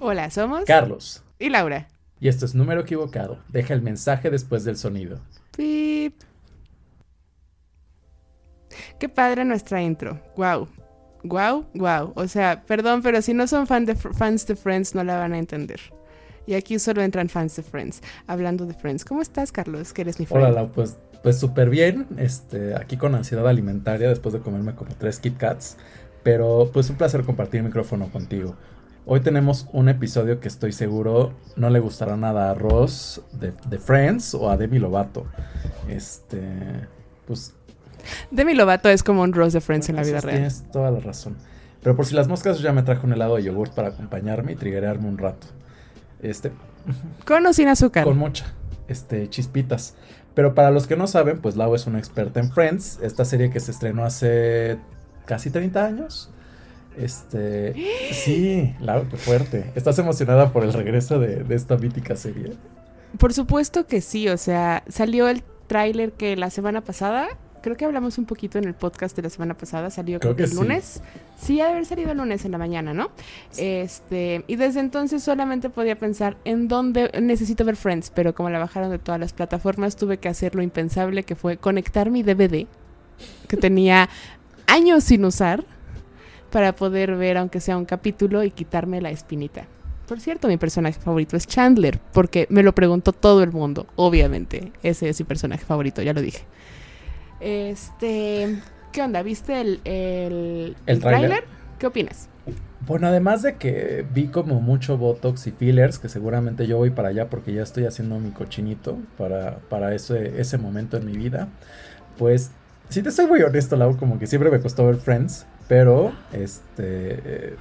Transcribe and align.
Hola, 0.00 0.30
somos 0.30 0.64
Carlos. 0.64 1.22
y 1.38 1.50
Laura. 1.50 1.88
Y 2.18 2.28
esto 2.28 2.44
es 2.46 2.54
número 2.54 2.80
equivocado. 2.80 3.38
Deja 3.48 3.74
el 3.74 3.82
mensaje 3.82 4.30
después 4.30 4.64
del 4.64 4.76
sonido. 4.76 5.20
Pip. 5.56 6.14
Qué 8.98 9.08
padre 9.08 9.44
nuestra 9.44 9.82
intro. 9.82 10.18
Wow. 10.36 10.68
Wow, 11.22 11.66
wow. 11.74 12.12
O 12.14 12.26
sea, 12.28 12.62
perdón, 12.66 13.02
pero 13.02 13.20
si 13.20 13.34
no 13.34 13.46
son 13.46 13.66
fan 13.66 13.84
de, 13.84 13.94
fans 13.94 14.46
de 14.46 14.56
Friends 14.56 14.94
no 14.94 15.04
la 15.04 15.18
van 15.18 15.34
a 15.34 15.38
entender. 15.38 15.80
Y 16.46 16.54
aquí 16.54 16.78
solo 16.78 17.02
entran 17.02 17.28
fans 17.28 17.56
de 17.56 17.62
Friends. 17.62 18.00
Hablando 18.26 18.64
de 18.64 18.74
Friends. 18.74 19.04
¿Cómo 19.04 19.20
estás, 19.20 19.52
Carlos? 19.52 19.92
Que 19.92 20.02
eres 20.02 20.18
mi 20.18 20.26
friend. 20.26 20.46
Hola, 20.46 20.66
pues 20.68 20.96
pues 21.22 21.38
súper 21.38 21.68
bien, 21.68 22.06
este, 22.16 22.74
aquí 22.74 22.96
con 22.96 23.14
ansiedad 23.14 23.46
alimentaria 23.46 24.08
después 24.08 24.32
de 24.32 24.40
comerme 24.40 24.74
como 24.74 24.94
tres 24.94 25.18
Kit 25.18 25.36
Kats, 25.36 25.76
pero 26.22 26.70
pues 26.72 26.88
un 26.88 26.96
placer 26.96 27.24
compartir 27.24 27.58
el 27.58 27.66
micrófono 27.66 28.10
contigo. 28.10 28.56
Hoy 29.06 29.20
tenemos 29.20 29.66
un 29.72 29.88
episodio 29.88 30.40
que 30.40 30.48
estoy 30.48 30.72
seguro 30.72 31.32
no 31.56 31.70
le 31.70 31.80
gustará 31.80 32.16
nada 32.16 32.50
a 32.50 32.54
Ross 32.54 33.22
de, 33.32 33.78
Friends 33.78 34.34
o 34.34 34.50
a 34.50 34.56
Demi 34.56 34.78
Lovato. 34.78 35.26
Este, 35.88 36.42
pues... 37.26 37.54
Demi 38.30 38.54
Lovato 38.54 38.88
es 38.88 39.02
como 39.02 39.22
un 39.22 39.32
Ross 39.32 39.52
de 39.52 39.60
Friends 39.60 39.88
en 39.88 39.96
la 39.96 40.02
vida 40.02 40.20
real. 40.20 40.36
Tienes 40.36 40.70
toda 40.70 40.90
la 40.90 41.00
razón. 41.00 41.36
Pero 41.82 41.96
por 41.96 42.04
si 42.06 42.14
las 42.14 42.28
moscas 42.28 42.60
ya 42.60 42.72
me 42.72 42.82
trajo 42.82 43.06
un 43.06 43.14
helado 43.14 43.36
de 43.36 43.44
yogurt 43.44 43.74
para 43.74 43.88
acompañarme 43.88 44.52
y 44.52 44.56
triguearme 44.56 45.08
un 45.08 45.18
rato. 45.18 45.46
Este... 46.20 46.52
Con 47.24 47.46
o 47.46 47.52
sin 47.52 47.68
azúcar. 47.68 48.04
Con 48.04 48.18
mucha. 48.18 48.46
Este, 48.86 49.28
chispitas. 49.30 49.94
Pero 50.34 50.54
para 50.54 50.70
los 50.70 50.86
que 50.86 50.96
no 50.96 51.06
saben, 51.06 51.40
pues 51.40 51.56
Lau 51.56 51.74
es 51.74 51.86
una 51.86 51.98
experta 51.98 52.38
en 52.38 52.52
Friends, 52.52 52.98
esta 53.02 53.24
serie 53.24 53.50
que 53.50 53.60
se 53.60 53.70
estrenó 53.70 54.04
hace 54.04 54.78
casi 55.26 55.50
30 55.50 55.84
años. 55.84 56.30
Este, 57.00 57.74
sí, 58.12 58.74
Lau, 58.80 59.08
qué 59.08 59.16
fuerte. 59.16 59.72
¿Estás 59.74 59.98
emocionada 59.98 60.52
por 60.52 60.64
el 60.64 60.72
regreso 60.72 61.18
de, 61.18 61.44
esta 61.54 61.76
mítica 61.78 62.14
serie? 62.14 62.52
Por 63.18 63.32
supuesto 63.32 63.86
que 63.86 64.00
sí, 64.00 64.28
o 64.28 64.36
sea, 64.36 64.84
salió 64.88 65.28
el 65.28 65.42
tráiler 65.66 66.12
que 66.12 66.36
la 66.36 66.50
semana 66.50 66.82
pasada 66.82 67.28
creo 67.62 67.76
que 67.76 67.84
hablamos 67.84 68.18
un 68.18 68.24
poquito 68.24 68.58
en 68.58 68.64
el 68.64 68.74
podcast 68.74 69.16
de 69.16 69.22
la 69.22 69.30
semana 69.30 69.54
pasada, 69.54 69.90
salió 69.90 70.18
creo, 70.20 70.36
que 70.36 70.44
el 70.44 70.54
lunes. 70.54 71.02
Sí, 71.38 71.60
ha 71.60 71.66
de 71.66 71.72
haber 71.72 71.86
salido 71.86 72.12
el 72.12 72.18
lunes 72.18 72.44
en 72.44 72.52
la 72.52 72.58
mañana, 72.58 72.94
¿no? 72.94 73.10
Este, 73.56 74.44
y 74.46 74.56
desde 74.56 74.80
entonces 74.80 75.22
solamente 75.22 75.70
podía 75.70 75.96
pensar 75.96 76.36
en 76.44 76.68
dónde 76.68 77.10
necesito 77.20 77.64
ver 77.64 77.76
Friends, 77.76 78.10
pero 78.14 78.34
como 78.34 78.50
la 78.50 78.58
bajaron 78.58 78.90
de 78.90 78.98
todas 78.98 79.20
las 79.20 79.32
plataformas, 79.32 79.96
tuve 79.96 80.18
que 80.18 80.28
hacer 80.28 80.54
lo 80.54 80.62
impensable 80.62 81.22
que 81.22 81.34
fue 81.34 81.56
conectar 81.56 82.10
mi 82.10 82.22
DVD 82.22 82.66
que 83.48 83.56
tenía 83.56 84.08
años 84.66 85.04
sin 85.04 85.24
usar 85.24 85.64
para 86.50 86.74
poder 86.74 87.16
ver 87.16 87.36
aunque 87.36 87.60
sea 87.60 87.76
un 87.76 87.84
capítulo 87.84 88.42
y 88.44 88.50
quitarme 88.50 89.00
la 89.00 89.10
espinita. 89.10 89.66
Por 90.06 90.20
cierto, 90.20 90.48
mi 90.48 90.56
personaje 90.56 90.98
favorito 90.98 91.36
es 91.36 91.46
Chandler, 91.46 92.00
porque 92.12 92.46
me 92.50 92.64
lo 92.64 92.74
preguntó 92.74 93.12
todo 93.12 93.44
el 93.44 93.52
mundo, 93.52 93.86
obviamente. 93.94 94.72
Ese 94.82 95.08
es 95.08 95.20
mi 95.20 95.24
personaje 95.24 95.64
favorito, 95.64 96.02
ya 96.02 96.12
lo 96.12 96.20
dije. 96.20 96.44
Este, 97.38 98.58
¿qué 98.92 99.02
onda? 99.02 99.22
¿Viste 99.22 99.60
el, 99.60 99.80
el, 99.84 100.76
¿El, 100.86 101.00
tráiler? 101.00 101.44
¿Qué 101.78 101.86
opinas? 101.86 102.28
Bueno, 102.86 103.06
además 103.06 103.42
de 103.42 103.54
que 103.54 104.04
vi 104.12 104.26
como 104.26 104.60
mucho 104.60 104.98
Botox 104.98 105.46
y 105.46 105.52
fillers, 105.52 105.98
que 105.98 106.08
seguramente 106.08 106.66
yo 106.66 106.78
voy 106.78 106.90
para 106.90 107.10
allá 107.10 107.30
porque 107.30 107.52
ya 107.52 107.62
estoy 107.62 107.84
haciendo 107.84 108.18
mi 108.18 108.30
cochinito 108.30 108.98
para, 109.16 109.58
para 109.68 109.94
ese, 109.94 110.40
ese 110.40 110.58
momento 110.58 110.96
en 110.96 111.06
mi 111.06 111.12
vida, 111.12 111.48
pues 112.18 112.50
si 112.88 113.02
te 113.02 113.12
soy 113.12 113.26
muy 113.28 113.40
honesto, 113.42 113.76
Lau, 113.76 113.96
como 113.96 114.18
que 114.18 114.26
siempre 114.26 114.50
me 114.50 114.60
costó 114.60 114.84
ver 114.86 114.96
Friends, 114.96 115.46
pero 115.70 116.12
este... 116.32 117.54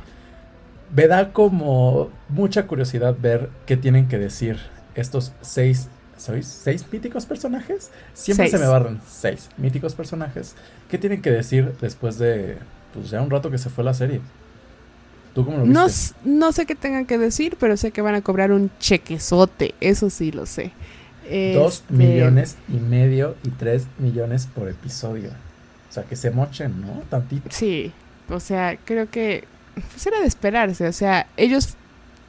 me 0.95 1.05
da 1.05 1.31
como 1.31 2.09
mucha 2.27 2.65
curiosidad 2.65 3.15
ver 3.21 3.51
qué 3.67 3.77
tienen 3.77 4.07
que 4.07 4.17
decir 4.17 4.57
estos 4.95 5.31
seis 5.41 5.89
¿Sois 6.17 6.47
seis 6.47 6.83
míticos 6.91 7.27
personajes? 7.27 7.91
Siempre 8.13 8.49
se 8.49 8.57
me 8.57 8.65
barran 8.65 8.99
seis 9.07 9.49
míticos 9.57 9.93
personajes. 9.93 10.55
¿Qué 10.89 10.97
tienen 10.97 11.21
que 11.21 11.31
decir 11.31 11.75
después 11.79 12.17
de 12.17 12.57
pues 12.93 13.11
ya 13.11 13.21
un 13.21 13.29
rato 13.29 13.51
que 13.51 13.57
se 13.57 13.69
fue 13.69 13.85
la 13.85 13.93
serie? 13.93 14.19
¿Tú 15.33 15.45
cómo 15.45 15.59
lo 15.59 15.63
viste? 15.63 16.15
No, 16.25 16.51
sé 16.51 16.65
qué 16.65 16.75
tengan 16.75 17.05
que 17.05 17.17
decir, 17.17 17.55
pero 17.57 17.77
sé 17.77 17.91
que 17.91 18.01
van 18.01 18.15
a 18.15 18.21
cobrar 18.21 18.51
un 18.51 18.69
chequezote. 18.79 19.75
Eso 19.79 20.09
sí 20.09 20.31
lo 20.31 20.45
sé. 20.45 20.73
Dos 21.53 21.75
este, 21.75 21.93
millones 21.93 22.57
y 22.67 22.79
medio 22.79 23.35
y 23.45 23.49
tres 23.51 23.85
millones 23.99 24.47
por 24.53 24.67
episodio. 24.67 25.29
O 25.89 25.91
sea, 25.91 26.03
que 26.03 26.15
se 26.15 26.31
mochen, 26.31 26.81
¿no? 26.81 27.01
Tantito. 27.09 27.49
Sí. 27.49 27.93
O 28.29 28.39
sea, 28.39 28.77
creo 28.85 29.09
que 29.09 29.45
pues 29.91 30.05
era 30.07 30.19
de 30.19 30.27
esperarse. 30.27 30.87
O 30.87 30.93
sea, 30.93 31.27
ellos 31.37 31.75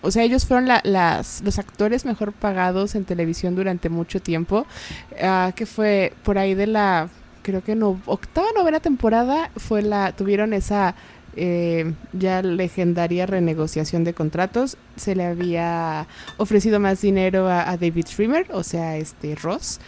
o 0.02 0.10
sea, 0.10 0.22
ellos 0.22 0.46
fueron 0.46 0.66
las, 0.66 1.42
los 1.44 1.58
actores 1.58 2.04
mejor 2.04 2.32
pagados 2.32 2.94
en 2.94 3.04
televisión 3.04 3.54
durante 3.54 3.90
mucho 3.90 4.20
tiempo, 4.20 4.66
uh, 5.12 5.52
que 5.52 5.66
fue 5.66 6.14
por 6.24 6.38
ahí 6.38 6.54
de 6.54 6.66
la, 6.66 7.08
creo 7.42 7.62
que 7.62 7.74
no, 7.74 8.00
octava, 8.06 8.48
novena 8.56 8.80
temporada, 8.80 9.50
fue 9.56 9.82
la, 9.82 10.12
tuvieron 10.12 10.54
esa 10.54 10.94
eh, 11.36 11.92
ya 12.12 12.42
legendaria 12.42 13.26
renegociación 13.26 14.04
de 14.04 14.14
contratos. 14.14 14.76
Se 14.96 15.14
le 15.14 15.24
había 15.24 16.06
ofrecido 16.36 16.80
más 16.80 17.00
dinero 17.00 17.48
a, 17.48 17.76
David 17.76 18.06
Schwimmer, 18.06 18.46
o 18.52 18.62
sea, 18.62 18.96
este 18.96 19.34
Ross. 19.34 19.80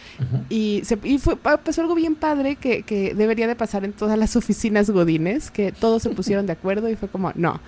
Y, 0.49 0.81
se, 0.85 0.97
y 1.03 1.19
fue, 1.19 1.35
pasó 1.35 1.81
algo 1.81 1.95
bien 1.95 2.15
padre 2.15 2.55
que, 2.55 2.83
que 2.83 3.13
debería 3.13 3.47
de 3.47 3.55
pasar 3.55 3.85
en 3.85 3.93
todas 3.93 4.17
las 4.17 4.35
oficinas 4.35 4.89
godines, 4.89 5.51
que 5.51 5.71
todos 5.71 6.03
se 6.03 6.09
pusieron 6.09 6.45
de 6.45 6.53
acuerdo 6.53 6.89
y 6.89 6.95
fue 6.95 7.09
como, 7.09 7.31
no, 7.35 7.59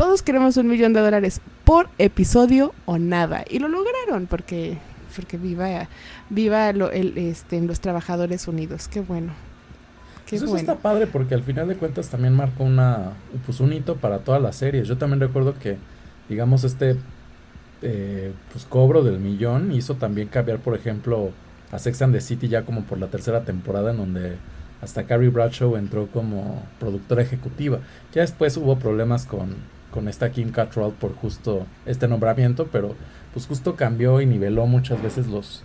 todos 0.00 0.22
queremos 0.22 0.56
un 0.56 0.66
millón 0.66 0.94
de 0.94 1.00
dólares 1.00 1.42
por 1.64 1.90
episodio 1.98 2.72
o 2.86 2.96
nada. 2.96 3.44
Y 3.50 3.58
lo 3.58 3.68
lograron 3.68 4.26
porque, 4.26 4.78
porque 5.14 5.36
viva, 5.36 5.88
viva 6.30 6.70
el, 6.70 7.18
este, 7.18 7.60
los 7.60 7.80
trabajadores 7.80 8.48
unidos. 8.48 8.88
Qué 8.88 9.00
bueno. 9.00 9.34
Qué 10.30 10.36
eso 10.36 10.56
está 10.56 10.76
padre 10.76 11.06
porque 11.06 11.34
al 11.34 11.42
final 11.42 11.68
de 11.68 11.76
cuentas 11.76 12.08
también 12.08 12.34
marcó 12.34 12.64
una, 12.64 13.14
pues 13.44 13.60
un 13.60 13.72
hito 13.72 13.96
para 13.96 14.20
todas 14.20 14.40
las 14.40 14.56
series. 14.56 14.88
Yo 14.88 14.96
también 14.96 15.20
recuerdo 15.20 15.58
que, 15.58 15.76
digamos, 16.28 16.64
este 16.64 16.96
eh, 17.82 18.32
pues 18.52 18.64
cobro 18.64 19.02
del 19.02 19.18
millón 19.18 19.72
hizo 19.72 19.96
también 19.96 20.28
cambiar, 20.28 20.60
por 20.60 20.74
ejemplo, 20.74 21.30
a 21.72 21.78
Sex 21.78 22.00
and 22.02 22.14
the 22.14 22.20
City 22.20 22.48
ya 22.48 22.62
como 22.62 22.84
por 22.84 22.98
la 22.98 23.08
tercera 23.08 23.44
temporada 23.44 23.90
en 23.90 23.96
donde 23.96 24.36
hasta 24.80 25.04
Carrie 25.04 25.28
Bradshaw 25.28 25.76
entró 25.76 26.06
como 26.06 26.62
productora 26.78 27.22
ejecutiva. 27.22 27.80
Ya 28.14 28.22
después 28.22 28.56
hubo 28.56 28.78
problemas 28.78 29.26
con 29.26 29.56
con 29.90 30.08
esta 30.08 30.30
Kim 30.30 30.50
Cattrall 30.50 30.92
por 30.92 31.14
justo 31.14 31.66
este 31.86 32.08
nombramiento, 32.08 32.68
pero 32.70 32.94
pues 33.32 33.46
justo 33.46 33.76
cambió 33.76 34.20
y 34.20 34.26
niveló 34.26 34.66
muchas 34.66 35.02
veces 35.02 35.26
los, 35.26 35.62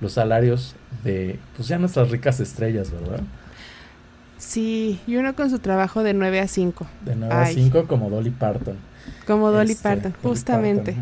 los 0.00 0.12
salarios 0.12 0.74
de 1.04 1.38
pues 1.56 1.68
ya 1.68 1.78
nuestras 1.78 2.10
ricas 2.10 2.40
estrellas, 2.40 2.90
¿verdad? 2.90 3.20
Sí, 4.38 5.00
y 5.06 5.16
uno 5.16 5.34
con 5.34 5.50
su 5.50 5.58
trabajo 5.58 6.02
de 6.02 6.14
9 6.14 6.40
a 6.40 6.48
5. 6.48 6.86
De 7.04 7.16
9 7.16 7.34
a 7.34 7.46
5 7.46 7.86
como 7.86 8.10
Dolly 8.10 8.30
Parton. 8.30 8.76
Como 9.26 9.50
Dolly 9.50 9.72
este, 9.72 9.82
Parton, 9.82 10.14
justamente. 10.22 10.94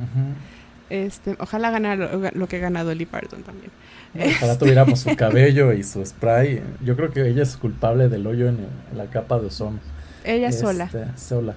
Este, 0.90 1.36
ojalá 1.40 1.70
ganara 1.70 2.30
lo, 2.32 2.46
que 2.46 2.58
gana 2.58 2.84
Dolly 2.84 3.06
Parton 3.06 3.42
también. 3.42 3.70
Ojalá 4.14 4.52
este. 4.52 4.64
tuviéramos 4.64 5.00
su 5.00 5.16
cabello 5.16 5.72
y 5.72 5.82
su 5.82 6.04
spray. 6.04 6.62
Yo 6.84 6.96
creo 6.96 7.10
que 7.10 7.26
ella 7.28 7.42
es 7.42 7.56
culpable 7.56 8.08
del 8.08 8.26
hoyo 8.26 8.48
en, 8.48 8.58
la 8.96 9.06
capa 9.06 9.40
de 9.40 9.46
ozono. 9.46 9.80
Ella 10.24 10.52
sola. 10.52 10.84
Este, 10.84 11.06
sola. 11.16 11.54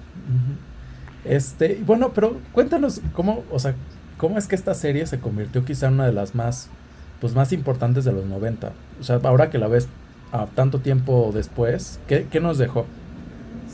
Este, 1.24 1.80
bueno, 1.86 2.12
pero 2.12 2.40
cuéntanos 2.52 3.00
cómo, 3.12 3.44
o 3.50 3.58
sea, 3.58 3.74
cómo 4.16 4.38
es 4.38 4.46
que 4.46 4.56
esta 4.56 4.74
serie 4.74 5.06
se 5.06 5.20
convirtió 5.20 5.64
quizá 5.64 5.86
en 5.86 5.94
una 5.94 6.06
de 6.06 6.12
las 6.12 6.34
más, 6.34 6.68
pues 7.20 7.34
más 7.34 7.52
importantes 7.52 8.04
de 8.04 8.12
los 8.12 8.26
90. 8.26 8.72
O 9.00 9.04
sea, 9.04 9.20
ahora 9.22 9.50
que 9.50 9.58
la 9.58 9.68
ves 9.68 9.88
a 10.32 10.46
tanto 10.46 10.80
tiempo 10.80 11.30
después, 11.32 12.00
¿qué, 12.06 12.40
nos 12.40 12.58
dejó? 12.58 12.86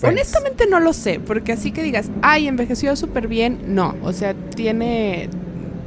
Honestamente 0.03 0.67
no 0.69 0.81
lo 0.81 0.93
sé, 0.93 1.21
porque 1.21 1.53
así 1.53 1.73
que 1.73 1.83
digas, 1.83 2.11
ay, 2.23 2.49
envejeció 2.49 2.95
súper 2.97 3.29
bien, 3.29 3.75
no, 3.75 3.95
o 4.03 4.13
sea, 4.13 4.35
tiene, 4.35 5.31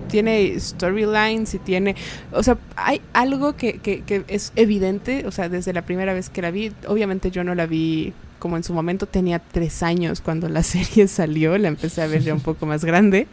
tiene 0.08 0.60
storylines 0.60 1.54
y 1.54 1.60
tiene, 1.60 1.96
o 2.31 2.42
sea, 2.42 2.58
hay 2.75 3.02
algo 3.14 3.56
que, 3.56 3.80
que, 3.80 4.02
que 4.02 4.24
es 4.28 4.54
evidente, 4.56 5.25
o 5.28 5.31
sea, 5.31 5.50
desde 5.50 5.74
la 5.74 5.84
primera 5.84 6.14
vez 6.14 6.30
que 6.30 6.42
la 6.42 6.52
vi, 6.52 6.72
obviamente 6.88 7.31
yo 7.31 7.44
no 7.44 7.54
la 7.54 7.66
vi 7.66 8.14
como 8.40 8.58
en 8.58 8.64
su 8.64 8.74
momento 8.74 9.08
tenía 9.08 9.40
tres 9.40 9.84
años 9.84 10.22
cuando 10.22 10.50
la 10.50 10.64
serie 10.64 11.08
salió, 11.08 11.58
la 11.58 11.68
empecé 11.68 12.02
a 12.02 12.08
ver 12.08 12.22
ya 12.24 12.34
un 12.34 12.42
poco 12.42 12.66
más 12.66 12.86
grande. 12.86 13.28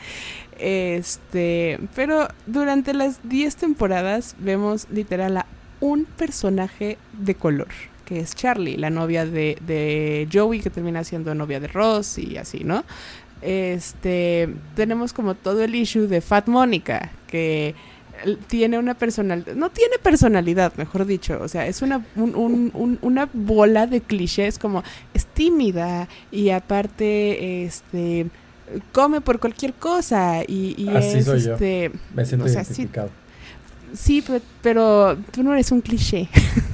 Este, 0.59 1.81
pero 1.97 2.29
durante 2.47 2.95
las 2.95 3.29
diez 3.29 3.57
temporadas 3.57 4.37
vemos 4.39 4.87
literal 4.91 5.37
a 5.39 5.47
un 5.81 6.05
personaje 6.05 6.99
de 7.13 7.35
color, 7.35 7.69
que 8.05 8.21
es 8.21 8.35
Charlie, 8.35 8.77
la 8.77 8.91
novia 8.91 9.27
de, 9.27 9.59
de 9.67 10.29
Joey, 10.33 10.61
que 10.61 10.71
termina 10.71 11.05
siendo 11.05 11.35
novia 11.35 11.61
de 11.61 11.69
Ross 11.69 12.19
y 12.19 12.37
así, 12.37 12.65
¿no? 12.65 12.85
Este, 13.43 14.49
tenemos 14.75 15.13
como 15.13 15.35
todo 15.35 15.63
el 15.63 15.75
issue 15.75 16.07
de 16.07 16.21
Fat 16.21 16.47
Mónica, 16.49 17.11
que 17.27 17.75
tiene 18.47 18.79
una 18.79 18.95
personalidad, 18.95 19.55
no 19.55 19.71
tiene 19.71 19.99
personalidad, 19.99 20.73
mejor 20.77 21.05
dicho, 21.05 21.39
o 21.43 21.49
sea, 21.49 21.67
es 21.67 21.83
una, 21.83 22.05
una 22.17 23.29
bola 23.33 23.87
de 23.87 24.01
clichés 24.01 24.59
como 24.59 24.83
es 25.13 25.27
tímida 25.27 26.09
y 26.31 26.51
aparte, 26.51 27.65
este, 27.65 28.27
come 28.93 29.21
por 29.21 29.41
cualquier 29.41 29.75
cosa 29.75 30.43
y, 30.47 30.75
y 30.79 30.89
Así 30.89 31.19
es 31.19 31.25
soy 31.27 31.41
yo. 31.41 31.53
este 31.55 31.91
Me 32.15 32.25
siento 32.25 32.47
o 32.47 32.49
sea, 32.49 32.65
sí, 32.65 32.83
identificado. 32.83 33.09
Sí, 33.09 33.15
pe- 34.27 34.41
pero 34.63 35.17
tú 35.31 35.43
no 35.43 35.53
eres 35.53 35.71
un 35.73 35.81
cliché. 35.81 36.29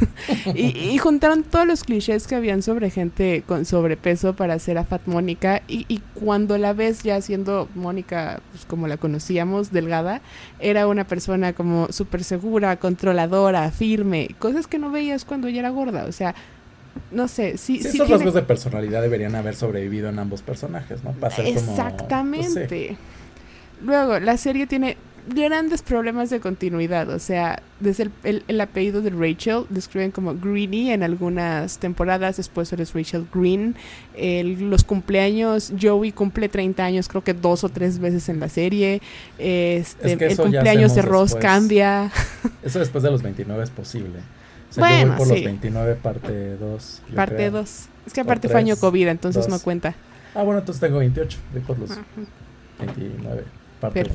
y, 0.54 0.66
y 0.78 0.98
juntaron 0.98 1.42
todos 1.42 1.66
los 1.66 1.84
clichés 1.84 2.26
que 2.26 2.34
habían 2.34 2.62
sobre 2.62 2.90
gente 2.90 3.42
con 3.46 3.64
sobrepeso 3.64 4.34
para 4.34 4.54
hacer 4.54 4.78
a 4.78 4.84
Fat 4.84 5.02
Mónica. 5.06 5.62
Y, 5.68 5.84
y 5.88 5.98
cuando 6.14 6.56
la 6.58 6.72
ves 6.72 7.02
ya 7.02 7.20
siendo 7.20 7.68
Mónica, 7.74 8.40
pues, 8.52 8.64
como 8.64 8.86
la 8.88 8.96
conocíamos, 8.96 9.70
delgada, 9.72 10.20
era 10.58 10.86
una 10.86 11.04
persona 11.06 11.52
como 11.52 11.88
súper 11.90 12.24
segura, 12.24 12.76
controladora, 12.76 13.70
firme. 13.70 14.28
Cosas 14.38 14.66
que 14.66 14.78
no 14.78 14.90
veías 14.90 15.24
cuando 15.24 15.48
ella 15.48 15.60
era 15.60 15.70
gorda. 15.70 16.04
O 16.06 16.12
sea, 16.12 16.34
no 17.12 17.28
sé, 17.28 17.56
sí, 17.58 17.76
Sí, 17.78 17.82
sí 17.82 17.88
esos 17.88 18.06
tiene- 18.06 18.14
rasgos 18.14 18.34
de 18.34 18.42
personalidad 18.42 19.02
deberían 19.02 19.34
haber 19.34 19.54
sobrevivido 19.54 20.08
en 20.08 20.18
ambos 20.18 20.42
personajes, 20.42 21.04
¿no? 21.04 21.12
Para 21.12 21.34
ser 21.36 21.44
como. 21.44 21.54
pues, 21.54 21.64
sí. 21.66 21.70
Exactamente. 21.70 22.96
Luego, 23.82 24.18
la 24.20 24.36
serie 24.36 24.66
tiene 24.66 24.96
grandes 25.28 25.82
problemas 25.82 26.30
de 26.30 26.40
continuidad. 26.40 27.08
O 27.10 27.18
sea, 27.18 27.62
desde 27.80 28.04
el, 28.04 28.10
el- 28.24 28.44
el 28.48 28.60
apellido 28.60 29.02
de 29.02 29.10
Rachel, 29.10 29.64
describen 29.68 30.10
como 30.10 30.34
Greeny 30.34 30.90
en 30.92 31.02
algunas 31.02 31.78
temporadas, 31.78 32.36
después 32.38 32.72
eres 32.72 32.92
Rachel 32.94 33.26
Green. 33.32 33.74
El- 34.16 34.70
los 34.70 34.84
cumpleaños, 34.84 35.72
Joey 35.80 36.12
cumple 36.12 36.48
30 36.48 36.84
años, 36.84 37.08
creo 37.08 37.22
que 37.24 37.34
dos 37.34 37.64
o 37.64 37.68
tres 37.68 37.98
veces 37.98 38.28
en 38.28 38.40
la 38.40 38.48
serie. 38.48 39.00
Este, 39.38 40.12
Es 40.12 40.18
que 40.18 40.26
el 40.26 40.36
cumpleaños 40.36 40.94
de 40.94 41.02
Ross 41.02 41.30
después. 41.30 41.44
cambia. 41.44 42.10
Eso 42.62 42.78
después 42.78 43.02
de 43.04 43.10
los 43.10 43.22
29 43.22 43.62
es 43.64 43.70
posible. 43.70 44.18
O 44.70 44.72
sea, 44.72 44.88
yo 44.88 44.94
Bueno, 44.96 45.08
voy 45.12 45.18
por 45.18 45.26
sí. 45.28 45.34
los 45.34 45.44
29, 45.44 45.94
parte 45.96 46.56
2. 46.56 47.02
yo 47.08 47.14
Parte 47.16 47.34
creo. 47.36 47.50
2. 47.50 47.84
Es 48.06 48.12
que 48.12 48.20
aparte 48.20 48.48
fue 48.48 48.58
año 48.60 48.76
COVID, 48.76 49.08
entonces 49.08 49.48
no 49.48 49.58
cuenta. 49.60 49.94
Ah, 50.34 50.42
bueno, 50.42 50.60
entonces 50.60 50.80
tengo 50.80 50.98
28. 50.98 51.38
Voy 51.52 51.60
por 51.62 51.78
los 51.78 51.90
Ajá. 51.90 52.02
29. 52.78 53.44
Parte 53.80 54.00
uno. 54.00 54.14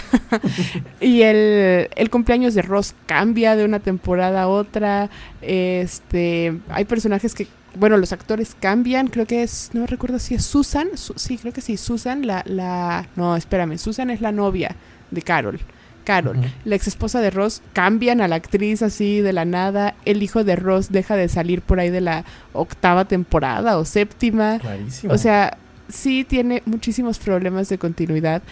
Y 1.00 1.22
el, 1.22 1.88
el 1.94 2.10
cumpleaños 2.10 2.54
de 2.54 2.62
Ross 2.62 2.94
cambia 3.06 3.56
de 3.56 3.64
una 3.64 3.80
temporada 3.80 4.42
a 4.42 4.48
otra. 4.48 5.10
Este, 5.42 6.58
hay 6.68 6.84
personajes 6.84 7.34
que, 7.34 7.46
bueno, 7.74 7.96
los 7.96 8.12
actores 8.12 8.56
cambian. 8.58 9.08
Creo 9.08 9.26
que 9.26 9.42
es, 9.42 9.70
no 9.72 9.86
recuerdo 9.86 10.18
si 10.18 10.34
es 10.34 10.44
Susan. 10.44 10.88
Su- 10.94 11.14
sí, 11.16 11.38
creo 11.38 11.52
que 11.52 11.60
sí, 11.60 11.76
Susan, 11.76 12.26
la, 12.26 12.42
la, 12.46 13.06
no, 13.16 13.36
espérame, 13.36 13.78
Susan 13.78 14.10
es 14.10 14.20
la 14.20 14.32
novia 14.32 14.74
de 15.10 15.22
Carol. 15.22 15.60
Carol, 16.04 16.38
la 16.64 16.76
ex 16.76 16.86
esposa 16.86 17.20
de 17.20 17.30
Ross, 17.30 17.62
cambian 17.72 18.20
a 18.20 18.28
la 18.28 18.36
actriz 18.36 18.80
así 18.82 19.20
de 19.20 19.32
la 19.32 19.44
nada. 19.44 19.96
El 20.04 20.22
hijo 20.22 20.44
de 20.44 20.54
Ross 20.54 20.92
deja 20.92 21.16
de 21.16 21.28
salir 21.28 21.62
por 21.62 21.80
ahí 21.80 21.90
de 21.90 22.00
la 22.00 22.24
octava 22.52 23.06
temporada 23.06 23.76
o 23.76 23.84
séptima. 23.84 24.60
Clarísimo. 24.60 25.12
O 25.12 25.18
sea, 25.18 25.58
sí 25.88 26.22
tiene 26.22 26.62
muchísimos 26.64 27.18
problemas 27.18 27.68
de 27.68 27.78
continuidad, 27.78 28.42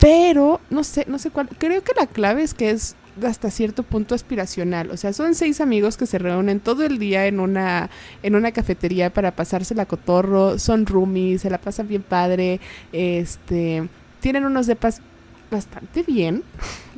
pero 0.00 0.60
no 0.70 0.82
sé, 0.84 1.04
no 1.08 1.18
sé 1.18 1.30
cuál. 1.30 1.48
Creo 1.58 1.82
que 1.84 1.92
la 1.96 2.06
clave 2.06 2.42
es 2.42 2.54
que 2.54 2.70
es 2.70 2.96
hasta 3.24 3.50
cierto 3.50 3.82
punto 3.82 4.14
aspiracional. 4.14 4.90
O 4.90 4.96
sea, 4.96 5.12
son 5.12 5.34
seis 5.34 5.60
amigos 5.60 5.96
que 5.96 6.06
se 6.06 6.18
reúnen 6.18 6.60
todo 6.60 6.84
el 6.84 6.98
día 6.98 7.26
en 7.26 7.38
una 7.40 7.90
en 8.22 8.34
una 8.34 8.52
cafetería 8.52 9.12
para 9.12 9.32
pasársela 9.36 9.84
cotorro. 9.86 10.58
Son 10.58 10.86
roomies, 10.86 11.42
se 11.42 11.50
la 11.50 11.58
pasan 11.58 11.86
bien 11.88 12.02
padre. 12.02 12.60
Este, 12.92 13.88
tienen 14.20 14.44
unos 14.44 14.66
depas 14.66 15.00
bastante 15.50 16.02
bien. 16.02 16.42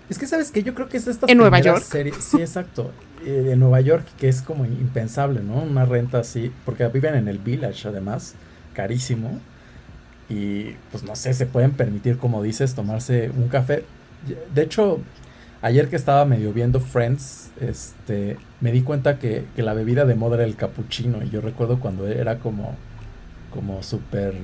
Es 0.09 0.19
que, 0.19 0.27
¿sabes 0.27 0.51
que 0.51 0.63
Yo 0.63 0.75
creo 0.75 0.89
que 0.89 0.99
es 0.99 1.07
de 1.07 1.13
estas 1.13 1.31
¿En 1.31 1.39
Nueva 1.39 1.59
York? 1.61 1.83
series- 1.83 2.21
Sí, 2.21 2.37
exacto. 2.41 2.93
Eh, 3.25 3.31
de 3.31 3.57
Nueva 3.57 3.81
York, 3.81 4.05
que 4.19 4.29
es 4.29 4.43
como 4.43 4.65
impensable, 4.67 5.41
¿no? 5.43 5.55
Una 5.63 5.85
renta 5.87 6.19
así. 6.19 6.53
Porque 6.65 6.87
viven 6.89 7.15
en 7.15 7.29
el 7.29 7.39
Village, 7.39 7.89
además. 7.89 8.35
Carísimo. 8.75 9.41
Y, 10.33 10.77
pues, 10.91 11.05
no 11.05 11.15
sé, 11.17 11.35
se 11.35 11.47
pueden 11.47 11.73
permitir, 11.73 12.19
como 12.19 12.43
dices, 12.43 12.75
tomarse 12.75 13.31
un 13.31 13.49
café. 13.49 13.85
De 14.55 14.63
hecho, 14.63 15.01
ayer 15.61 15.89
que 15.89 15.97
estaba 15.97 16.25
medio 16.25 16.53
viendo 16.53 16.81
Friends, 16.81 17.51
este, 17.61 18.37
me 18.61 18.73
di 18.73 18.83
cuenta 18.83 19.19
que, 19.19 19.45
que 19.55 19.63
la 19.63 19.75
bebida 19.75 20.05
de 20.05 20.15
moda 20.15 20.37
era 20.37 20.45
el 20.45 20.57
cappuccino. 20.57 21.23
Y 21.23 21.31
yo 21.31 21.41
recuerdo 21.41 21.81
cuando 21.81 22.07
era 22.07 22.39
como, 22.39 22.77
como 23.53 23.83
súper... 23.83 24.35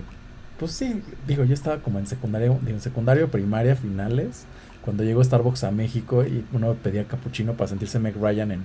Pues 0.59 0.73
sí, 0.73 1.03
digo, 1.27 1.45
yo 1.45 1.55
estaba 1.55 1.79
como 1.79 2.01
en 2.01 2.07
secundaria, 2.07 2.49
digo, 2.49 2.61
en 2.67 2.81
secundario, 2.81 3.31
primaria, 3.31 3.77
finales 3.77 4.45
cuando 4.89 5.05
llegó 5.05 5.23
Starbucks 5.23 5.65
a 5.65 5.71
México 5.71 6.25
y 6.25 6.47
uno 6.53 6.73
pedía 6.73 7.05
capuchino 7.05 7.53
para 7.53 7.69
sentirse 7.69 7.99
Meg 7.99 8.17
Ryan 8.17 8.53
en, 8.53 8.63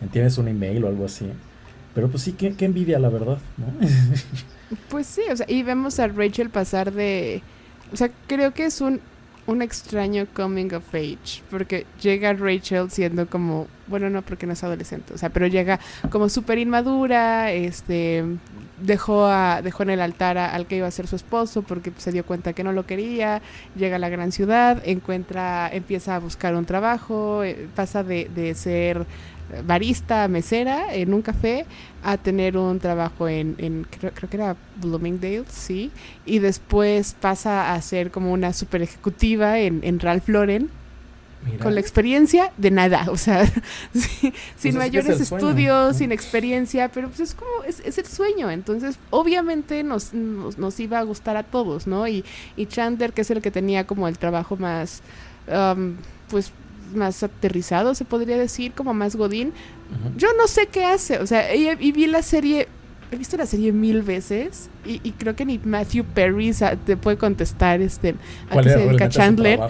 en 0.00 0.08
tienes 0.08 0.38
un 0.38 0.48
email 0.48 0.82
o 0.82 0.88
algo 0.88 1.04
así. 1.04 1.30
Pero 1.98 2.10
pues 2.10 2.22
sí, 2.22 2.30
qué, 2.30 2.54
envidia 2.64 2.96
la 3.00 3.08
verdad, 3.08 3.38
¿no? 3.56 3.66
Pues 4.88 5.08
sí, 5.08 5.22
o 5.32 5.36
sea, 5.36 5.46
y 5.48 5.64
vemos 5.64 5.98
a 5.98 6.06
Rachel 6.06 6.48
pasar 6.48 6.92
de... 6.92 7.42
O 7.92 7.96
sea, 7.96 8.08
creo 8.28 8.54
que 8.54 8.66
es 8.66 8.80
un, 8.80 9.00
un 9.48 9.62
extraño 9.62 10.28
coming 10.32 10.72
of 10.74 10.94
age, 10.94 11.42
porque 11.50 11.86
llega 12.00 12.34
Rachel 12.34 12.88
siendo 12.88 13.28
como... 13.28 13.66
Bueno, 13.88 14.10
no, 14.10 14.22
porque 14.22 14.46
no 14.46 14.52
es 14.52 14.62
adolescente, 14.62 15.12
o 15.12 15.18
sea, 15.18 15.30
pero 15.30 15.48
llega 15.48 15.80
como 16.08 16.28
súper 16.28 16.58
inmadura, 16.58 17.50
este... 17.50 18.22
Dejó, 18.80 19.26
a, 19.26 19.60
dejó 19.60 19.82
en 19.82 19.90
el 19.90 20.00
altar 20.00 20.38
al 20.38 20.68
que 20.68 20.76
iba 20.76 20.86
a 20.86 20.92
ser 20.92 21.08
su 21.08 21.16
esposo 21.16 21.62
porque 21.62 21.90
se 21.98 22.12
dio 22.12 22.24
cuenta 22.24 22.52
que 22.52 22.62
no 22.62 22.72
lo 22.72 22.86
quería, 22.86 23.42
llega 23.74 23.96
a 23.96 23.98
la 23.98 24.08
gran 24.08 24.30
ciudad, 24.30 24.80
encuentra, 24.84 25.68
empieza 25.72 26.14
a 26.14 26.20
buscar 26.20 26.54
un 26.54 26.64
trabajo, 26.64 27.42
eh, 27.42 27.66
pasa 27.74 28.04
de, 28.04 28.30
de 28.32 28.54
ser 28.54 29.04
barista, 29.64 30.28
mesera 30.28 30.94
en 30.94 31.14
un 31.14 31.22
café, 31.22 31.66
a 32.02 32.16
tener 32.16 32.56
un 32.56 32.78
trabajo 32.78 33.28
en, 33.28 33.54
en 33.58 33.86
creo, 33.90 34.12
creo 34.12 34.30
que 34.30 34.36
era 34.36 34.56
Bloomingdale, 34.76 35.44
sí, 35.48 35.90
y 36.26 36.38
después 36.38 37.16
pasa 37.20 37.74
a 37.74 37.82
ser 37.82 38.10
como 38.10 38.32
una 38.32 38.52
super 38.52 38.82
ejecutiva 38.82 39.58
en, 39.58 39.80
en 39.82 40.00
Ralph 40.00 40.28
Lauren, 40.28 40.70
Mira, 41.44 41.62
con 41.62 41.74
la 41.74 41.80
experiencia 41.80 42.52
de 42.56 42.70
nada, 42.70 43.06
o 43.10 43.16
sea, 43.16 43.46
sí, 43.94 44.32
sin 44.32 44.32
es 44.32 44.34
que 44.56 44.68
es 44.68 44.74
mayores 44.74 45.20
estudios, 45.20 45.96
sin 45.96 46.10
experiencia, 46.10 46.88
pero 46.88 47.08
pues 47.08 47.20
es 47.20 47.34
como, 47.34 47.62
es, 47.64 47.80
es 47.80 47.96
el 47.98 48.06
sueño, 48.06 48.50
entonces 48.50 48.98
obviamente 49.10 49.84
nos, 49.84 50.12
nos, 50.12 50.58
nos 50.58 50.80
iba 50.80 50.98
a 50.98 51.02
gustar 51.02 51.36
a 51.36 51.44
todos, 51.44 51.86
¿no? 51.86 52.08
Y, 52.08 52.24
y 52.56 52.66
Chandler, 52.66 53.12
que 53.12 53.22
es 53.22 53.30
el 53.30 53.40
que 53.40 53.52
tenía 53.52 53.86
como 53.86 54.08
el 54.08 54.18
trabajo 54.18 54.56
más, 54.56 55.02
um, 55.46 55.94
pues, 56.28 56.52
más 56.94 57.22
aterrizado, 57.22 57.94
se 57.94 58.04
podría 58.04 58.36
decir, 58.36 58.72
como 58.72 58.94
más 58.94 59.16
godín, 59.16 59.52
yo 60.16 60.28
no 60.36 60.46
sé 60.46 60.66
qué 60.66 60.84
hace, 60.84 61.18
o 61.18 61.26
sea, 61.26 61.54
y, 61.54 61.68
y 61.80 61.92
vi 61.92 62.06
la 62.06 62.22
serie, 62.22 62.68
he 63.10 63.16
visto 63.16 63.36
la 63.36 63.46
serie 63.46 63.72
mil 63.72 64.02
veces 64.02 64.68
y, 64.84 65.00
y 65.02 65.12
creo 65.12 65.34
que 65.34 65.44
ni 65.44 65.58
Matthew 65.58 66.04
Perry 66.04 66.52
te 66.84 66.96
puede 66.96 67.16
contestar 67.16 67.80
este 67.80 68.14
a 68.50 68.52
¿Cuál 68.52 68.64
qué 68.64 68.70
se 68.70 68.78
dedica 68.78 69.08
Chandler. 69.08 69.60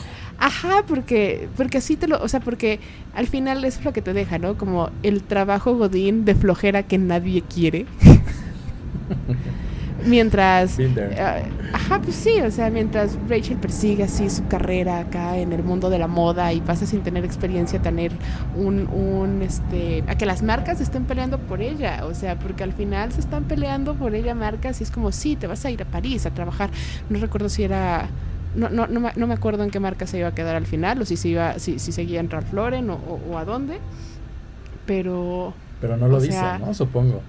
Ajá, 0.40 0.84
porque 0.86 1.48
porque 1.56 1.78
así 1.78 1.96
te 1.96 2.06
lo, 2.06 2.22
o 2.22 2.28
sea, 2.28 2.40
porque 2.40 2.78
al 3.14 3.26
final 3.26 3.64
eso 3.64 3.80
es 3.80 3.84
lo 3.84 3.92
que 3.92 4.02
te 4.02 4.12
deja, 4.12 4.38
¿no? 4.38 4.56
Como 4.56 4.90
el 5.02 5.22
trabajo 5.22 5.76
godín 5.76 6.24
de 6.24 6.36
flojera 6.36 6.84
que 6.84 6.98
nadie 6.98 7.42
quiere. 7.42 7.86
Mientras 10.08 10.76
eh, 11.12 11.42
ajá, 11.72 12.00
pues 12.00 12.16
sí, 12.16 12.40
o 12.40 12.50
sea, 12.50 12.70
mientras 12.70 13.18
Rachel 13.28 13.58
persigue 13.58 14.04
así 14.04 14.28
su 14.30 14.46
carrera 14.48 15.00
acá 15.00 15.36
en 15.36 15.52
el 15.52 15.62
mundo 15.62 15.90
de 15.90 15.98
la 15.98 16.06
moda 16.06 16.52
y 16.52 16.60
pasa 16.60 16.86
sin 16.86 17.02
tener 17.02 17.24
experiencia 17.24 17.80
tener 17.80 18.12
un, 18.56 18.88
un, 18.88 19.42
este, 19.42 20.02
a 20.08 20.16
que 20.16 20.24
las 20.26 20.42
marcas 20.42 20.80
estén 20.80 21.04
peleando 21.04 21.38
por 21.38 21.60
ella, 21.60 22.04
o 22.06 22.14
sea, 22.14 22.38
porque 22.38 22.64
al 22.64 22.72
final 22.72 23.12
se 23.12 23.20
están 23.20 23.44
peleando 23.44 23.94
por 23.94 24.14
ella 24.14 24.34
marcas 24.34 24.80
y 24.80 24.84
es 24.84 24.90
como, 24.90 25.12
sí, 25.12 25.36
te 25.36 25.46
vas 25.46 25.64
a 25.64 25.70
ir 25.70 25.82
a 25.82 25.84
París 25.84 26.24
a 26.26 26.30
trabajar, 26.30 26.70
no 27.10 27.18
recuerdo 27.18 27.48
si 27.48 27.62
era, 27.64 28.08
no, 28.56 28.70
no, 28.70 28.86
no, 28.86 29.00
me, 29.00 29.12
no 29.14 29.26
me 29.26 29.34
acuerdo 29.34 29.62
en 29.62 29.70
qué 29.70 29.78
marca 29.80 30.06
se 30.06 30.18
iba 30.18 30.28
a 30.28 30.34
quedar 30.34 30.56
al 30.56 30.66
final, 30.66 31.02
o 31.02 31.04
si 31.04 31.16
se 31.16 31.28
iba, 31.28 31.58
si, 31.58 31.78
si 31.78 31.92
seguía 31.92 32.20
en 32.20 32.30
Ralph 32.30 32.52
Lauren 32.52 32.88
o, 32.90 32.94
o- 32.94 33.20
o 33.32 33.38
a 33.38 33.44
dónde, 33.44 33.78
pero 34.86 35.52
Pero 35.80 35.96
no 35.96 36.08
lo 36.08 36.20
dice, 36.20 36.32
sea, 36.32 36.58
¿no? 36.58 36.72
Supongo. 36.74 37.20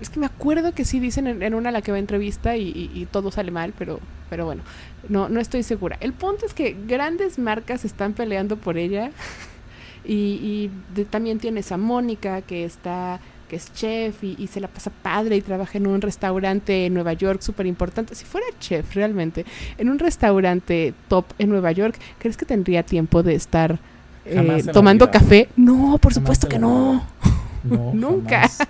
Es 0.00 0.10
que 0.10 0.18
me 0.20 0.26
acuerdo 0.26 0.72
que 0.72 0.84
sí 0.84 0.98
dicen 1.00 1.26
en, 1.26 1.42
en 1.42 1.54
una 1.54 1.68
a 1.68 1.72
la 1.72 1.82
que 1.82 1.90
va 1.92 1.96
a 1.96 2.00
entrevista 2.00 2.56
y, 2.56 2.68
y- 2.68 2.90
y 2.94 3.06
todo 3.06 3.30
sale 3.30 3.50
mal, 3.50 3.72
pero, 3.78 4.00
pero 4.28 4.44
bueno, 4.46 4.62
no, 5.08 5.28
no 5.28 5.40
estoy 5.40 5.62
segura. 5.62 5.96
El 6.00 6.12
punto 6.12 6.46
es 6.46 6.54
que 6.54 6.76
grandes 6.86 7.38
marcas 7.38 7.84
están 7.84 8.12
peleando 8.14 8.56
por 8.56 8.76
ella 8.78 9.10
y, 10.04 10.14
y 10.14 10.70
de- 10.94 11.04
también 11.04 11.38
tienes 11.38 11.70
a 11.72 11.76
Mónica 11.76 12.42
que 12.42 12.64
está 12.64 13.20
que 13.48 13.56
es 13.56 13.72
chef 13.74 14.22
y, 14.22 14.36
y 14.38 14.46
se 14.46 14.60
la 14.60 14.68
pasa 14.68 14.90
padre 15.02 15.34
y 15.36 15.40
trabaja 15.42 15.76
en 15.76 15.88
un 15.88 16.00
restaurante 16.00 16.86
en 16.86 16.94
Nueva 16.94 17.14
York 17.14 17.40
súper 17.42 17.66
importante. 17.66 18.14
Si 18.14 18.24
fuera 18.24 18.46
chef 18.60 18.94
realmente, 18.94 19.44
en 19.76 19.90
un 19.90 19.98
restaurante 19.98 20.94
top 21.08 21.24
en 21.36 21.48
Nueva 21.50 21.72
York, 21.72 21.98
¿crees 22.20 22.36
que 22.36 22.44
tendría 22.46 22.84
tiempo 22.84 23.24
de 23.24 23.34
estar 23.34 23.80
eh, 24.24 24.62
tomando 24.72 25.10
café? 25.10 25.48
No, 25.56 25.98
por 26.00 26.12
Jamás 26.12 26.14
supuesto 26.14 26.48
que 26.48 26.60
no. 26.60 27.04
No, 27.64 27.90
Nunca. 27.92 28.48
Jamás, 28.48 28.68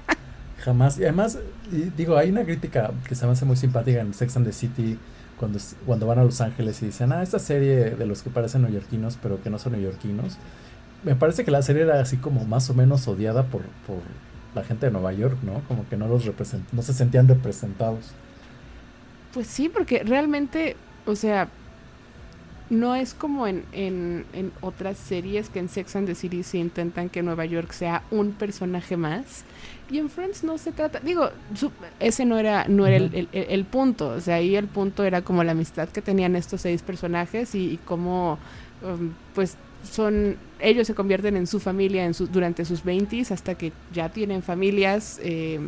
jamás. 0.62 0.98
Y 0.98 1.04
además, 1.04 1.38
digo, 1.96 2.16
hay 2.16 2.30
una 2.30 2.44
crítica 2.44 2.92
que 3.08 3.14
se 3.14 3.26
me 3.26 3.32
hace 3.32 3.44
muy 3.44 3.56
simpática 3.56 4.00
en 4.00 4.14
Sex 4.14 4.36
and 4.36 4.46
the 4.46 4.52
City 4.52 4.98
cuando, 5.38 5.58
cuando 5.86 6.06
van 6.06 6.18
a 6.18 6.24
Los 6.24 6.40
Ángeles 6.40 6.82
y 6.82 6.86
dicen, 6.86 7.12
ah, 7.12 7.22
esta 7.22 7.38
serie 7.38 7.90
de 7.90 8.06
los 8.06 8.22
que 8.22 8.30
parecen 8.30 8.62
neoyorquinos, 8.62 9.18
pero 9.22 9.42
que 9.42 9.50
no 9.50 9.58
son 9.58 9.72
neoyorquinos. 9.72 10.38
Me 11.02 11.16
parece 11.16 11.44
que 11.44 11.50
la 11.50 11.62
serie 11.62 11.82
era 11.82 12.00
así 12.00 12.18
como 12.18 12.44
más 12.44 12.68
o 12.70 12.74
menos 12.74 13.08
odiada 13.08 13.44
por, 13.44 13.62
por 13.86 13.98
la 14.54 14.64
gente 14.64 14.86
de 14.86 14.92
Nueva 14.92 15.12
York, 15.12 15.38
¿no? 15.42 15.62
Como 15.66 15.88
que 15.88 15.96
no 15.96 16.08
los 16.08 16.24
represent 16.26 16.70
no 16.72 16.82
se 16.82 16.92
sentían 16.92 17.26
representados. 17.26 18.12
Pues 19.32 19.46
sí, 19.46 19.68
porque 19.68 20.02
realmente 20.04 20.76
o 21.06 21.16
sea, 21.16 21.48
no 22.70 22.94
es 22.94 23.14
como 23.14 23.48
en, 23.48 23.64
en, 23.72 24.24
en, 24.32 24.52
otras 24.60 24.96
series 24.96 25.50
que 25.50 25.58
en 25.58 25.68
Sex 25.68 25.96
and 25.96 26.06
the 26.06 26.14
City 26.14 26.44
se 26.44 26.58
intentan 26.58 27.08
que 27.08 27.22
Nueva 27.22 27.44
York 27.44 27.72
sea 27.72 28.04
un 28.12 28.32
personaje 28.32 28.96
más. 28.96 29.44
Y 29.90 29.98
en 29.98 30.08
Friends 30.08 30.44
no 30.44 30.56
se 30.56 30.70
trata, 30.70 31.00
digo, 31.00 31.30
ese 31.98 32.24
no 32.24 32.38
era, 32.38 32.66
no 32.68 32.86
era 32.86 32.96
el, 32.96 33.28
el, 33.32 33.64
punto, 33.64 34.10
o 34.10 34.20
sea, 34.20 34.36
ahí 34.36 34.54
el 34.54 34.68
punto 34.68 35.02
era 35.02 35.22
como 35.22 35.42
la 35.42 35.50
amistad 35.50 35.88
que 35.88 36.00
tenían 36.00 36.36
estos 36.36 36.60
seis 36.60 36.80
personajes 36.80 37.56
y, 37.56 37.76
cómo, 37.84 38.38
um, 38.84 39.10
pues, 39.34 39.56
son, 39.82 40.36
ellos 40.60 40.86
se 40.86 40.94
convierten 40.94 41.36
en 41.36 41.48
su 41.48 41.58
familia 41.58 42.04
en 42.04 42.14
su, 42.14 42.28
durante 42.28 42.64
sus 42.64 42.84
20 42.84 43.22
hasta 43.32 43.56
que 43.56 43.72
ya 43.92 44.10
tienen 44.10 44.44
familias. 44.44 45.18
Eh, 45.24 45.58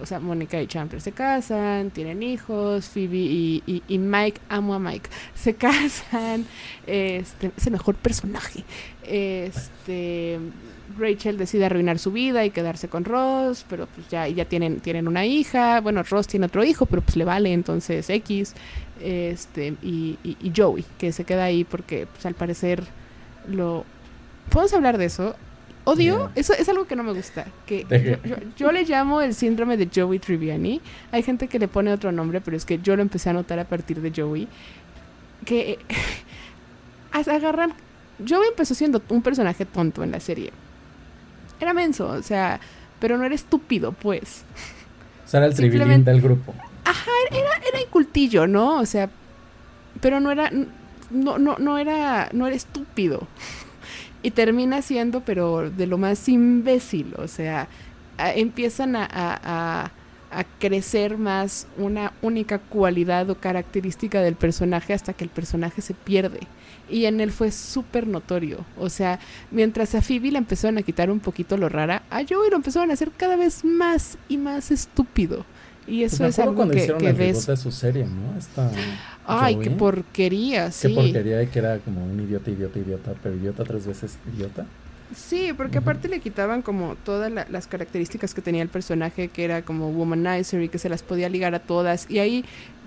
o 0.00 0.06
sea, 0.06 0.20
Mónica 0.20 0.60
y 0.60 0.66
Chandler 0.66 1.00
se 1.00 1.12
casan, 1.12 1.90
tienen 1.90 2.22
hijos, 2.22 2.86
Phoebe 2.86 3.16
y, 3.16 3.98
Mike, 3.98 4.40
amo 4.48 4.74
a 4.74 4.78
Mike, 4.78 5.08
se 5.34 5.54
casan, 5.56 6.46
este, 6.86 7.52
es 7.56 7.66
el 7.66 7.72
mejor 7.72 7.94
personaje. 7.96 8.64
Este, 9.02 10.38
Rachel 10.98 11.38
decide 11.38 11.66
arruinar 11.66 11.98
su 11.98 12.12
vida 12.12 12.44
y 12.44 12.50
quedarse 12.50 12.88
con 12.88 13.04
Ross, 13.04 13.64
pero 13.68 13.86
pues 13.86 14.08
ya, 14.08 14.26
ya 14.28 14.44
tienen, 14.44 14.80
tienen 14.80 15.08
una 15.08 15.24
hija, 15.26 15.80
bueno, 15.80 16.02
Ross 16.02 16.26
tiene 16.26 16.46
otro 16.46 16.64
hijo, 16.64 16.86
pero 16.86 17.02
pues 17.02 17.16
le 17.16 17.24
vale, 17.24 17.52
entonces 17.52 18.08
X, 18.10 18.54
este, 19.00 19.74
y, 19.82 20.18
y 20.22 20.52
Joey, 20.54 20.84
que 20.98 21.12
se 21.12 21.24
queda 21.24 21.44
ahí 21.44 21.64
porque 21.64 22.06
pues 22.06 22.26
al 22.26 22.34
parecer 22.34 22.84
lo... 23.48 23.84
¿Podemos 24.50 24.72
hablar 24.74 24.98
de 24.98 25.04
eso? 25.04 25.36
Odio, 25.84 26.30
eso 26.34 26.52
es 26.52 26.68
algo 26.68 26.86
que 26.86 26.94
no 26.94 27.02
me 27.02 27.12
gusta. 27.12 27.46
Que 27.66 27.86
yo, 28.56 28.70
le 28.70 28.84
llamo 28.84 29.22
el 29.22 29.34
síndrome 29.34 29.76
de 29.76 29.88
Joey 29.92 30.18
Triviani. 30.18 30.80
Hay 31.10 31.22
gente 31.22 31.48
que 31.48 31.58
le 31.58 31.68
pone 31.68 31.92
otro 31.92 32.12
nombre, 32.12 32.40
pero 32.40 32.56
es 32.56 32.64
que 32.64 32.78
yo 32.78 32.96
lo 32.96 33.02
empecé 33.02 33.30
a 33.30 33.32
notar 33.32 33.58
a 33.58 33.64
partir 33.64 34.00
de 34.00 34.12
Joey. 34.14 34.46
Que 35.44 35.78
agarran. 37.12 37.72
Joey 38.26 38.48
empezó 38.48 38.74
siendo 38.74 39.02
un 39.08 39.22
personaje 39.22 39.64
tonto 39.64 40.02
en 40.02 40.10
la 40.12 40.20
serie. 40.20 40.52
Era 41.58 41.72
menso, 41.72 42.08
o 42.08 42.22
sea, 42.22 42.60
pero 43.00 43.16
no 43.16 43.24
era 43.24 43.34
estúpido, 43.34 43.92
pues. 43.92 44.44
O 45.24 45.28
sea, 45.28 45.38
era 45.38 45.46
el 45.46 45.54
trivilín 45.54 46.04
del 46.04 46.20
grupo. 46.20 46.54
Ajá, 46.84 47.10
era, 47.30 47.68
era 47.68 47.80
incultillo, 47.80 48.46
¿no? 48.46 48.80
O 48.80 48.86
sea, 48.86 49.08
pero 50.00 50.20
no 50.20 50.30
era. 50.30 50.50
No, 51.10 51.38
no, 51.38 51.56
no 51.58 51.78
era. 51.78 52.28
No 52.32 52.46
era 52.46 52.54
estúpido 52.54 53.26
y 54.22 54.30
termina 54.32 54.82
siendo, 54.82 55.20
pero 55.20 55.70
de 55.70 55.86
lo 55.86 55.98
más 55.98 56.28
imbécil, 56.28 57.14
o 57.16 57.28
sea, 57.28 57.68
empiezan 58.18 58.96
a, 58.96 59.08
a, 59.12 59.90
crecer 60.60 61.18
más 61.18 61.66
una 61.76 62.12
única 62.22 62.60
cualidad 62.60 63.28
o 63.30 63.34
característica 63.34 64.20
del 64.20 64.36
personaje 64.36 64.92
hasta 64.92 65.12
que 65.12 65.24
el 65.24 65.30
personaje 65.30 65.82
se 65.82 65.92
pierde. 65.92 66.40
Y 66.88 67.06
en 67.06 67.20
él 67.20 67.32
fue 67.32 67.50
súper 67.50 68.06
notorio. 68.06 68.64
O 68.78 68.90
sea, 68.90 69.18
mientras 69.50 69.94
a 69.96 70.02
Phoebe 70.02 70.30
le 70.30 70.38
empezaron 70.38 70.78
a 70.78 70.82
quitar 70.82 71.10
un 71.10 71.18
poquito 71.18 71.56
lo 71.56 71.68
rara, 71.68 72.04
a 72.10 72.22
Joey 72.22 72.50
lo 72.50 72.56
empezaron 72.56 72.90
a 72.90 72.94
hacer 72.94 73.10
cada 73.16 73.34
vez 73.34 73.64
más 73.64 74.18
y 74.28 74.36
más 74.36 74.70
estúpido. 74.70 75.44
Y 75.90 76.04
eso 76.04 76.18
pues 76.18 76.30
es 76.30 76.38
algo 76.38 76.54
cuando 76.54 76.74
que, 76.74 76.80
hicieron 76.80 77.00
que 77.00 77.08
el 77.08 77.16
ves. 77.16 77.46
de 77.46 77.56
su 77.56 77.72
serie, 77.72 78.04
¿no? 78.04 78.38
Esta 78.38 78.70
Ay, 79.26 79.56
qué 79.56 79.70
porquería, 79.70 80.70
sí. 80.70 80.88
Qué 80.88 80.94
porquería 80.94 81.44
que 81.46 81.58
era 81.58 81.78
como 81.78 82.04
un 82.04 82.20
idiota, 82.20 82.50
idiota, 82.50 82.78
idiota, 82.78 83.14
pero 83.22 83.34
idiota 83.36 83.64
tres 83.64 83.86
veces 83.86 84.16
idiota. 84.34 84.66
Sí, 85.14 85.52
porque 85.56 85.78
aparte 85.78 86.08
le 86.08 86.20
quitaban 86.20 86.62
como 86.62 86.94
todas 87.04 87.32
las 87.32 87.66
características 87.66 88.32
que 88.32 88.42
tenía 88.42 88.62
el 88.62 88.68
personaje, 88.68 89.28
que 89.28 89.44
era 89.44 89.62
como 89.62 89.90
womanizer 89.90 90.62
y 90.62 90.68
que 90.68 90.78
se 90.78 90.88
las 90.88 91.02
podía 91.02 91.28
ligar 91.28 91.54
a 91.54 91.58
todas. 91.58 92.08
Y 92.08 92.20
ahí 92.20 92.44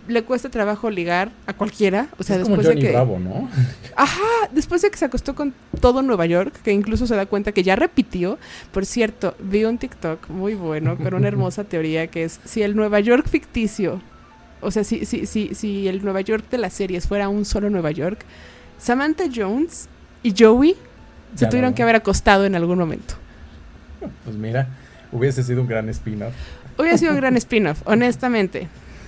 le 0.08 0.24
cuesta 0.24 0.50
trabajo 0.50 0.90
ligar 0.90 1.32
a 1.46 1.54
cualquiera. 1.54 2.08
O 2.18 2.24
sea, 2.24 2.38
después 2.38 2.68
de 2.68 2.76
que. 2.76 2.90
Bravo, 2.90 3.20
¿no? 3.20 3.50
Ajá, 3.96 4.50
después 4.52 4.82
de 4.82 4.90
que 4.90 4.98
se 4.98 5.06
acostó 5.06 5.36
con 5.36 5.54
todo 5.80 6.02
Nueva 6.02 6.26
York, 6.26 6.54
que 6.64 6.72
incluso 6.72 7.08
se 7.08 7.16
da 7.16 7.26
cuenta 7.26 7.52
que 7.52 7.64
ya 7.64 7.76
repitió. 7.76 8.38
Por 8.72 8.86
cierto, 8.86 9.36
vi 9.40 9.66
un 9.66 9.78
TikTok 9.78 10.30
muy 10.30 10.56
bueno 10.56 10.98
con 10.98 11.14
una 11.14 11.28
hermosa 11.28 11.64
teoría 11.66 12.08
que 12.08 12.24
es: 12.24 12.40
si 12.46 12.62
el 12.62 12.76
Nueva 12.76 13.00
York 13.00 13.28
ficticio, 13.28 14.02
o 14.62 14.72
sea, 14.72 14.84
si, 14.84 15.06
si, 15.06 15.26
si, 15.26 15.56
si 15.56 15.88
el 15.88 16.04
Nueva 16.04 16.22
York 16.22 16.46
de 16.50 16.58
las 16.58 16.74
series 16.74 17.08
fuera 17.08 17.30
un 17.30 17.46
solo 17.46 17.70
Nueva 17.70 17.92
York, 17.92 18.26
Samantha 18.78 19.26
Jones 19.34 19.88
y 20.24 20.34
Joey 20.38 20.76
se 21.36 21.48
tuvieron 21.48 21.74
que 21.74 21.84
haber 21.84 21.96
acostado 21.96 22.46
en 22.46 22.56
algún 22.56 22.78
momento. 22.78 23.16
Pues 24.24 24.36
mira, 24.36 24.68
hubiese 25.12 25.44
sido 25.44 25.62
un 25.62 25.68
gran 25.68 25.90
spin-off. 25.90 26.34
Hubiese 26.78 27.00
sido 27.00 27.12
un 27.12 27.18
gran 27.18 27.38
spin-off, 27.38 27.82
honestamente. 27.86 28.68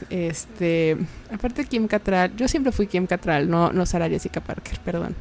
Este, 0.09 0.97
aparte 1.31 1.65
Kim 1.65 1.88
Cattrall, 1.88 2.35
yo 2.35 2.47
siempre 2.47 2.71
fui 2.71 2.88
Kim 2.88 3.07
Cattrall, 3.07 3.50
no, 3.50 3.71
no 3.71 3.85
Sarah 3.85 4.07
Jessica 4.07 4.41
Parker, 4.41 4.79
perdón. 4.83 5.15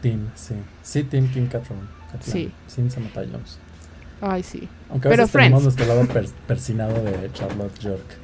Tim, 0.00 0.28
sí. 0.34 0.54
Sí, 0.82 1.04
Tim 1.04 1.30
Kim 1.30 1.46
Cattrall. 1.46 1.78
Sí. 2.20 2.52
Sin 2.66 2.90
Samantha 2.90 3.22
Jones. 3.30 3.58
Ay, 4.20 4.42
sí. 4.42 4.68
Aunque 4.90 5.08
a 5.08 5.10
veces 5.10 5.30
pero 5.30 5.42
tenemos 5.42 5.62
nuestro 5.62 5.86
lado 5.86 6.06
persinado 6.46 7.02
de 7.02 7.30
Charlotte 7.32 7.78
York. 7.80 8.18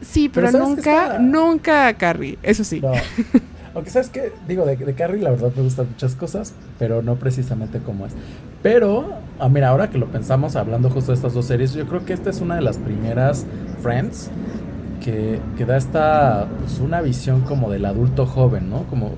Sí, 0.00 0.28
pero, 0.28 0.52
nunca, 0.52 1.18
nunca 1.18 1.94
Carrie, 1.94 2.38
eso 2.42 2.64
sí. 2.64 2.82
Aunque 3.74 3.90
sabes 3.90 4.08
que, 4.08 4.32
digo, 4.48 4.64
de, 4.64 4.76
de, 4.76 4.94
Carrie 4.94 5.20
la 5.20 5.30
verdad 5.30 5.52
me 5.54 5.62
gustan 5.62 5.86
muchas 5.88 6.14
cosas, 6.14 6.54
pero 6.78 7.02
no 7.02 7.16
precisamente 7.16 7.78
como 7.78 8.06
es. 8.06 8.14
Pero, 8.62 9.12
ah, 9.38 9.48
mira, 9.48 9.68
ahora 9.68 9.90
que 9.90 9.98
lo 9.98 10.06
pensamos 10.06 10.56
hablando 10.56 10.88
justo 10.88 11.12
de 11.12 11.16
estas 11.16 11.34
dos 11.34 11.46
series, 11.46 11.74
yo 11.74 11.86
creo 11.86 12.04
que 12.04 12.14
esta 12.14 12.30
es 12.30 12.40
una 12.40 12.54
de 12.54 12.62
las 12.62 12.78
primeras 12.78 13.44
Friends 13.82 14.30
que, 14.96 15.40
da 15.66 15.76
esta, 15.76 16.48
pues 16.60 16.78
una 16.78 17.00
visión 17.00 17.42
como 17.42 17.70
del 17.70 17.84
adulto 17.84 18.26
joven, 18.26 18.70
¿no? 18.70 18.84
Como 18.84 19.14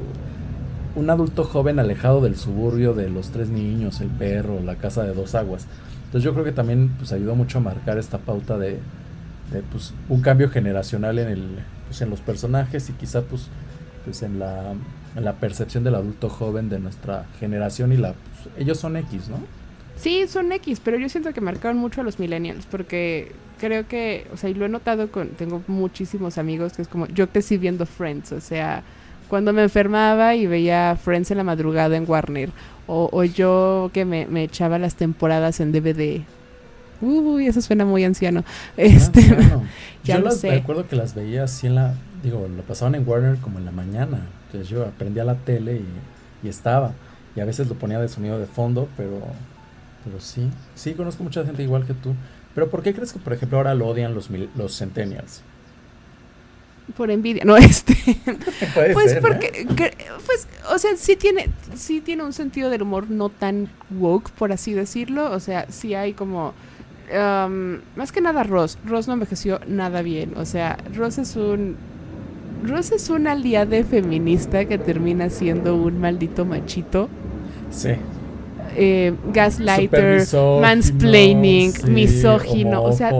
un 0.95 1.11
adulto 1.11 1.45
joven 1.45 1.79
alejado 1.79 2.21
del 2.21 2.37
suburbio 2.37 2.95
de 2.95 3.09
los 3.09 3.31
tres 3.31 3.49
niños, 3.51 4.01
el 4.01 4.09
perro, 4.09 4.61
la 4.61 4.77
casa 4.77 5.03
de 5.03 5.15
dos 5.15 5.35
aguas. 5.35 5.67
Entonces 6.07 6.23
yo 6.23 6.33
creo 6.33 6.45
que 6.45 6.53
también 6.53 6.91
pues 6.99 7.13
ayudó 7.13 7.35
mucho 7.35 7.59
a 7.59 7.61
marcar 7.61 7.99
esta 7.99 8.19
pauta 8.19 8.59
de, 8.59 8.79
de 9.53 9.63
pues, 9.71 9.95
un 10.09 10.21
cambio 10.23 10.49
generacional 10.51 11.19
en 11.19 11.29
el 11.29 11.49
pues, 11.87 12.01
en 12.01 12.11
los 12.11 12.21
personajes 12.21 12.89
y 12.91 12.93
quizá 12.95 13.23
pues 13.23 13.49
pues 14.05 14.23
en 14.23 14.39
la, 14.39 14.73
en 15.17 15.25
la 15.25 15.35
percepción 15.35 15.85
del 15.85 15.95
adulto 15.95 16.29
joven 16.31 16.69
de 16.69 16.79
nuestra 16.79 17.27
generación 17.39 17.93
y 17.93 17.97
la 17.97 18.15
pues, 18.15 18.55
ellos 18.59 18.79
son 18.79 18.97
X, 18.97 19.29
¿no? 19.29 19.39
Sí, 19.97 20.27
son 20.29 20.53
X, 20.53 20.81
pero 20.83 20.97
yo 20.97 21.09
siento 21.09 21.33
que 21.33 21.41
marcaron 21.41 21.77
mucho 21.77 22.01
a 22.01 22.05
los 22.05 22.19
millennials 22.19 22.67
porque 22.67 23.33
creo 23.59 23.87
que, 23.87 24.27
o 24.33 24.37
sea, 24.37 24.51
y 24.51 24.55
lo 24.55 24.67
he 24.67 24.69
notado 24.69 25.11
con 25.11 25.29
tengo 25.31 25.63
muchísimos 25.67 26.39
amigos 26.39 26.75
que 26.75 26.83
es 26.83 26.89
como 26.89 27.07
yo 27.09 27.29
crecí 27.29 27.59
viendo 27.59 27.87
Friends, 27.87 28.33
o 28.33 28.41
sea, 28.41 28.83
cuando 29.29 29.53
me 29.53 29.63
enfermaba 29.63 30.35
y 30.35 30.47
veía 30.47 30.97
Friends 30.97 31.31
en 31.31 31.39
la 31.39 31.45
madrugada 31.45 31.97
en 31.97 32.09
Warner 32.09 32.51
o, 32.87 33.11
o 33.13 33.25
yo 33.25 33.91
que 33.93 34.05
me, 34.05 34.27
me 34.27 34.45
echaba 34.45 34.79
las 34.79 34.95
temporadas 34.95 35.61
en 35.61 35.73
DVD 35.73 36.23
Uy, 37.01 37.47
eso 37.47 37.61
suena 37.63 37.85
muy 37.85 38.05
anciano. 38.05 38.41
Ah, 38.41 38.73
este, 38.77 39.23
yo 40.05 40.19
las, 40.19 40.43
recuerdo 40.43 40.87
que 40.89 40.97
las 40.97 41.15
veía 41.15 41.45
así 41.45 41.67
en 41.67 41.77
la, 41.77 41.95
digo, 42.23 42.49
lo 42.49 42.63
pasaban 42.63 42.95
en 42.95 43.09
Warner 43.09 43.39
como 43.39 43.59
en 43.59 43.65
la 43.65 43.71
mañana. 43.71 44.21
Entonces 44.47 44.69
yo 44.69 44.85
aprendía 44.85 45.25
la 45.25 45.37
tele 45.37 45.83
y, 46.43 46.49
estaba. 46.49 46.93
Y 47.37 47.41
a 47.41 47.45
veces 47.45 47.69
lo 47.69 47.75
ponía 47.75 48.01
de 48.01 48.09
sonido 48.09 48.39
de 48.39 48.47
fondo, 48.47 48.89
pero, 48.97 49.21
pero 50.05 50.21
sí, 50.21 50.51
sí 50.75 50.95
conozco 50.95 51.23
mucha 51.23 51.45
gente 51.45 51.63
igual 51.63 51.87
que 51.87 51.95
tú. 51.95 52.15
Pero 52.59 52.71
¿por 52.73 52.83
qué 52.83 52.93
crees 52.93 53.13
que, 53.13 53.21
por 53.21 53.33
ejemplo, 53.33 53.59
ahora 53.59 53.73
lo 53.73 53.87
odian 53.87 54.15
los, 54.15 54.31
los 54.57 54.77
centennials? 54.77 55.43
por 56.97 57.09
envidia, 57.13 57.45
no 57.45 57.57
este. 57.57 57.95
pues 58.75 59.17
porque, 59.21 59.69
pues, 60.27 60.49
o 60.75 60.77
sea, 60.77 60.97
sí 60.97 61.15
tiene, 61.15 61.51
sí 61.77 62.01
tiene 62.01 62.25
un 62.25 62.33
sentido 62.33 62.69
del 62.69 62.83
humor 62.83 63.11
no 63.11 63.29
tan 63.29 63.69
woke, 63.97 64.31
por 64.31 64.51
así 64.51 64.73
decirlo. 64.73 65.31
O 65.31 65.39
sea, 65.39 65.71
sí 65.71 65.95
hay 65.95 66.15
como 66.15 66.53
más 67.95 68.11
que 68.11 68.21
nada 68.21 68.43
Ross. 68.43 68.77
Ross 68.85 69.07
no 69.07 69.15
envejeció 69.15 69.61
nada 69.69 70.03
bien. 70.03 70.33
O 70.37 70.45
sea, 70.45 70.79
Ross 70.97 71.19
es 71.19 71.37
un. 71.37 71.77
Ross 72.65 72.91
es 72.91 73.09
un 73.09 73.29
aliade 73.29 73.85
feminista 73.85 74.65
que 74.65 74.79
termina 74.79 75.31
siendo 75.31 75.77
un 75.77 76.01
maldito 76.01 76.45
machito. 76.45 77.09
Sí. 77.71 77.91
Eh, 78.81 79.13
gaslighter, 79.33 80.25
mansplaining, 80.61 81.73
misógino, 81.89 82.85
o 82.85 82.93
sea, 82.93 83.11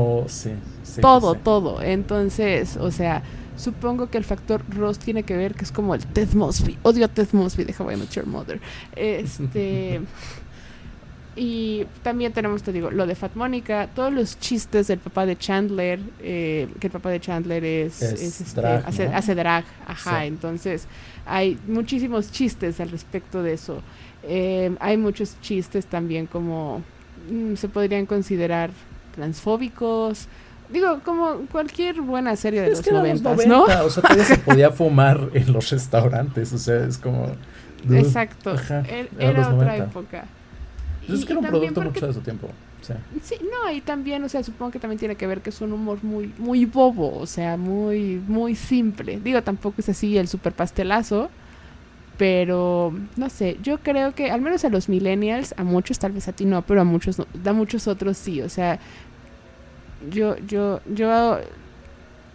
todo, 1.01 1.35
todo. 1.35 1.83
Entonces, 1.83 2.77
o 2.77 2.93
sea, 2.93 3.23
supongo 3.57 4.09
que 4.09 4.19
el 4.19 4.25
factor 4.25 4.63
Ross 4.71 5.01
tiene 5.01 5.25
que 5.25 5.37
ver 5.37 5.55
que 5.55 5.65
es 5.65 5.73
como 5.73 5.95
el 5.95 6.07
Ted 6.07 6.33
Mosby. 6.33 6.79
Odio 6.83 7.07
a 7.07 7.09
Ted 7.09 7.29
Mosby 7.33 7.65
de 7.65 7.75
How 7.77 7.91
I 7.91 7.97
Met 7.97 8.11
Your 8.11 8.27
Mother. 8.27 8.61
Este. 8.95 10.01
Y 11.41 11.87
también 12.03 12.33
tenemos, 12.33 12.65
te 12.65 12.73
digo, 12.73 12.91
lo 12.91 13.07
de 13.07 13.15
Fat 13.15 13.37
Mónica, 13.37 13.89
todos 13.95 14.13
los 14.13 14.41
chistes 14.41 14.89
del 14.89 14.99
papá 14.99 15.25
de 15.25 15.39
Chandler, 15.39 16.01
eh, 16.19 16.69
que 16.81 16.89
el 16.89 16.93
papá 16.93 17.11
de 17.11 17.21
Chandler 17.21 17.65
es, 17.65 18.03
este, 18.03 18.61
hace, 18.67 19.37
drag, 19.37 19.65
ajá, 19.87 20.25
entonces 20.25 20.89
hay 21.25 21.57
muchísimos 21.69 22.33
chistes 22.33 22.81
al 22.81 22.91
respecto 22.91 23.45
de 23.45 23.53
eso. 23.53 23.83
Eh, 24.23 24.75
hay 24.81 24.97
muchos 24.97 25.41
chistes 25.41 25.87
también 25.87 26.27
como 26.27 26.83
mm, 27.31 27.55
se 27.55 27.69
podrían 27.69 28.05
considerar 28.07 28.71
transfóbicos 29.15 30.29
Digo, 30.71 31.01
como 31.03 31.47
cualquier 31.51 32.01
buena 32.03 32.37
serie 32.37 32.61
de 32.61 32.71
los 32.71 32.87
noventas, 32.91 33.47
¿no? 33.47 33.65
O 33.65 33.91
sea, 33.91 34.03
todavía 34.03 34.25
se 34.25 34.39
podía 34.39 34.71
fumar 34.71 35.31
en 35.33 35.53
los 35.53 35.71
restaurantes, 35.71 36.53
o 36.53 36.59
sea, 36.59 36.85
es 36.85 36.99
como... 36.99 37.33
Exacto, 37.91 38.55
er, 38.87 39.09
era, 39.19 39.55
otra 39.55 39.77
época. 39.79 40.27
Pues 41.07 41.21
es 41.21 41.25
que 41.25 41.33
era 41.33 41.41
un 41.41 41.47
producto 41.47 41.81
mucho 41.81 42.07
de 42.07 42.13
su 42.13 42.21
tiempo. 42.21 42.49
Sí, 43.23 43.37
no, 43.43 43.71
y 43.73 43.81
también, 43.81 44.23
o 44.25 44.29
sea, 44.29 44.43
supongo 44.43 44.71
que 44.71 44.79
también 44.79 44.99
tiene 44.99 45.17
que 45.17 45.27
ver 45.27 45.41
que 45.41 45.51
es 45.51 45.61
un 45.61 45.73
humor 45.73 46.03
muy, 46.03 46.33
muy 46.39 46.65
bobo, 46.65 47.19
o 47.19 47.27
sea, 47.27 47.57
muy, 47.57 48.23
muy 48.27 48.55
simple. 48.55 49.21
Digo, 49.21 49.43
tampoco 49.43 49.77
es 49.79 49.89
así 49.89 50.17
el 50.19 50.29
super 50.29 50.53
pastelazo, 50.53 51.31
pero 52.19 52.93
no 53.17 53.31
sé, 53.31 53.57
yo 53.63 53.79
creo 53.79 54.15
que 54.15 54.31
al 54.31 54.43
menos 54.43 54.65
a 54.65 54.69
los 54.69 54.89
millennials, 54.89 55.55
a 55.57 55.65
muchos 55.65 55.99
tal 55.99 56.13
vez 56.13 56.29
a 56.29 56.33
ti 56.33 56.45
no, 56.45 56.63
pero 56.63 56.81
a 56.81 56.85
muchos 56.85 57.19
no, 57.19 57.27
a 57.47 57.53
muchos 57.53 57.87
otros 57.87 58.19
sí, 58.19 58.43
o 58.43 58.49
sea, 58.49 58.79
yo, 60.11 60.37
yo, 60.47 60.81
yo 60.93 61.39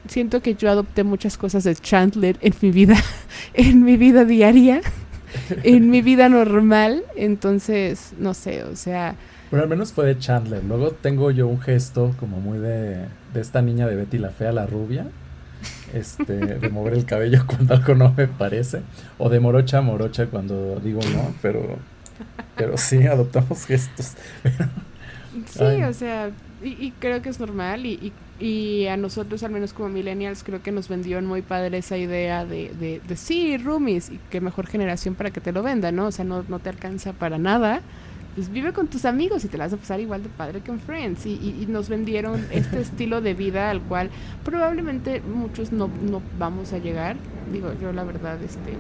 siento 0.08 0.42
que 0.42 0.56
yo 0.56 0.72
adopté 0.72 1.04
muchas 1.04 1.38
cosas 1.38 1.66
de 1.66 1.76
Chandler 1.76 2.38
en 2.42 2.54
mi 2.62 2.72
vida, 2.72 2.96
en 3.54 3.84
mi 3.84 3.98
vida 3.98 4.24
diaria, 4.24 4.82
en 5.64 5.90
mi 5.90 6.02
vida 6.02 6.30
normal, 6.30 7.04
entonces, 7.16 8.14
no 8.18 8.34
sé, 8.34 8.64
o 8.64 8.78
sea, 8.78 9.16
bueno, 9.52 9.66
al 9.66 9.70
menos 9.70 9.94
fue 9.94 10.08
de 10.08 10.18
Chandler. 10.18 10.64
Luego 10.64 10.94
tengo 10.94 11.30
yo 11.30 11.46
un 11.46 11.62
gesto 11.62 12.16
como 12.20 12.40
muy 12.40 12.58
de, 12.58 13.06
de 13.36 13.40
esta 13.40 13.62
niña 13.62 13.86
de 13.86 13.96
Betty 13.96 14.18
la 14.18 14.32
Fea, 14.32 14.52
la 14.52 14.66
rubia. 14.66 15.06
Este, 15.94 16.34
de 16.34 16.70
mover 16.70 16.94
el 16.94 17.06
cabello 17.06 17.44
cuando 17.48 17.74
algo 17.74 17.96
no 17.96 18.14
me 18.16 18.28
parece. 18.28 18.82
O 19.18 19.30
de 19.30 19.40
morocha 19.40 19.80
a 19.80 19.82
morocha 19.82 20.28
cuando 20.28 20.80
digo 20.80 21.02
no, 21.14 21.34
pero, 21.42 21.78
pero 22.56 22.78
sí, 22.78 23.06
adoptamos 23.06 23.66
gestos. 23.66 24.14
sí, 25.48 25.84
o 25.84 25.94
sea, 25.94 26.32
y, 26.64 26.92
creo 27.00 27.22
que 27.22 27.30
es 27.30 27.40
normal 27.40 27.86
y, 27.86 28.14
y, 28.40 28.88
a 28.88 28.98
nosotros, 28.98 29.44
al 29.44 29.52
menos 29.52 29.74
como 29.74 29.90
millennials, 29.90 30.44
creo 30.44 30.64
que 30.64 30.72
nos 30.72 30.88
vendió 30.88 31.22
muy 31.22 31.42
padre 31.42 31.80
esa 31.80 31.98
idea 31.98 32.46
de, 32.46 32.72
de, 32.80 33.02
de 33.06 33.16
sí, 33.16 33.58
roomies, 33.58 34.10
y 34.10 34.20
qué 34.30 34.42
mejor 34.42 34.68
generación 34.68 35.16
para 35.16 35.32
que 35.32 35.42
te 35.42 35.52
lo 35.52 35.62
venda, 35.62 35.92
¿no? 35.92 36.08
O 36.08 36.12
sea, 36.12 36.26
no, 36.26 36.44
no 36.48 36.60
te 36.60 36.70
alcanza 36.70 37.14
para 37.14 37.38
nada 37.38 37.82
pues 38.36 38.52
vive 38.52 38.74
con 38.74 38.88
tus 38.88 39.06
amigos 39.06 39.44
y 39.46 39.48
te 39.48 39.58
la 39.58 39.66
vas 39.66 39.74
a 39.74 39.78
pasar 39.78 40.00
igual 40.00 40.24
de 40.24 40.30
padre 40.30 40.62
que 40.62 40.72
en 40.72 40.80
Friends. 40.80 41.26
Y, 41.26 41.66
nos 41.70 41.90
vendieron 41.90 42.46
este 42.52 42.82
estilo 42.82 43.22
de 43.22 43.34
vida 43.34 43.70
al 43.70 43.82
cual 43.82 44.10
probablemente 44.44 45.22
muchos 45.22 45.72
no, 45.72 45.90
no 46.02 46.22
vamos 46.38 46.74
a 46.74 46.78
llegar. 46.78 47.16
Digo, 47.52 47.74
yo 47.82 47.92
la 47.92 48.04
verdad, 48.04 48.42
este... 48.42 48.74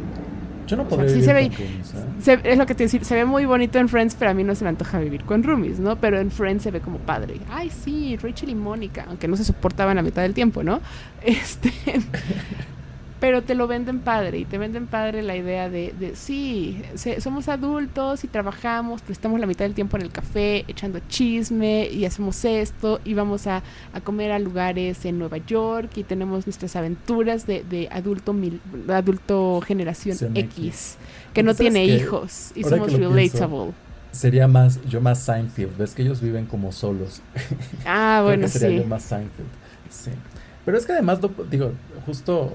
Yo 0.65 0.77
no 0.77 0.87
podría 0.87 1.09
se 1.09 1.33
ve, 1.33 1.45
¿eh? 1.45 2.39
Es 2.43 2.57
lo 2.57 2.65
que 2.65 2.73
te 2.73 2.83
decir, 2.83 3.03
se 3.03 3.15
ve 3.15 3.25
muy 3.25 3.45
bonito 3.45 3.79
en 3.79 3.89
Friends, 3.89 4.15
pero 4.17 4.31
a 4.31 4.33
mí 4.33 4.45
no 4.45 4.55
se 4.55 4.63
me 4.63 4.69
antoja 4.69 4.97
vivir 4.97 5.25
con 5.25 5.43
roomies, 5.43 5.79
¿no? 5.79 5.97
Pero 5.97 6.17
en 6.19 6.31
Friends 6.31 6.63
se 6.63 6.71
ve 6.71 6.79
como 6.79 6.99
padre. 6.99 7.41
Ay, 7.49 7.69
sí, 7.69 8.15
Rachel 8.15 8.49
y 8.49 8.55
Mónica, 8.55 9.05
aunque 9.09 9.27
no 9.27 9.35
se 9.35 9.43
soportaban 9.43 9.97
la 9.97 10.01
mitad 10.01 10.21
del 10.21 10.33
tiempo, 10.33 10.63
¿no? 10.63 10.79
Este 11.21 11.73
pero 13.23 13.41
te 13.41 13.55
lo 13.55 13.67
venden 13.67 14.01
padre 14.01 14.39
y 14.39 14.43
te 14.43 14.57
venden 14.57 14.85
padre 14.85 15.21
la 15.21 15.37
idea 15.37 15.69
de, 15.69 15.93
de 15.97 16.13
sí, 16.13 16.81
somos 17.19 17.47
adultos 17.47 18.25
y 18.25 18.27
trabajamos, 18.27 18.99
pero 18.99 19.13
estamos 19.13 19.39
la 19.39 19.45
mitad 19.45 19.63
del 19.63 19.73
tiempo 19.73 19.95
en 19.95 20.03
el 20.03 20.11
café 20.11 20.65
echando 20.67 20.99
chisme 21.07 21.87
y 21.89 22.03
hacemos 22.03 22.43
esto 22.43 22.99
y 23.05 23.13
vamos 23.13 23.47
a, 23.47 23.63
a 23.93 24.01
comer 24.01 24.33
a 24.33 24.39
lugares 24.39 25.05
en 25.05 25.19
Nueva 25.19 25.37
York 25.37 25.91
y 25.95 26.03
tenemos 26.03 26.45
nuestras 26.45 26.75
aventuras 26.75 27.47
de, 27.47 27.63
de 27.63 27.87
adulto 27.93 28.33
mil, 28.33 28.59
adulto 28.89 29.61
generación 29.65 30.17
X, 30.35 30.97
que 31.33 31.43
no 31.43 31.55
tiene 31.55 31.85
hijos 31.85 32.51
y 32.55 32.65
somos 32.65 32.91
relatable. 32.91 33.71
sería 34.11 34.49
más, 34.49 34.81
yo 34.83 34.99
más 34.99 35.19
Seinfeld, 35.19 35.77
ves 35.77 35.93
que 35.95 36.01
ellos 36.01 36.19
viven 36.19 36.45
como 36.45 36.73
solos. 36.73 37.21
Ah, 37.85 38.19
bueno, 38.25 38.49
sería 38.49 38.81
Yo 38.81 38.85
más 38.85 39.03
Seinfeld, 39.03 39.47
sí. 39.89 40.11
Pero 40.65 40.77
es 40.77 40.85
que 40.85 40.91
además, 40.91 41.19
digo, 41.49 41.71
justo 42.05 42.53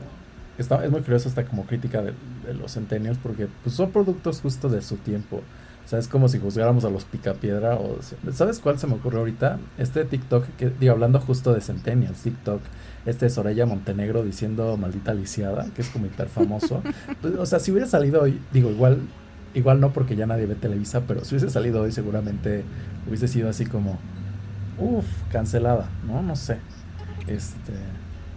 es 0.58 0.90
muy 0.90 1.00
curioso 1.02 1.28
esta 1.28 1.44
como 1.44 1.64
crítica 1.64 2.02
de, 2.02 2.12
los 2.54 2.72
centenios 2.72 3.16
porque 3.18 3.48
pues, 3.62 3.74
son 3.76 3.90
productos 3.90 4.40
justo 4.40 4.68
de 4.68 4.82
su 4.82 4.96
tiempo. 4.96 5.42
O 5.84 5.88
sea, 5.88 5.98
es 5.98 6.08
como 6.08 6.28
si 6.28 6.38
juzgáramos 6.38 6.84
a 6.84 6.90
los 6.90 7.04
picapiedra 7.04 7.76
o... 7.76 7.98
¿Sabes 8.32 8.58
cuál 8.58 8.78
se 8.78 8.86
me 8.86 8.94
ocurrió 8.94 9.20
ahorita? 9.20 9.58
Este 9.78 10.04
TikTok, 10.04 10.44
que 10.58 10.68
digo, 10.68 10.92
hablando 10.92 11.18
justo 11.18 11.54
de 11.54 11.62
centenios, 11.62 12.18
TikTok, 12.18 12.60
este 13.06 13.24
de 13.26 13.30
Soraya 13.30 13.64
Montenegro 13.64 14.22
diciendo 14.22 14.76
maldita 14.76 15.14
lisiada, 15.14 15.66
que 15.74 15.80
es 15.80 15.88
como 15.88 16.04
hiper 16.04 16.28
famoso. 16.28 16.82
Pues, 17.22 17.34
o 17.36 17.46
sea, 17.46 17.58
si 17.58 17.70
hubiera 17.70 17.86
salido 17.86 18.20
hoy, 18.20 18.38
digo, 18.52 18.70
igual, 18.70 18.98
igual 19.54 19.80
no 19.80 19.92
porque 19.94 20.14
ya 20.14 20.26
nadie 20.26 20.44
ve 20.44 20.56
Televisa, 20.56 21.02
pero 21.06 21.24
si 21.24 21.34
hubiese 21.34 21.50
salido 21.50 21.80
hoy 21.80 21.92
seguramente 21.92 22.64
hubiese 23.06 23.26
sido 23.26 23.48
así 23.48 23.64
como, 23.64 23.98
uff, 24.78 25.06
cancelada, 25.32 25.88
¿no? 26.06 26.22
No 26.22 26.36
sé. 26.36 26.58
Este, 27.26 27.72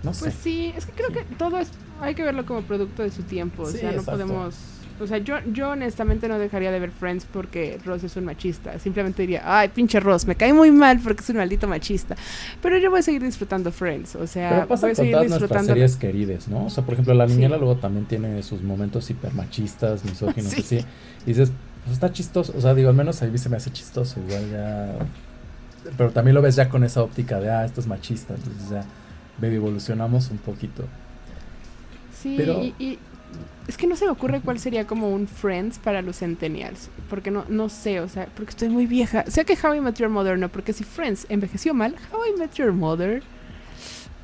no 0.04 0.14
sé. 0.14 0.26
Pues 0.26 0.36
sí, 0.36 0.74
es 0.76 0.86
que 0.86 0.94
creo 0.94 1.10
que 1.10 1.24
todo 1.36 1.60
es 1.60 1.70
hay 2.02 2.16
que 2.16 2.24
verlo 2.24 2.46
como 2.46 2.62
producto 2.62 3.04
de 3.04 3.12
su 3.12 3.24
tiempo. 3.24 3.64
o 3.64 3.68
sea, 3.68 3.92
no 3.92 4.04
podemos. 4.04 4.56
O 5.00 5.08
sea, 5.08 5.18
yo, 5.18 5.36
yo 5.52 5.72
honestamente 5.72 6.28
no 6.28 6.38
dejaría 6.38 6.72
de 6.72 6.80
ver 6.80 6.92
Friends 6.92 7.26
porque 7.26 7.80
Ross 7.84 8.04
es 8.04 8.16
un 8.18 8.26
machista. 8.26 8.78
Simplemente 8.78 9.24
diría, 9.24 9.42
ay, 9.44 9.70
pinche 9.70 10.00
Ross, 10.00 10.28
me 10.28 10.36
cae 10.36 10.54
muy 10.54 10.70
mal 10.72 11.00
porque 11.04 11.24
es 11.24 11.30
un 11.32 11.38
maldito 11.38 11.68
machista. 11.68 12.16
Pero 12.62 12.78
yo 12.78 12.92
voy 12.92 13.00
a 13.00 13.02
seguir 13.04 13.24
disfrutando 13.24 13.72
Friends. 13.72 14.16
O 14.16 14.28
sea, 14.28 14.50
Pero 14.50 14.68
pasa 14.68 14.86
voy 14.86 14.92
a 14.92 14.96
seguir 14.96 15.16
con 15.16 15.28
disfrutando. 15.28 15.66
series 15.66 15.96
queridas, 15.96 16.48
¿no? 16.48 16.66
O 16.66 16.70
sea, 16.70 16.84
por 16.84 16.94
ejemplo, 16.94 17.16
La 17.16 17.26
Niñera 17.26 17.58
luego 17.58 17.78
también 17.78 18.06
tiene 18.06 18.44
sus 18.44 18.62
momentos 18.62 19.10
hiper 19.10 19.34
machistas, 19.34 20.06
misóginos, 20.06 20.54
así. 20.58 20.86
Y 21.26 21.30
dices, 21.30 21.52
pues 21.84 21.94
está 21.94 22.12
chistoso. 22.12 22.54
O 22.56 22.62
sea, 22.62 22.76
digo, 22.76 22.90
al 22.90 22.96
menos 22.96 23.24
a 23.24 23.26
mí 23.26 23.38
se 23.40 23.50
me 23.50 23.58
hace 23.58 23.72
chistoso. 23.72 24.20
Igual 24.20 24.52
ya. 24.52 24.96
Pero 25.98 26.12
también 26.12 26.36
lo 26.36 26.44
ves 26.44 26.56
ya 26.56 26.70
con 26.70 26.84
esa 26.84 27.02
óptica 27.02 27.40
de, 27.40 27.50
ah, 27.50 27.66
esto 27.66 27.82
es 27.82 27.88
machista. 27.88 28.36
Entonces 28.36 28.70
ya, 28.70 28.84
baby, 29.40 29.56
evolucionamos 29.56 30.30
un 30.30 30.38
poquito. 30.38 30.84
Sí, 32.22 32.74
y, 32.80 33.00
es 33.68 33.78
que 33.78 33.88
no 33.88 33.96
se 33.96 34.06
me 34.06 34.12
ocurre 34.12 34.42
cuál 34.42 34.60
sería 34.60 34.86
como 34.86 35.10
un 35.10 35.28
Friends 35.28 35.80
para 35.80 36.02
los 36.02 36.20
Centennials. 36.20 36.90
Porque 37.10 37.32
no, 37.32 37.46
no 37.48 37.70
sé, 37.70 38.00
o 38.00 38.10
sea, 38.10 38.28
porque 38.36 38.50
estoy 38.50 38.70
muy 38.70 38.86
vieja. 38.86 39.24
Sé 39.28 39.46
que 39.46 39.58
How 39.62 39.76
I 39.76 39.82
Met 39.82 39.96
Your 39.96 40.10
Mother 40.10 40.38
no, 40.38 40.50
porque 40.50 40.74
si 40.74 40.84
Friends 40.84 41.26
envejeció 41.30 41.74
mal, 41.74 41.96
How 42.12 42.20
I 42.26 42.40
Met 42.40 42.54
Your 42.56 42.74
Mother. 42.74 43.24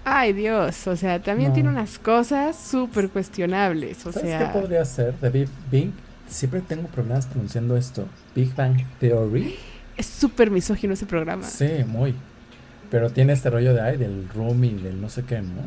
Ay, 0.03 0.33
Dios, 0.33 0.87
o 0.87 0.95
sea, 0.95 1.21
también 1.21 1.53
tiene 1.53 1.69
unas 1.69 1.99
cosas 1.99 2.57
súper 2.57 3.09
cuestionables. 3.09 4.05
O 4.05 4.11
¿Sabes 4.11 4.29
sea... 4.29 4.39
qué 4.39 4.59
podría 4.59 4.85
ser? 4.85 5.13
David 5.19 5.49
Big, 5.69 5.91
siempre 6.27 6.61
tengo 6.61 6.87
problemas 6.87 7.25
pronunciando 7.25 7.75
esto. 7.75 8.05
Big 8.33 8.55
Bang 8.55 8.77
Theory. 8.99 9.55
Es 9.97 10.05
súper 10.05 10.49
misógino 10.49 10.93
ese 10.93 11.05
programa. 11.05 11.43
Sí, 11.43 11.83
muy. 11.85 12.15
Pero 12.89 13.09
tiene 13.09 13.33
este 13.33 13.49
rollo 13.49 13.73
de, 13.73 13.81
ay, 13.81 13.97
del 13.97 14.29
room 14.29 14.63
y 14.63 14.73
del 14.75 15.01
no 15.01 15.09
sé 15.09 15.23
qué, 15.23 15.41
¿no? 15.41 15.61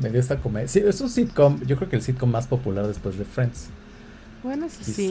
Me 0.00 0.10
dio 0.10 0.20
esta 0.20 0.36
comedia. 0.36 0.68
Sí, 0.68 0.80
es 0.86 1.00
un 1.00 1.10
sitcom, 1.10 1.60
yo 1.66 1.76
creo 1.76 1.88
que 1.88 1.96
el 1.96 2.02
sitcom 2.02 2.30
más 2.30 2.46
popular 2.46 2.86
después 2.86 3.18
de 3.18 3.24
Friends. 3.24 3.70
Bueno, 4.42 4.68
sí. 4.68 5.10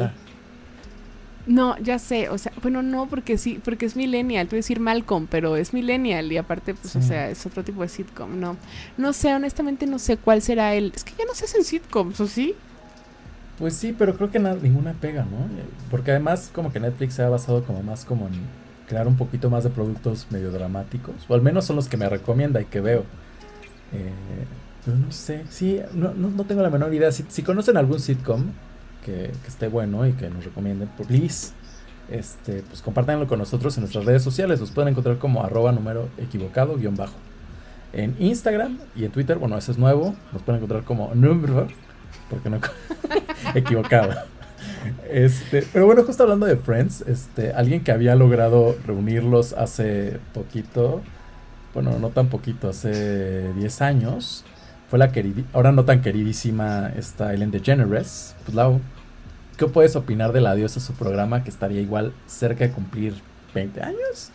No, 1.46 1.78
ya 1.80 1.98
sé, 2.00 2.30
o 2.30 2.38
sea, 2.38 2.52
bueno, 2.62 2.84
no, 2.84 3.08
porque 3.08 3.38
sí, 3.38 3.60
porque 3.64 3.86
es 3.86 3.96
millennial, 3.96 4.48
te 4.48 4.52
voy 4.52 4.58
a 4.58 4.60
decir 4.60 4.80
Malcolm, 4.80 5.26
pero 5.28 5.56
es 5.56 5.74
millennial 5.74 6.32
y 6.32 6.38
aparte, 6.38 6.76
pues, 6.76 6.96
o 6.96 7.02
sea, 7.02 7.30
es 7.30 7.44
otro 7.46 7.64
tipo 7.64 7.82
de 7.82 7.90
sitcom, 7.90 8.40
no. 8.40 8.56
No 8.98 9.14
sé, 9.14 9.34
honestamente 9.34 9.88
no 9.88 9.98
sé 10.00 10.18
cuál 10.18 10.42
será 10.42 10.76
el... 10.76 10.92
Es 10.96 11.04
que 11.04 11.14
ya 11.18 11.26
no 11.26 11.34
se 11.34 11.46
hacen 11.46 11.64
sitcoms, 11.64 12.20
¿o 12.20 12.28
sí? 12.28 12.54
Pues 13.58 13.74
sí, 13.74 13.96
pero 13.98 14.16
creo 14.16 14.30
que 14.30 14.40
ninguna 14.40 14.94
pega, 14.94 15.24
¿no? 15.24 15.38
Porque 15.90 16.12
además 16.12 16.52
como 16.54 16.72
que 16.72 16.80
Netflix 16.80 17.16
se 17.16 17.24
ha 17.24 17.30
basado 17.30 17.64
como 17.64 17.82
más 17.84 18.06
como 18.06 18.28
en 18.28 18.34
crear 18.90 19.08
un 19.08 19.16
poquito 19.16 19.50
más 19.52 19.64
de 19.64 19.70
productos 19.70 20.28
medio 20.32 20.52
dramáticos, 20.52 21.16
o 21.30 21.36
al 21.36 21.42
menos 21.44 21.64
son 21.64 21.76
los 21.76 21.88
que 21.88 21.96
me 21.96 22.10
recomienda 22.10 22.60
y 22.60 22.66
que 22.66 22.82
veo. 22.82 23.06
Eh, 23.94 24.46
no 24.88 25.12
sé, 25.12 25.46
sí, 25.50 25.80
no, 25.94 26.14
no, 26.14 26.44
tengo 26.46 26.64
la 26.64 26.72
menor 26.72 26.94
idea. 26.94 27.12
Si, 27.12 27.44
conocen 27.44 27.78
algún 27.78 28.00
sitcom 28.00 28.46
que, 29.06 29.32
esté 29.48 29.68
bueno 29.68 30.08
y 30.08 30.14
que 30.14 30.30
nos 30.30 30.44
recomienden, 30.44 30.90
please, 31.08 31.54
este, 32.10 32.64
pues 32.64 32.82
compártanlo 32.82 33.28
con 33.28 33.38
nosotros 33.38 33.78
en 33.78 33.82
nuestras 33.82 34.06
redes 34.06 34.24
sociales. 34.24 34.60
Nos 34.60 34.72
pueden 34.72 34.90
encontrar 34.90 35.20
como 35.20 35.44
arroba 35.44 35.72
número 35.72 36.10
equivocado 36.18 36.76
guion 36.76 36.96
bajo. 36.96 37.14
En 37.94 38.16
Instagram 38.20 38.80
y 38.96 39.06
en 39.06 39.12
Twitter, 39.12 39.38
bueno, 39.38 39.56
ese 39.58 39.72
es 39.72 39.78
nuevo. 39.78 40.16
Nos 40.34 40.42
pueden 40.42 40.64
encontrar 40.64 40.84
como 40.84 41.14
número, 41.14 41.68
porque 42.30 42.50
no 42.50 42.60
equivocado. 43.54 44.14
Este, 45.10 45.66
pero 45.74 45.86
bueno, 45.86 46.04
justo 46.04 46.24
hablando 46.24 46.46
de 46.46 46.56
Friends, 46.56 47.02
este, 47.02 47.54
alguien 47.54 47.84
que 47.84 47.92
había 47.92 48.16
logrado 48.16 48.76
reunirlos 48.86 49.54
hace 49.54 50.20
poquito, 50.34 51.02
bueno, 51.74 52.00
no 52.00 52.10
tan 52.10 52.28
poquito, 52.28 52.70
hace 52.70 53.54
10 53.54 53.82
años, 53.82 54.46
fue 54.90 55.00
la 55.00 55.12
querida, 55.12 55.44
ahora 55.54 55.72
no 55.72 55.86
tan 55.86 56.02
queridísima, 56.02 56.92
esta 56.98 57.34
Ellen 57.34 57.52
DeGeneres. 57.52 58.36
Pues 58.46 58.56
Lau, 58.56 58.80
¿qué 59.58 59.68
puedes 59.68 59.96
opinar 59.96 60.34
del 60.34 60.48
adiós 60.48 60.78
a 60.78 60.80
su 60.80 60.94
programa 60.94 61.44
que 61.44 61.50
estaría 61.50 61.82
igual 61.82 62.14
cerca 62.26 62.66
de 62.66 62.72
cumplir 62.72 63.16
20 63.54 63.82
años? 63.82 64.32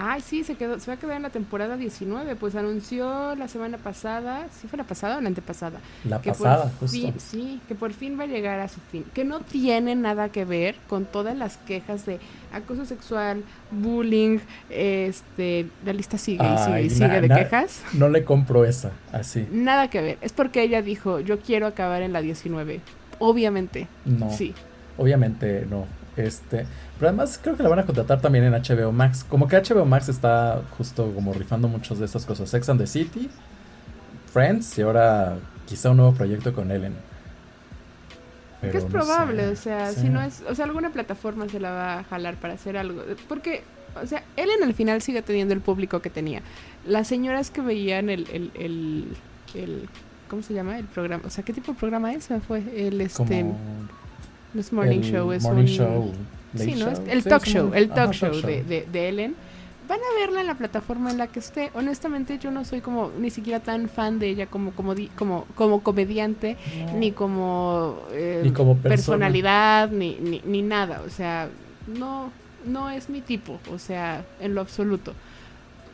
Ay, 0.00 0.20
sí, 0.20 0.44
se 0.44 0.54
quedó, 0.54 0.78
se 0.78 0.88
va 0.90 0.94
a 0.94 0.96
quedar 0.96 1.16
en 1.16 1.22
la 1.24 1.30
temporada 1.30 1.76
19, 1.76 2.36
pues 2.36 2.54
anunció 2.54 3.34
la 3.34 3.48
semana 3.48 3.78
pasada, 3.78 4.46
¿sí 4.60 4.68
fue 4.68 4.76
la 4.76 4.84
pasada 4.84 5.18
o 5.18 5.20
la 5.20 5.26
antepasada? 5.26 5.80
La 6.04 6.22
que 6.22 6.30
pasada, 6.30 6.70
justo. 6.78 6.96
fin- 6.96 7.14
sí, 7.18 7.60
que 7.66 7.74
por 7.74 7.92
fin 7.92 8.16
va 8.16 8.22
a 8.22 8.26
llegar 8.28 8.60
a 8.60 8.68
su 8.68 8.78
fin, 8.92 9.04
que 9.12 9.24
no 9.24 9.40
tiene 9.40 9.96
nada 9.96 10.28
que 10.28 10.44
ver 10.44 10.76
con 10.88 11.04
todas 11.04 11.36
las 11.36 11.56
quejas 11.56 12.06
de 12.06 12.20
acoso 12.52 12.84
sexual, 12.84 13.42
bullying, 13.72 14.38
este, 14.70 15.66
la 15.84 15.92
lista 15.92 16.16
sigue 16.16 16.44
y 16.44 16.58
sigue 16.58 16.72
Ay, 16.74 16.86
y 16.86 16.90
sigue 16.90 17.08
na- 17.08 17.20
de 17.20 17.28
na- 17.28 17.36
quejas. 17.38 17.82
No 17.92 18.08
le 18.08 18.24
compro 18.24 18.64
esa, 18.64 18.92
así. 19.12 19.46
Nada 19.50 19.90
que 19.90 20.00
ver, 20.00 20.18
es 20.20 20.32
porque 20.32 20.62
ella 20.62 20.80
dijo, 20.80 21.18
yo 21.18 21.40
quiero 21.40 21.66
acabar 21.66 22.02
en 22.02 22.12
la 22.12 22.20
19. 22.22 22.80
Obviamente, 23.18 23.88
No. 24.04 24.30
sí. 24.30 24.54
Obviamente 24.96 25.66
no. 25.68 25.86
Este, 26.18 26.66
pero 26.98 27.08
además 27.08 27.38
creo 27.40 27.56
que 27.56 27.62
la 27.62 27.68
van 27.68 27.78
a 27.78 27.86
contratar 27.86 28.20
también 28.20 28.44
en 28.44 28.52
HBO 28.52 28.90
Max. 28.92 29.24
Como 29.28 29.46
que 29.46 29.56
HBO 29.56 29.84
Max 29.86 30.08
está 30.08 30.62
justo 30.76 31.12
como 31.14 31.32
rifando 31.32 31.68
muchas 31.68 31.98
de 32.00 32.06
estas 32.06 32.26
cosas. 32.26 32.50
Sex 32.50 32.68
and 32.68 32.80
the 32.80 32.86
City, 32.88 33.30
Friends 34.32 34.76
y 34.78 34.82
ahora 34.82 35.36
quizá 35.66 35.90
un 35.90 35.98
nuevo 35.98 36.12
proyecto 36.14 36.52
con 36.52 36.70
Ellen. 36.72 36.94
Que 38.60 38.66
Pero 38.68 38.78
es 38.78 38.84
no 38.84 38.90
probable, 38.90 39.42
sé, 39.44 39.52
o 39.52 39.56
sea, 39.56 39.92
sí. 39.92 40.00
si 40.00 40.08
no 40.08 40.20
es, 40.20 40.42
o 40.48 40.54
sea, 40.54 40.64
alguna 40.64 40.90
plataforma 40.90 41.48
se 41.48 41.60
la 41.60 41.70
va 41.70 41.98
a 42.00 42.04
jalar 42.04 42.34
para 42.34 42.54
hacer 42.54 42.76
algo, 42.76 43.04
porque, 43.28 43.62
o 44.02 44.04
sea, 44.04 44.24
Ellen 44.36 44.64
al 44.64 44.74
final 44.74 45.00
sigue 45.00 45.22
teniendo 45.22 45.54
el 45.54 45.60
público 45.60 46.00
que 46.02 46.10
tenía. 46.10 46.42
Las 46.84 47.06
señoras 47.06 47.50
que 47.52 47.60
veían 47.60 48.10
el, 48.10 48.26
el, 48.32 48.50
el, 48.56 49.16
el- 49.54 49.88
¿cómo 50.28 50.42
se 50.42 50.54
llama? 50.54 50.76
El 50.76 50.86
programa, 50.86 51.22
o 51.26 51.30
sea, 51.30 51.44
¿qué 51.44 51.52
tipo 51.52 51.70
de 51.72 51.78
programa 51.78 52.12
es? 52.12 52.28
Fue 52.48 52.64
el, 52.74 53.00
este, 53.00 53.18
Como 53.18 53.56
no 54.54 54.60
es 54.60 54.72
Morning 54.72 54.98
el 55.00 55.04
Show, 55.04 55.32
es 55.32 55.42
morning 55.42 55.62
un, 55.62 55.68
show, 55.68 56.12
sí, 56.56 56.72
¿no? 56.74 56.90
Show. 56.92 57.04
el 57.08 57.22
Sí, 57.22 57.28
talk 57.28 57.44
show, 57.44 57.66
un- 57.68 57.74
el 57.74 57.84
ajá, 57.86 57.94
talk 57.94 58.12
show, 58.12 58.32
De, 58.40 58.62
de, 58.64 58.86
de 58.90 59.08
Ellen. 59.08 59.34
Van 59.88 59.98
a 60.00 60.20
verla 60.20 60.42
en 60.42 60.46
la 60.46 60.54
plataforma 60.54 61.10
en 61.10 61.16
la 61.16 61.28
que 61.28 61.38
esté. 61.38 61.70
Honestamente, 61.74 62.38
yo 62.38 62.50
no 62.50 62.66
soy 62.66 62.82
como 62.82 63.10
ni 63.18 63.30
siquiera 63.30 63.60
tan 63.60 63.88
fan 63.88 64.18
de 64.18 64.28
ella 64.28 64.46
como 64.46 64.72
como 64.72 64.94
di- 64.94 65.08
como 65.16 65.46
como 65.54 65.82
comediante 65.82 66.58
No. 66.86 66.92
ni 66.98 67.12
como, 67.12 67.98
eh, 68.12 68.42
Ni 68.44 68.50
como 68.52 68.74
persona. 68.76 68.88
personalidad, 68.96 69.90
ni, 69.90 70.16
ni, 70.20 70.42
ni 70.44 70.60
nada. 70.60 71.00
O 71.06 71.08
sea, 71.10 71.48
no, 71.86 72.30
no 72.66 72.90
es 72.90 73.08
mi 73.08 73.22
tipo, 73.22 73.58
o 73.72 73.78
sea, 73.78 74.26
en 74.40 74.54
lo 74.54 74.60
absoluto. 74.60 75.14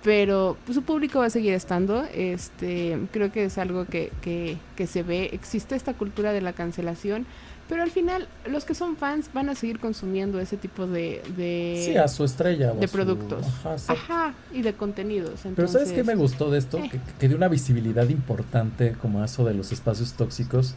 Pero 0.02 0.56
pues, 0.66 0.74
su 0.74 0.82
público 0.82 1.20
va 1.20 1.26
a 1.26 1.30
seguir 1.30 1.54
estando. 1.54 2.04
Este, 2.12 2.98
creo 3.12 3.32
que 3.32 3.44
es 3.44 3.56
algo 3.58 3.86
que, 3.86 4.10
que, 4.20 4.58
que 4.76 4.86
se 4.86 5.02
ve. 5.02 5.30
Existe 5.32 5.76
esta 5.76 5.94
cultura 5.94 6.32
de 6.32 6.40
la 6.42 6.52
cancelación. 6.52 7.26
Pero 7.68 7.82
al 7.82 7.90
final, 7.90 8.28
los 8.50 8.64
que 8.66 8.74
son 8.74 8.96
fans 8.96 9.30
van 9.32 9.48
a 9.48 9.54
seguir 9.54 9.78
consumiendo 9.80 10.38
ese 10.38 10.56
tipo 10.58 10.86
de, 10.86 11.22
de, 11.36 11.82
Sí, 11.84 11.96
a 11.96 12.08
su 12.08 12.22
estrella. 12.24 12.72
de 12.72 12.86
su- 12.86 12.92
productos. 12.92 13.46
Ajá, 13.46 13.72
exacto. 13.72 14.02
Ajá, 14.02 14.34
y 14.52 14.60
de 14.62 14.74
contenidos. 14.74 15.40
Pero 15.56 15.68
¿sabes 15.68 15.90
qué 15.92 16.04
me 16.04 16.14
gustó 16.14 16.50
de 16.50 16.58
esto? 16.58 16.76
eh. 16.78 16.88
Que, 16.92 17.00
que 17.18 17.28
dio 17.28 17.36
una 17.38 17.48
visibilidad 17.48 18.06
importante 18.10 18.92
como 19.00 19.24
eso 19.24 19.44
de 19.46 19.54
los 19.54 19.72
espacios 19.72 20.12
tóxicos. 20.12 20.74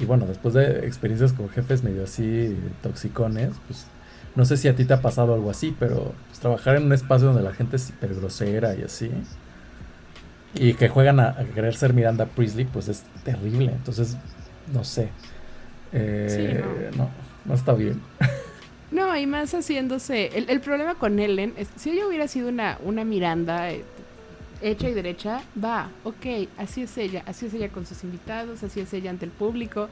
Y 0.00 0.06
bueno, 0.06 0.24
después 0.26 0.54
de 0.54 0.86
experiencias 0.86 1.32
con 1.34 1.48
jefes 1.50 1.82
medio 1.84 2.04
así 2.04 2.56
toxicones, 2.82 3.50
pues 3.68 3.84
no 4.34 4.44
sé 4.46 4.56
si 4.56 4.66
a 4.66 4.74
ti 4.74 4.84
te 4.86 4.94
ha 4.94 5.02
pasado 5.02 5.34
algo 5.34 5.50
así, 5.50 5.76
pero 5.78 6.14
pues, 6.28 6.40
trabajar 6.40 6.76
en 6.76 6.84
un 6.86 6.92
espacio 6.94 7.28
donde 7.28 7.42
la 7.42 7.52
gente 7.52 7.76
es 7.76 7.90
hiper 7.90 8.14
grosera 8.14 8.74
y 8.74 8.82
así. 8.82 9.10
Y 10.54 10.74
que 10.74 10.88
juegan 10.88 11.20
a, 11.20 11.30
a 11.30 11.44
querer 11.44 11.74
ser 11.74 11.92
Miranda 11.94 12.26
Priestley, 12.26 12.64
pues 12.64 12.88
es 12.88 13.02
terrible. 13.24 13.72
Entonces, 13.72 14.16
no 14.72 14.84
sé. 14.84 15.10
Eh, 15.94 16.26
Sí, 16.92 16.96
no, 16.98 17.08
no 17.44 17.54
está 17.54 17.72
bien. 17.72 18.00
No, 18.90 19.16
y 19.16 19.26
más 19.26 19.52
haciéndose. 19.54 20.26
El, 20.36 20.48
el 20.50 20.60
problema 20.60 20.94
con 20.94 21.18
Ellen 21.18 21.54
es 21.56 21.68
si 21.76 21.90
ella 21.90 22.06
hubiera 22.06 22.28
sido 22.28 22.48
una, 22.48 22.78
una 22.84 23.04
Miranda 23.04 23.70
eh, 23.72 23.82
hecha 24.62 24.88
y 24.88 24.94
derecha, 24.94 25.42
va, 25.62 25.88
ok, 26.04 26.48
así 26.58 26.82
es 26.82 26.96
ella, 26.98 27.22
así 27.26 27.46
es 27.46 27.54
ella 27.54 27.68
con 27.70 27.86
sus 27.86 28.04
invitados, 28.04 28.62
así 28.62 28.80
es 28.80 28.92
ella 28.94 29.10
ante 29.10 29.24
el 29.24 29.30
público, 29.32 29.88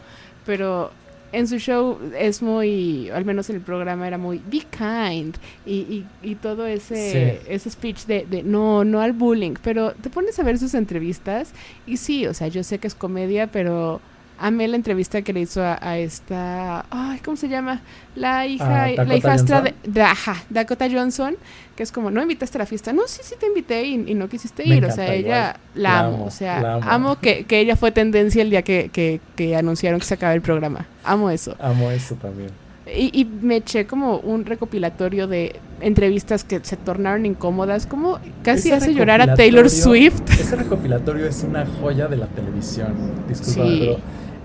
pero 0.46 0.90
en 1.32 1.48
su 1.48 1.58
show 1.58 1.98
es 2.16 2.42
muy, 2.42 3.10
al 3.10 3.24
menos 3.24 3.48
en 3.50 3.56
el 3.56 3.62
programa 3.62 4.06
era 4.06 4.18
muy 4.18 4.38
be 4.50 4.62
kind 4.70 5.34
y, 5.66 5.74
y, 5.74 6.06
y 6.22 6.34
todo 6.36 6.66
ese, 6.66 7.40
Sí. 7.42 7.46
ese 7.48 7.70
speech 7.70 8.04
de, 8.06 8.26
de 8.30 8.42
no, 8.42 8.84
no 8.84 9.00
al 9.00 9.12
bullying, 9.14 9.54
pero 9.64 9.92
te 9.94 10.10
pones 10.10 10.38
a 10.38 10.42
ver 10.42 10.58
sus 10.58 10.74
entrevistas 10.74 11.52
y 11.86 11.96
sí, 11.96 12.26
o 12.26 12.34
sea, 12.34 12.48
yo 12.48 12.62
sé 12.62 12.78
que 12.78 12.86
es 12.86 12.94
comedia, 12.94 13.46
pero 13.48 14.00
amé 14.38 14.68
la 14.68 14.76
entrevista 14.76 15.22
que 15.22 15.32
le 15.32 15.40
hizo 15.40 15.62
a, 15.62 15.78
a 15.80 15.98
esta, 15.98 16.84
ay, 16.90 17.20
¿cómo 17.24 17.36
se 17.36 17.48
llama? 17.48 17.80
La 18.14 18.46
hija, 18.46 18.84
¿A 18.84 19.04
la 19.04 19.16
hijastra 19.16 19.62
de, 19.84 20.02
ajá, 20.02 20.42
Dakota 20.50 20.88
Johnson, 20.90 21.36
que 21.76 21.82
es 21.82 21.92
como, 21.92 22.10
no 22.10 22.22
invitaste 22.22 22.58
a 22.58 22.60
la 22.60 22.66
fiesta, 22.66 22.92
no, 22.92 23.02
sí, 23.06 23.20
sí 23.22 23.34
te 23.38 23.46
invité 23.46 23.84
y, 23.84 23.94
y 23.94 24.14
no 24.14 24.28
quisiste 24.28 24.66
Me 24.66 24.76
ir, 24.76 24.84
o 24.84 24.90
sea, 24.90 25.14
ella 25.14 25.56
la, 25.74 25.90
La 25.90 25.98
amo, 26.00 26.14
amo, 26.16 26.24
o 26.26 26.30
sea, 26.30 26.80
amo, 26.82 27.18
que, 27.20 27.44
que 27.44 27.60
ella 27.60 27.76
fue 27.76 27.92
tendencia 27.92 28.42
el 28.42 28.50
día 28.50 28.62
que, 28.62 28.90
que, 28.92 29.20
que 29.36 29.56
anunciaron 29.56 30.00
que 30.00 30.06
se 30.06 30.14
acaba 30.14 30.34
el 30.34 30.42
programa, 30.42 30.86
amo 31.04 31.30
eso. 31.30 31.56
Amo 31.60 31.90
eso 31.90 32.14
también. 32.16 32.50
Y, 32.86 33.10
y 33.20 33.24
me 33.24 33.56
eché 33.56 33.86
como 33.86 34.18
un 34.18 34.44
recopilatorio 34.44 35.28
de 35.28 35.56
entrevistas 35.80 36.42
que 36.44 36.60
se 36.62 36.76
tornaron 36.76 37.26
incómodas, 37.26 37.86
como 37.86 38.18
casi 38.42 38.72
hace 38.72 38.92
llorar 38.94 39.20
a 39.22 39.34
Taylor 39.34 39.70
Swift. 39.70 40.20
Ese 40.40 40.56
recopilatorio 40.56 41.26
es 41.26 41.42
una 41.44 41.64
joya 41.80 42.08
de 42.08 42.16
la 42.16 42.26
televisión. 42.26 42.92
Disculpa, 43.28 43.62
Sí. 43.62 43.76
pero 43.80 43.96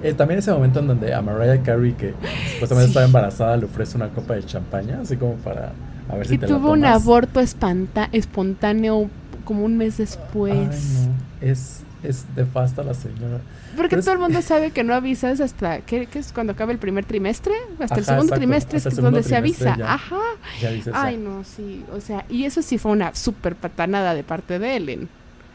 eh, 0.04 0.14
también 0.14 0.40
ese 0.40 0.52
momento 0.52 0.80
en 0.80 0.88
donde 0.88 1.14
a 1.14 1.22
Mariah 1.22 1.62
Carey, 1.64 1.94
que 1.94 2.14
supuestamente 2.54 2.86
Sí. 2.86 2.90
estaba 2.92 3.06
embarazada, 3.08 3.58
le 3.58 3.66
ofrece 3.66 3.98
una 3.98 4.10
copa 4.10 4.36
de 4.36 4.44
champaña, 4.46 5.00
así 5.02 5.18
como 5.18 5.34
para 5.38 5.72
a 6.10 6.16
ver 6.16 6.28
si 6.28 6.36
Y 6.36 6.38
te 6.38 6.48
la 6.48 6.56
tuvo 6.56 6.72
un 6.72 6.86
aborto 6.86 7.40
espanta- 7.40 8.10
espontáneo 8.12 9.10
como 9.46 9.66
un 9.66 9.78
mes 9.78 9.98
después. 9.98 10.54
Ay, 10.54 11.08
no. 11.42 11.48
Es, 11.52 11.82
es 12.10 12.26
de 12.36 12.46
pasta 12.46 12.84
la 12.84 12.94
señora. 12.94 13.40
Porque 13.76 13.90
Pero 13.92 14.00
es- 14.00 14.06
todo 14.06 14.16
el 14.16 14.22
mundo 14.22 14.42
sabe 14.42 14.72
que 14.72 14.84
no 14.84 14.94
avisas 14.94 15.40
hasta, 15.40 15.82
¿qué, 15.82 16.08
qué 16.08 16.20
es 16.20 16.32
cuando 16.32 16.54
acaba 16.54 16.72
el 16.72 16.78
primer 16.78 17.06
trimestre? 17.06 17.54
Hasta 17.80 17.96
el 17.96 18.06
segundo 18.06 18.24
exacto, 18.26 18.36
trimestre 18.40 18.78
hasta 18.78 18.90
es 18.90 18.96
donde 18.98 19.24
se 19.24 19.36
avisa. 19.36 19.78
ya. 19.78 19.94
Ajá. 19.94 20.20
Ya 20.62 20.72
dices, 20.72 20.94
Ay, 20.96 21.18
no, 21.18 21.44
sí. 21.44 21.84
O 21.94 22.00
sea, 22.02 22.26
y 22.30 22.46
eso 22.46 22.62
sí 22.62 22.78
fue 22.78 22.92
una 22.92 23.14
super 23.16 23.56
patanada 23.56 24.14
de 24.16 24.24
parte 24.24 24.60
de 24.60 24.76
Ellen. 24.76 25.10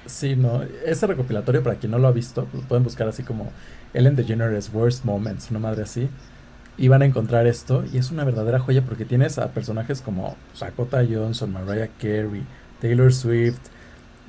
Sí, 0.06 0.34
no. 0.36 0.62
Ese 0.84 1.06
recopilatorio, 1.06 1.62
para 1.62 1.76
quien 1.76 1.92
no 1.92 1.98
lo 1.98 2.08
ha 2.08 2.12
visto, 2.12 2.48
lo 2.52 2.60
pueden 2.62 2.82
buscar 2.84 3.06
así 3.08 3.22
como 3.22 3.50
Ellen 3.94 4.16
DeGeneres 4.16 4.70
Worst 4.72 5.04
Moments, 5.04 5.50
una 5.50 5.60
madre 5.60 5.82
así. 5.84 6.08
Y 6.78 6.88
van 6.88 7.02
a 7.02 7.04
encontrar 7.04 7.46
esto. 7.46 7.84
Y 7.92 7.98
es 7.98 8.10
una 8.10 8.24
verdadera 8.24 8.58
joya 8.58 8.82
porque 8.82 9.04
tienes 9.04 9.38
a 9.38 9.48
personajes 9.52 10.00
como 10.00 10.36
Dakota 10.58 11.04
Johnson, 11.08 11.52
Mariah 11.52 11.88
Carey, 12.00 12.42
Taylor 12.80 13.12
Swift. 13.12 13.60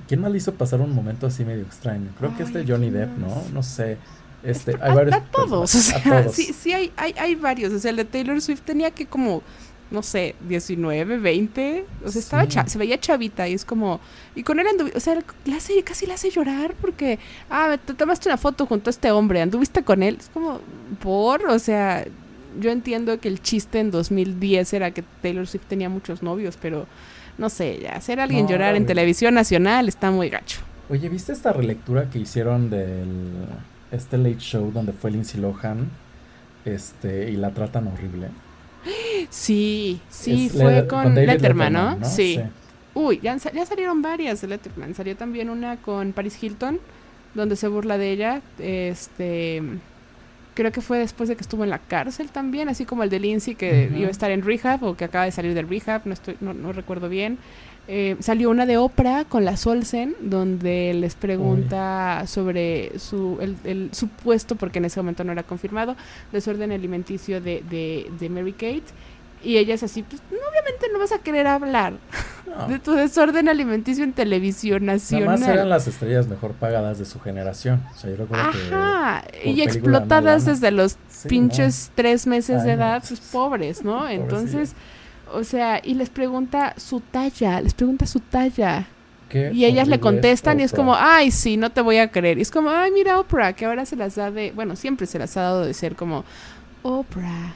¿Quién 0.08 0.22
más 0.22 0.32
le 0.32 0.38
hizo 0.38 0.54
pasar 0.54 0.82
un 0.82 0.94
momento 0.94 1.28
así 1.28 1.46
medio 1.46 1.63
extraño? 1.63 2.10
Creo 2.20 2.36
que 2.36 2.44
Ay, 2.44 2.48
este 2.50 2.66
Johnny 2.72 2.89
¿quién 2.89 3.02
Depp, 3.02 3.18
¿no? 3.18 3.44
No 3.54 3.63
sé. 3.63 3.98
Este, 4.44 4.76
a, 4.76 4.86
hay 4.88 4.96
varios 4.96 5.16
a 5.16 5.22
todos, 5.24 5.74
o 5.76 5.80
sea, 5.80 5.98
a 5.98 6.22
todos. 6.24 6.36
sí, 6.36 6.52
sí 6.54 6.74
hay, 6.74 6.92
hay, 6.98 7.13
hay 7.18 7.36
varios. 7.36 7.72
O 7.74 7.80
sea, 7.80 7.92
el 7.92 7.98
de 7.98 8.06
Taylor 8.06 8.42
Swift 8.42 8.62
tenía 8.62 8.92
que 8.92 9.06
como, 9.06 9.42
no 9.89 10.04
sé, 10.04 10.36
19, 10.50 11.18
20. 11.20 11.86
O 12.06 12.10
sea, 12.10 12.20
estaba 12.20 12.44
Sí. 12.50 12.60
se 12.66 12.78
veía 12.78 13.00
chavita 13.00 13.48
y 13.48 13.54
es 13.54 13.63
como... 13.63 14.02
Y 14.36 14.44
con 14.44 14.60
él 14.60 14.68
anduvi- 14.68 14.96
o 14.96 15.00
sea, 15.00 15.18
la 15.46 15.56
hace, 15.56 15.82
casi 15.84 16.06
la 16.06 16.16
hace 16.16 16.30
llorar 16.30 16.74
porque, 16.82 17.20
ah, 17.50 17.78
te 17.86 17.94
tomaste 17.94 18.28
una 18.28 18.38
foto 18.38 18.66
junto 18.66 18.89
a 18.89 18.92
este 18.92 19.12
hombre, 19.12 19.42
anduviste 19.42 19.84
con 19.84 20.04
él. 20.04 20.18
Es 20.20 20.28
como, 20.34 20.60
por, 21.02 21.46
o 21.48 21.58
sea, 21.60 22.06
yo 22.60 22.70
entiendo 22.70 23.18
que 23.22 23.30
el 23.30 23.42
chiste 23.42 23.80
en 23.80 23.92
2010 23.92 24.74
era 24.74 24.92
que 24.92 25.04
Taylor 25.22 25.48
Swift 25.48 25.66
tenía 25.70 25.88
muchos 25.88 26.22
novios, 26.22 26.58
pero 26.62 26.86
no 27.38 27.50
sé, 27.50 27.80
ya 27.82 27.91
hacer 27.96 28.19
a 28.19 28.24
alguien 28.24 28.46
No, 28.46 28.52
llorar 28.52 28.76
en 28.76 28.86
televisión 28.86 29.34
nacional 29.34 29.88
está 29.88 30.12
muy 30.12 30.30
gacho. 30.30 30.60
Oye, 30.89 31.10
¿viste 31.10 31.32
esta 31.34 31.54
relectura 31.54 32.10
que 32.10 32.19
hicieron 32.19 32.69
del 32.69 33.08
este 33.91 34.17
Late 34.17 34.39
Show 34.39 34.72
donde 34.72 34.91
fue 34.93 35.12
Lindsay 35.12 35.39
Lohan? 35.39 35.89
Este, 36.65 37.30
y 37.32 37.36
la 37.36 37.52
tratan 37.52 37.88
horrible. 37.88 38.28
Sí, 39.30 40.00
sí, 40.10 40.48
Es 40.48 40.54
fue 40.54 40.82
Le- 40.82 40.88
con, 40.88 41.15
Letterman, 41.15 41.74
¿no? 41.74 41.96
¿no? 41.98 42.06
Sí. 42.06 42.39
Uy, 42.93 43.19
ya, 43.24 43.36
ya 43.38 43.65
salieron 43.65 44.02
varias 44.02 44.41
de 44.41 44.48
Letterman. 44.48 44.93
Salió 44.93 45.15
también 45.15 45.50
una 45.50 45.78
con 45.78 46.13
Paris 46.13 46.41
Hilton, 46.41 46.80
donde 47.34 47.56
se 47.56 47.67
burla 47.67 47.98
de 47.98 48.12
ella. 48.12 48.41
Este. 48.60 49.62
Creo 50.54 50.72
que 50.72 50.82
fue 50.82 51.00
después 51.00 51.30
de 51.30 51.36
que 51.36 51.42
estuvo 51.42 51.63
en 51.63 51.70
la 51.70 51.80
cárcel 51.80 52.30
también, 52.30 52.70
así 52.70 52.86
como 52.86 53.04
el 53.04 53.10
de 53.10 53.20
Lindsay 53.20 53.56
que 53.56 53.88
Ujú. 53.89 54.00
iba 54.00 54.08
a 54.08 54.12
estar 54.12 54.32
en 54.32 54.44
rehab 54.44 54.84
o 54.84 54.96
que 54.96 55.06
acaba 55.06 55.26
de 55.26 55.32
salir 55.32 55.54
del 55.54 55.68
rehab, 55.68 56.02
no, 56.06 56.13
estoy, 56.13 56.38
no, 56.42 56.54
no 56.54 56.74
recuerdo 56.74 57.10
bien. 57.10 57.38
Eh, 57.88 58.16
salió 58.22 58.50
una 58.50 58.66
de 58.66 58.78
Oprah 58.78 59.26
con 59.26 59.44
la 59.44 59.58
Solsen, 59.58 60.16
donde 60.22 60.94
les 60.94 61.16
pregunta 61.16 62.24
sobre 62.28 62.98
su, 62.98 63.38
el, 63.42 63.58
el 63.66 63.89
supuesto, 63.94 64.56
porque 64.56 64.80
en 64.80 64.86
ese 64.86 65.02
momento 65.02 65.26
no 65.26 65.34
era 65.34 65.44
confirmado, 65.44 65.98
desorden 66.32 66.72
alimenticio 66.72 67.42
de, 67.42 67.62
de, 67.70 68.10
de 68.20 68.30
Mary 68.30 68.54
Kate. 68.54 68.84
Y 69.44 69.58
ella 69.58 69.74
es 69.76 69.84
así, 69.84 70.04
pues 70.04 70.22
no, 70.32 70.38
obviamente 70.38 70.88
no 70.94 71.00
vas 71.00 71.12
a 71.12 71.20
querer 71.20 71.48
hablar 71.48 71.94
No, 72.48 72.68
de 72.68 72.80
tu 72.80 72.92
desorden 72.94 73.50
alimenticio 73.50 74.04
en 74.04 74.14
televisión 74.14 74.86
nacional. 74.86 75.40
más 75.40 75.48
eran 75.48 75.70
las 75.70 75.88
estrellas 75.88 76.28
mejor 76.28 76.52
pagadas 76.54 77.00
de 77.00 77.06
su 77.06 77.20
generación. 77.20 77.82
O 77.94 77.98
sea, 77.98 78.10
yo 78.12 78.18
recuerdo 78.18 78.44
Ajá, 78.46 79.24
y 79.44 79.62
explotadas 79.62 80.46
desde 80.46 80.72
los 80.72 80.98
Sí, 81.10 81.30
pinches 81.30 81.92
tres 81.96 82.28
meses 82.28 82.64
de 82.64 82.72
Ay, 82.72 82.78
no. 82.78 82.84
edad, 82.84 83.04
pues 83.08 83.20
pobres, 83.20 83.84
¿no? 83.84 84.08
Entonces, 84.10 84.74
O 85.34 85.44
sea, 85.44 85.80
y 85.84 85.96
les 85.96 86.10
pregunta 86.10 86.74
su 86.78 87.00
talla, 87.00 87.60
les 87.62 87.74
pregunta 87.74 88.06
su 88.06 88.20
talla. 88.20 88.86
y 89.32 89.66
ellas 89.66 89.88
le 89.88 90.00
contestan 90.00 90.60
y 90.60 90.64
es 90.64 90.72
como, 90.74 90.94
ay, 90.96 91.32
sí, 91.32 91.58
no 91.58 91.72
te 91.72 91.82
voy 91.82 91.98
a 91.98 92.12
creer. 92.12 92.38
Y 92.38 92.42
es 92.42 92.52
como, 92.52 92.70
ay, 92.70 92.92
mira 92.92 93.20
Oprah, 93.20 93.54
que 93.54 93.66
ahora 93.66 93.86
se 93.86 93.96
las 93.96 94.14
da 94.16 94.30
de, 94.32 94.52
bueno, 94.52 94.76
siempre 94.76 95.08
se 95.08 95.18
las 95.18 95.36
ha 95.38 95.42
dado 95.42 95.66
de 95.66 95.74
ser 95.74 95.96
como, 95.96 96.24
Oprah, 96.84 97.54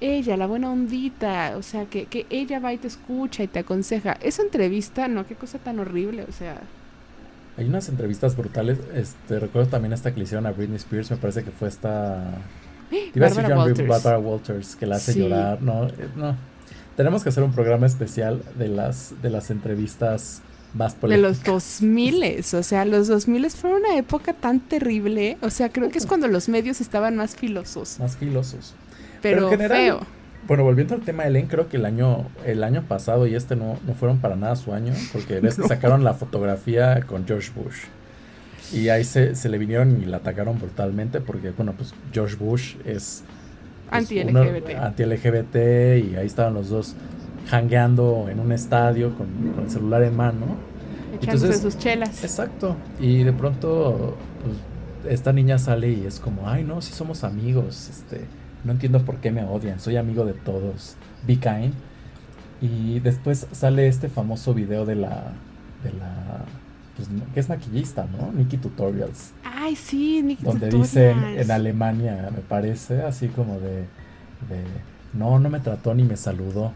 ella, 0.00 0.36
la 0.36 0.46
buena 0.46 0.70
ondita, 0.70 1.54
o 1.56 1.62
sea, 1.62 1.86
que, 1.86 2.06
que 2.06 2.26
ella 2.30 2.58
va 2.58 2.72
y 2.72 2.78
te 2.78 2.88
escucha 2.88 3.42
y 3.42 3.48
te 3.48 3.60
aconseja. 3.60 4.12
Esa 4.22 4.42
entrevista, 4.42 5.08
no, 5.08 5.26
qué 5.26 5.34
cosa 5.34 5.58
tan 5.58 5.78
horrible, 5.78 6.24
o 6.28 6.32
sea. 6.32 6.60
Hay 7.56 7.66
unas 7.66 7.88
entrevistas 7.88 8.36
brutales, 8.36 8.78
este, 8.94 9.40
recuerdo 9.40 9.68
también 9.68 9.92
esta 9.92 10.12
que 10.12 10.18
le 10.18 10.24
hicieron 10.24 10.46
a 10.46 10.52
Britney 10.52 10.76
Spears, 10.76 11.10
me 11.10 11.16
parece 11.16 11.42
que 11.44 11.50
fue 11.50 11.68
esta... 11.68 12.38
Barbara, 13.14 13.58
Walters. 13.58 13.88
Barbara 13.88 14.18
Walters, 14.18 14.76
que 14.76 14.86
la 14.86 14.96
hace 14.96 15.18
llorar, 15.18 15.60
no, 15.60 15.86
eh, 15.88 15.92
no. 16.16 16.36
Tenemos 16.96 17.22
que 17.22 17.28
hacer 17.28 17.42
un 17.42 17.52
programa 17.52 17.86
especial 17.86 18.42
de 18.56 18.68
las, 18.68 19.14
de 19.22 19.30
las 19.30 19.50
entrevistas 19.50 20.42
más 20.74 20.94
polémicas. 20.94 21.44
De 21.44 21.50
los 21.50 21.62
2000, 21.80 22.44
o 22.54 22.62
sea, 22.62 22.84
los 22.84 23.08
2000 23.08 23.50
fue 23.50 23.74
una 23.74 23.96
época 23.96 24.32
tan 24.32 24.60
terrible, 24.60 25.38
o 25.42 25.50
sea, 25.50 25.68
creo 25.70 25.90
que 25.90 25.98
es 25.98 26.06
cuando 26.06 26.28
los 26.28 26.48
medios 26.48 26.80
estaban 26.80 27.16
más 27.16 27.36
filosos. 27.36 27.98
Más 27.98 28.16
filosos. 28.16 28.74
Pero, 29.22 29.50
feo. 29.50 30.00
Bueno, 30.46 30.64
volviendo 30.64 30.94
al 30.94 31.02
tema 31.02 31.24
de 31.24 31.28
Ellen, 31.28 31.46
creo 31.46 31.68
que 31.68 31.76
el 31.76 31.84
año, 31.84 32.26
el 32.46 32.64
año 32.64 32.82
pasado 32.82 33.26
y 33.26 33.34
este 33.34 33.54
no, 33.54 33.78
no 33.86 33.94
fueron 33.94 34.18
para 34.18 34.34
nada 34.34 34.56
su 34.56 34.72
año, 34.72 34.94
porque 35.12 35.40
ves 35.40 35.56
que 35.56 35.62
sacaron 35.68 36.04
la 36.04 36.14
fotografía 36.14 37.02
con 37.02 37.26
George 37.26 37.50
Bush. 37.54 37.84
Y 38.72 38.88
ahí 38.88 39.04
se, 39.04 39.34
se, 39.34 39.48
le 39.50 39.58
vinieron 39.58 40.02
y 40.02 40.06
la 40.06 40.18
atacaron 40.18 40.58
brutalmente, 40.58 41.20
porque, 41.20 41.50
bueno, 41.50 41.72
pues 41.72 41.94
George 42.12 42.36
Bush 42.36 42.76
es... 42.86 43.24
anti-LGBT. 43.90 44.76
Anti-LGBT 44.78 45.56
y 46.04 46.16
ahí 46.16 46.26
estaban 46.26 46.54
los 46.54 46.70
dos 46.70 46.94
hangueando 47.50 48.28
en 48.30 48.40
un 48.40 48.52
estadio 48.52 49.14
con, 49.16 49.26
con 49.54 49.64
el 49.64 49.70
celular 49.70 50.02
en 50.02 50.16
mano. 50.16 50.56
Echándose 51.20 51.58
sus 51.58 51.76
chelas. 51.76 52.24
Exacto. 52.24 52.74
Y 53.00 53.22
de 53.22 53.32
pronto, 53.34 54.16
pues, 54.42 55.12
esta 55.12 55.32
niña 55.32 55.58
sale 55.58 55.90
y 55.90 56.06
es 56.06 56.20
como, 56.20 56.48
ay, 56.48 56.64
no, 56.64 56.80
si 56.80 56.92
somos 56.92 57.24
amigos, 57.24 57.90
este 57.90 58.26
no 58.64 58.72
entiendo 58.72 59.04
por 59.04 59.16
qué 59.16 59.30
me 59.30 59.44
odian, 59.44 59.80
soy 59.80 59.96
amigo 59.96 60.24
de 60.24 60.34
todos, 60.34 60.96
be 61.26 61.36
kind. 61.36 61.74
Y 62.60 62.98
después 63.00 63.46
sale 63.52 63.86
este 63.86 64.08
famoso 64.08 64.52
video 64.52 64.84
de 64.84 64.96
la, 64.96 65.32
de 65.84 65.92
la, 65.92 66.44
pues, 66.96 67.08
que 67.32 67.40
es 67.40 67.48
maquillista, 67.48 68.06
¿no? 68.06 68.32
Nikki 68.32 68.56
Tutorials. 68.56 69.32
Ay, 69.44 69.76
sí, 69.76 70.22
Nikki 70.22 70.44
Donde 70.44 70.68
dicen 70.68 71.22
en 71.24 71.50
Alemania, 71.50 72.30
me 72.34 72.40
parece, 72.40 73.02
así 73.02 73.28
como 73.28 73.60
de, 73.60 73.76
de, 74.48 74.64
no, 75.12 75.38
no 75.38 75.50
me 75.50 75.60
trató 75.60 75.94
ni 75.94 76.02
me 76.02 76.16
saludó. 76.16 76.72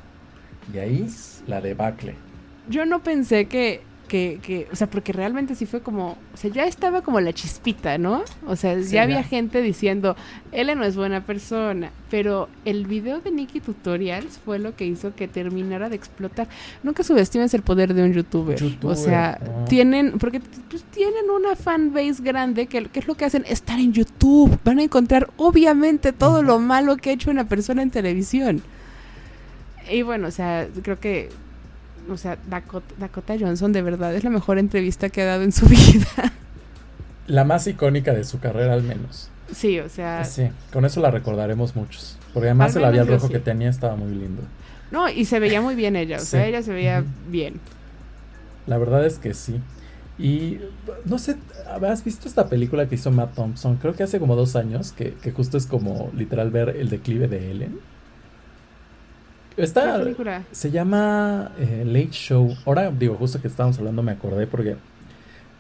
Y 0.72 0.78
ahí 0.78 1.08
la 1.48 1.60
debacle. 1.60 2.14
Yo 2.68 2.86
no 2.86 3.02
pensé 3.02 3.46
que 3.46 3.82
que, 4.12 4.40
que, 4.42 4.68
o 4.70 4.76
sea, 4.76 4.90
porque 4.90 5.14
realmente 5.14 5.54
sí 5.54 5.64
fue 5.64 5.80
como, 5.80 6.18
o 6.34 6.36
sea, 6.36 6.50
ya 6.50 6.66
estaba 6.66 7.00
como 7.00 7.18
la 7.18 7.32
chispita, 7.32 7.96
¿no? 7.96 8.22
O 8.46 8.56
sea, 8.56 8.78
ya 8.78 9.04
había 9.04 9.24
gente 9.24 9.62
diciendo, 9.62 10.16
él 10.52 10.70
no 10.76 10.84
es 10.84 10.96
buena 10.96 11.24
persona, 11.24 11.90
pero 12.10 12.50
el 12.66 12.84
video 12.86 13.22
de 13.22 13.30
Nikki 13.30 13.60
Tutorials 13.60 14.38
fue 14.44 14.58
lo 14.58 14.76
que 14.76 14.84
hizo 14.84 15.14
que 15.14 15.28
terminara 15.28 15.88
de 15.88 15.96
explotar. 15.96 16.46
Nunca 16.82 17.04
subestimes 17.04 17.54
el 17.54 17.62
poder 17.62 17.94
de 17.94 18.04
un 18.04 18.12
youtuber. 18.12 18.62
o 18.82 18.94
sea, 18.94 19.40
tienen, 19.66 20.18
porque 20.18 20.42
pues, 20.68 20.82
tienen 20.82 21.30
una 21.34 21.56
fanbase 21.56 22.22
grande 22.22 22.66
que, 22.66 22.86
es 22.92 23.06
lo 23.06 23.14
que 23.14 23.24
hacen, 23.24 23.46
estar 23.48 23.78
en 23.78 23.94
YouTube. 23.94 24.58
Van 24.62 24.78
a 24.78 24.82
encontrar 24.82 25.30
obviamente 25.38 26.12
todo 26.12 26.42
lo 26.42 26.58
malo 26.58 26.98
que 26.98 27.08
ha 27.08 27.12
hecho 27.14 27.30
una 27.30 27.48
persona 27.48 27.80
en 27.80 27.90
televisión. 27.90 28.60
Y 29.90 30.02
bueno, 30.02 30.28
o 30.28 30.30
sea, 30.30 30.68
creo 30.82 31.00
que 31.00 31.30
o 32.10 32.16
sea, 32.16 32.38
Dakota, 32.48 33.34
Johnson 33.38 33.72
de 33.72 33.82
verdad 33.82 34.14
es 34.14 34.24
la 34.24 34.30
mejor 34.30 34.58
entrevista 34.58 35.08
que 35.08 35.22
ha 35.22 35.26
dado 35.26 35.42
en 35.42 35.52
su 35.52 35.66
vida. 35.68 36.32
La 37.26 37.44
más 37.44 37.66
icónica 37.66 38.12
de 38.12 38.24
su 38.24 38.40
carrera 38.40 38.74
al 38.74 38.82
menos. 38.82 39.30
Sí, 39.54 39.78
o 39.80 39.88
sea. 39.88 40.24
Sí, 40.24 40.48
con 40.72 40.84
eso 40.84 41.00
la 41.00 41.10
recordaremos 41.10 41.76
muchos. 41.76 42.18
Porque 42.32 42.48
además 42.48 42.74
el 42.76 42.82
labial 42.82 43.06
rojo 43.06 43.28
que 43.28 43.38
tenía 43.38 43.68
estaba 43.68 43.96
muy 43.96 44.12
lindo. 44.14 44.42
No, 44.90 45.08
y 45.08 45.24
se 45.24 45.38
veía 45.38 45.60
muy 45.60 45.74
bien 45.74 45.96
ella, 45.96 46.18
o 46.18 46.24
sea, 46.24 46.46
ella 46.46 46.62
se 46.62 46.72
veía 46.72 47.04
bien. 47.30 47.60
La 48.66 48.78
verdad 48.78 49.04
es 49.06 49.18
que 49.18 49.34
sí. 49.34 49.60
Y 50.18 50.58
no 51.04 51.18
sé, 51.18 51.36
¿has 51.82 52.04
visto 52.04 52.28
esta 52.28 52.48
película 52.48 52.88
que 52.88 52.96
hizo 52.96 53.10
Matt 53.10 53.34
Thompson? 53.34 53.76
Creo 53.76 53.94
que 53.94 54.02
hace 54.02 54.18
como 54.18 54.36
dos 54.36 54.54
años, 54.56 54.92
que, 54.92 55.14
que 55.14 55.32
justo 55.32 55.56
es 55.56 55.66
como 55.66 56.10
literal 56.14 56.50
ver 56.50 56.70
el 56.70 56.90
declive 56.90 57.28
de 57.28 57.50
Ellen. 57.50 57.78
Esta 59.56 60.02
se 60.50 60.70
llama 60.70 61.52
eh, 61.58 61.84
Late 61.86 62.10
Show. 62.10 62.56
Ahora 62.64 62.90
digo, 62.90 63.16
justo 63.16 63.40
que 63.40 63.48
estábamos 63.48 63.78
hablando 63.78 64.02
me 64.02 64.12
acordé 64.12 64.46
porque 64.46 64.76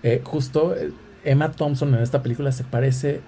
eh, 0.02 0.20
justo 0.24 0.74
eh, 0.74 0.92
Emma 1.24 1.50
Thompson 1.52 1.94
en 1.94 2.02
esta 2.02 2.22
película 2.22 2.52
se 2.52 2.64
parece 2.64 3.20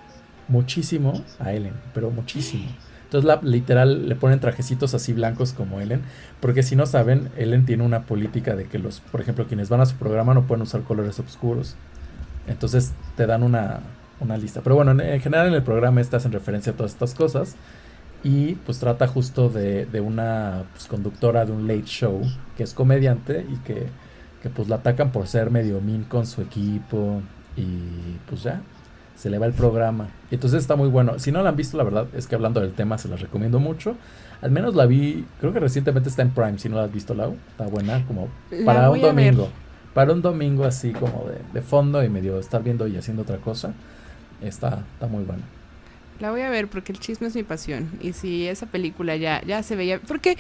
muchísimo 0.49 1.25
a 1.39 1.53
Ellen, 1.53 1.75
pero 1.93 2.11
muchísimo. 2.11 2.65
Entonces 3.05 3.29
la, 3.29 3.41
literal 3.43 4.09
le 4.09 4.17
ponen 4.17 4.41
trajecitos 4.41 4.95
así 4.95 5.13
blancos 5.13 5.53
como 5.53 5.81
Ellen, 5.81 6.03
porque 6.41 6.63
si 6.63 6.75
no 6.75 6.87
saben, 6.87 7.31
Ellen 7.37 7.65
tiene 7.65 7.85
una 7.85 8.07
política 8.07 8.57
de 8.57 8.65
que 8.65 8.79
los, 8.79 9.01
por 9.01 9.21
ejemplo, 9.21 9.47
quienes 9.47 9.69
van 9.69 9.81
a 9.81 9.87
su 9.87 9.97
programa 9.97 10.35
no 10.35 10.47
pueden 10.47 10.63
usar 10.63 10.83
colores 10.83 11.21
oscuros. 11.21 11.77
Entonces 12.49 12.93
te 13.17 13.27
dan 13.27 13.43
una, 13.43 13.81
una 14.21 14.37
lista. 14.37 14.63
Pero 14.63 14.77
bueno, 14.77 14.91
en, 14.91 15.21
general 15.21 15.49
en 15.49 15.55
el 15.55 15.63
programa 15.63 16.01
estás 16.01 16.25
en 16.25 16.33
referencia 16.33 16.73
a 16.73 16.77
todas 16.77 16.93
estas 16.93 17.15
cosas. 17.15 17.57
Y 18.25 18.55
pues 18.55 18.79
trata 18.79 19.07
justo 19.07 19.51
de, 19.51 19.85
de 19.85 20.01
una 20.01 20.65
pues, 20.73 20.87
conductora 20.87 21.45
de 21.45 21.53
un 21.53 21.69
late 21.69 21.85
show 21.85 22.23
que 22.57 22.63
es 22.63 22.73
comediante 22.73 23.47
y 23.53 23.57
que, 23.59 23.87
que 24.43 24.49
pues 24.49 24.69
la 24.69 24.77
atacan 24.77 25.13
por 25.13 25.27
ser 25.27 25.51
medio 25.51 25.81
mean 25.83 26.05
con 26.05 26.27
su 26.27 26.41
equipo 26.41 27.21
y 27.55 28.17
pues 28.29 28.43
ya, 28.43 28.63
se 29.15 29.29
le 29.29 29.39
va 29.39 29.45
el 29.45 29.53
programa. 29.53 30.09
Y 30.31 30.37
entonces 30.37 30.63
está 30.63 30.75
muy 30.75 30.89
bueno. 30.89 31.19
Si 31.19 31.33
no 31.33 31.43
la 31.43 31.51
han 31.51 31.57
visto, 31.57 31.77
la 31.77 31.85
verdad 31.85 32.07
es 32.15 32.27
que 32.27 32.35
hablando 32.35 32.61
del 32.61 32.73
tema 32.73 32.97
se 32.97 33.09
las 33.09 33.21
recomiendo 33.21 33.61
mucho. 33.61 33.95
Al 34.41 34.51
menos 34.51 34.75
la 34.75 34.87
vi, 34.87 35.27
creo 35.39 35.53
que 35.53 35.61
recientemente 35.61 36.09
está 36.09 36.23
en 36.23 36.31
Prime, 36.31 36.59
si 36.59 36.71
no 36.71 36.77
la 36.77 36.85
has 36.85 36.93
visto, 36.93 37.15
Lau. 37.15 37.37
Está 37.51 37.67
buena, 37.67 38.07
como 38.07 38.29
para 38.65 38.91
un 38.91 39.03
domingo. 39.03 39.49
Para 39.93 40.13
un 40.13 40.23
domingo 40.23 40.65
así 40.65 40.93
como 40.93 41.27
de, 41.29 41.39
de, 41.53 41.63
fondo 41.63 42.03
y 42.03 42.09
medio 42.09 42.41
estar 42.41 42.63
viendo 42.63 42.89
y 42.89 42.97
haciendo 42.97 43.23
otra 43.23 43.37
cosa. 43.37 43.75
Está, 44.43 44.83
está 44.95 45.07
muy 45.07 45.25
buena. 45.25 45.45
La 46.25 46.31
voy 46.31 46.41
a 46.41 46.49
ver 46.49 46.69
porque 46.69 46.91
el 46.91 46.99
chisme 46.99 47.27
es 47.27 47.35
mi 47.35 47.43
pasión. 47.43 47.91
Y 48.01 48.15
si 48.15 48.49
esa 48.49 48.65
película 48.65 49.15
ya, 49.15 49.43
ya 49.45 49.63
se 49.63 49.77
veía. 49.77 50.01
Porque, 50.01 50.39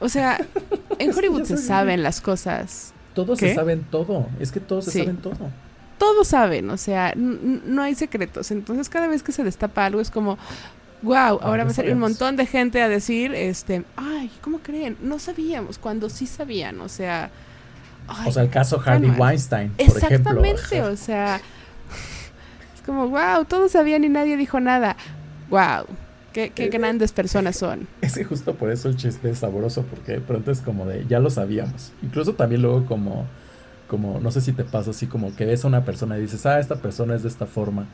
o 0.00 0.08
sea, 0.08 0.44
en 0.98 1.16
Hollywood 1.16 1.44
se 1.44 1.56
saben 1.56 2.02
las 2.02 2.20
cosas. 2.20 2.92
Todos 3.14 3.38
se 3.38 3.54
saben 3.54 3.84
todo. 3.88 4.26
Es 4.40 4.50
que 4.50 4.58
todos 4.58 4.86
se 4.86 4.90
saben 4.90 5.18
todo. 5.18 5.52
Todos 5.98 6.26
saben, 6.26 6.68
o 6.68 6.76
sea, 6.76 7.12
no 7.14 7.80
hay 7.80 7.94
secretos. 7.94 8.50
Entonces, 8.50 8.88
cada 8.88 9.06
vez 9.06 9.22
que 9.22 9.30
se 9.30 9.44
destapa 9.44 9.86
algo 9.86 10.00
es 10.00 10.10
como. 10.10 10.36
Wow, 11.02 11.14
ah, 11.14 11.38
ahora 11.42 11.62
va 11.62 11.70
a 11.70 11.74
salir 11.74 11.92
un 11.92 12.00
montón 12.00 12.34
de 12.34 12.46
gente 12.46 12.82
a 12.82 12.88
decir, 12.88 13.36
este, 13.36 13.84
ay, 13.94 14.32
¿cómo 14.40 14.58
creen? 14.58 14.96
No 15.00 15.20
sabíamos, 15.20 15.78
cuando 15.78 16.10
sí 16.10 16.26
sabían, 16.26 16.80
o 16.80 16.88
sea, 16.88 17.30
o 18.26 18.32
sea, 18.32 18.42
el 18.42 18.50
caso 18.50 18.82
Harvey 18.84 19.10
Weinstein, 19.10 19.70
por 19.70 19.86
Exactamente, 19.86 20.82
o 20.82 20.96
sea, 20.96 21.40
como, 22.84 23.08
wow, 23.08 23.44
todos 23.46 23.72
sabían 23.72 24.04
y 24.04 24.08
nadie 24.08 24.36
dijo 24.36 24.60
nada. 24.60 24.96
Wow, 25.50 25.86
qué, 26.32 26.50
qué 26.50 26.68
grandes 26.68 27.12
personas 27.12 27.56
son. 27.56 27.86
Es 28.00 28.14
que 28.14 28.24
justo 28.24 28.54
por 28.54 28.70
eso 28.70 28.88
el 28.88 28.96
chiste 28.96 29.30
es 29.30 29.38
sabroso, 29.38 29.82
porque 29.82 30.12
de 30.12 30.20
pronto 30.20 30.50
es 30.50 30.60
como 30.60 30.86
de, 30.86 31.06
ya 31.06 31.18
lo 31.18 31.30
sabíamos. 31.30 31.92
Incluso 32.02 32.34
también 32.34 32.62
luego 32.62 32.86
como, 32.86 33.26
como, 33.88 34.20
no 34.20 34.30
sé 34.30 34.40
si 34.40 34.52
te 34.52 34.64
pasa 34.64 34.90
así, 34.90 35.06
como 35.06 35.34
que 35.34 35.44
ves 35.46 35.64
a 35.64 35.68
una 35.68 35.84
persona 35.84 36.18
y 36.18 36.22
dices, 36.22 36.44
ah, 36.46 36.58
esta 36.58 36.76
persona 36.76 37.14
es 37.14 37.22
de 37.22 37.28
esta 37.28 37.46
forma. 37.46 37.86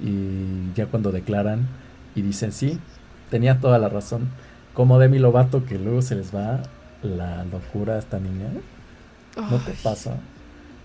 Y 0.00 0.72
ya 0.74 0.86
cuando 0.86 1.12
declaran 1.12 1.66
y 2.14 2.22
dicen, 2.22 2.52
sí, 2.52 2.78
tenía 3.30 3.60
toda 3.60 3.78
la 3.78 3.88
razón. 3.88 4.28
Como 4.74 4.98
Demi 4.98 5.18
Lovato, 5.18 5.64
que 5.64 5.78
luego 5.78 6.02
se 6.02 6.16
les 6.16 6.34
va 6.34 6.60
la 7.02 7.44
locura 7.44 7.94
a 7.94 7.98
esta 7.98 8.18
niña. 8.18 8.48
¿No 9.36 9.58
te 9.58 9.72
pasa? 9.82 10.16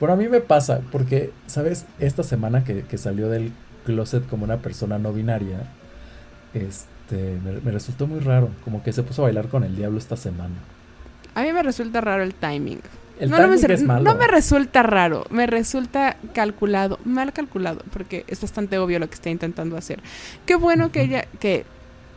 Bueno, 0.01 0.15
a 0.15 0.17
mí 0.17 0.27
me 0.27 0.41
pasa, 0.41 0.81
porque, 0.91 1.31
¿sabes? 1.45 1.85
Esta 1.99 2.23
semana 2.23 2.63
que, 2.63 2.97
salió 2.97 3.29
del 3.29 3.51
closet 3.85 4.27
como 4.27 4.45
una 4.45 4.57
persona 4.57 4.97
no 4.97 5.13
binaria, 5.13 5.59
este, 6.55 7.37
me, 7.63 7.69
resultó 7.69 8.07
muy 8.07 8.19
raro, 8.19 8.49
como 8.63 8.81
que 8.81 8.93
se 8.93 9.03
puso 9.03 9.21
a 9.21 9.25
bailar 9.25 9.47
con 9.47 9.63
el 9.63 9.75
diablo 9.75 9.99
esta 9.99 10.17
semana. 10.17 10.55
A 11.35 11.43
mí 11.43 11.53
me 11.53 11.61
resulta 11.61 12.01
raro 12.01 12.23
el 12.23 12.33
timing. 12.33 12.81
El 13.19 13.29
no, 13.29 13.37
timing 13.37 13.61
me, 13.61 13.73
es 13.75 13.83
malo. 13.83 14.03
No 14.03 14.15
me 14.15 14.25
resulta 14.25 14.81
raro, 14.81 15.27
me 15.29 15.45
resulta 15.45 16.17
calculado, 16.33 16.97
mal 17.05 17.31
calculado, 17.31 17.83
porque 17.93 18.25
es 18.27 18.41
bastante 18.41 18.79
obvio 18.79 18.97
lo 18.97 19.07
que 19.07 19.13
está 19.13 19.29
intentando 19.29 19.77
hacer. 19.77 19.99
Qué 20.47 20.55
bueno 20.55 20.91
que 20.91 21.03
ella, 21.03 21.25
que, 21.39 21.63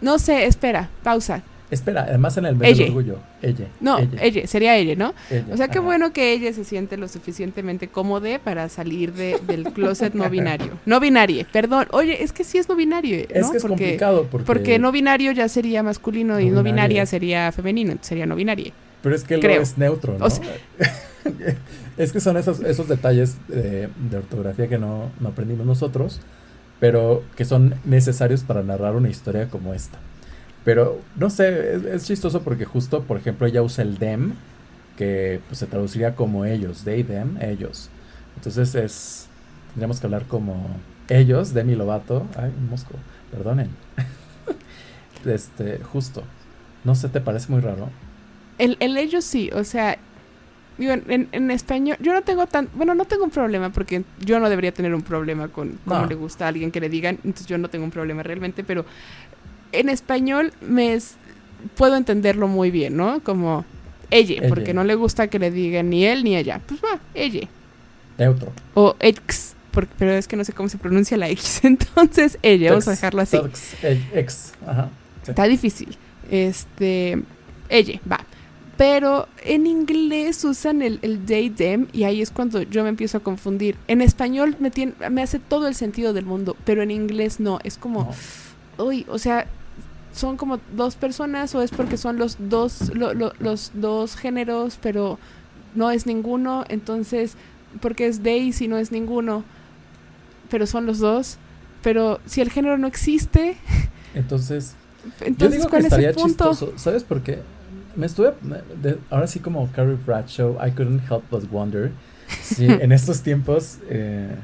no 0.00 0.18
sé, 0.18 0.46
espera, 0.46 0.88
pausa, 1.02 1.42
Espera, 1.74 2.06
además 2.08 2.36
en 2.36 2.46
el 2.46 2.56
mes 2.56 2.78
del 2.78 2.88
orgullo. 2.88 3.18
Ella. 3.42 3.66
No, 3.80 3.98
ella. 4.20 4.46
sería 4.46 4.76
ella, 4.76 4.94
¿no? 4.94 5.12
o 5.52 5.56
sea, 5.56 5.68
qué 5.68 5.80
bueno 5.80 6.12
que 6.12 6.32
ella 6.32 6.52
se 6.52 6.64
siente 6.64 6.96
lo 6.96 7.08
suficientemente 7.08 7.88
cómoda 7.88 8.38
para 8.38 8.68
salir 8.68 9.12
de, 9.12 9.38
del 9.46 9.64
closet 9.64 10.14
no 10.14 10.30
binario. 10.30 10.78
No 10.86 11.00
binario, 11.00 11.44
perdón. 11.52 11.86
Oye, 11.90 12.22
es 12.22 12.32
que 12.32 12.44
sí 12.44 12.58
es 12.58 12.68
no 12.68 12.76
binario. 12.76 13.16
¿no? 13.16 13.40
Es 13.40 13.50
que 13.50 13.56
es 13.56 13.64
complicado 13.64 14.28
porque... 14.30 14.46
porque 14.46 14.78
no 14.78 14.92
binario 14.92 15.32
ya 15.32 15.48
sería 15.48 15.82
masculino 15.82 16.38
y 16.38 16.48
no 16.48 16.62
binaria 16.62 17.04
sería 17.06 17.50
femenino, 17.50 17.96
sería 18.00 18.24
no 18.24 18.36
binario. 18.36 18.72
Pero 19.02 19.16
es 19.16 19.24
que 19.24 19.34
él 19.34 19.44
es 19.44 19.76
neutro, 19.76 20.16
¿no? 20.16 20.26
es 21.98 22.12
que 22.12 22.20
son 22.20 22.36
esos, 22.36 22.60
esos 22.60 22.88
detalles 22.88 23.36
de 23.48 23.88
ortografía 24.16 24.68
que 24.68 24.78
no, 24.78 25.10
no 25.18 25.28
aprendimos 25.28 25.66
nosotros, 25.66 26.20
pero 26.78 27.24
que 27.36 27.44
son 27.44 27.74
necesarios 27.84 28.44
para 28.44 28.62
narrar 28.62 28.94
una 28.94 29.08
historia 29.08 29.48
como 29.48 29.74
esta. 29.74 29.98
Pero 30.64 31.00
no 31.16 31.30
sé, 31.30 31.94
es, 31.94 32.06
chistoso 32.06 32.42
porque 32.42 32.64
justo, 32.64 33.02
por 33.02 33.18
ejemplo, 33.18 33.46
ella 33.46 33.62
usa 33.62 33.84
el 33.84 33.98
them, 33.98 34.32
que 34.96 35.40
pues, 35.48 35.58
se 35.58 35.66
traduciría 35.66 36.14
como 36.14 36.44
ellos, 36.44 36.84
they, 36.84 37.04
them, 37.04 37.36
ellos. 37.40 37.90
Entonces 38.36 38.74
es, 38.74 39.26
tendríamos 39.68 40.00
que 40.00 40.06
hablar 40.06 40.24
como 40.26 40.68
ellos, 41.08 41.52
Demi 41.52 41.74
Lovato, 41.74 42.26
ay, 42.36 42.52
mosco, 42.70 42.94
perdonen. 43.30 43.68
este, 45.26 45.78
justo. 45.78 46.22
No 46.82 46.94
sé, 46.94 47.08
¿te 47.08 47.20
parece 47.20 47.50
muy 47.52 47.60
raro? 47.60 47.90
El, 48.58 48.76
el 48.80 48.96
ellos 48.96 49.24
sí, 49.24 49.50
o 49.52 49.64
sea, 49.64 49.98
en, 50.78 51.28
en, 51.30 51.50
español, 51.50 51.96
yo 52.00 52.12
no 52.12 52.22
tengo 52.22 52.46
tan, 52.46 52.68
bueno, 52.74 52.94
no 52.94 53.04
tengo 53.04 53.24
un 53.24 53.30
problema 53.30 53.70
porque 53.70 54.04
yo 54.20 54.40
no 54.40 54.48
debería 54.50 54.72
tener 54.72 54.94
un 54.94 55.02
problema 55.02 55.48
con 55.48 55.78
cómo 55.86 56.06
le 56.06 56.14
gusta 56.14 56.46
a 56.46 56.48
alguien 56.48 56.70
que 56.70 56.80
le 56.80 56.88
digan, 56.88 57.16
entonces 57.24 57.46
yo 57.46 57.58
no 57.58 57.68
tengo 57.68 57.84
un 57.84 57.90
problema 57.90 58.22
realmente, 58.22 58.64
pero 58.64 58.84
en 59.80 59.88
español 59.88 60.52
me 60.60 60.98
puedo 61.76 61.96
entenderlo 61.96 62.48
muy 62.48 62.70
bien, 62.70 62.96
¿no? 62.96 63.20
Como 63.22 63.64
ella, 64.10 64.48
porque 64.48 64.74
no 64.74 64.84
le 64.84 64.94
gusta 64.94 65.28
que 65.28 65.38
le 65.38 65.50
digan 65.50 65.90
ni 65.90 66.04
él 66.04 66.24
ni 66.24 66.36
ella. 66.36 66.60
Pues 66.66 66.80
va, 66.80 67.00
ella. 67.14 67.48
Neutro. 68.18 68.52
O 68.74 68.94
ex, 69.00 69.54
pero 69.98 70.12
es 70.12 70.28
que 70.28 70.36
no 70.36 70.44
sé 70.44 70.52
cómo 70.52 70.68
se 70.68 70.78
pronuncia 70.78 71.16
la 71.16 71.28
X. 71.28 71.60
Entonces, 71.64 72.38
ella, 72.42 72.70
vamos 72.70 72.88
a 72.88 72.92
dejarlo 72.92 73.22
así. 73.22 73.38
Ex, 74.14 74.52
ajá. 74.66 74.90
Está 75.26 75.44
difícil. 75.44 75.96
Este, 76.30 77.22
ella, 77.68 78.00
va. 78.10 78.20
Pero 78.76 79.28
en 79.44 79.66
inglés 79.66 80.42
usan 80.44 80.82
el, 80.82 80.98
el 81.02 81.24
they, 81.24 81.48
them, 81.48 81.86
y 81.92 82.04
ahí 82.04 82.20
es 82.20 82.30
cuando 82.30 82.62
yo 82.62 82.82
me 82.82 82.88
empiezo 82.88 83.18
a 83.18 83.20
confundir. 83.20 83.76
En 83.86 84.00
español 84.00 84.56
me, 84.58 84.70
tiene, 84.70 84.94
me 85.10 85.22
hace 85.22 85.38
todo 85.38 85.68
el 85.68 85.76
sentido 85.76 86.12
del 86.12 86.24
mundo, 86.24 86.56
pero 86.64 86.82
en 86.82 86.90
inglés 86.90 87.38
no. 87.38 87.60
Es 87.62 87.78
como, 87.78 88.12
uy, 88.78 89.06
o 89.08 89.18
sea, 89.18 89.46
son 90.14 90.36
como 90.36 90.60
dos 90.76 90.94
personas 90.94 91.54
o 91.54 91.62
es 91.62 91.70
porque 91.70 91.96
son 91.96 92.18
los 92.18 92.36
dos, 92.38 92.92
los 92.94 93.72
dos 93.74 94.16
géneros, 94.16 94.78
pero 94.80 95.18
no 95.74 95.90
es 95.90 96.06
ninguno, 96.06 96.64
entonces, 96.68 97.34
porque 97.80 98.06
es 98.06 98.20
they 98.22 98.52
si 98.52 98.68
no 98.68 98.78
es 98.78 98.92
ninguno, 98.92 99.44
pero 100.50 100.66
son 100.66 100.86
los 100.86 101.00
dos, 101.00 101.38
pero 101.82 102.20
si 102.26 102.40
el 102.40 102.50
género 102.50 102.78
no 102.78 102.86
existe, 102.86 103.56
entonces, 104.14 104.76
entonces 105.20 105.58
yo 105.58 105.64
digo 105.64 105.68
que 105.68 105.78
estaría 105.78 106.14
chistoso, 106.14 106.72
¿sabes 106.76 107.02
por 107.02 107.22
qué? 107.22 107.40
Me 107.96 108.06
estuve, 108.06 108.34
ahora 109.10 109.26
sí 109.26 109.40
como 109.40 109.70
Carrie 109.72 109.98
Bradshaw, 110.06 110.56
I 110.64 110.70
couldn't 110.70 111.02
help 111.10 111.24
but 111.30 111.50
wonder, 111.50 111.90
si 112.40 112.66
en 112.68 112.92
estos 112.92 113.22
tiempos... 113.22 113.78
Eh, 113.90 114.34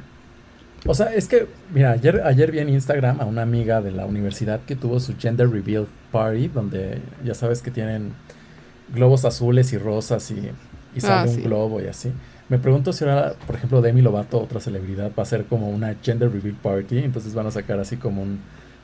o 0.86 0.94
sea, 0.94 1.14
es 1.14 1.28
que, 1.28 1.46
mira, 1.72 1.92
ayer, 1.92 2.22
ayer 2.24 2.50
vi 2.50 2.58
en 2.60 2.68
Instagram 2.68 3.20
a 3.20 3.24
una 3.24 3.42
amiga 3.42 3.80
de 3.80 3.90
la 3.90 4.06
universidad 4.06 4.60
que 4.66 4.76
tuvo 4.76 5.00
su 5.00 5.16
Gender 5.18 5.50
Reveal 5.50 5.86
Party, 6.10 6.48
donde 6.48 7.00
ya 7.24 7.34
sabes 7.34 7.62
que 7.62 7.70
tienen 7.70 8.12
globos 8.94 9.24
azules 9.24 9.72
y 9.72 9.78
rosas 9.78 10.30
y, 10.30 10.50
y 10.94 11.00
sale 11.00 11.30
ah, 11.30 11.34
un 11.34 11.42
globo 11.42 11.80
y 11.80 11.86
así. 11.86 12.12
Me 12.48 12.58
pregunto 12.58 12.92
si 12.92 13.04
ahora, 13.04 13.34
por 13.46 13.54
ejemplo, 13.56 13.80
Demi 13.80 14.02
Lovato, 14.02 14.40
otra 14.40 14.58
celebridad, 14.58 15.12
va 15.16 15.22
a 15.22 15.26
ser 15.26 15.44
como 15.44 15.68
una 15.70 15.94
Gender 16.02 16.32
Reveal 16.32 16.56
Party, 16.56 16.98
entonces 16.98 17.34
van 17.34 17.46
a 17.46 17.50
sacar 17.50 17.78
así 17.78 17.96
como 17.96 18.22
un 18.22 18.40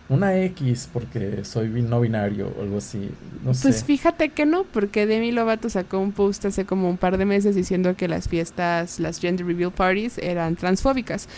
una 0.08 0.36
X 0.36 0.88
porque 0.92 1.44
soy 1.44 1.68
no 1.82 2.00
binario 2.00 2.52
o 2.56 2.62
algo 2.62 2.78
así. 2.78 3.10
No 3.44 3.52
pues 3.60 3.84
fíjate 3.84 4.28
que 4.28 4.46
no, 4.46 4.64
porque 4.64 5.06
Demi 5.06 5.32
Lovato 5.32 5.68
sacó 5.68 5.98
un 5.98 6.12
post 6.12 6.44
hace 6.44 6.64
como 6.64 6.88
un 6.88 6.96
par 6.96 7.18
de 7.18 7.24
meses 7.24 7.56
diciendo 7.56 7.96
que 7.96 8.06
las 8.06 8.28
fiestas, 8.28 9.00
las 9.00 9.20
gender 9.20 9.46
reveal 9.46 9.72
parties 9.72 10.18
eran 10.18 10.54
transfóbicas. 10.54 11.28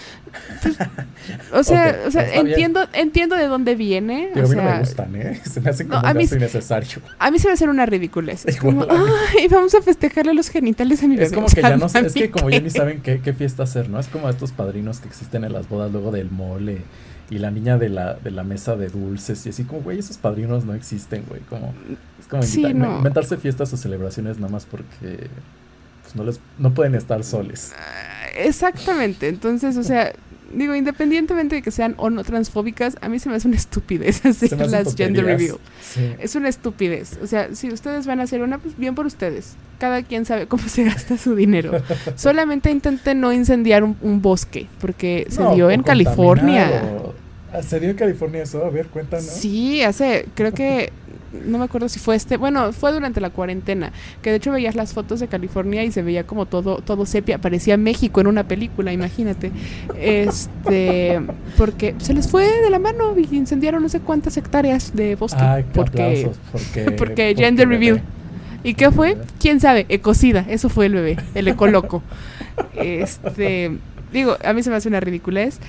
Pues, 0.63 0.77
o 1.53 1.63
sea, 1.63 1.99
o 2.07 2.11
sea 2.11 2.35
entiendo, 2.35 2.87
entiendo 2.93 3.37
de 3.37 3.47
dónde 3.47 3.75
viene. 3.75 4.31
Pero 4.35 4.47
a 4.47 4.51
mí 4.51 4.57
no 4.57 4.63
me 4.63 4.79
gustan, 4.81 5.17
¿eh? 5.17 5.41
Se 5.51 5.61
me 5.61 5.71
hacen 5.71 5.89
como 5.89 6.07
a 6.07 6.13
mí, 6.13 6.25
innecesario. 6.31 7.01
A 7.19 7.31
mí 7.31 7.39
se 7.39 7.49
me 7.49 7.55
hace 7.55 7.67
una 7.67 7.87
ridiculez. 7.87 8.45
Es 8.47 8.59
como, 8.59 8.87
ay, 8.89 9.49
vamos 9.49 9.75
a 9.75 9.81
festejarle 9.81 10.35
los 10.35 10.51
genitales 10.51 11.03
a 11.03 11.09
mi. 11.09 11.19
Es 11.19 11.33
como 11.33 11.47
que 11.47 11.63
ya 11.63 11.77
no 11.77 11.87
es 11.87 12.13
que 12.13 12.31
como 12.31 12.51
ya 12.51 12.61
ni 12.61 12.71
saben 12.71 13.01
qué, 13.01 13.21
qué 13.21 13.33
fiesta 13.33 13.63
hacer, 13.63 13.89
¿no? 13.89 13.99
Es 13.99 14.09
como 14.09 14.29
estos 14.29 14.53
padrinos 14.53 15.01
que 15.01 15.09
existen 15.09 15.45
en 15.45 15.53
las 15.53 15.69
bodas 15.69 15.91
luego 15.91 16.13
del 16.13 16.31
mole 16.31 16.83
y 17.31 17.39
la 17.39 17.51
niña 17.51 17.77
de 17.77 17.89
la, 17.89 18.15
de 18.15 18.31
la 18.31 18.43
mesa 18.43 18.77
de 18.77 18.89
dulces 18.89 19.45
y 19.47 19.51
así 19.51 19.65
como, 19.65 19.83
güey, 19.83 19.99
esos 19.99 20.17
padrinos 20.17 20.65
no 20.65 20.75
existen, 20.75 21.25
güey, 21.29 21.41
como 21.43 21.75
es 22.19 22.27
como 22.27 22.43
inventarse 22.43 23.37
fiestas 23.37 23.73
o 23.73 23.77
celebraciones 23.77 24.39
nada 24.39 24.53
más 24.53 24.65
porque 24.65 25.29
pues, 26.03 26.17
no 26.17 26.25
les 26.25 26.41
no 26.59 26.73
pueden 26.73 26.95
estar 26.95 27.23
soles. 27.25 27.73
Ah, 27.77 28.29
exactamente, 28.35 29.29
entonces, 29.29 29.77
o 29.77 29.83
sea, 29.83 30.13
digo, 30.53 30.75
independientemente 30.75 31.57
de 31.57 31.63
que 31.63 31.71
sean 31.71 31.95
o 31.97 32.11
no 32.11 32.25
transfóbicas, 32.25 32.97
a 33.01 33.09
mí 33.09 33.19
se 33.19 33.29
me 33.29 33.37
hace 33.37 33.49
una 33.49 33.57
estupidez 33.57 34.25
hacer 34.27 34.59
las 34.69 34.95
gender 34.95 35.25
review. 35.25 35.59
Es 36.19 36.35
una 36.35 36.49
estupidez. 36.49 37.19
O 37.23 37.27
sea, 37.27 37.55
si 37.55 37.73
ustedes 37.73 38.07
van 38.07 38.21
a 38.21 38.25
hacer 38.25 38.43
una, 38.43 38.59
pues 38.59 38.77
bien 38.77 38.95
por 38.95 39.07
ustedes. 39.07 39.55
Cada 39.79 40.03
quien 40.03 40.25
sabe 40.25 40.47
cómo 40.47 40.69
se 40.69 40.85
gasta 40.85 41.17
su 41.17 41.35
dinero. 41.35 41.73
Solamente 42.17 42.71
intenten 42.71 43.21
no 43.21 43.33
incendiar 43.33 43.85
un, 43.85 44.23
bosque, 44.23 44.67
porque 44.81 45.27
se 45.29 45.43
dio 45.55 45.71
en 45.71 45.83
California. 45.83 46.83
Ah, 47.53 47.63
¿Se 47.63 47.81
dio 47.81 47.91
en 47.91 47.97
California 47.97 48.43
eso? 48.43 48.65
A 48.65 48.71
ver, 48.71 48.89
cuéntanos. 48.89 49.25
Sí, 49.25 49.83
hace, 49.83 50.27
creo 50.35 50.53
que 50.53 50.93
no 51.33 51.59
me 51.59 51.65
acuerdo 51.65 51.89
si 51.89 51.99
fue 51.99 52.17
este, 52.17 52.37
bueno, 52.37 52.73
fue 52.73 52.93
durante 52.93 53.21
la 53.21 53.31
cuarentena, 53.31 53.93
que 54.23 54.31
de 54.31 54.37
hecho 54.37 54.53
veías 54.53 54.75
las 54.75 54.93
fotos 54.93 55.21
de 55.21 55.29
California 55.29 55.85
y 55.85 55.93
se 55.93 56.03
veía 56.03 56.27
como 56.27 56.47
todo, 56.47 56.79
todo 56.79 57.07
sepia, 57.07 57.39
parecía 57.39 57.77
México 57.77 58.21
en 58.21 58.27
una 58.27 58.45
película, 58.45 58.93
imagínate. 58.93 59.53
Este, 59.99 61.21
porque 61.57 61.95
se 61.99 62.15
les 62.15 62.29
fue 62.31 62.45
de 62.63 62.71
la 62.71 62.79
mano 62.79 63.15
y 63.17 63.37
incendiaron 63.37 63.83
no 63.83 63.89
sé 63.89 64.01
cuántas 64.01 64.37
hectáreas 64.37 64.95
de 64.95 65.15
bosque. 65.17 65.65
porque, 65.75 66.31
porque, 66.53 66.91
porque, 66.93 67.35
gender 67.37 67.69
reveal. 67.69 68.03
¿Y 68.65 68.75
qué 68.75 68.91
fue? 68.91 69.17
¿Quién 69.39 69.61
sabe? 69.61 69.87
Ecocida, 69.89 70.45
eso 70.49 70.69
fue 70.69 70.87
el 70.87 70.95
bebé, 70.95 71.17
el 71.35 71.49
ecoloco. 71.49 72.03
este, 72.75 73.79
digo, 74.13 74.37
a 74.45 74.53
mí 74.53 74.63
se 74.63 74.71
me 74.71 74.77
hace 74.77 74.89
una 74.89 75.01
ridiculez, 75.01 75.61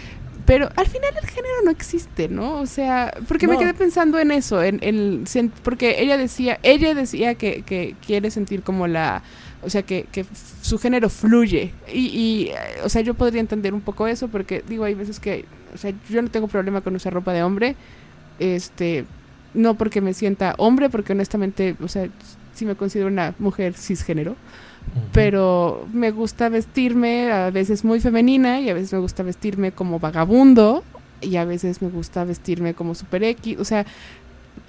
pero 0.50 0.68
al 0.76 0.88
final 0.88 1.12
el 1.16 1.30
género 1.30 1.54
no 1.64 1.70
existe, 1.70 2.28
¿no? 2.28 2.56
O 2.60 2.66
sea, 2.66 3.14
porque 3.28 3.46
me 3.46 3.56
quedé 3.60 3.76
pensando 3.76 4.18
en 4.18 4.32
eso, 4.32 4.64
en, 4.64 4.80
el 4.82 5.24
porque 5.62 6.02
ella 6.02 6.18
decía, 6.18 6.58
ella 6.64 6.96
decía 6.96 7.36
que, 7.36 7.62
que 7.62 7.96
quiere 8.04 8.32
sentir 8.32 8.64
como 8.64 8.88
la, 8.88 9.22
o 9.62 9.70
sea, 9.70 9.84
que, 9.84 10.08
que 10.12 10.26
su 10.64 10.80
género 10.80 11.08
fluye. 11.12 11.72
Y, 11.94 12.08
y, 12.08 12.48
eh, 12.48 12.56
o 12.84 12.90
sea, 12.90 13.04
yo 13.04 13.14
podría 13.14 13.42
entender 13.42 13.76
un 13.76 13.82
poco 13.82 14.08
eso, 14.08 14.28
porque 14.28 14.64
digo, 14.68 14.86
hay 14.86 14.96
veces 14.96 15.20
que, 15.20 15.46
o 15.72 15.78
sea, 15.78 15.94
yo 16.10 16.20
no 16.20 16.32
tengo 16.32 16.48
problema 16.48 16.82
con 16.82 16.96
usar 16.96 17.14
ropa 17.14 17.32
de 17.32 17.44
hombre, 17.44 17.76
este, 18.40 19.06
no 19.54 19.76
porque 19.76 20.02
me 20.02 20.16
sienta 20.16 20.56
hombre, 20.58 20.90
porque 20.90 21.14
honestamente, 21.14 21.76
o 21.80 21.88
sea, 21.88 22.10
sí 22.56 22.66
me 22.66 22.74
considero 22.74 23.08
una 23.08 23.36
mujer 23.38 23.76
cisgénero 23.76 24.36
pero 25.14 25.88
me 25.94 26.12
gusta 26.12 26.50
vestirme 26.50 27.32
a 27.32 27.50
veces 27.50 27.84
muy 27.84 28.00
femenina 28.00 28.60
y 28.60 28.70
a 28.70 28.74
veces 28.74 28.94
me 28.94 29.00
gusta 29.00 29.24
vestirme 29.24 29.72
como 29.72 30.00
vagabundo 30.00 30.84
y 31.22 31.36
a 31.36 31.46
veces 31.46 31.82
me 31.82 31.90
gusta 31.90 32.24
vestirme 32.24 32.74
como 32.74 32.96
super 32.96 33.24
X, 33.24 33.58
o 33.60 33.66
sea, 33.66 33.86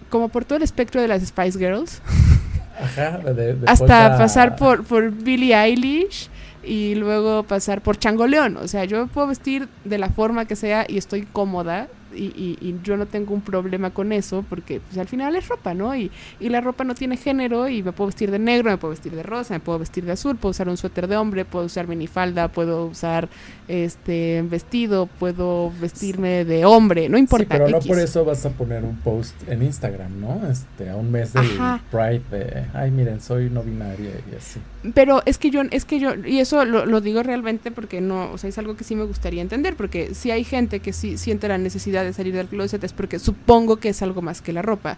como 0.09 0.29
por 0.29 0.45
todo 0.45 0.57
el 0.57 0.63
espectro 0.63 1.01
de 1.01 1.09
las 1.09 1.23
Spice 1.23 1.59
Girls. 1.59 2.03
Ajá, 2.83 3.21
hasta 3.67 4.17
pasar 4.17 4.57
por, 4.57 4.85
por 4.85 5.11
Billie 5.11 5.55
Eilish 5.55 6.31
y 6.63 6.95
luego 6.95 7.43
pasar 7.43 7.83
por 7.83 7.99
Changoleón. 7.99 8.57
O 8.57 8.69
sea, 8.69 8.85
yo 8.85 9.07
puedo 9.07 9.27
vestir 9.27 9.69
de 9.85 9.99
la 9.99 10.09
forma 10.09 10.47
que 10.47 10.57
sea 10.57 10.87
y 10.89 10.97
estoy 10.97 11.23
cómoda 11.23 11.89
y, 12.15 12.59
y, 12.61 12.77
yo 12.83 12.97
no 12.97 13.07
tengo 13.07 13.35
un 13.35 13.41
problema 13.41 13.91
con 13.91 14.13
eso 14.13 14.45
porque 14.49 14.81
pues, 14.81 14.99
al 14.99 15.09
final 15.09 15.37
es 15.37 15.49
ropa, 15.49 15.75
¿no? 15.75 15.95
Y, 15.95 16.11
y, 16.39 16.49
la 16.49 16.61
ropa 16.61 16.85
no 16.85 16.95
tiene 16.95 17.17
género 17.17 17.69
y 17.69 17.83
me 17.83 17.93
puedo 17.93 18.07
vestir 18.09 18.31
de 18.31 18.39
negro, 18.39 18.71
me 18.71 18.79
puedo 18.79 18.91
vestir 18.91 19.13
de 19.13 19.23
rosa, 19.23 19.55
me 19.55 19.61
puedo 19.61 19.79
vestir 19.79 20.05
de 20.05 20.13
azul, 20.13 20.37
puedo 20.37 20.51
usar 20.51 20.69
un 20.69 20.77
suéter 20.77 21.07
de 21.07 21.17
hombre, 21.17 21.45
puedo 21.45 21.67
usar 21.67 21.87
minifalda, 21.87 22.49
puedo 22.49 22.87
usar 22.87 23.29
este 23.69 24.43
vestido, 24.49 25.07
puedo 25.07 25.73
vestirme 25.81 26.45
de 26.45 26.65
hombre, 26.65 27.09
no 27.09 27.19
importa. 27.19 27.47
pero 27.49 27.69
no 27.69 27.79
por 27.81 27.99
eso 27.99 28.25
vas 28.25 28.45
a 28.47 28.51
poner 28.51 28.85
un 28.85 28.97
post 28.97 29.35
en 29.49 29.63
Instagram, 29.63 30.21
¿no? 30.21 30.51
Este, 30.51 30.91
a 30.91 30.97
un 30.97 31.11
mes 31.11 31.33
del 31.33 31.49
Pride 31.91 32.23
de, 32.31 32.67
ay, 32.75 32.91
miren, 32.91 33.21
soy 33.21 33.51
no 33.51 33.63
binaria 33.63 34.11
y 34.31 34.37
así. 34.37 34.61
Pero 34.95 35.23
es 35.27 35.39
que 35.39 35.51
yo, 35.51 35.63
es 35.71 35.85
que 35.85 36.01
yo, 36.01 36.15
y 36.15 36.41
eso 36.41 36.65
lo, 36.65 36.87
lo 36.87 37.01
digo 37.01 37.23
realmente 37.23 37.71
porque 37.71 38.01
no, 38.01 38.33
o 38.33 38.39
sea, 38.39 38.49
es 38.49 38.59
algo 38.59 38.77
que 38.77 38.85
sí 38.85 38.97
me 38.97 39.05
gustaría 39.05 39.43
entender, 39.43 39.77
porque 39.77 40.15
si 40.15 40.31
hay 40.31 40.45
gente 40.45 40.81
que 40.81 40.93
sí 40.93 41.19
siente 41.19 41.49
la 41.49 41.59
necesidad 41.59 42.00
de 42.03 42.13
salir 42.13 42.35
del 42.35 42.49
closet 42.49 42.83
es 42.85 42.93
porque 42.93 43.19
supongo 43.19 43.77
que 43.77 43.91
es 43.91 44.03
algo 44.03 44.23
más 44.23 44.41
que 44.41 44.53
la 44.53 44.63
ropa, 44.63 44.97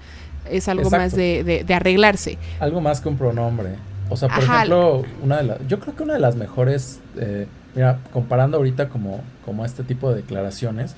es 0.50 0.68
algo 0.68 0.90
más 0.90 1.14
de, 1.14 1.64
de, 1.66 1.74
arreglarse. 1.74 2.38
Algo 2.60 2.80
más 2.80 3.00
que 3.00 3.08
un 3.08 3.16
pronombre. 3.16 3.70
O 4.08 4.16
sea, 4.16 4.28
por 4.28 4.42
ejemplo, 4.42 5.04
una 5.22 5.38
de 5.38 5.44
las, 5.44 5.66
yo 5.68 5.78
creo 5.80 5.94
que 5.94 6.02
una 6.02 6.14
de 6.14 6.20
las 6.20 6.36
mejores, 6.36 7.00
eh, 7.16 7.46
mira, 7.74 7.98
comparando 8.12 8.58
ahorita 8.58 8.88
como, 8.88 9.22
como 9.44 9.64
este 9.64 9.84
tipo 9.84 10.10
de 10.10 10.16
declaraciones, 10.16 10.94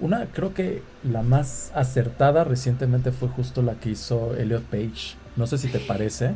una 0.00 0.26
creo 0.26 0.54
que 0.54 0.82
la 1.02 1.22
más 1.22 1.72
acertada 1.74 2.44
recientemente 2.44 3.10
fue 3.10 3.28
justo 3.28 3.62
la 3.62 3.74
que 3.74 3.90
hizo 3.90 4.36
Elliot 4.36 4.64
Page. 4.64 5.16
No 5.36 5.46
sé 5.46 5.58
si 5.58 5.68
te 5.68 5.78
parece 5.78 6.34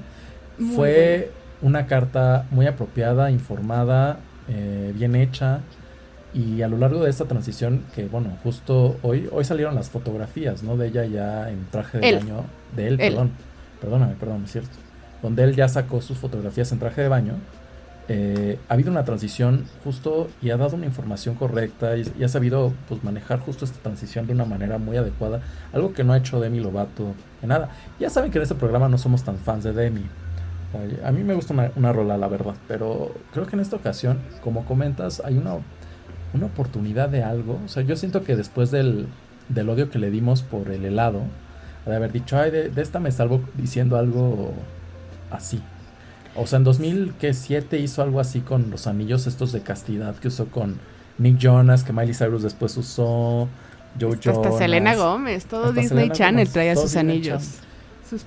fue 0.74 1.30
una 1.60 1.86
carta 1.86 2.46
muy 2.50 2.66
apropiada, 2.66 3.30
informada, 3.30 4.18
eh, 4.48 4.92
bien 4.94 5.14
hecha. 5.14 5.60
Y 6.34 6.62
a 6.62 6.68
lo 6.68 6.78
largo 6.78 7.04
de 7.04 7.10
esta 7.10 7.26
transición, 7.26 7.84
que 7.94 8.06
bueno, 8.06 8.36
justo 8.42 8.96
hoy, 9.02 9.28
hoy 9.32 9.44
salieron 9.44 9.74
las 9.74 9.90
fotografías, 9.90 10.62
¿no? 10.62 10.76
De 10.76 10.88
ella 10.88 11.04
ya 11.04 11.50
en 11.50 11.66
traje 11.70 11.98
de 11.98 12.14
baño. 12.16 12.44
De 12.74 12.88
él, 12.88 12.96
perdón. 12.96 13.32
Perdóname, 13.80 14.14
perdón, 14.14 14.44
es 14.44 14.52
cierto. 14.52 14.70
Donde 15.22 15.44
él 15.44 15.54
ya 15.54 15.68
sacó 15.68 16.00
sus 16.00 16.18
fotografías 16.18 16.72
en 16.72 16.78
traje 16.78 17.02
de 17.02 17.08
baño. 17.08 17.34
Eh, 18.08 18.58
ha 18.68 18.74
habido 18.74 18.90
una 18.90 19.04
transición 19.04 19.64
justo 19.84 20.28
y 20.40 20.50
ha 20.50 20.56
dado 20.56 20.76
una 20.76 20.86
información 20.86 21.36
correcta 21.36 21.96
y, 21.96 22.24
ha 22.24 22.28
sabido 22.28 22.72
pues, 22.88 23.04
manejar 23.04 23.38
justo 23.38 23.64
esta 23.64 23.78
transición 23.80 24.26
de 24.26 24.32
una 24.32 24.44
manera 24.44 24.78
muy 24.78 24.96
adecuada. 24.96 25.40
Algo 25.72 25.92
que 25.92 26.02
no 26.02 26.12
ha 26.12 26.18
hecho 26.18 26.40
Demi 26.40 26.60
Lovato 26.60 27.14
en 27.42 27.48
nada. 27.48 27.70
Ya 28.00 28.10
saben 28.10 28.30
que 28.30 28.38
en 28.38 28.42
este 28.42 28.54
programa 28.54 28.88
no 28.88 28.98
somos 28.98 29.22
tan 29.22 29.36
fans 29.38 29.64
de 29.64 29.72
Demi. 29.72 30.04
A 31.04 31.12
mí 31.12 31.22
me 31.22 31.34
gusta 31.34 31.54
una, 31.76 31.92
rola, 31.92 32.16
la 32.16 32.28
verdad, 32.28 32.54
pero 32.66 33.12
creo 33.32 33.46
que 33.46 33.56
en 33.56 33.60
esta 33.60 33.76
ocasión, 33.76 34.18
como 34.42 34.64
comentas, 34.64 35.20
hay 35.22 35.36
una, 35.36 35.56
una 36.34 36.46
oportunidad 36.46 37.08
de 37.08 37.22
algo. 37.22 37.60
O 37.64 37.68
sea, 37.68 37.82
yo 37.82 37.96
siento 37.96 38.24
que 38.24 38.36
después 38.36 38.70
del, 38.70 39.06
del 39.48 39.68
odio 39.68 39.90
que 39.90 39.98
le 39.98 40.10
dimos 40.10 40.42
por 40.42 40.70
el 40.70 40.84
helado, 40.84 41.22
de 41.86 41.96
haber 41.96 42.12
dicho, 42.12 42.38
ay, 42.38 42.50
de, 42.50 42.72
esta 42.76 43.00
me 43.00 43.10
salvo 43.10 43.40
diciendo 43.56 43.96
algo 43.96 44.52
así. 45.30 45.60
O 46.34 46.46
sea, 46.46 46.58
en 46.58 46.64
2007 46.64 47.78
hizo 47.78 48.02
algo 48.02 48.20
así 48.20 48.40
con 48.40 48.70
los 48.70 48.86
anillos 48.86 49.26
estos 49.26 49.52
de 49.52 49.60
castidad 49.60 50.16
que 50.16 50.28
usó 50.28 50.46
con 50.46 50.78
Nick 51.18 51.38
Jonas, 51.38 51.84
que 51.84 51.92
Miley 51.92 52.14
Cyrus 52.14 52.42
después 52.42 52.76
usó. 52.76 53.48
Joe 54.00 54.14
Hasta 54.14 54.52
Selena 54.52 54.96
Gómez, 54.96 55.44
todo 55.44 55.70
Disney 55.70 56.08
Channel 56.08 56.48
traía 56.48 56.74
sus 56.76 56.96
anillos. 56.96 57.58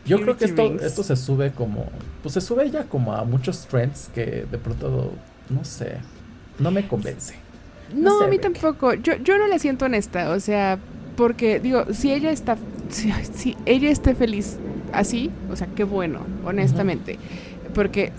Yo 0.05 0.21
creo 0.21 0.37
que 0.37 0.45
esto, 0.45 0.63
esto 0.79 1.03
se 1.03 1.15
sube 1.15 1.51
como. 1.51 1.87
Pues 2.21 2.33
se 2.33 2.41
sube 2.41 2.69
ya 2.69 2.83
como 2.83 3.13
a 3.13 3.23
muchos 3.23 3.65
trends 3.65 4.09
que 4.13 4.45
de 4.49 4.57
pronto. 4.59 5.13
No 5.49 5.63
sé. 5.63 5.97
No 6.59 6.71
me 6.71 6.87
convence. 6.87 7.35
No, 7.93 8.21
a 8.21 8.27
mí 8.27 8.39
tampoco. 8.39 8.93
Yo, 8.93 9.15
yo 9.17 9.37
no 9.37 9.47
le 9.47 9.59
siento 9.59 9.85
honesta. 9.85 10.31
O 10.31 10.39
sea, 10.39 10.79
porque 11.15 11.59
digo, 11.59 11.93
si 11.93 12.11
ella 12.11 12.31
está. 12.31 12.57
Si, 12.87 13.57
ella 13.65 13.89
esté 13.89 14.13
feliz 14.13 14.57
así, 14.93 15.31
o 15.49 15.55
sea, 15.55 15.67
qué 15.75 15.83
bueno, 15.83 16.19
honestamente. 16.45 17.17
Porque 17.73 18.11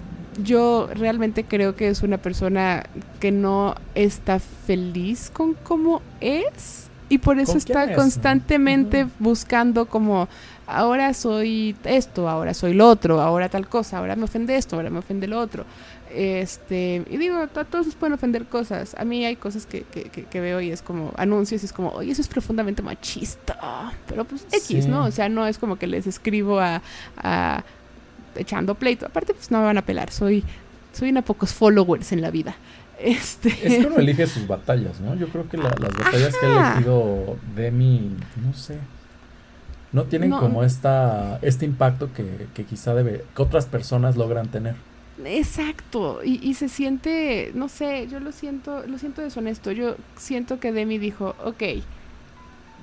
yo 0.42 0.88
realmente 0.92 1.44
creo 1.44 1.76
que 1.76 1.88
es 1.88 2.02
una 2.02 2.18
persona 2.18 2.82
que 3.20 3.30
no 3.30 3.76
está 3.94 4.40
feliz 4.40 5.30
con 5.32 5.54
cómo 5.54 6.02
es 6.20 6.88
y 7.08 7.18
por 7.18 7.38
eso 7.38 7.56
está 7.56 7.94
constantemente 7.94 9.06
buscando 9.20 9.86
como 9.86 10.28
ahora 10.66 11.14
soy 11.14 11.76
esto, 11.84 12.28
ahora 12.28 12.52
soy 12.52 12.74
lo 12.74 12.88
otro, 12.88 13.20
ahora 13.20 13.48
tal 13.48 13.68
cosa, 13.68 13.98
ahora 13.98 14.16
me 14.16 14.24
ofende 14.24 14.56
esto, 14.56 14.76
ahora 14.76 14.90
me 14.90 14.98
ofende 14.98 15.26
lo 15.28 15.40
otro. 15.40 15.64
Este, 16.16 17.04
y 17.10 17.18
digo, 17.18 17.36
a 17.36 17.46
todos 17.46 17.84
nos 17.84 17.94
pueden 17.94 18.14
ofender 18.14 18.46
cosas. 18.46 18.94
A 18.98 19.04
mí 19.04 19.26
hay 19.26 19.36
cosas 19.36 19.66
que, 19.66 19.82
que, 19.82 20.40
veo 20.40 20.62
y 20.62 20.70
es 20.70 20.80
como 20.80 21.12
anuncios 21.18 21.62
y 21.62 21.66
es 21.66 21.74
como, 21.74 21.90
oye, 21.90 22.10
eso 22.10 22.22
es 22.22 22.28
profundamente 22.28 22.80
machista. 22.80 23.92
Pero 24.08 24.24
pues 24.24 24.46
X, 24.50 24.86
¿no? 24.86 25.04
O 25.04 25.10
sea, 25.10 25.28
no 25.28 25.46
es 25.46 25.58
como 25.58 25.76
que 25.76 25.86
les 25.86 26.06
escribo 26.06 26.58
a, 26.58 26.80
a 27.18 27.64
echando 28.34 28.74
pleito. 28.76 29.04
Aparte, 29.04 29.34
pues 29.34 29.50
no 29.50 29.58
me 29.58 29.66
van 29.66 29.76
a 29.76 29.82
pelar. 29.82 30.10
Soy, 30.10 30.42
soy 30.94 31.10
una 31.10 31.20
pocos 31.20 31.52
followers 31.52 32.12
en 32.12 32.22
la 32.22 32.30
vida. 32.30 32.56
Este... 32.98 33.50
Es 33.50 33.82
que 33.82 33.86
uno 33.86 33.98
elige 33.98 34.26
sus 34.26 34.46
batallas, 34.46 34.98
¿no? 35.00 35.16
Yo 35.16 35.28
creo 35.28 35.46
que 35.50 35.58
las 35.58 35.74
batallas 35.74 36.34
que 36.34 36.46
ha 36.46 36.70
elegido 36.70 37.36
Demi, 37.54 38.16
no 38.42 38.54
sé, 38.54 38.78
no 39.92 40.04
tienen 40.04 40.30
como 40.30 40.64
esta, 40.64 41.38
este 41.42 41.66
impacto 41.66 42.10
que, 42.14 42.46
que 42.54 42.64
quizá 42.64 42.94
debe, 42.94 43.22
que 43.34 43.42
otras 43.42 43.66
personas 43.66 44.16
logran 44.16 44.48
tener. 44.48 44.76
Exacto, 45.24 46.20
y, 46.22 46.46
y, 46.46 46.54
se 46.54 46.68
siente, 46.68 47.50
no 47.54 47.68
sé, 47.68 48.06
yo 48.08 48.20
lo 48.20 48.32
siento, 48.32 48.86
lo 48.86 48.98
siento 48.98 49.22
deshonesto. 49.22 49.72
Yo 49.72 49.96
siento 50.16 50.60
que 50.60 50.72
Demi 50.72 50.98
dijo, 50.98 51.34
ok, 51.42 51.62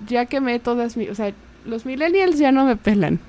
ya 0.08 0.26
que 0.26 0.42
me 0.42 0.60
todas 0.60 0.98
mis, 0.98 1.10
o 1.10 1.16
sea, 1.16 1.32
los 1.66 1.86
millennials 1.86 2.40
ya 2.40 2.52
no 2.52 2.66
me 2.66 2.76
pelan. 2.76 3.20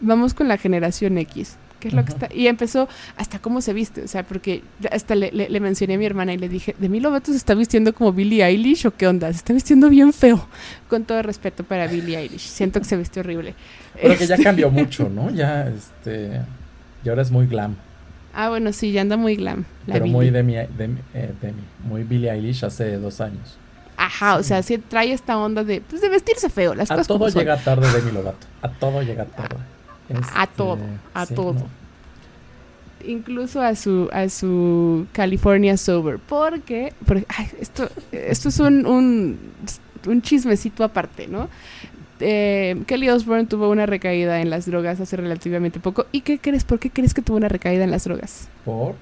Vamos 0.00 0.32
con 0.32 0.48
la 0.48 0.56
generación 0.56 1.18
X 1.18 1.58
es 1.88 1.94
lo 1.94 2.04
que 2.04 2.12
está? 2.12 2.28
Y 2.32 2.46
empezó 2.46 2.88
hasta 3.16 3.38
cómo 3.38 3.60
se 3.60 3.72
viste, 3.72 4.02
o 4.02 4.08
sea, 4.08 4.22
porque 4.24 4.62
hasta 4.90 5.14
le, 5.14 5.30
le, 5.30 5.60
mencioné 5.60 5.94
a 5.94 5.98
mi 5.98 6.06
hermana 6.06 6.32
y 6.32 6.38
le 6.38 6.48
dije, 6.48 6.74
¿de 6.78 6.88
mí 6.88 7.00
Lovato 7.00 7.32
se 7.32 7.36
está 7.36 7.54
vistiendo 7.54 7.94
como 7.94 8.12
Billie 8.12 8.44
Eilish 8.44 8.86
o 8.86 8.94
qué 8.94 9.06
onda? 9.06 9.30
Se 9.32 9.38
está 9.38 9.52
vistiendo 9.52 9.88
bien 9.88 10.12
feo, 10.12 10.46
con 10.88 11.04
todo 11.04 11.22
respeto 11.22 11.64
para 11.64 11.86
Billie 11.86 12.18
Eilish. 12.18 12.48
Siento 12.48 12.80
que 12.80 12.86
se 12.86 12.96
viste 12.96 13.20
horrible. 13.20 13.54
Pero 14.00 14.16
que 14.16 14.26
ya 14.26 14.34
este 14.34 14.44
cambió 14.44 14.70
mucho, 14.70 15.08
¿no? 15.14 15.30
Ya, 15.30 15.68
este, 15.68 16.40
y 17.04 17.08
ahora 17.08 17.22
es 17.22 17.30
muy 17.30 17.46
glam. 17.46 17.76
Ah, 18.32 18.48
bueno, 18.48 18.72
sí, 18.72 18.92
ya 18.92 19.00
anda 19.00 19.16
muy 19.16 19.36
glam. 19.36 19.64
Pero 19.86 20.06
muy 20.06 20.30
Demi, 20.30 20.54
Demi, 20.76 21.00
eh, 21.14 21.32
Demi, 21.40 21.62
muy 21.84 22.04
Billie 22.04 22.30
Eilish 22.30 22.64
hace 22.64 22.96
dos 22.96 23.20
años. 23.20 23.58
Ajá, 23.96 24.36
o 24.36 24.42
sea, 24.42 24.62
sí 24.62 24.78
trae 24.78 25.12
esta 25.12 25.36
onda 25.36 25.62
de, 25.62 25.80
pues, 25.82 26.00
de 26.00 26.08
vestirse 26.08 26.48
feo, 26.48 26.74
las 26.74 26.90
a 26.90 26.94
cosas 26.94 27.08
todo 27.08 27.28
llega 27.28 27.56
tarde 27.58 27.90
Demi 27.92 28.12
Lovato, 28.12 28.46
a 28.62 28.68
todo 28.70 29.02
llega 29.02 29.26
tarde 29.26 29.56
a 30.14 30.44
este, 30.44 30.56
todo, 30.56 30.78
a 31.14 31.26
todo. 31.26 31.66
Incluso 33.06 33.62
a 33.62 33.74
su, 33.74 34.10
a 34.12 34.28
su 34.28 35.06
California 35.12 35.76
Sober. 35.76 36.18
Porque, 36.18 36.92
esto, 37.58 37.88
esto 38.12 38.48
es 38.50 38.60
un, 38.60 39.38
un, 40.06 40.22
chismecito 40.22 40.84
aparte, 40.84 41.26
¿no? 41.26 41.48
Eh, 42.20 42.82
Kelly 42.86 43.08
Osbourne 43.08 43.46
tuvo 43.46 43.70
una 43.70 43.86
recaída 43.86 44.40
en 44.40 44.50
las 44.50 44.66
drogas 44.66 45.00
hace 45.00 45.16
relativamente 45.16 45.80
poco. 45.80 46.06
¿Y 46.12 46.20
qué 46.22 46.38
crees? 46.38 46.64
¿Por 46.64 46.78
qué 46.78 46.90
crees 46.90 47.14
que 47.14 47.22
tuvo 47.22 47.36
una 47.36 47.48
recaída 47.48 47.84
en 47.84 47.90
las 47.90 48.04
drogas? 48.04 48.48
¿Por? 48.64 48.94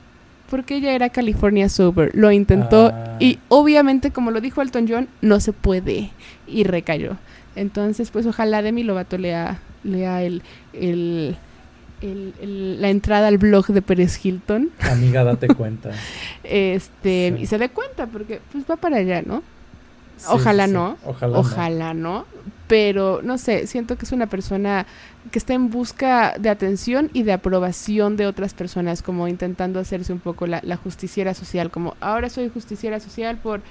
Porque 0.51 0.77
ella 0.77 0.93
era 0.93 1.11
California 1.11 1.69
Sober. 1.69 2.11
Lo 2.15 2.33
intentó 2.33 2.91
ah. 2.95 3.17
y 3.21 3.39
obviamente, 3.49 4.11
como 4.11 4.31
lo 4.31 4.41
dijo 4.41 4.63
Elton 4.63 4.87
John, 4.89 5.09
no 5.21 5.41
se 5.41 5.53
puede. 5.53 6.11
Y 6.47 6.65
recayó. 6.65 7.17
Entonces, 7.55 8.11
pues 8.11 8.25
ojalá 8.27 8.63
Demi 8.63 8.83
Lovato 8.83 9.19
lea, 9.19 9.59
lea 9.83 10.23
el, 10.23 10.43
el, 10.73 11.37
la 12.01 12.89
entrada 12.89 13.29
al 13.29 13.39
blog 13.39 13.67
de 13.67 13.83
Pérez 13.83 14.25
Hilton. 14.25 14.71
Amiga, 14.81 15.25
date 15.25 15.49
cuenta. 15.57 15.91
este, 16.45 17.37
y 17.39 17.47
se 17.47 17.59
dé 17.59 17.69
cuenta, 17.69 18.07
porque 18.07 18.41
pues 18.53 18.65
va 18.71 18.77
para 18.77 18.99
allá, 18.99 19.23
¿no? 19.23 19.43
Ojalá 20.29 20.67
no. 20.67 20.97
Ojalá, 21.05 21.39
ojalá 21.39 21.95
no. 21.95 22.27
Pero 22.67 23.21
no 23.23 23.39
sé, 23.39 23.67
siento 23.67 23.97
que 23.97 24.05
es 24.05 24.13
una 24.13 24.27
persona 24.27 24.87
que 25.31 25.39
está 25.39 25.55
en 25.55 25.71
busca 25.71 26.35
de 26.39 26.51
atención 26.51 27.11
y 27.15 27.23
de 27.23 27.33
aprobación 27.33 28.17
de 28.17 28.27
otras 28.27 28.53
personas, 28.53 29.03
como 29.03 29.27
intentando 29.27 29.81
hacerse 29.81 30.13
un 30.13 30.21
poco 30.21 30.47
la, 30.47 30.61
la 30.63 30.77
justiciera 30.77 31.33
social, 31.33 31.71
como 31.71 31.97
ahora 32.01 32.29
soy 32.29 32.51
justiciera 32.51 33.01
social 33.01 33.39
por 33.39 33.63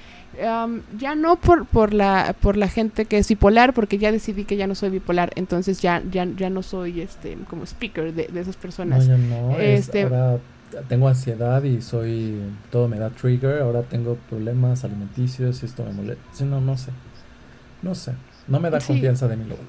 ya 0.97 1.15
no 1.15 1.35
por, 1.37 1.65
por, 1.65 1.93
la, 1.93 2.35
por 2.41 2.57
la 2.57 2.67
gente 2.67 3.05
que 3.05 3.17
es 3.17 3.27
bipolar, 3.27 3.73
porque 3.73 3.97
ya 3.97 4.11
decidí 4.11 4.45
que 4.45 4.55
ya 4.55 4.67
no 4.67 4.75
soy 4.75 4.89
bipolar, 4.89 5.31
entonces 5.35 5.81
ya, 5.81 6.01
ya, 6.11 6.25
ya 6.25 6.49
no 6.49 6.63
soy 6.63 7.01
este 7.01 7.37
como 7.49 7.63
speaker 7.65 8.13
de, 8.13 8.29
esas 8.39 8.55
personas. 8.55 9.07
No, 9.07 9.17
no, 9.17 9.57
este, 9.57 10.03
ahora 10.03 10.39
tengo 10.87 11.07
ansiedad 11.07 11.63
y 11.63 11.81
soy, 11.81 12.41
todo 12.71 12.87
me 12.87 12.97
da 12.97 13.09
trigger, 13.09 13.61
ahora 13.61 13.83
tengo 13.83 14.15
problemas 14.29 14.83
alimenticios 14.83 15.63
y 15.63 15.65
esto 15.65 15.83
me 15.83 15.91
molesta. 15.91 16.45
no, 16.45 16.61
no 16.61 16.77
sé, 16.77 16.91
no 17.81 17.95
sé. 17.95 18.13
No 18.47 18.61
me 18.61 18.69
da 18.69 18.79
confianza 18.79 19.27
de 19.27 19.35
mi 19.35 19.43
lobo, 19.43 19.59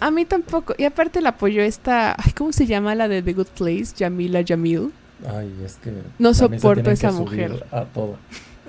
A 0.00 0.10
mí 0.10 0.24
tampoco. 0.24 0.74
Y 0.78 0.84
aparte 0.84 1.20
la 1.20 1.30
apoyó 1.30 1.62
esta, 1.62 2.16
¿cómo 2.36 2.52
se 2.52 2.66
llama 2.66 2.94
la 2.94 3.08
de 3.08 3.22
The 3.22 3.34
Good 3.34 3.48
Place? 3.58 3.88
Jamila 3.98 4.42
Jamil. 4.46 4.92
Ay, 5.28 5.54
es 5.64 5.76
que... 5.76 5.92
No 6.18 6.32
soporto 6.32 6.90
esa 6.90 7.12
mujer. 7.12 7.66
A 7.70 7.84
todo. 7.84 8.16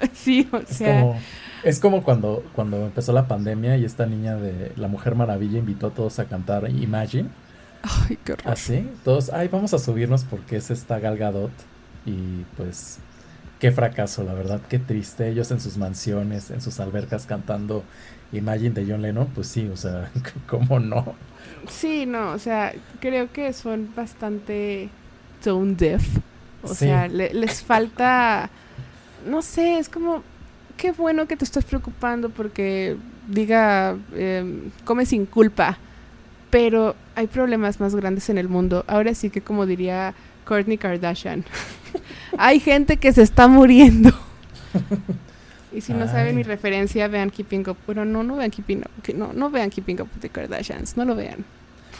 sí, 0.13 0.47
o 0.51 0.61
sea. 0.65 1.18
Es 1.63 1.80
como, 1.80 2.03
cuando, 2.03 2.43
cuando 2.53 2.86
empezó 2.86 3.13
la 3.13 3.28
pandemia 3.28 3.78
y 3.78 3.86
esta 3.86 4.05
niña 4.05 4.36
de 4.36 4.74
La 4.76 4.88
Mujer 4.88 5.15
Maravilla 5.15 5.59
invitó 5.59 5.88
a 5.88 5.89
todos 5.91 6.20
a 6.20 6.26
cantar 6.26 6.70
Imagine. 6.70 7.30
Ay, 8.08 8.18
qué 8.24 8.34
horror. 8.34 8.52
Así, 8.52 8.90
todos, 9.04 9.30
ay, 9.30 9.48
vamos 9.48 9.74
a 9.74 9.80
subirnos 9.80 10.24
porque 10.24 10.58
es 10.58 10.72
esta 10.72 11.00
Galgadot. 11.00 11.52
Y 12.06 12.44
pues, 12.56 13.00
qué 13.60 13.72
fracaso, 13.72 14.24
la 14.24 14.34
verdad, 14.34 14.62
qué 14.70 14.80
triste. 14.80 15.30
Ellos 15.30 15.52
en 15.52 15.60
sus 15.60 15.78
mansiones, 15.78 16.52
en 16.52 16.62
sus 16.62 16.80
albercas 16.80 17.26
cantando 17.26 17.84
Imagine 18.32 18.72
de 18.72 18.86
John 18.90 19.02
Lennon, 19.02 19.28
pues 19.28 19.48
sí, 19.48 19.70
o 19.72 19.78
sea, 19.78 20.12
¿cómo 20.48 20.80
no? 20.80 21.16
Sí, 21.70 22.06
no, 22.06 22.32
o 22.32 22.40
sea, 22.40 22.74
creo 23.00 23.32
que 23.32 23.54
son 23.54 23.92
bastante 23.96 24.90
tone 25.44 25.76
deaf. 25.76 26.04
O 26.64 26.74
sea, 26.74 27.08
les 27.08 27.62
falta 27.62 28.50
no 29.28 29.42
sé, 29.42 29.78
es 29.78 29.90
como, 29.90 30.24
qué 30.78 30.92
bueno 30.92 31.28
que 31.28 31.38
te 31.38 31.46
estás 31.46 31.66
preocupando 31.66 32.30
porque 32.30 32.98
diga, 33.28 33.98
em, 34.16 34.72
come 34.86 35.06
sin 35.06 35.26
culpa, 35.26 35.78
pero 36.50 36.95
hay 37.16 37.28
problemas 37.28 37.80
más 37.80 37.95
grandes 37.95 38.30
en 38.30 38.38
el 38.38 38.50
mundo. 38.50 38.84
Ahora 38.88 39.14
sí 39.14 39.30
que 39.30 39.41
como 39.41 39.66
diría 39.66 40.14
Kourtney 40.45 40.78
Kardashian, 40.78 41.43
hay 42.38 42.60
gente 42.60 42.98
que 42.98 43.12
se 43.14 43.22
está 43.22 43.48
muriendo. 43.48 44.12
y 45.74 45.82
si 45.82 45.93
no 45.93 46.08
saben 46.08 46.36
mi 46.36 46.43
referencia, 46.43 47.08
vean 47.08 47.30
Keeping 47.30 47.68
Up. 47.70 47.78
Bueno, 47.86 48.06
no, 48.06 48.24
no 48.24 48.36
vean 48.38 48.52
Keeping 48.52 48.80
Up. 48.80 49.16
No, 49.16 49.34
no 49.34 49.50
vean 49.50 49.70
Keeping 49.70 50.02
Up 50.02 50.10
with 50.14 50.22
the 50.22 50.30
Kardashians. 50.30 50.98
No 50.98 51.06
lo 51.06 51.16
vean. 51.16 51.45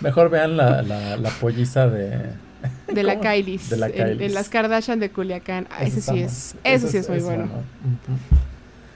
Mejor 0.02 0.30
vean 0.30 0.58
la, 0.58 0.82
la, 0.84 1.18
la 1.18 1.30
polliza 1.32 1.88
de, 1.88 2.32
De 2.88 3.04
la 3.04 3.20
Kylie. 3.20 3.60
De 3.70 3.78
la 3.78 3.88
en, 3.88 3.94
Kylie. 3.94 4.30
las 4.30 4.50
Kardashian 4.50 5.00
de 5.00 5.10
Culiacán. 5.10 5.68
Ah, 5.72 5.84
ese 5.84 6.02
sí 6.02 6.12
bueno. 6.12 6.26
es, 6.28 6.56
ese 6.64 6.88
sí 6.90 6.98
es 6.98 7.10
muy 7.10 7.18
es 7.20 7.24
bueno. 7.24 7.44
Ujú. 7.44 8.40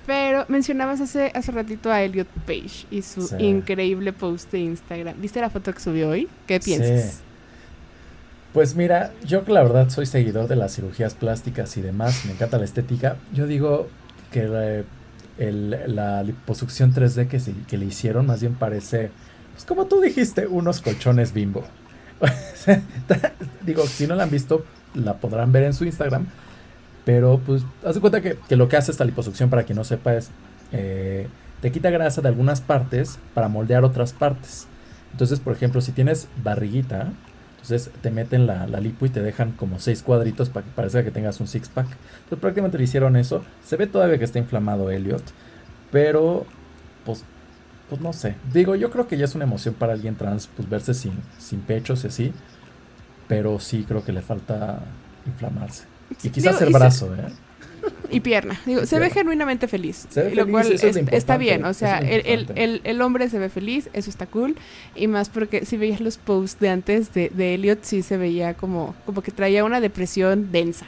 Pero 0.08 0.46
mencionabas 0.48 1.00
hace, 1.02 1.32
hace 1.36 1.52
ratito 1.52 1.92
a 1.92 2.02
Elliot 2.02 2.28
Page 2.48 2.86
y 2.90 3.02
su 3.04 3.28
Sí. 3.28 3.36
increíble 3.40 4.14
post 4.14 4.52
de 4.52 4.60
Instagram. 4.60 5.16
¿Viste 5.22 5.40
la 5.42 5.50
foto 5.50 5.72
que 5.74 5.80
subió 5.80 6.10
hoy? 6.10 6.28
¿Qué 6.48 6.60
piensas? 6.60 7.14
Sí. 7.14 7.20
Pues 8.54 8.76
mira, 8.76 9.12
yo 9.26 9.46
que 9.46 9.54
la 9.54 9.64
verdad 9.64 9.90
soy 9.90 10.06
seguidor 10.06 10.48
de 10.48 10.56
las 10.58 10.76
cirugías 10.76 11.14
plásticas 11.14 11.78
y 11.78 11.82
demás, 11.82 12.26
me 12.26 12.34
encanta 12.34 12.58
la 12.58 12.66
estética. 12.66 13.16
Yo 13.34 13.48
digo 13.48 13.88
que 14.32 14.44
la, 14.46 14.84
el- 15.38 15.96
la 15.96 16.24
liposucción 16.24 16.94
3D 16.94 17.28
que, 17.28 17.40
se- 17.40 17.54
que 17.68 17.78
le 17.78 17.86
hicieron 17.86 18.26
más 18.26 18.42
bien 18.42 18.56
parece, 18.56 19.12
pues 19.54 19.64
como 19.66 19.86
tú 19.86 20.02
dijiste, 20.02 20.48
unos 20.48 20.82
colchones 20.82 21.32
bimbo. 21.34 21.64
digo, 23.66 23.86
si 23.88 24.08
no 24.08 24.16
la 24.16 24.24
han 24.24 24.30
visto, 24.32 24.66
la 24.96 25.14
podrán 25.18 25.52
ver 25.52 25.64
en 25.64 25.74
su 25.74 25.86
Instagram. 25.86 26.26
Pero 27.06 27.40
pues, 27.46 27.64
haz 27.84 27.96
de 27.96 28.02
cuenta 28.02 28.22
que, 28.22 28.38
que 28.48 28.56
lo 28.56 28.70
que 28.70 28.78
hace 28.78 28.92
esta 28.92 29.06
liposucción, 29.06 29.50
para 29.50 29.64
quien 29.64 29.78
no 29.78 29.84
sepa, 29.84 30.14
es 30.14 30.30
eh, 30.72 31.28
te 31.62 31.72
quita 31.72 31.90
grasa 31.90 32.22
de 32.22 32.28
algunas 32.28 32.62
partes 32.62 33.20
para 33.34 33.48
moldear 33.48 33.84
otras 33.84 34.14
partes. 34.14 34.68
Entonces, 35.12 35.40
por 35.40 35.54
ejemplo, 35.54 35.82
si 35.82 35.92
tienes 35.92 36.28
barriguita, 36.44 37.12
entonces 37.52 37.92
te 38.02 38.10
meten 38.10 38.48
la, 38.48 38.66
la 38.66 38.80
lipo 38.80 39.06
y 39.06 39.10
te 39.10 39.22
dejan 39.22 39.52
como 39.52 39.80
seis 39.80 40.02
cuadritos 40.02 40.50
para 40.50 40.66
que 40.66 40.72
parezca 40.72 41.04
que 41.04 41.12
tengas 41.12 41.40
un 41.40 41.48
six 41.48 41.70
pack. 41.70 41.86
Entonces 41.86 42.40
prácticamente 42.40 42.78
le 42.78 42.86
hicieron 42.86 43.16
eso. 43.16 43.44
Se 43.64 43.78
ve 43.78 43.88
todavía 43.88 44.18
que 44.18 44.26
está 44.26 44.40
inflamado 44.40 44.90
Elliot. 44.90 45.24
Pero, 45.92 46.46
pues, 47.06 47.24
pues 47.90 48.02
no 48.02 48.14
sé. 48.14 48.36
Digo, 48.52 48.76
yo 48.76 48.90
creo 48.90 49.08
que 49.08 49.18
ya 49.18 49.26
es 49.26 49.36
una 49.36 49.44
emoción 49.44 49.76
para 49.76 49.94
alguien 49.94 50.16
trans, 50.16 50.48
pues 50.48 50.68
verse 50.70 50.94
sin, 50.94 51.14
sin 51.38 51.60
pechos 51.62 52.04
y 52.04 52.08
así. 52.08 52.34
Pero 53.28 53.60
sí 53.60 53.86
creo 53.88 54.04
que 54.04 54.14
le 54.14 54.22
falta 54.22 54.80
inflamarse. 55.28 55.91
Y 56.24 56.30
quizás 56.30 56.54
Digo, 56.60 56.64
el 56.66 56.70
y 56.70 56.74
se- 56.74 56.80
brazo, 56.80 57.16
¿eh? 57.16 57.28
Y 58.12 58.20
pierna. 58.20 58.60
Digo, 58.66 58.86
se 58.86 59.00
ve 59.00 59.10
genuinamente 59.10 59.68
feliz. 59.68 60.06
Se 60.10 60.22
ve 60.24 60.32
y 60.32 60.36
lo 60.36 60.44
feliz, 60.44 60.52
cual 60.52 60.72
es 60.74 60.84
es- 60.84 60.98
está 61.14 61.38
bien. 61.38 61.66
O 61.66 61.74
sea, 61.74 61.98
el, 62.00 62.22
el, 62.28 62.48
el- 62.56 62.82
el 62.84 63.02
hombre 63.02 63.28
se 63.30 63.40
ve 63.40 63.50
feliz, 63.50 63.90
eso 63.94 64.10
está 64.10 64.28
cool. 64.28 64.56
Y 64.96 65.08
más 65.08 65.30
porque 65.30 65.66
si 65.66 65.78
veías 65.78 66.00
los 66.02 66.18
posts 66.18 66.60
de 66.60 66.70
antes 66.70 67.12
de, 67.14 67.30
de 67.34 67.56
Elliot, 67.56 67.80
sí 67.84 68.04
se 68.04 68.18
veía 68.18 68.54
como, 68.54 68.94
como 69.06 69.22
que 69.24 69.32
traía 69.32 69.64
una 69.64 69.80
depresión 69.82 70.52
densa. 70.52 70.86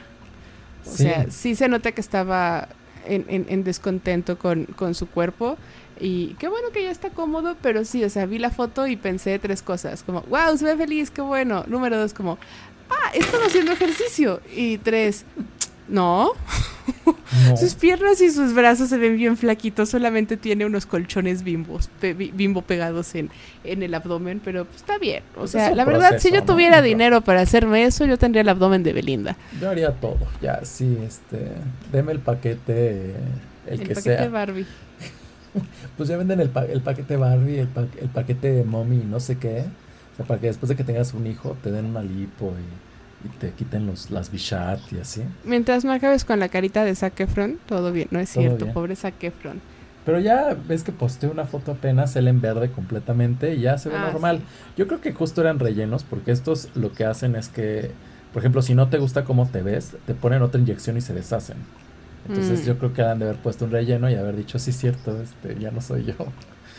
O 0.86 0.90
Sí. 0.90 1.04
sea, 1.04 1.26
sí 1.30 1.54
se 1.56 1.68
nota 1.68 1.90
que 1.92 2.00
estaba 2.00 2.68
en, 3.06 3.24
en- 3.28 3.46
en 3.48 3.64
descontento 3.64 4.38
con, 4.38 4.66
con 4.66 4.94
su 4.94 5.08
cuerpo. 5.08 5.56
Y 5.98 6.34
qué 6.40 6.48
bueno 6.48 6.68
que 6.72 6.82
ya 6.82 6.90
está 6.90 7.10
cómodo, 7.10 7.56
pero 7.62 7.84
sí, 7.84 8.04
o 8.04 8.10
sea, 8.10 8.26
vi 8.26 8.38
la 8.38 8.50
foto 8.50 8.86
y 8.86 8.96
pensé 8.96 9.38
tres 9.38 9.62
cosas. 9.62 10.02
Como, 10.02 10.20
wow, 10.22 10.56
se 10.56 10.64
ve 10.64 10.76
feliz, 10.76 11.10
qué 11.10 11.22
bueno. 11.22 11.64
Número 11.68 11.96
dos, 11.98 12.12
como, 12.14 12.36
ah, 13.02 13.10
he 13.14 13.18
estado 13.18 13.44
haciendo 13.46 13.72
ejercicio. 13.72 14.40
Y 14.54 14.78
tres, 14.78 15.24
no, 15.88 16.30
No. 17.48 17.56
sus 17.56 17.74
piernas 17.74 18.20
y 18.20 18.30
sus 18.30 18.54
brazos 18.54 18.88
se 18.88 18.96
ven 18.98 19.16
bien 19.16 19.36
flaquitos, 19.36 19.88
solamente 19.90 20.36
tiene 20.36 20.64
unos 20.66 20.86
colchones 20.86 21.42
bimbos, 21.42 21.88
pe- 22.00 22.14
bimbo 22.14 22.62
pegados 22.62 23.14
en, 23.14 23.30
en 23.64 23.82
el 23.82 23.94
abdomen, 23.94 24.40
pero 24.44 24.64
pues, 24.64 24.76
está 24.76 24.98
bien. 24.98 25.22
O 25.34 25.40
Pues 25.40 25.50
sea, 25.52 25.74
la 25.74 25.84
verdad, 25.84 26.18
si 26.18 26.30
yo 26.30 26.40
¿no? 26.40 26.46
tuviera 26.46 26.80
dinero 26.82 27.20
para 27.22 27.40
hacerme 27.42 27.84
eso, 27.84 28.04
yo 28.06 28.16
tendría 28.18 28.42
el 28.42 28.48
abdomen 28.48 28.82
de 28.82 28.92
Belinda. 28.92 29.36
Yo 29.60 29.70
haría 29.70 29.90
todo. 29.92 30.18
Ya, 30.40 30.60
sí, 30.64 30.96
este. 31.06 31.48
Deme 31.92 32.12
el 32.12 32.20
paquete, 32.20 33.10
el, 33.66 33.72
El, 33.74 33.78
que 33.80 33.94
paquete 33.94 34.16
sea. 34.18 34.28
Barbie. 34.28 34.66
Pues 35.96 36.08
ya 36.08 36.16
venden 36.16 36.40
el, 36.40 36.50
pa- 36.50 36.64
el 36.64 36.80
paquete 36.80 37.16
Barbie, 37.16 37.58
el, 37.60 37.68
pa- 37.68 37.86
el 38.00 38.08
paquete 38.08 38.64
mommy, 38.64 39.04
no 39.08 39.20
sé 39.20 39.38
qué. 39.38 39.64
O 40.12 40.16
sea, 40.16 40.26
para 40.26 40.40
que 40.40 40.48
después 40.48 40.68
de 40.68 40.74
que 40.76 40.82
tengas 40.84 41.14
un 41.14 41.26
hijo 41.28 41.56
te 41.62 41.70
den 41.70 41.84
una 41.86 42.02
lipo 42.02 42.52
y, 42.58 42.83
y 43.24 43.28
te 43.38 43.50
quiten 43.52 43.86
los, 43.86 44.10
las 44.10 44.30
bichat 44.30 44.80
y 44.92 44.98
así. 44.98 45.22
Mientras 45.44 45.84
no 45.84 45.92
acabes 45.92 46.24
con 46.24 46.38
la 46.40 46.48
carita 46.48 46.84
de 46.84 46.94
Zac 46.94 47.18
Efron, 47.20 47.58
todo 47.66 47.90
bien, 47.92 48.08
no 48.10 48.20
es 48.20 48.28
cierto, 48.30 48.64
bien. 48.66 48.74
pobre 48.74 48.96
Zac 48.96 49.22
Efron. 49.24 49.60
Pero 50.04 50.20
ya 50.20 50.54
ves 50.68 50.82
que 50.82 50.92
posteé 50.92 51.30
una 51.30 51.46
foto 51.46 51.72
apenas, 51.72 52.14
él 52.16 52.28
en 52.28 52.40
verde 52.42 52.70
completamente 52.70 53.54
y 53.54 53.60
ya 53.62 53.78
se 53.78 53.88
ve 53.88 53.96
Ah, 53.96 54.10
normal. 54.12 54.38
sí. 54.38 54.44
Yo 54.76 54.86
creo 54.86 55.00
que 55.00 55.12
justo 55.12 55.40
eran 55.40 55.58
rellenos 55.58 56.04
porque 56.04 56.30
estos 56.30 56.68
lo 56.74 56.92
que 56.92 57.06
hacen 57.06 57.34
es 57.36 57.48
que, 57.48 57.90
por 58.34 58.42
ejemplo, 58.42 58.60
si 58.60 58.74
no 58.74 58.88
te 58.90 58.98
gusta 58.98 59.24
cómo 59.24 59.48
te 59.48 59.62
ves, 59.62 59.96
te 60.06 60.12
ponen 60.14 60.42
otra 60.42 60.60
inyección 60.60 60.98
y 60.98 61.00
se 61.00 61.14
deshacen. 61.14 61.56
Entonces 62.28 62.62
Mm. 62.62 62.66
yo 62.66 62.78
creo 62.78 62.92
que 62.92 63.02
han 63.02 63.18
de 63.18 63.24
haber 63.26 63.38
puesto 63.38 63.64
un 63.64 63.70
relleno 63.70 64.10
y 64.10 64.14
haber 64.14 64.36
dicho, 64.36 64.58
sí, 64.58 64.72
cierto, 64.72 65.22
este, 65.22 65.58
ya 65.58 65.70
no 65.70 65.80
soy 65.80 66.04
yo. 66.04 66.14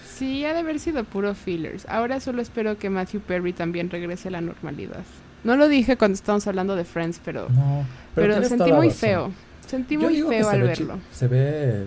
Sí, 0.07 0.45
ha 0.45 0.53
de 0.53 0.59
haber 0.59 0.79
sido 0.79 1.03
puro 1.03 1.33
fillers. 1.35 1.85
Ahora 1.89 2.19
solo 2.19 2.41
espero 2.41 2.77
que 2.77 2.89
Matthew 2.89 3.21
Perry 3.21 3.53
también 3.53 3.89
regrese 3.89 4.27
a 4.27 4.31
la 4.31 4.41
normalidad. 4.41 5.03
No 5.45 5.55
lo 5.55 5.67
dije 5.69 5.95
cuando 5.95 6.15
estábamos 6.15 6.45
hablando 6.47 6.75
de 6.75 6.83
Friends, 6.83 7.21
pero, 7.23 7.47
No, 7.49 7.85
pero, 8.13 8.33
tienes 8.33 8.49
sentí 8.49 8.73
muy 8.73 8.87
razón. 8.87 8.99
feo. 8.99 9.31
Sentí 9.67 9.93
Yo 9.95 10.01
muy 10.01 10.21
feo 10.21 10.49
al 10.49 10.61
ve 10.61 10.67
verlo. 10.67 10.97
Se 11.13 11.27
ve. 11.27 11.85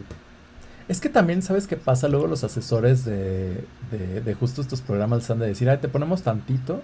Es 0.89 1.01
que 1.01 1.09
también, 1.11 1.43
¿sabes 1.43 1.67
qué 1.67 1.77
pasa? 1.77 2.09
Luego 2.09 2.27
los 2.27 2.45
asesores 2.45 3.05
de, 3.05 3.65
de, 3.91 4.21
de 4.25 4.35
justo 4.35 4.63
estos 4.63 4.81
programas 4.81 5.19
les 5.19 5.31
han 5.31 5.39
de 5.39 5.47
decir, 5.47 5.69
ay, 5.69 5.79
te 5.79 5.89
ponemos 5.89 6.23
tantito. 6.23 6.83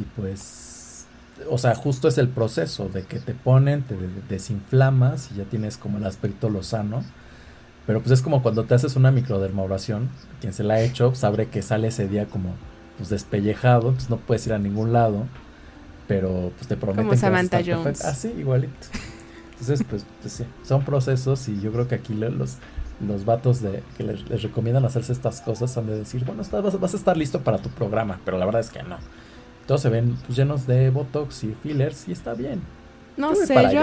Y 0.00 0.04
pues. 0.20 1.06
O 1.48 1.56
sea, 1.58 1.74
justo 1.74 2.08
es 2.08 2.18
el 2.18 2.28
proceso 2.28 2.88
de 2.88 3.04
que 3.04 3.18
te 3.18 3.32
ponen, 3.32 3.82
te 3.82 3.94
de- 3.96 4.08
desinflamas 4.28 5.30
y 5.32 5.36
ya 5.36 5.44
tienes 5.44 5.76
como 5.78 5.98
el 5.98 6.04
aspecto 6.04 6.50
lozano. 6.50 7.02
Pero 7.86 8.00
pues 8.00 8.10
es 8.12 8.20
como 8.22 8.42
cuando 8.42 8.64
te 8.64 8.74
haces 8.74 8.96
una 8.96 9.10
microdermabrasión. 9.10 10.10
Quien 10.40 10.52
se 10.52 10.64
la 10.64 10.74
ha 10.74 10.80
hecho 10.80 11.14
sabe 11.14 11.48
que 11.48 11.62
sale 11.62 11.88
ese 11.88 12.08
día 12.08 12.26
como 12.26 12.54
pues 12.98 13.08
despellejado, 13.08 13.88
entonces 13.88 14.10
no 14.10 14.18
puedes 14.18 14.46
ir 14.46 14.52
a 14.52 14.58
ningún 14.58 14.92
lado. 14.92 15.24
Pero 16.10 16.50
pues 16.56 16.66
te 16.66 16.76
prometen 16.76 17.08
que 17.08 17.14
a 17.14 17.18
Samantha 17.18 17.60
estar 17.60 17.72
Jones. 17.76 17.84
perfecta. 18.00 18.08
Así, 18.10 18.34
igualito. 18.36 18.72
Entonces, 19.52 19.84
pues, 19.88 20.04
pues 20.20 20.32
sí, 20.32 20.44
son 20.64 20.84
procesos 20.84 21.48
y 21.48 21.60
yo 21.60 21.70
creo 21.70 21.86
que 21.86 21.94
aquí 21.94 22.14
los, 22.14 22.56
los 23.06 23.24
vatos 23.24 23.60
de, 23.62 23.82
que 23.96 24.02
les, 24.02 24.28
les 24.28 24.42
recomiendan 24.42 24.84
hacerse 24.84 25.12
estas 25.12 25.40
cosas 25.40 25.76
han 25.76 25.86
de 25.86 25.96
decir, 25.98 26.24
bueno, 26.24 26.42
está- 26.42 26.60
vas, 26.60 26.80
vas 26.80 26.94
a 26.94 26.96
estar 26.96 27.16
listo 27.16 27.42
para 27.42 27.58
tu 27.58 27.68
programa, 27.68 28.18
pero 28.24 28.38
la 28.38 28.44
verdad 28.46 28.60
es 28.62 28.70
que 28.70 28.82
no. 28.82 28.96
Todos 29.66 29.82
se 29.82 29.88
ven 29.88 30.16
pues, 30.26 30.36
llenos 30.36 30.66
de 30.66 30.90
Botox 30.90 31.44
y 31.44 31.54
fillers 31.62 32.08
y 32.08 32.12
está 32.12 32.34
bien. 32.34 32.60
No 33.20 33.34
sé, 33.34 33.54
yo 33.72 33.82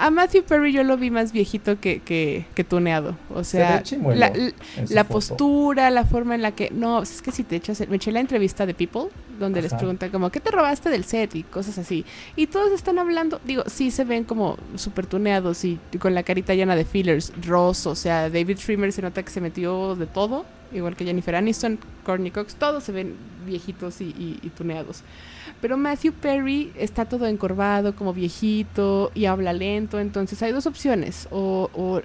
a 0.00 0.10
Matthew 0.10 0.42
Perry 0.44 0.72
yo 0.72 0.82
lo 0.84 0.96
vi 0.96 1.10
más 1.10 1.32
viejito 1.32 1.78
que, 1.78 2.00
que, 2.00 2.46
que 2.54 2.64
tuneado. 2.64 3.16
O 3.34 3.44
Se 3.44 3.58
sea, 3.58 3.82
la, 4.14 4.32
la- 4.88 5.04
postura, 5.04 5.90
la 5.90 6.04
forma 6.06 6.34
en 6.34 6.42
la 6.42 6.52
que... 6.52 6.70
No, 6.70 7.02
es 7.02 7.20
que 7.22 7.30
si 7.30 7.44
te 7.44 7.56
echas... 7.56 7.80
el- 7.80 7.88
Me 7.88 7.96
eché 7.96 8.10
la 8.10 8.20
entrevista 8.20 8.64
de 8.66 8.74
People, 8.74 9.08
donde 9.38 9.60
les 9.62 9.72
preguntan 9.78 10.10
como, 10.10 10.30
¿qué 10.30 10.40
te 10.40 10.50
robaste 10.50 10.88
del 10.88 11.04
set? 11.04 11.34
Y 11.36 11.42
cosas 11.42 11.76
así. 11.78 12.04
Y 12.36 12.46
todos 12.46 12.72
están 12.72 12.98
hablando, 12.98 13.40
digo, 13.44 13.64
sí 13.66 13.90
se 13.90 14.04
ven 14.04 14.24
como 14.24 14.56
súper 14.76 15.06
tuneados 15.06 15.64
y 15.64 15.78
con 15.98 16.14
la 16.14 16.22
carita 16.22 16.54
llena 16.54 16.74
de 16.74 16.84
fillers. 16.86 17.32
Ross, 17.46 17.86
o 17.86 17.94
sea, 17.94 18.30
David 18.30 18.58
Schwimmer 18.58 18.92
se 18.92 19.02
nota 19.02 19.22
que 19.22 19.30
se 19.30 19.40
metió 19.42 19.94
de 19.94 20.06
todo. 20.06 20.44
Igual 20.74 20.96
que 20.96 21.04
Jennifer 21.04 21.34
Aniston, 21.34 21.78
Courtney 22.04 22.30
Cox, 22.30 22.54
todos 22.54 22.82
se 22.84 22.92
ven 22.92 23.14
viejitos 23.46 24.00
y, 24.00 24.04
y- 24.04 24.38
y 24.42 24.48
tuneados. 24.50 25.02
Pero 25.60 25.76
Matthew 25.76 26.12
Perry 26.14 26.72
está 26.76 27.04
todo 27.04 27.26
encorvado, 27.26 27.94
como 27.94 28.12
viejito, 28.12 29.10
y 29.14 29.26
habla 29.26 29.52
lento. 29.52 30.00
Entonces 30.00 30.42
hay 30.42 30.52
dos 30.52 30.66
opciones. 30.66 31.28
O, 31.30 31.70
o 31.74 32.00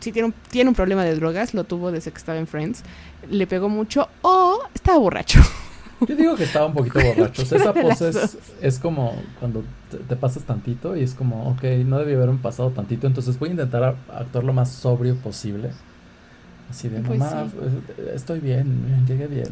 si 0.00 0.12
tiene 0.12 0.26
un, 0.26 0.34
tiene 0.50 0.68
un 0.70 0.74
problema 0.76 1.04
de 1.04 1.14
drogas, 1.16 1.52
lo 1.54 1.64
tuvo 1.64 1.90
desde 1.90 2.12
que 2.12 2.18
estaba 2.18 2.38
en 2.38 2.46
Friends, 2.46 2.82
le 3.30 3.46
pegó 3.46 3.68
mucho, 3.68 4.08
o 4.22 4.60
estaba 4.74 4.98
borracho. 4.98 5.40
Yo 6.06 6.14
digo 6.14 6.36
que 6.36 6.44
estaba 6.44 6.66
un 6.66 6.74
poquito 6.74 7.00
borracho. 7.04 7.42
O 7.42 7.44
sea, 7.46 7.58
esa 7.58 7.72
pose 7.74 8.12
es, 8.60 8.78
como 8.78 9.20
cuando 9.40 9.64
te, 9.90 9.96
te 9.98 10.14
pasas 10.16 10.44
tantito 10.44 10.96
y 10.96 11.02
es 11.02 11.14
como, 11.14 11.50
ok, 11.50 11.62
no 11.86 11.98
debí 11.98 12.12
haberme 12.14 12.38
pasado 12.38 12.70
tantito, 12.70 13.06
entonces 13.06 13.38
voy 13.38 13.48
a 13.48 13.52
intentar 13.52 13.82
a- 13.82 13.96
actuar 14.18 14.44
lo 14.44 14.52
más 14.52 14.70
sobrio 14.70 15.16
posible. 15.16 15.70
Así 16.70 16.88
de, 16.88 17.00
Pues 17.00 17.18
mamá, 17.18 17.48
sí. 17.50 17.56
eh, 17.98 18.12
estoy 18.14 18.40
bien, 18.40 19.04
llegué 19.06 19.26
bien. 19.26 19.48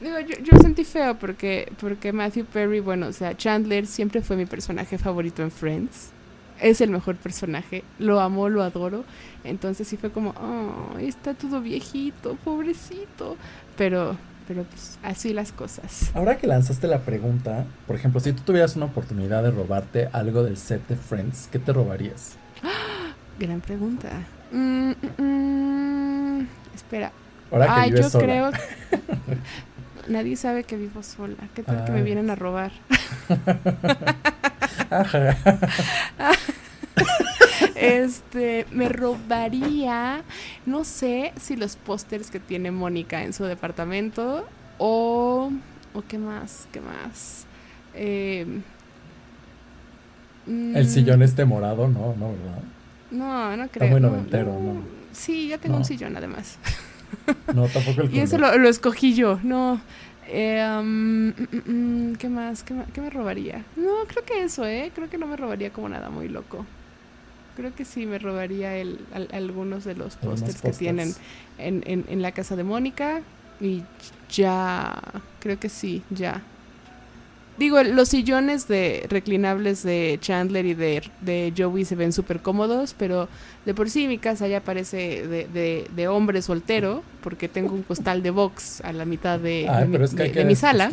Digo, 0.00 0.18
yo, 0.20 0.36
yo 0.42 0.58
sentí 0.60 0.84
feo 0.84 1.16
porque, 1.18 1.72
porque 1.80 2.12
Matthew 2.12 2.46
Perry, 2.46 2.80
bueno, 2.80 3.06
o 3.06 3.12
sea, 3.12 3.36
Chandler 3.36 3.86
siempre 3.86 4.22
fue 4.22 4.36
mi 4.36 4.44
personaje 4.46 4.98
favorito 4.98 5.42
en 5.42 5.50
Friends. 5.50 6.10
Es 6.60 6.80
el 6.80 6.90
mejor 6.90 7.16
personaje. 7.16 7.84
Lo 7.98 8.20
amo, 8.20 8.48
lo 8.48 8.62
adoro. 8.62 9.04
Entonces 9.44 9.88
sí 9.88 9.96
fue 9.96 10.10
como, 10.10 10.30
oh, 10.30 10.98
está 10.98 11.34
todo 11.34 11.60
viejito, 11.60 12.36
pobrecito. 12.44 13.36
Pero, 13.76 14.16
pero 14.46 14.64
pues 14.64 14.98
así 15.02 15.32
las 15.32 15.52
cosas. 15.52 16.10
Ahora 16.14 16.36
que 16.38 16.46
lanzaste 16.46 16.86
la 16.86 17.00
pregunta, 17.00 17.64
por 17.86 17.96
ejemplo, 17.96 18.20
si 18.20 18.32
tú 18.32 18.42
tuvieras 18.44 18.76
una 18.76 18.86
oportunidad 18.86 19.42
de 19.42 19.50
robarte 19.50 20.08
algo 20.12 20.42
del 20.42 20.56
set 20.56 20.86
de 20.88 20.96
Friends, 20.96 21.48
¿qué 21.50 21.58
te 21.58 21.72
robarías? 21.72 22.36
Gran 23.38 23.60
pregunta. 23.60 24.10
Mm, 24.52 24.90
mm, 24.90 24.94
mm, 25.22 25.73
espera. 26.74 27.12
Ahora 27.50 27.66
que 27.66 27.72
Ay, 27.72 27.90
vives 27.90 28.06
yo 28.06 28.10
sola. 28.10 28.24
creo. 28.24 28.50
Nadie 30.08 30.36
sabe 30.36 30.64
que 30.64 30.76
vivo 30.76 31.02
sola. 31.02 31.36
¿Qué 31.54 31.62
tal 31.62 31.84
que 31.84 31.92
me 31.92 31.98
Ay. 31.98 32.04
vienen 32.04 32.30
a 32.30 32.34
robar? 32.34 32.72
Este, 37.76 38.66
me 38.70 38.88
robaría, 38.88 40.22
no 40.64 40.84
sé 40.84 41.32
si 41.40 41.56
los 41.56 41.76
pósters 41.76 42.30
que 42.30 42.40
tiene 42.40 42.70
Mónica 42.70 43.22
en 43.24 43.32
su 43.32 43.44
departamento 43.44 44.46
o, 44.78 45.50
o 45.92 46.02
qué 46.06 46.18
más, 46.18 46.68
qué 46.72 46.80
más. 46.80 47.46
Eh, 47.94 48.46
El 50.46 50.88
sillón 50.88 51.22
este 51.22 51.44
morado, 51.44 51.88
no, 51.88 52.14
no, 52.16 52.28
¿verdad? 52.32 52.62
No, 53.10 53.56
no 53.56 53.68
creo. 53.68 53.84
Está 53.84 53.86
muy 53.86 54.00
noventero, 54.00 54.52
¿no? 54.60 55.03
Sí, 55.14 55.48
ya 55.48 55.58
tengo 55.58 55.76
un 55.76 55.84
sillón 55.84 56.16
además. 56.16 56.58
No, 57.54 57.66
tampoco 57.68 58.02
el 58.02 58.14
Y 58.14 58.20
eso 58.20 58.38
lo, 58.38 58.56
lo, 58.58 58.68
escogí 58.68 59.14
yo, 59.14 59.38
no. 59.42 59.80
Eh, 60.26 60.64
um, 60.78 61.28
mm, 61.28 61.32
mm, 61.50 62.10
mm, 62.10 62.16
¿Qué 62.16 62.28
más? 62.28 62.62
¿Qué, 62.62 62.74
¿Qué, 62.92 63.00
me 63.00 63.10
robaría? 63.10 63.64
No, 63.76 63.92
creo 64.06 64.24
que 64.24 64.42
eso, 64.42 64.66
¿eh? 64.66 64.90
Creo 64.94 65.08
que 65.08 65.18
no 65.18 65.26
me 65.26 65.36
robaría 65.36 65.70
como 65.70 65.88
nada 65.88 66.10
muy 66.10 66.28
loco. 66.28 66.64
Creo 67.56 67.74
que 67.74 67.84
sí 67.84 68.04
me 68.06 68.18
robaría 68.18 68.76
el, 68.76 68.98
algunos 69.32 69.84
de 69.84 69.94
los 69.94 70.16
pósters 70.16 70.60
que 70.60 70.72
tienen 70.72 71.14
en, 71.58 71.84
en, 71.86 72.04
en 72.08 72.22
la 72.22 72.32
casa 72.32 72.56
de 72.56 72.64
Mónica. 72.64 73.20
Y 73.60 73.84
ya, 74.30 75.00
creo 75.38 75.60
que 75.60 75.68
sí, 75.68 76.02
ya. 76.10 76.42
Digo, 77.56 77.80
los 77.84 78.08
sillones 78.08 78.66
de 78.66 79.06
reclinables 79.08 79.84
de 79.84 80.18
Chandler 80.20 80.66
y 80.66 80.74
de, 80.74 81.02
de 81.20 81.52
Joey 81.56 81.84
se 81.84 81.94
ven 81.94 82.12
súper 82.12 82.40
cómodos, 82.40 82.94
pero 82.98 83.28
de 83.64 83.74
por 83.74 83.90
sí 83.90 84.08
mi 84.08 84.18
casa 84.18 84.48
ya 84.48 84.60
parece 84.60 85.26
de, 85.28 85.88
de, 85.94 86.08
hombre 86.08 86.42
soltero, 86.42 87.04
porque 87.22 87.48
tengo 87.48 87.74
un 87.74 87.84
costal 87.84 88.24
de 88.24 88.30
box 88.30 88.80
a 88.80 88.92
la 88.92 89.04
mitad 89.04 89.38
de, 89.38 89.68
mi, 90.44 90.56
sala. 90.56 90.90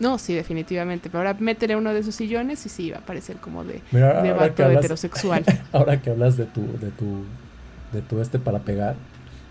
No, 0.00 0.16
sí, 0.16 0.32
definitivamente. 0.32 1.10
Pero 1.10 1.18
ahora 1.18 1.36
métele 1.38 1.76
uno 1.76 1.92
de 1.92 2.00
esos 2.00 2.14
sillones 2.14 2.64
y 2.64 2.70
sí, 2.70 2.90
va 2.90 2.98
a 2.98 3.02
parecer 3.02 3.36
como 3.36 3.64
de, 3.64 3.82
de 3.90 4.32
vato 4.32 4.70
heterosexual. 4.70 5.44
ahora 5.72 6.00
que 6.00 6.08
hablas 6.08 6.38
de 6.38 6.46
tu, 6.46 6.62
de 6.78 6.90
tu, 6.90 7.24
de 7.92 8.00
tu 8.00 8.22
este 8.22 8.38
para 8.38 8.60
pegar, 8.60 8.96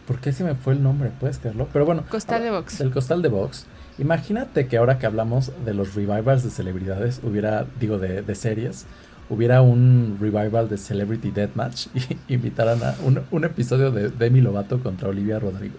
¿por 0.08 0.20
qué 0.20 0.32
se 0.32 0.44
me 0.44 0.56
fue 0.56 0.74
el 0.74 0.82
nombre? 0.82 1.12
¿Puedes 1.20 1.38
creerlo? 1.38 1.68
Pero 1.72 1.86
bueno. 1.86 2.04
Costal 2.10 2.42
de 2.42 2.50
box. 2.50 2.82
El 2.82 2.90
costal 2.90 3.22
de 3.22 3.30
box 3.30 3.68
Imagínate 4.00 4.68
que 4.68 4.78
ahora 4.78 5.00
que 5.00 5.06
hablamos 5.06 5.52
de 5.66 5.74
los 5.74 5.96
revivals 5.96 6.44
de 6.44 6.52
celebridades, 6.52 7.20
hubiera, 7.24 7.66
digo, 7.80 7.98
de, 7.98 8.22
de 8.22 8.36
series, 8.36 8.86
hubiera 9.30 9.62
un 9.62 10.18
revival 10.20 10.70
de 10.70 10.78
Celebrity 10.78 11.32
Deathmatch 11.32 11.88
y 11.94 12.34
invitaran 12.34 12.82
a 12.84 12.96
un, 13.04 13.44
episodio 13.44 13.92
de 13.92 14.10
Demi 14.10 14.42
Lovato 14.42 14.82
contra 14.82 15.10
Olivia 15.10 15.40
Rodrigo. 15.40 15.76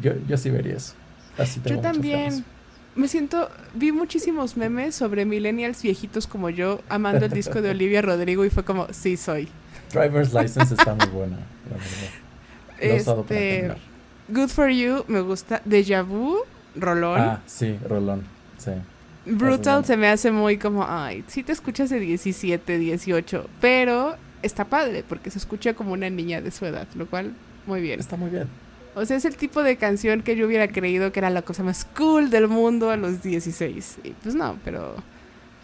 Yo, 0.00 0.12
yo 0.26 0.36
sí 0.36 0.50
vería 0.50 0.76
eso. 0.76 0.94
Así 1.38 1.60
yo 1.64 1.80
también. 1.80 2.44
Me 2.96 3.08
siento, 3.08 3.50
vi 3.74 3.90
muchísimos 3.90 4.56
memes 4.56 4.94
sobre 4.94 5.24
millennials 5.24 5.82
viejitos 5.82 6.28
como 6.28 6.48
yo 6.48 6.80
amando 6.88 7.24
el 7.24 7.32
disco 7.32 7.60
de 7.60 7.70
Olivia 7.70 8.02
Rodrigo 8.02 8.44
y 8.44 8.50
fue 8.50 8.64
como, 8.64 8.86
sí 8.92 9.16
soy. 9.16 9.48
Driver's 9.92 10.32
License 10.32 10.74
está 10.74 10.94
muy 10.94 11.08
buena, 11.08 11.38
la 11.70 11.76
verdad. 11.76 13.26
Este, 13.26 13.72
Good 14.28 14.48
for 14.48 14.68
You 14.68 15.04
me 15.08 15.20
gusta. 15.22 15.60
Deja 15.64 16.02
Vu 16.02 16.38
Rolón. 16.74 17.20
Ah, 17.20 17.40
sí, 17.46 17.78
Rolón. 17.88 18.22
Sí. 18.58 18.72
Brutal 19.26 19.84
se 19.84 19.96
me 19.96 20.08
hace 20.08 20.30
muy 20.30 20.58
como, 20.58 20.84
ay, 20.86 21.24
sí 21.28 21.42
te 21.42 21.52
escuchas 21.52 21.90
de 21.90 21.98
17, 21.98 22.78
18, 22.78 23.48
pero 23.60 24.16
está 24.42 24.66
padre 24.66 25.02
porque 25.08 25.30
se 25.30 25.38
escucha 25.38 25.74
como 25.74 25.92
una 25.92 26.10
niña 26.10 26.42
de 26.42 26.50
su 26.50 26.66
edad, 26.66 26.86
lo 26.94 27.06
cual 27.06 27.34
muy 27.66 27.80
bien. 27.80 28.00
Está 28.00 28.16
muy 28.16 28.30
bien. 28.30 28.48
O 28.94 29.04
sea, 29.04 29.16
es 29.16 29.24
el 29.24 29.36
tipo 29.36 29.62
de 29.62 29.76
canción 29.76 30.22
que 30.22 30.36
yo 30.36 30.46
hubiera 30.46 30.68
creído 30.68 31.10
que 31.10 31.20
era 31.20 31.30
la 31.30 31.42
cosa 31.42 31.62
más 31.62 31.84
cool 31.96 32.30
del 32.30 32.48
mundo 32.48 32.90
a 32.90 32.96
los 32.96 33.22
16. 33.22 33.98
Y 34.04 34.10
pues 34.10 34.34
no, 34.34 34.58
pero 34.64 34.94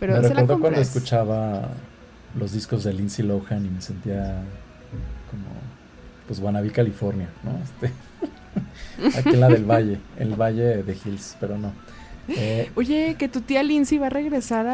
pero 0.01 0.15
me 0.15 0.29
recuerdo 0.29 0.59
cuando 0.59 0.81
escuchaba 0.81 1.69
los 2.35 2.53
discos 2.53 2.85
de 2.85 2.95
Lindsay 2.95 3.25
Lohan 3.25 3.67
y 3.67 3.69
me 3.69 3.83
sentía 3.83 4.43
como 5.31 5.45
pues 6.27 6.41
Wannabe 6.41 6.73
California, 6.73 7.29
¿no? 7.45 7.59
Este 7.63 7.93
Aquí 9.17 9.31
en 9.31 9.41
la 9.41 9.49
del 9.49 9.65
Valle, 9.65 9.99
el 10.19 10.35
Valle 10.35 10.83
de 10.83 10.93
Hills, 10.93 11.37
pero 11.41 11.59
no. 11.59 11.73
Eh, 12.29 12.71
Oye, 12.77 13.17
que 13.19 13.29
tu 13.29 13.41
tía 13.41 13.63
Lindsay 13.63 13.99
va 13.99 14.07
a 14.07 14.11
regresar 14.11 14.67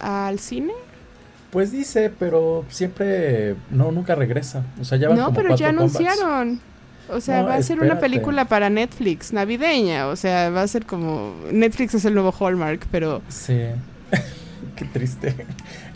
al 0.00 0.38
cine. 0.38 0.72
Pues 1.50 1.70
dice, 1.70 2.10
pero 2.18 2.64
siempre, 2.68 3.56
no, 3.70 3.92
nunca 3.92 4.14
regresa. 4.14 4.64
O 4.80 4.84
sea, 4.84 4.96
ya 4.96 5.08
van 5.08 5.18
No, 5.18 5.32
pero 5.34 5.54
ya 5.54 5.68
anunciaron. 5.68 6.60
O 7.10 7.20
sea, 7.20 7.42
va 7.42 7.56
a 7.56 7.62
ser 7.62 7.80
una 7.80 7.98
película 7.98 8.46
para 8.46 8.70
Netflix, 8.70 9.32
navideña. 9.32 10.06
O 10.06 10.16
sea, 10.16 10.48
va 10.50 10.62
a 10.62 10.68
ser 10.68 10.86
como. 10.86 11.34
Netflix 11.50 11.94
es 11.94 12.04
el 12.06 12.14
nuevo 12.14 12.32
Hallmark, 12.32 12.86
pero. 12.90 13.20
Sí. 13.28 13.58
Qué 14.76 14.84
triste. 14.84 15.34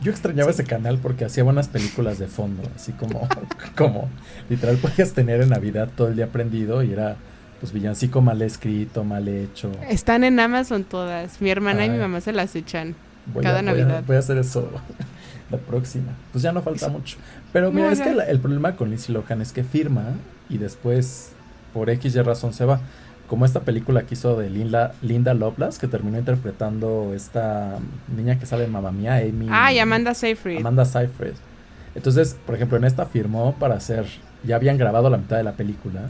Yo 0.02 0.10
extrañaba 0.10 0.50
ese 0.50 0.64
canal 0.64 0.98
porque 0.98 1.24
hacía 1.24 1.44
buenas 1.44 1.68
películas 1.68 2.18
de 2.18 2.26
fondo. 2.26 2.62
Así 2.74 2.92
como, 2.92 3.28
como 3.76 4.08
literal 4.48 4.76
podías 4.76 5.12
tener 5.12 5.40
en 5.40 5.50
Navidad 5.50 5.88
todo 5.94 6.08
el 6.08 6.16
día 6.16 6.28
prendido 6.28 6.82
y 6.82 6.92
era 6.92 7.16
pues 7.60 7.72
villancico 7.72 8.20
mal 8.20 8.42
escrito, 8.42 9.04
mal 9.04 9.26
hecho. 9.28 9.72
Están 9.88 10.24
en 10.24 10.38
Amazon 10.38 10.84
todas. 10.84 11.40
Mi 11.40 11.50
hermana 11.50 11.86
y 11.86 11.90
mi 11.90 11.98
mamá 11.98 12.20
se 12.20 12.32
las 12.32 12.54
echan 12.54 12.94
cada 13.42 13.62
Navidad. 13.62 14.04
Voy 14.06 14.16
a, 14.16 14.18
hacer 14.18 14.38
eso 14.38 14.70
la 15.50 15.58
próxima. 15.58 16.12
Pues 16.32 16.42
ya 16.42 16.52
no 16.52 16.62
falta 16.62 16.88
mucho. 16.88 17.16
Pero 17.52 17.72
mira, 17.72 17.90
es 17.90 18.00
que 18.00 18.10
el 18.10 18.40
problema 18.40 18.76
con 18.76 18.90
Lindsay 18.90 19.14
Lohan 19.14 19.40
es 19.40 19.52
que 19.52 19.64
firma 19.64 20.04
y 20.48 20.58
después 20.58 21.30
por 21.72 21.90
X 21.90 22.14
y 22.14 22.22
razón 22.22 22.52
se 22.52 22.64
va. 22.64 22.80
Como 23.28 23.44
esta 23.44 23.60
película 23.60 24.02
que 24.02 24.14
hizo 24.14 24.36
de 24.36 24.50
Linda, 24.50 24.94
Linda 25.02 25.36
que 25.80 25.88
terminó 25.88 26.18
interpretando 26.18 27.12
esta 27.14 27.78
niña 28.14 28.38
que 28.38 28.46
sale 28.46 28.64
en 28.64 28.72
Mamma 28.72 28.92
Mía, 28.92 29.16
Amy. 29.16 29.48
Ah, 29.50 29.72
y 29.72 29.78
Amanda 29.78 30.14
Seyfried. 30.14 30.58
Amanda 30.58 30.84
Seyfried. 30.84 31.34
Entonces, 31.94 32.36
por 32.46 32.54
ejemplo, 32.54 32.76
en 32.76 32.84
esta 32.84 33.06
firmó 33.06 33.54
para 33.58 33.74
hacer. 33.74 34.06
Ya 34.44 34.56
habían 34.56 34.78
grabado 34.78 35.10
la 35.10 35.16
mitad 35.16 35.36
de 35.36 35.42
la 35.42 35.52
película 35.52 36.02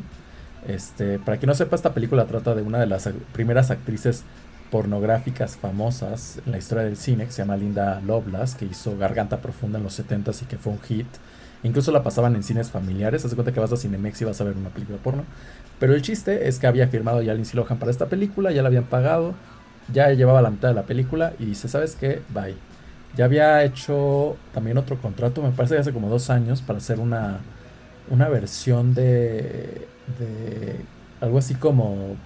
este, 0.67 1.19
para 1.19 1.39
quien 1.39 1.49
no 1.49 1.55
sepa, 1.55 1.77
esta 1.77 1.95
película 1.95 2.27
trata 2.27 2.55
de 2.55 2.62
una 2.62 2.79
de 2.79 2.87
las 2.87 3.09
primeras 3.33 3.71
actrices 3.71 4.25
pornográficas 4.71 5.57
famosas 5.57 6.41
en 6.45 6.53
la 6.53 6.59
historia 6.59 6.85
del 6.85 6.97
cine, 6.97 7.27
que 7.27 7.31
se 7.31 7.43
llama 7.43 7.57
Linda 7.57 8.01
Lovelace, 8.05 8.59
que 8.59 8.64
hizo 8.64 8.99
Garganta 8.99 9.41
Profunda 9.41 9.79
en 9.79 9.85
los 9.85 9.99
70s 9.99 10.43
y 10.43 10.47
que 10.47 10.59
fue 10.59 10.73
un 10.73 10.81
hit. 10.81 11.07
Incluso 11.67 11.93
la 11.93 12.03
pasaban 12.03 12.35
en 12.37 12.43
cines 12.43 12.71
familiares. 12.71 13.25
Haz 13.25 13.35
cuenta 13.35 13.53
que 13.53 13.61
vas 13.61 13.73
a 13.73 13.77
Cinemex 13.77 14.23
y 14.23 14.25
vas 14.25 14.41
a 14.41 14.45
ver 14.45 14.57
una 14.57 14.71
película 14.71 14.99
porno. 14.99 15.25
Pero 15.79 15.95
el 15.95 16.03
chiste 16.03 16.49
es 16.49 16.59
que 16.59 16.67
había 16.67 16.89
firmado 16.89 17.23
ya 17.23 17.35
Lindsay 17.35 17.57
Lohan 17.57 17.79
para 17.79 17.91
esta 17.91 18.07
película, 18.07 18.51
ya 18.53 18.62
la 18.62 18.69
habían 18.69 18.85
pagado, 18.85 19.35
ya 19.93 20.11
llevaba 20.12 20.41
la 20.41 20.51
mitad 20.51 20.69
de 20.69 20.75
la 20.75 20.85
película 20.85 21.35
y 21.39 21.45
dice, 21.47 21.69
¿sabes 21.69 21.97
qué? 21.97 22.23
Bye. 22.33 22.55
Ya 23.17 23.27
había 23.27 23.62
hecho 23.64 24.37
también 24.55 24.79
otro 24.79 24.97
contrato, 24.97 25.43
me 25.43 25.51
parece 25.51 25.75
que 25.75 25.81
hace 25.81 25.93
como 25.93 26.09
dos 26.09 26.31
años, 26.31 26.62
para 26.62 26.79
hacer 26.79 27.01
una, 27.01 27.41
una 28.11 28.29
versión 28.29 28.95
de 28.95 29.87
de 30.19 30.77
algo 31.21 31.39
así 31.39 31.55
como 31.55 32.17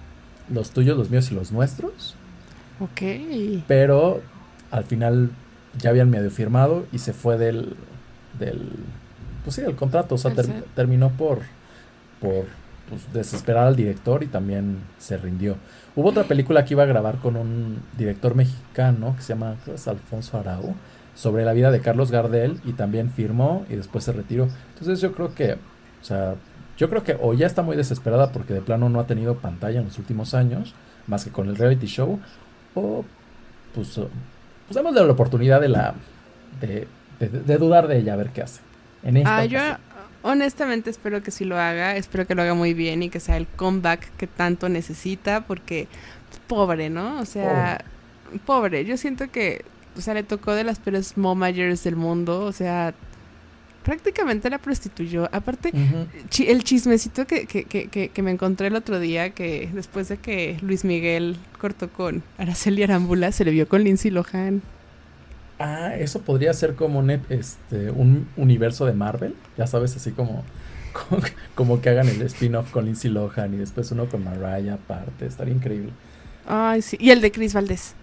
los 0.49 0.71
tuyos, 0.71 0.97
los 0.97 1.09
míos 1.09 1.31
y 1.31 1.35
los 1.35 1.51
nuestros. 1.51 2.15
Ok. 2.79 3.01
Pero 3.67 4.21
al 4.69 4.83
final 4.83 5.31
ya 5.77 5.89
habían 5.89 6.09
medio 6.09 6.29
firmado 6.31 6.85
y 6.91 6.99
se 6.99 7.13
fue 7.13 7.37
del, 7.37 7.75
del 8.39 8.69
pues 9.43 9.55
sí, 9.55 9.61
el 9.61 9.75
contrato, 9.75 10.15
o 10.15 10.17
sea, 10.17 10.31
terminó 10.75 11.09
por, 11.09 11.39
por 12.19 12.45
pues, 12.89 13.11
desesperar 13.13 13.67
al 13.67 13.75
director 13.75 14.23
y 14.23 14.27
también 14.27 14.79
se 14.97 15.17
rindió. 15.17 15.55
Hubo 15.95 16.09
otra 16.09 16.23
película 16.23 16.65
que 16.65 16.73
iba 16.73 16.83
a 16.83 16.87
grabar 16.87 17.17
con 17.17 17.35
un 17.35 17.81
director 17.97 18.35
mexicano 18.35 19.15
que 19.15 19.21
se 19.21 19.33
llama 19.33 19.55
Alfonso 19.85 20.37
Arau 20.37 20.75
sobre 21.15 21.45
la 21.45 21.53
vida 21.53 21.71
de 21.71 21.81
Carlos 21.81 22.11
Gardel 22.11 22.59
y 22.63 22.73
también 22.73 23.11
firmó 23.11 23.65
y 23.69 23.75
después 23.75 24.03
se 24.03 24.11
retiró. 24.11 24.47
Entonces 24.73 25.01
yo 25.01 25.13
creo 25.13 25.33
que, 25.35 25.53
o 25.53 26.03
sea, 26.03 26.35
yo 26.77 26.89
creo 26.89 27.03
que 27.03 27.17
o 27.21 27.33
ya 27.33 27.47
está 27.47 27.61
muy 27.61 27.75
desesperada 27.77 28.31
porque 28.31 28.53
de 28.53 28.61
plano 28.61 28.89
no 28.89 28.99
ha 28.99 29.07
tenido 29.07 29.35
pantalla 29.35 29.79
en 29.79 29.85
los 29.85 29.97
últimos 29.97 30.33
años, 30.33 30.73
más 31.07 31.23
que 31.23 31.31
con 31.31 31.47
el 31.47 31.55
reality 31.55 31.85
show, 31.87 32.19
o 32.75 33.05
pues, 33.75 33.99
pues 34.67 34.83
la 34.83 35.11
oportunidad 35.11 35.61
de 35.61 35.69
la 35.69 35.95
de, 36.59 36.87
dudar 37.57 37.87
de 37.87 37.99
ella 37.99 38.13
a 38.13 38.17
ver 38.17 38.29
qué 38.29 38.41
hace. 38.41 38.61
En 39.03 39.17
esta 39.17 39.37
ah, 39.37 39.45
yo 39.45 39.59
honestamente 40.23 40.89
espero 40.89 41.23
que 41.23 41.31
sí 41.31 41.45
lo 41.45 41.57
haga, 41.57 41.95
espero 41.95 42.27
que 42.27 42.35
lo 42.35 42.41
haga 42.41 42.53
muy 42.53 42.73
bien 42.73 43.03
y 43.03 43.09
que 43.09 43.19
sea 43.19 43.37
el 43.37 43.47
comeback 43.47 44.15
que 44.17 44.27
tanto 44.27 44.69
necesita 44.69 45.41
porque 45.41 45.87
pobre, 46.47 46.89
¿no? 46.89 47.19
O 47.19 47.25
sea, 47.25 47.83
pobre. 48.45 48.85
Yo 48.85 48.97
siento 48.97 49.31
que 49.31 49.65
o 49.97 50.01
sea, 50.01 50.13
le 50.13 50.23
tocó 50.23 50.53
de 50.53 50.63
las 50.63 50.79
peores 50.79 51.17
momagers 51.17 51.83
del 51.83 51.95
mundo, 51.95 52.45
o 52.45 52.51
sea, 52.51 52.93
prácticamente 53.83 54.49
la 54.49 54.57
prostituyó. 54.57 55.29
Aparte, 55.31 55.71
el 56.39 56.63
chismecito 56.63 57.27
que, 57.27 57.45
que, 57.45 57.65
que, 57.65 58.09
que, 58.09 58.21
me 58.21 58.31
encontré 58.31 58.67
el 58.67 58.75
otro 58.75 58.99
día, 58.99 59.31
que 59.31 59.69
después 59.73 60.07
de 60.07 60.17
que 60.17 60.57
Luis 60.61 60.85
Miguel 60.85 61.37
cortó 61.59 61.89
con 61.89 62.23
Araceli 62.37 62.83
Arámbula, 62.83 63.31
se 63.31 63.43
le 63.45 63.51
vio 63.51 63.67
con 63.67 63.83
Lindsay 63.83 64.11
Lohan. 64.11 64.61
Ah, 65.61 65.95
eso 65.95 66.21
podría 66.21 66.53
ser 66.53 66.75
como 66.75 66.99
un, 66.99 67.11
este, 67.11 67.91
un 67.91 68.27
universo 68.35 68.85
de 68.85 68.93
Marvel, 68.93 69.35
ya 69.57 69.67
sabes, 69.67 69.95
así 69.95 70.11
como, 70.13 70.43
como, 71.55 71.81
que 71.81 71.89
hagan 71.89 72.07
el 72.07 72.21
spin-off 72.23 72.71
con 72.71 72.85
Lindsay 72.85 73.11
Lohan 73.11 73.53
y 73.53 73.57
después 73.57 73.91
uno 73.91 74.07
con 74.07 74.23
Mariah 74.23 74.73
aparte, 74.73 75.25
estaría 75.25 75.53
increíble. 75.53 75.91
Ay, 76.47 76.81
sí, 76.81 76.97
y 76.99 77.11
el 77.11 77.21
de 77.21 77.31
Chris 77.31 77.53
Valdés. 77.53 77.93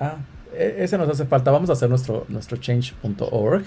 Ah, 0.00 0.16
e, 0.54 0.76
ese 0.78 0.96
nos 0.96 1.08
hace 1.08 1.26
falta. 1.26 1.50
Vamos 1.50 1.68
a 1.70 1.74
hacer 1.74 1.90
nuestro, 1.90 2.24
nuestro 2.28 2.56
change.org 2.56 3.64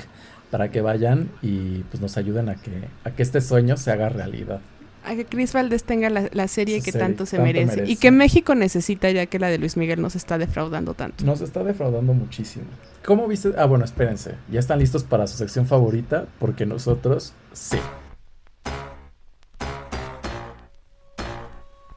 para 0.50 0.72
que 0.72 0.82
vayan 0.82 1.30
y 1.42 1.80
pues 1.84 2.02
nos 2.02 2.18
ayuden 2.18 2.50
a 2.50 2.56
que, 2.56 2.88
a 3.04 3.12
que 3.12 3.24
este 3.24 3.42
sueño 3.42 3.78
se 3.78 3.92
haga 3.92 4.10
realidad. 4.10 4.62
A 5.06 5.16
que 5.16 5.26
Chris 5.26 5.54
Valdés 5.54 5.84
tenga 5.84 6.10
la, 6.10 6.48
serie 6.48 6.82
que 6.82 6.92
tanto 6.92 7.26
se 7.26 7.38
merece. 7.38 7.84
Y 7.86 7.98
que 7.98 8.10
México 8.10 8.56
necesita 8.56 9.12
ya 9.12 9.28
que 9.28 9.38
la 9.38 9.50
de 9.50 9.60
Luis 9.60 9.78
Miguel 9.78 10.02
nos 10.02 10.16
está 10.16 10.38
defraudando 10.40 10.96
tanto. 10.96 11.24
Nos 11.24 11.42
está 11.42 11.64
defraudando 11.64 12.14
muchísimo. 12.14 12.66
¿Cómo 13.06 13.28
viste? 13.28 13.54
Ah, 13.58 13.66
bueno, 13.66 13.86
espérense. 13.86 14.36
Ya 14.52 14.60
están 14.60 14.80
listos 14.80 15.04
para 15.04 15.28
su 15.28 15.38
sección 15.38 15.68
favorita 15.68 16.26
porque 16.40 16.66
nosotros 16.66 17.34
sí. 17.54 17.78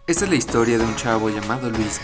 Esta 0.06 0.24
es 0.24 0.30
la 0.30 0.36
historia 0.36 0.78
de 0.78 0.84
un 0.84 0.94
chavo 0.96 1.30
llamado 1.30 1.70
Luis. 1.70 2.00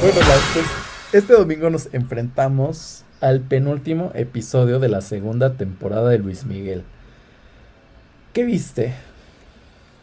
Bueno, 0.00 0.18
pues, 0.52 0.66
este 1.12 1.32
domingo 1.32 1.70
nos 1.70 1.88
enfrentamos 1.92 3.04
al 3.20 3.40
penúltimo 3.40 4.12
episodio 4.14 4.78
de 4.80 4.90
la 4.90 5.00
segunda 5.00 5.54
temporada 5.54 6.10
de 6.10 6.18
Luis 6.18 6.44
Miguel. 6.44 6.84
¿Qué 8.34 8.44
viste? 8.44 8.92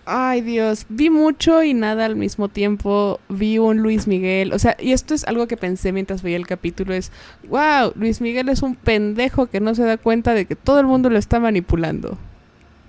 Ay 0.05 0.41
Dios, 0.41 0.85
vi 0.89 1.09
mucho 1.09 1.63
y 1.63 1.73
nada 1.73 2.05
al 2.05 2.15
mismo 2.15 2.47
tiempo. 2.47 3.19
Vi 3.29 3.59
un 3.59 3.83
Luis 3.83 4.07
Miguel, 4.07 4.53
o 4.53 4.57
sea, 4.57 4.75
y 4.79 4.93
esto 4.93 5.13
es 5.13 5.25
algo 5.25 5.47
que 5.47 5.57
pensé 5.57 5.91
mientras 5.91 6.23
veía 6.23 6.37
el 6.37 6.47
capítulo, 6.47 6.93
es, 6.93 7.11
wow, 7.49 7.91
Luis 7.95 8.21
Miguel 8.21 8.49
es 8.49 8.63
un 8.63 8.75
pendejo 8.75 9.47
que 9.47 9.59
no 9.59 9.75
se 9.75 9.83
da 9.83 9.97
cuenta 9.97 10.33
de 10.33 10.45
que 10.45 10.55
todo 10.55 10.79
el 10.79 10.87
mundo 10.87 11.09
lo 11.09 11.19
está 11.19 11.39
manipulando 11.39 12.17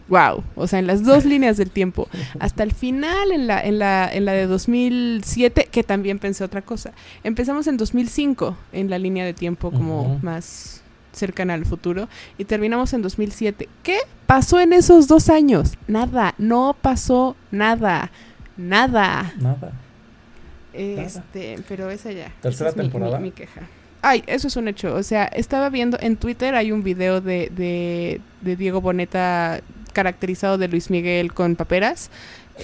wow, 0.08 0.44
o 0.56 0.66
sea, 0.66 0.78
en 0.78 0.86
las 0.86 1.04
dos 1.04 1.24
líneas 1.24 1.56
del 1.56 1.70
tiempo. 1.70 2.06
Hasta 2.38 2.64
el 2.64 2.72
final, 2.72 3.32
en 3.32 3.46
la, 3.46 3.62
en 3.62 3.78
la, 3.78 4.12
en 4.12 4.26
la 4.26 4.32
de 4.32 4.46
2007, 4.46 5.68
que 5.70 5.82
también 5.82 6.18
pensé 6.18 6.44
otra 6.44 6.60
cosa. 6.60 6.92
Empezamos 7.24 7.66
en 7.66 7.78
2005, 7.78 8.54
en 8.72 8.90
la 8.90 8.98
línea 8.98 9.24
de 9.24 9.32
tiempo 9.32 9.70
como 9.70 10.18
más 10.22 10.81
cercana 11.12 11.54
al 11.54 11.64
futuro, 11.66 12.08
y 12.38 12.44
terminamos 12.44 12.92
en 12.92 13.02
2007. 13.02 13.68
¿Qué 13.82 13.98
pasó 14.26 14.60
en 14.60 14.72
esos 14.72 15.08
dos 15.08 15.28
años? 15.28 15.74
Nada, 15.86 16.34
no 16.38 16.76
pasó 16.80 17.36
nada, 17.50 18.10
nada. 18.56 19.32
Nada. 19.38 19.72
Este, 20.72 21.58
pero 21.68 21.90
esa 21.90 22.12
ya. 22.12 22.32
Tercera 22.40 22.72
temporada. 22.72 23.18
mi, 23.18 23.30
queja. 23.30 23.62
Ay, 24.00 24.24
eso 24.26 24.48
es 24.48 24.56
un 24.56 24.68
hecho. 24.68 24.94
O 24.94 25.02
sea, 25.02 25.24
estaba 25.26 25.68
viendo 25.68 25.98
en 26.00 26.16
Twitter, 26.16 26.54
hay 26.54 26.72
un 26.72 26.82
video 26.82 27.20
de, 27.20 27.50
de, 27.54 28.20
de 28.40 28.56
Diego 28.56 28.80
Boneta 28.80 29.60
caracterizado 29.92 30.58
de 30.58 30.68
Luis 30.68 30.90
Miguel 30.90 31.32
con 31.32 31.54
paperas 31.54 32.10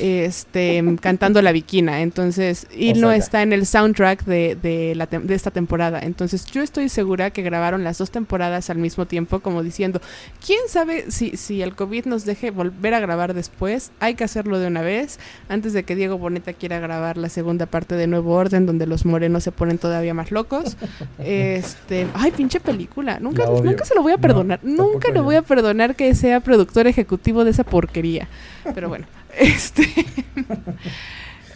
este, 0.01 0.83
cantando 1.01 1.43
La 1.43 1.53
Viquina. 1.53 2.03
Entonces, 2.03 2.67
y 2.75 2.95
no 2.95 3.13
está 3.13 3.43
en 3.43 3.53
el 3.53 3.67
soundtrack 3.67 4.25
de, 4.25 4.57
de, 4.61 4.95
la 4.95 5.07
de, 5.07 5.35
esta 5.35 5.51
temporada. 5.51 6.01
Entonces, 6.01 6.47
yo 6.47 6.63
estoy 6.63 6.89
segura 6.89 7.31
que 7.31 7.43
grabaron 7.43 7.85
las 7.85 7.99
dos 7.99 8.11
temporadas 8.11 8.71
al 8.71 8.79
mismo 8.79 9.07
tiempo, 9.07 9.41
como 9.41 9.63
diciendo, 9.63 10.01
¿quién 10.45 10.61
sabe 10.69 11.11
si, 11.11 11.37
si 11.37 11.63
el 11.63 11.75
COVID 11.75 12.07
nos 12.07 12.25
deje 12.25 12.51
volver 12.51 12.95
a 12.95 13.01
grabar 13.01 13.35
después? 13.35 13.91
Hay 14.01 14.15
que 14.15 14.25
hacerlo 14.25 14.59
de 14.59 14.67
una 14.67 14.83
vez, 14.83 15.19
antes 15.49 15.73
de 15.73 15.83
que 15.83 15.95
Diego 15.95 16.19
Boneta 16.19 16.53
quiera 16.53 16.79
grabar 16.79 17.17
la 17.17 17.29
segunda 17.29 17.67
parte 17.67 17.95
de 17.95 18.07
Nuevo 18.07 18.35
Orden, 18.35 18.67
donde 18.67 18.87
los 18.87 19.05
morenos 19.05 19.45
se 19.45 19.53
ponen 19.53 19.79
todavía 19.79 20.15
más 20.15 20.31
locos. 20.31 20.77
este, 21.19 22.07
ay, 22.15 22.31
pinche 22.33 22.61
película. 22.61 23.19
Nunca, 23.21 23.47
nunca 23.47 23.85
se 23.85 23.95
lo 23.95 24.03
voy 24.03 24.13
a 24.13 24.19
perdonar. 24.19 24.61
nunca 24.63 25.11
le 25.11 25.21
voy 25.21 25.37
a 25.37 25.43
perdonar 25.43 25.97
que 25.97 26.15
sea 26.15 26.41
productor 26.41 26.87
ejecutivo 26.87 27.45
de 27.45 27.51
esa 27.51 27.65
porquería. 27.65 28.29
Pero 28.75 28.89
bueno. 28.89 29.07
Este. 29.39 29.87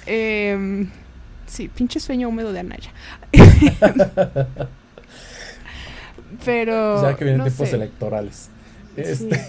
Em, 0.04 0.88
sí, 1.46 1.68
pinche 1.68 2.00
sueño 2.00 2.28
húmedo 2.28 2.52
de 2.52 2.60
Anaya. 2.60 2.90
Pero. 6.44 7.02
Ya 7.02 7.16
que 7.16 7.24
vienen 7.24 7.42
tiempos 7.42 7.72
electorales. 7.72 8.50
Este. 8.96 9.40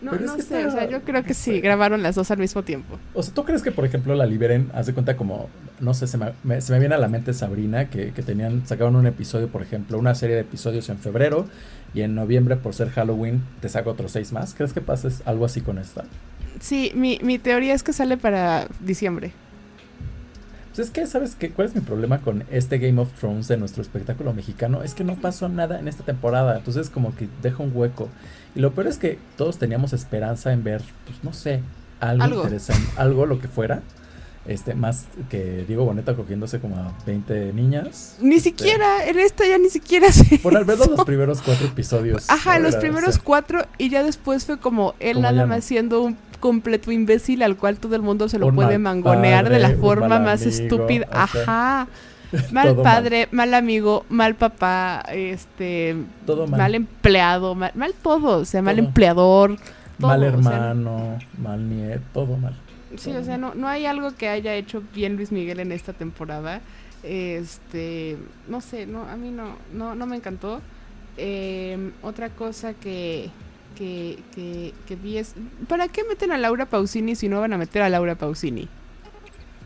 No, 0.00 0.12
no 0.12 0.38
sé, 0.38 0.64
o 0.64 0.70
sea, 0.70 0.88
yo 0.88 1.02
creo 1.02 1.24
que 1.24 1.34
sí, 1.34 1.60
grabaron 1.60 2.02
las 2.04 2.14
dos 2.14 2.30
al 2.30 2.38
mismo 2.38 2.62
tiempo. 2.62 2.98
O 3.14 3.22
sea, 3.22 3.34
¿tú 3.34 3.44
crees 3.44 3.62
que, 3.62 3.72
por 3.72 3.84
ejemplo, 3.84 4.14
la 4.14 4.26
liberen, 4.26 4.70
hace 4.72 4.94
cuenta 4.94 5.16
como, 5.16 5.48
no 5.80 5.92
sé, 5.92 6.06
se 6.06 6.16
me, 6.18 6.60
se 6.60 6.72
me 6.72 6.78
viene 6.78 6.94
a 6.94 6.98
la 6.98 7.08
mente 7.08 7.32
Sabrina, 7.32 7.90
que, 7.90 8.12
que, 8.12 8.22
tenían, 8.22 8.64
sacaron 8.64 8.94
un 8.94 9.06
episodio, 9.06 9.48
por 9.48 9.60
ejemplo, 9.60 9.98
una 9.98 10.14
serie 10.14 10.36
de 10.36 10.42
episodios 10.42 10.88
en 10.88 10.98
febrero, 10.98 11.46
y 11.94 12.02
en 12.02 12.14
noviembre, 12.14 12.54
por 12.54 12.74
ser 12.74 12.90
Halloween, 12.90 13.42
te 13.60 13.68
saca 13.68 13.90
otros 13.90 14.12
seis 14.12 14.32
más. 14.32 14.54
¿Crees 14.54 14.72
que 14.72 14.80
pases 14.80 15.22
algo 15.24 15.44
así 15.44 15.62
con 15.62 15.78
esta? 15.78 16.04
Sí, 16.60 16.92
mi, 16.94 17.18
mi 17.22 17.38
teoría 17.38 17.74
es 17.74 17.82
que 17.82 17.92
sale 17.92 18.16
para 18.16 18.68
diciembre. 18.80 19.32
Pues 20.78 20.86
es 20.86 20.92
que, 20.92 21.06
¿sabes 21.08 21.34
qué? 21.34 21.50
¿Cuál 21.50 21.66
es 21.66 21.74
mi 21.74 21.80
problema 21.80 22.20
con 22.20 22.44
este 22.52 22.78
Game 22.78 23.00
of 23.00 23.12
Thrones 23.18 23.48
de 23.48 23.56
nuestro 23.56 23.82
espectáculo 23.82 24.32
mexicano? 24.32 24.84
Es 24.84 24.94
que 24.94 25.02
no 25.02 25.16
pasó 25.16 25.48
nada 25.48 25.80
en 25.80 25.88
esta 25.88 26.04
temporada. 26.04 26.56
Entonces, 26.56 26.88
como 26.88 27.16
que 27.16 27.28
deja 27.42 27.64
un 27.64 27.72
hueco. 27.74 28.08
Y 28.54 28.60
lo 28.60 28.72
peor 28.72 28.86
es 28.86 28.96
que 28.96 29.18
todos 29.36 29.58
teníamos 29.58 29.92
esperanza 29.92 30.52
en 30.52 30.62
ver, 30.62 30.82
pues 31.04 31.24
no 31.24 31.32
sé, 31.32 31.62
algo, 31.98 32.22
¿Algo? 32.22 32.42
interesante, 32.44 32.88
algo 32.96 33.26
lo 33.26 33.40
que 33.40 33.48
fuera. 33.48 33.82
Este, 34.46 34.74
más 34.74 35.06
que 35.28 35.64
Diego 35.66 35.84
Boneta 35.84 36.14
cogiéndose 36.14 36.60
como 36.60 36.76
a 36.76 36.94
20 37.04 37.52
niñas. 37.54 38.16
Ni 38.20 38.36
este, 38.36 38.50
siquiera, 38.50 39.04
en 39.04 39.18
esta 39.18 39.48
ya 39.48 39.58
ni 39.58 39.70
siquiera 39.70 40.12
se. 40.12 40.38
Por 40.38 40.56
al 40.56 40.64
menos 40.64 40.88
los 40.88 41.04
primeros 41.04 41.42
cuatro 41.42 41.66
episodios. 41.66 42.30
Ajá, 42.30 42.60
los 42.60 42.76
primeros 42.76 43.18
cuatro, 43.18 43.66
y 43.78 43.90
ya 43.90 44.04
después 44.04 44.46
fue 44.46 44.58
como 44.58 44.94
él 45.00 45.20
nada 45.20 45.44
más 45.44 45.64
siendo 45.64 46.02
un 46.02 46.16
completo 46.40 46.90
imbécil 46.92 47.42
al 47.42 47.56
cual 47.56 47.78
todo 47.78 47.96
el 47.96 48.02
mundo 48.02 48.28
se 48.28 48.38
lo 48.38 48.52
puede 48.52 48.78
mangonear 48.78 49.48
de 49.48 49.58
la 49.58 49.70
forma 49.70 50.18
más 50.18 50.42
estúpida. 50.42 51.06
Ajá. 51.10 51.88
Mal 52.52 52.76
padre, 52.76 53.26
mal. 53.30 53.54
amigo, 53.54 54.04
mal 54.10 54.34
papá, 54.34 55.02
este, 55.10 55.96
todo 56.26 56.46
mal. 56.46 56.74
empleado, 56.74 57.54
mal, 57.54 57.72
todo, 58.02 58.40
o 58.40 58.44
sea, 58.44 58.60
mal 58.60 58.78
empleador, 58.78 59.56
mal 59.98 60.22
hermano, 60.22 61.18
mal 61.38 61.66
nieto, 61.66 62.02
todo 62.12 62.36
mal. 62.36 62.54
Sí, 62.96 63.12
o 63.12 63.24
sea, 63.24 63.38
no, 63.38 63.54
no 63.54 63.66
hay 63.66 63.86
algo 63.86 64.14
que 64.14 64.28
haya 64.28 64.54
hecho 64.54 64.82
bien 64.94 65.16
Luis 65.16 65.32
Miguel 65.32 65.60
en 65.60 65.72
esta 65.72 65.94
temporada. 65.94 66.60
Este, 67.02 68.18
no 68.48 68.60
sé, 68.60 68.86
no, 68.86 69.04
a 69.04 69.16
mí 69.16 69.30
no, 69.30 69.56
no, 69.72 69.94
no 69.94 70.06
me 70.06 70.16
encantó. 70.16 70.60
Eh, 71.16 71.92
otra 72.02 72.30
cosa 72.30 72.74
que, 72.74 73.30
que, 73.78 74.18
que, 74.34 74.74
que 74.86 74.96
vi 74.96 75.18
es, 75.18 75.34
¿para 75.68 75.86
qué 75.86 76.02
meten 76.02 76.32
a 76.32 76.38
Laura 76.38 76.66
Pausini 76.66 77.14
si 77.14 77.28
no 77.28 77.40
van 77.40 77.52
a 77.52 77.58
meter 77.58 77.82
a 77.82 77.88
Laura 77.88 78.16
Pausini? 78.16 78.68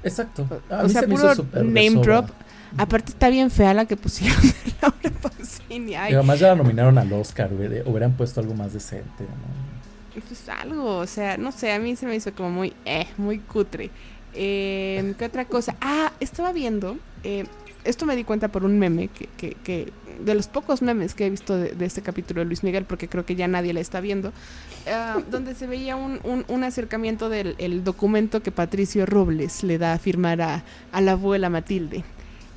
Exacto. 0.04 0.46
o 0.70 0.88
sea, 0.88 1.02
puro 1.02 1.34
name 1.54 1.92
drop. 2.02 2.28
Aparte 2.76 3.12
está 3.12 3.28
bien 3.28 3.50
fea 3.50 3.74
la 3.74 3.86
que 3.86 3.96
pusieron 3.96 4.40
de 4.42 4.54
Laura 4.82 5.20
Pausini. 5.22 5.92
Y 5.92 5.94
además 5.94 6.40
ya 6.40 6.48
la 6.48 6.56
nominaron 6.56 6.98
al 6.98 7.10
Oscar, 7.14 7.50
hubieran 7.52 8.12
puesto 8.12 8.40
algo 8.40 8.54
más 8.54 8.74
decente, 8.74 9.24
¿no? 9.24 10.20
Pues 10.28 10.46
algo, 10.50 10.98
o 10.98 11.06
sea, 11.06 11.38
no 11.38 11.52
sé, 11.52 11.72
a 11.72 11.78
mí 11.78 11.96
se 11.96 12.04
me 12.04 12.14
hizo 12.14 12.34
como 12.34 12.50
muy, 12.50 12.74
eh, 12.84 13.06
muy 13.16 13.38
cutre. 13.38 13.90
Eh, 14.34 15.14
¿Qué 15.18 15.24
otra 15.24 15.46
cosa? 15.46 15.74
Ah, 15.80 16.12
estaba 16.20 16.52
viendo, 16.52 16.98
eh, 17.24 17.46
esto 17.84 18.04
me 18.04 18.14
di 18.14 18.24
cuenta 18.24 18.48
por 18.48 18.64
un 18.64 18.78
meme 18.78 19.08
que, 19.08 19.28
que, 19.38 19.56
que 19.64 19.90
de 20.20 20.34
los 20.34 20.48
pocos 20.48 20.82
memes 20.82 21.14
que 21.14 21.26
he 21.26 21.30
visto 21.30 21.56
de, 21.56 21.72
de, 21.72 21.84
este 21.84 22.02
capítulo 22.02 22.40
de 22.40 22.46
Luis 22.46 22.62
Miguel, 22.62 22.84
porque 22.84 23.08
creo 23.08 23.24
que 23.24 23.34
ya 23.34 23.48
nadie 23.48 23.72
la 23.72 23.80
está 23.80 24.00
viendo, 24.00 24.28
uh, 24.28 25.20
donde 25.30 25.54
se 25.54 25.66
veía 25.66 25.96
un, 25.96 26.20
un, 26.24 26.44
un 26.48 26.64
acercamiento 26.64 27.28
del 27.28 27.54
el 27.58 27.84
documento 27.84 28.42
que 28.42 28.52
Patricio 28.52 29.06
Robles 29.06 29.62
le 29.62 29.78
da 29.78 29.94
a 29.94 29.98
firmar 29.98 30.40
a, 30.42 30.64
a, 30.92 31.00
la 31.00 31.12
abuela 31.12 31.50
Matilde. 31.50 32.04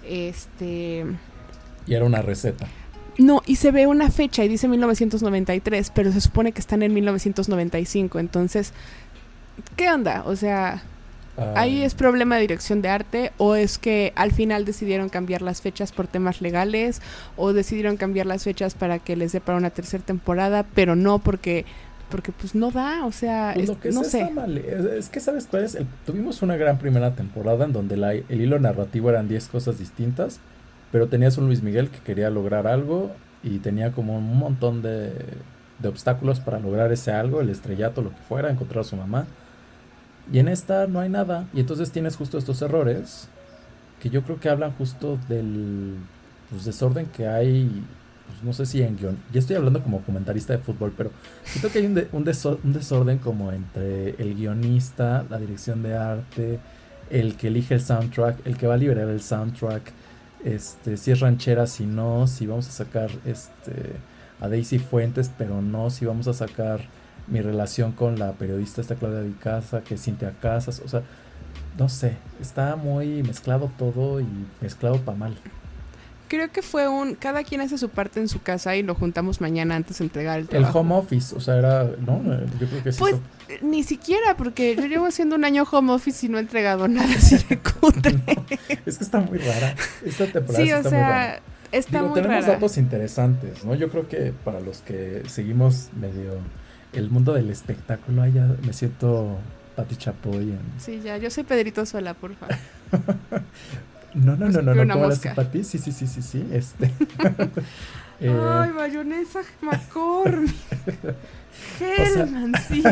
Este. 0.08 1.06
Y 1.88 1.94
era 1.94 2.06
una 2.06 2.22
receta. 2.22 2.68
No, 3.18 3.42
y 3.46 3.56
se 3.56 3.72
ve 3.72 3.88
una 3.88 4.12
fecha 4.12 4.44
y 4.44 4.48
dice 4.48 4.68
1993, 4.68 5.92
pero 5.96 6.12
se 6.12 6.20
supone 6.20 6.52
que 6.52 6.60
están 6.60 6.84
en 6.84 6.94
1995. 6.94 8.20
Entonces, 8.20 8.74
¿qué 9.78 9.90
onda? 9.90 10.24
O 10.26 10.36
sea, 10.36 10.84
¿Ahí 11.56 11.84
es 11.84 11.96
problema 11.96 12.36
de 12.36 12.42
dirección 12.42 12.82
de 12.82 12.90
arte 12.90 13.32
o 13.38 13.56
es 13.56 13.78
que 13.78 14.14
al 14.16 14.32
final 14.32 14.64
decidieron 14.64 15.10
cambiar 15.10 15.42
las 15.42 15.62
fechas 15.62 15.92
por 15.92 16.08
temas 16.08 16.42
legales 16.42 17.02
o 17.36 17.52
decidieron 17.52 17.98
cambiar 17.98 18.26
las 18.26 18.44
fechas 18.44 18.74
para 18.74 19.00
que 19.00 19.16
les 19.16 19.34
dé 19.34 19.42
para 19.42 19.58
una 19.58 19.70
tercera 19.70 20.04
temporada, 20.04 20.66
pero 20.74 20.96
no 20.96 21.20
porque 21.20 21.66
porque 22.10 22.32
pues 22.32 22.54
no 22.54 22.72
da, 22.72 23.06
o 23.06 23.12
sea, 23.12 23.52
pues 23.56 23.68
lo 23.68 23.80
que 23.80 23.90
no 23.90 24.04
sé. 24.04 24.30
Mal. 24.30 24.58
Es, 24.58 24.86
es, 24.86 25.10
que 25.10 25.20
sabes 25.20 25.48
cuál 25.48 25.64
es, 25.64 25.76
el, 25.76 25.88
tuvimos 26.06 26.42
una 26.44 26.56
gran 26.56 26.78
primera 26.78 27.16
temporada 27.16 27.66
en 27.66 27.74
donde 27.74 27.98
la, 27.98 28.14
el 28.14 28.26
hilo 28.30 28.60
narrativo 28.60 29.10
eran 29.10 29.28
10 29.28 29.48
cosas 29.48 29.80
distintas, 29.80 30.40
pero 30.92 31.08
tenías 31.08 31.38
un 31.38 31.48
Luis 31.48 31.64
Miguel 31.64 31.90
que 31.90 32.00
quería 32.00 32.30
lograr 32.30 32.68
algo 32.68 33.12
y 33.44 33.58
tenía 33.60 33.92
como 33.92 34.18
un 34.18 34.38
montón 34.38 34.82
de, 34.82 35.14
de 35.80 35.88
obstáculos 35.88 36.40
para 36.40 36.60
lograr 36.60 36.92
ese 36.92 37.12
algo, 37.12 37.42
el 37.42 37.50
estrellato, 37.50 38.02
lo 38.02 38.12
que 38.12 38.22
fuera, 38.30 38.50
encontrar 38.50 38.82
a 38.82 38.84
su 38.84 38.96
mamá. 38.96 39.26
Y 40.32 40.40
en 40.40 40.48
esta 40.48 40.88
no 40.88 41.00
hay 41.00 41.10
nada. 41.10 41.48
Y 41.54 41.60
entonces 41.60 41.92
tienes 41.92 42.16
justo 42.16 42.38
estos 42.38 42.62
errores 42.62 43.28
que 44.02 44.10
yo 44.10 44.24
creo 44.24 44.40
que 44.40 44.50
hablan 44.50 44.72
justo 44.74 45.18
del 45.28 45.96
pues, 46.50 46.66
desorden 46.66 47.08
que 47.08 47.28
hay. 47.28 47.84
Pues, 48.28 48.44
no 48.44 48.54
sé 48.54 48.66
si 48.66 48.82
en 48.82 48.98
guion. 48.98 49.18
Ya 49.32 49.40
estoy 49.40 49.56
hablando 49.56 49.82
como 49.84 50.02
comentarista 50.02 50.54
de 50.54 50.60
fútbol, 50.60 50.94
pero 50.96 51.12
siento 51.44 51.70
que 51.70 51.80
hay 51.80 51.86
un, 51.86 51.96
de, 51.96 52.08
un, 52.12 52.28
un 52.64 52.74
desorden 52.74 53.20
como 53.20 53.52
entre 53.52 54.12
el 54.22 54.36
guionista, 54.36 55.26
la 55.30 55.38
dirección 55.38 55.84
de 55.84 55.96
arte, 55.96 56.60
el 57.10 57.36
que 57.36 57.48
elige 57.48 57.76
el 57.76 57.82
soundtrack, 57.82 58.46
el 58.46 58.58
que 58.58 58.68
va 58.68 58.74
a 58.74 58.78
liberar 58.78 59.10
el 59.10 59.22
soundtrack. 59.22 59.92
Este, 60.44 60.98
si 60.98 61.12
es 61.12 61.20
ranchera, 61.20 61.66
si 61.66 61.86
no, 61.86 62.28
si 62.28 62.46
vamos 62.46 62.68
a 62.68 62.72
sacar 62.72 63.10
este 63.26 63.94
a 64.40 64.50
Daisy 64.50 64.80
Fuentes, 64.80 65.32
pero 65.38 65.62
no 65.62 65.90
si 65.90 66.06
vamos 66.06 66.28
a 66.28 66.34
sacar 66.34 66.82
mi 67.28 67.42
relación 67.42 67.92
con 67.92 68.20
la 68.20 68.34
periodista 68.34 68.82
esta 68.82 68.96
Claudia 68.96 69.22
de 69.22 69.32
Casa, 69.34 69.82
que 69.82 69.98
Cintia 69.98 70.34
Casas, 70.42 70.82
o 70.84 70.88
sea, 70.88 71.04
no 71.78 71.90
sé, 71.90 72.18
está 72.42 72.76
muy 72.76 73.24
mezclado 73.24 73.72
todo 73.78 74.20
y 74.20 74.28
mezclado 74.62 75.00
para 75.02 75.18
mal. 75.18 75.36
Creo 76.28 76.52
que 76.52 76.64
fue 76.64 76.88
un. 76.88 77.14
Cada 77.16 77.44
quien 77.44 77.62
hace 77.62 77.78
su 77.78 77.90
parte 77.90 78.20
en 78.20 78.28
su 78.28 78.42
casa 78.42 78.76
y 78.76 78.82
lo 78.82 78.96
juntamos 78.96 79.42
mañana 79.42 79.76
antes 79.76 80.00
de 80.00 80.06
entregar 80.06 80.40
el 80.40 80.48
trabajo. 80.48 80.80
El 80.80 80.86
home 80.86 80.96
office, 80.96 81.36
o 81.36 81.40
sea, 81.40 81.58
era. 81.58 81.84
No, 81.84 82.20
yo 82.60 82.68
creo 82.68 82.84
que 82.84 82.92
sí. 82.92 83.00
Pues 83.00 83.16
ni 83.62 83.84
siquiera, 83.84 84.36
porque 84.36 84.76
yo 84.76 84.88
llevo 84.88 85.06
haciendo 85.06 85.36
un 85.36 85.46
año 85.46 85.66
home 85.72 85.94
office 85.94 86.26
y 86.26 86.30
no 86.30 86.40
he 86.40 86.42
entregado 86.42 86.88
nada 86.90 87.14
así 87.16 87.38
de 87.48 87.60
cutre. 87.60 88.20
es 88.86 88.98
que 88.98 89.04
está 89.04 89.20
muy 89.20 89.38
rara. 89.38 89.76
Esta 90.04 90.26
temporada 90.26 90.66
sí, 90.66 90.74
o 90.74 90.78
está 90.78 90.90
sea, 90.90 91.00
muy 91.00 91.12
rara. 91.12 91.42
Está 91.72 91.98
Digo, 92.00 92.10
muy 92.10 92.22
tenemos 92.22 92.46
rara. 92.46 92.54
datos 92.56 92.78
interesantes, 92.78 93.64
¿no? 93.64 93.76
Yo 93.76 93.90
creo 93.90 94.08
que 94.08 94.34
para 94.44 94.60
los 94.62 94.80
que 94.80 95.24
seguimos 95.28 95.90
medio 96.00 96.40
el 96.96 97.10
mundo 97.10 97.34
del 97.34 97.50
espectáculo, 97.50 98.22
ahí 98.22 98.34
ya 98.34 98.48
me 98.66 98.74
siento 98.74 99.38
Pati 99.76 99.96
Chapoy. 99.96 100.52
En... 100.52 100.60
Sí, 100.78 101.02
ya, 101.04 101.18
yo 101.18 101.30
soy 101.30 101.44
Pedrito 101.44 101.86
Sola, 101.86 102.14
por 102.14 102.34
favor. 102.36 102.56
no, 104.14 104.36
no, 104.36 104.50
no, 104.50 104.62
no, 104.62 104.86
no, 104.86 104.94
¿cómo 104.94 105.12
era 105.12 105.36
Pati? 105.36 105.64
Sí, 105.64 105.78
sí, 105.78 105.92
sí, 105.92 106.08
sí, 106.08 106.22
sí, 106.22 106.48
este. 106.52 106.92
Eh, 108.22 108.30
Ay, 108.30 108.72
mayonesa 108.72 109.42
McCormick. 109.62 110.56
O 111.76 111.78
sea- 111.78 112.24
Hellmancillo. 112.24 112.90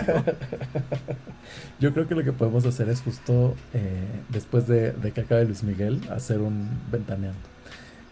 Yo 1.79 1.93
creo 1.93 2.07
que 2.07 2.15
lo 2.15 2.23
que 2.23 2.31
podemos 2.33 2.65
hacer 2.65 2.89
es 2.89 3.01
justo 3.01 3.55
eh, 3.73 4.03
después 4.29 4.67
de, 4.67 4.91
de 4.91 5.11
que 5.11 5.21
acabe 5.21 5.45
Luis 5.45 5.63
Miguel, 5.63 6.01
hacer 6.11 6.39
un 6.39 6.69
ventaneando. 6.91 7.39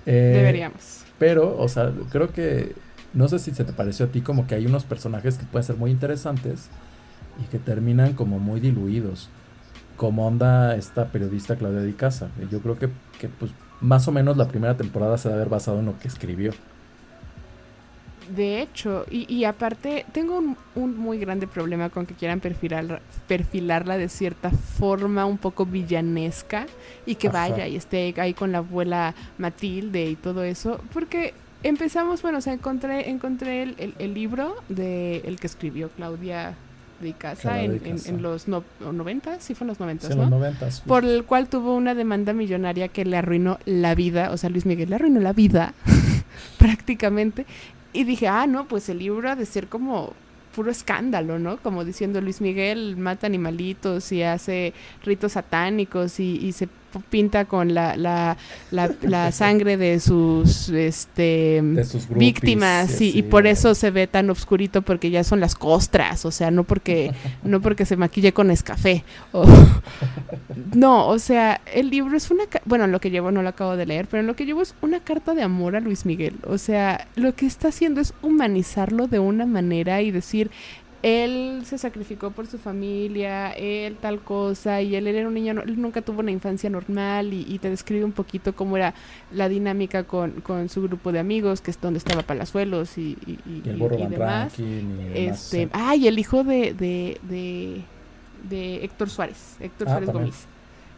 Eh, 0.05 0.33
Deberíamos. 0.35 1.03
Pero, 1.19 1.57
o 1.57 1.67
sea, 1.69 1.91
creo 2.11 2.31
que, 2.33 2.75
no 3.13 3.27
sé 3.27 3.39
si 3.39 3.51
se 3.51 3.65
te 3.65 3.73
pareció 3.73 4.05
a 4.05 4.09
ti 4.09 4.21
como 4.21 4.47
que 4.47 4.55
hay 4.55 4.65
unos 4.65 4.83
personajes 4.85 5.37
que 5.37 5.45
pueden 5.45 5.65
ser 5.65 5.77
muy 5.77 5.91
interesantes 5.91 6.69
y 7.41 7.45
que 7.49 7.59
terminan 7.59 8.13
como 8.13 8.39
muy 8.39 8.59
diluidos. 8.59 9.29
Como 9.97 10.25
onda 10.25 10.75
esta 10.75 11.07
periodista 11.11 11.55
Claudia 11.55 11.81
Di 11.81 11.93
Casa. 11.93 12.29
Yo 12.49 12.61
creo 12.61 12.79
que, 12.79 12.89
que 13.19 13.29
pues 13.29 13.51
más 13.81 14.07
o 14.07 14.11
menos 14.11 14.37
la 14.37 14.47
primera 14.47 14.77
temporada 14.77 15.17
se 15.17 15.29
debe 15.29 15.41
haber 15.41 15.49
basado 15.49 15.79
en 15.79 15.85
lo 15.85 15.99
que 15.99 16.07
escribió. 16.07 16.53
De 18.35 18.61
hecho, 18.61 19.05
y, 19.09 19.31
y 19.33 19.43
aparte, 19.45 20.05
tengo 20.13 20.37
un, 20.37 20.55
un 20.75 20.97
muy 20.97 21.17
grande 21.17 21.47
problema 21.47 21.89
con 21.89 22.05
que 22.05 22.13
quieran 22.13 22.39
perfilar, 22.39 23.01
perfilarla 23.27 23.97
de 23.97 24.07
cierta 24.07 24.51
forma 24.51 25.25
un 25.25 25.37
poco 25.37 25.65
villanesca 25.65 26.67
y 27.05 27.15
que 27.15 27.27
Ajá. 27.27 27.49
vaya 27.49 27.67
y 27.67 27.75
esté 27.75 28.13
ahí 28.17 28.33
con 28.33 28.51
la 28.51 28.59
abuela 28.59 29.15
Matilde 29.37 30.05
y 30.05 30.15
todo 30.15 30.43
eso, 30.43 30.79
porque 30.93 31.33
empezamos, 31.63 32.21
bueno, 32.21 32.39
o 32.39 32.41
sea, 32.41 32.53
encontré, 32.53 33.09
encontré 33.09 33.63
el, 33.63 33.75
el- 33.77 33.93
el 33.99 34.13
libro 34.13 34.55
de 34.69 35.17
el 35.25 35.39
que 35.39 35.47
escribió 35.47 35.89
Claudia 35.89 36.55
de 37.01 37.13
Casa 37.13 37.61
en, 37.61 37.79
de 37.81 37.89
en- 37.89 37.97
Casa. 37.97 38.09
en 38.09 38.21
los 38.21 38.47
no, 38.47 38.63
90, 38.79 39.39
sí 39.39 39.55
fue 39.55 39.65
en 39.65 39.69
los 39.69 39.79
90, 39.79 40.07
Sí, 40.07 40.13
¿no? 40.15 40.21
los 40.21 40.29
noventas. 40.31 40.81
por 40.81 41.03
el 41.03 41.23
cual 41.23 41.47
tuvo 41.49 41.75
una 41.75 41.95
demanda 41.95 42.31
millonaria 42.33 42.87
que 42.89 43.05
le 43.05 43.17
arruinó 43.17 43.57
la 43.65 43.95
vida, 43.95 44.31
o 44.31 44.37
sea, 44.37 44.49
Luis 44.51 44.65
Miguel 44.65 44.89
le 44.89 44.95
arruinó 44.95 45.19
la 45.19 45.33
vida 45.33 45.73
prácticamente. 46.57 47.45
Y 47.93 48.03
dije, 48.05 48.27
ah, 48.27 48.47
no, 48.47 48.67
pues 48.67 48.87
el 48.89 48.99
libro 48.99 49.29
ha 49.29 49.35
de 49.35 49.45
ser 49.45 49.67
como 49.67 50.13
puro 50.55 50.69
escándalo, 50.71 51.39
¿no? 51.39 51.57
Como 51.57 51.83
diciendo 51.85 52.19
Luis 52.21 52.41
Miguel 52.41 52.97
mata 52.97 53.25
animalitos 53.27 54.11
y 54.11 54.21
hace 54.23 54.73
ritos 55.03 55.33
satánicos 55.33 56.19
y, 56.19 56.37
y 56.37 56.51
se 56.51 56.67
pinta 56.99 57.45
con 57.45 57.73
la, 57.73 57.95
la, 57.95 58.37
la, 58.71 58.91
la 59.01 59.31
sangre 59.31 59.77
de 59.77 59.99
sus 59.99 60.69
este 60.69 61.61
de 61.63 61.83
sus 61.85 62.07
groupies, 62.07 62.19
víctimas 62.33 62.91
sí, 62.91 63.11
y, 63.15 63.23
por 63.23 63.47
eso 63.47 63.73
se 63.75 63.91
ve 63.91 64.07
tan 64.07 64.29
obscurito 64.29 64.81
porque 64.81 65.09
ya 65.09 65.23
son 65.23 65.39
las 65.39 65.55
costras, 65.55 66.25
o 66.25 66.31
sea, 66.31 66.51
no 66.51 66.63
porque 66.63 67.11
no 67.43 67.61
porque 67.61 67.85
se 67.85 67.95
maquille 67.95 68.33
con 68.33 68.51
escafé. 68.51 69.03
o- 69.31 69.45
no, 70.75 71.07
o 71.07 71.19
sea, 71.19 71.61
el 71.73 71.89
libro 71.89 72.17
es 72.17 72.31
una 72.31 72.43
bueno, 72.65 72.87
lo 72.87 72.99
que 72.99 73.09
llevo 73.11 73.31
no 73.31 73.41
lo 73.41 73.49
acabo 73.49 73.75
de 73.77 73.85
leer, 73.85 74.07
pero 74.09 74.23
lo 74.23 74.35
que 74.35 74.45
llevo 74.45 74.61
es 74.61 74.75
una 74.81 74.99
carta 74.99 75.33
de 75.33 75.43
amor 75.43 75.75
a 75.75 75.79
Luis 75.79 76.05
Miguel. 76.05 76.35
O 76.45 76.57
sea, 76.57 77.07
lo 77.15 77.35
que 77.35 77.45
está 77.45 77.69
haciendo 77.69 78.01
es 78.01 78.13
humanizarlo 78.21 79.07
de 79.07 79.19
una 79.19 79.45
manera 79.45 80.01
y 80.01 80.11
decir 80.11 80.51
él 81.03 81.63
se 81.65 81.77
sacrificó 81.77 82.31
por 82.31 82.45
su 82.47 82.57
familia, 82.59 83.51
él 83.51 83.97
tal 83.99 84.19
cosa, 84.19 84.81
y 84.81 84.95
él, 84.95 85.07
era 85.07 85.27
un 85.27 85.33
niño, 85.33 85.53
no- 85.55 85.61
él 85.63 85.81
nunca 85.81 86.01
tuvo 86.01 86.19
una 86.19 86.31
infancia 86.31 86.69
normal, 86.69 87.33
y, 87.33 87.45
y 87.47 87.57
te 87.59 87.69
describe 87.69 88.05
un 88.05 88.11
poquito 88.11 88.53
cómo 88.55 88.77
era 88.77 88.93
la 89.31 89.49
dinámica 89.49 90.03
con, 90.03 90.31
con 90.41 90.69
su 90.69 90.83
grupo 90.83 91.11
de 91.11 91.19
amigos, 91.19 91.61
que 91.61 91.71
es 91.71 91.81
donde 91.81 91.97
estaba 91.97 92.21
Palazuelos 92.21 92.97
y, 92.97 93.17
y, 93.25 93.31
y- 93.49 93.61
Y 93.65 93.69
el 93.69 93.77
Van 93.79 94.09
demás. 94.11 94.57
Rankin 94.57 94.99
y 94.99 95.03
demás, 95.09 95.39
Este, 95.53 95.63
sí. 95.65 95.69
ah, 95.73 95.95
y 95.95 96.07
el 96.07 96.19
hijo 96.19 96.43
de, 96.43 96.73
de, 96.73 97.17
de, 97.23 97.81
de 98.49 98.83
Héctor 98.85 99.09
Suárez, 99.09 99.55
Héctor 99.59 99.87
Ah, 99.87 99.91
Suárez 99.91 100.07
también. 100.07 100.25
Gómez. 100.29 100.47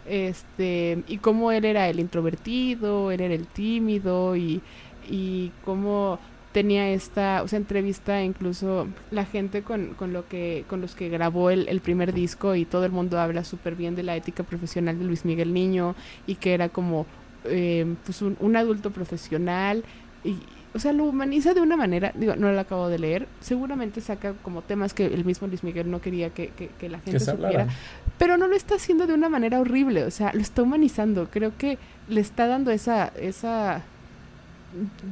Este, 0.06 1.02
y 1.08 1.18
cómo 1.20 1.52
él 1.54 1.64
era 1.64 1.88
el 1.88 2.00
introvertido, 2.00 3.10
él 3.12 3.22
era 3.22 3.34
el 3.34 3.48
tímido 3.48 4.36
y, 4.36 4.62
y 5.10 5.52
cómo 5.64 6.20
tenía 6.54 6.90
esta, 6.92 7.44
o 7.44 7.48
sea, 7.48 7.58
entrevista 7.58 8.24
incluso 8.24 8.88
la 9.12 9.26
gente 9.26 9.64
con, 9.64 9.96
con 9.96 10.14
lo 10.14 10.28
que, 10.30 10.64
con 10.70 10.80
los 10.80 10.96
que 10.96 11.10
grabó 11.10 11.50
el, 11.50 11.68
el 11.68 11.82
primer 11.82 12.14
disco 12.14 12.56
y 12.56 12.64
todo 12.64 12.86
el 12.86 12.92
mundo 12.92 13.20
habla 13.20 13.44
súper 13.44 13.76
bien 13.76 13.96
de 13.96 14.04
la 14.04 14.16
ética 14.16 14.44
profesional 14.44 14.98
de 14.98 15.04
Luis 15.06 15.26
Miguel 15.26 15.54
Niño 15.54 15.96
y 16.28 16.36
que 16.36 16.54
era 16.54 16.70
como 16.70 17.06
eh, 17.46 17.96
pues 18.06 18.22
un, 18.22 18.38
un 18.40 18.56
adulto 18.56 18.92
profesional 18.92 19.84
y 20.24 20.38
o 20.76 20.80
sea, 20.80 20.92
lo 20.92 21.06
humaniza 21.06 21.54
de 21.54 21.62
una 21.62 21.78
manera, 21.78 22.12
digo, 22.16 22.36
no 22.36 22.52
lo 22.52 22.60
acabo 22.60 22.90
de 22.90 22.98
leer, 22.98 23.28
seguramente 23.42 24.02
saca 24.02 24.34
como 24.42 24.64
temas 24.64 24.96
que 24.96 25.06
el 25.06 25.24
mismo 25.24 25.48
Luis 25.48 25.64
Miguel 25.64 25.92
no 25.92 26.02
quería 26.02 26.32
que, 26.32 26.48
que, 26.50 26.70
que 26.70 26.90
la 26.90 26.98
gente 26.98 27.12
que 27.12 27.20
supiera, 27.20 27.48
hablaran. 27.48 27.70
pero 28.18 28.38
no 28.38 28.48
lo 28.48 28.56
está 28.56 28.76
haciendo 28.76 29.06
de 29.06 29.14
una 29.14 29.30
manera 29.30 29.60
horrible, 29.60 30.04
o 30.04 30.10
sea, 30.10 30.34
lo 30.34 30.42
está 30.42 30.64
humanizando, 30.64 31.30
creo 31.30 31.56
que 31.58 31.78
le 32.08 32.22
está 32.22 32.48
dando 32.48 32.72
esa, 32.72 33.10
esa 33.20 33.84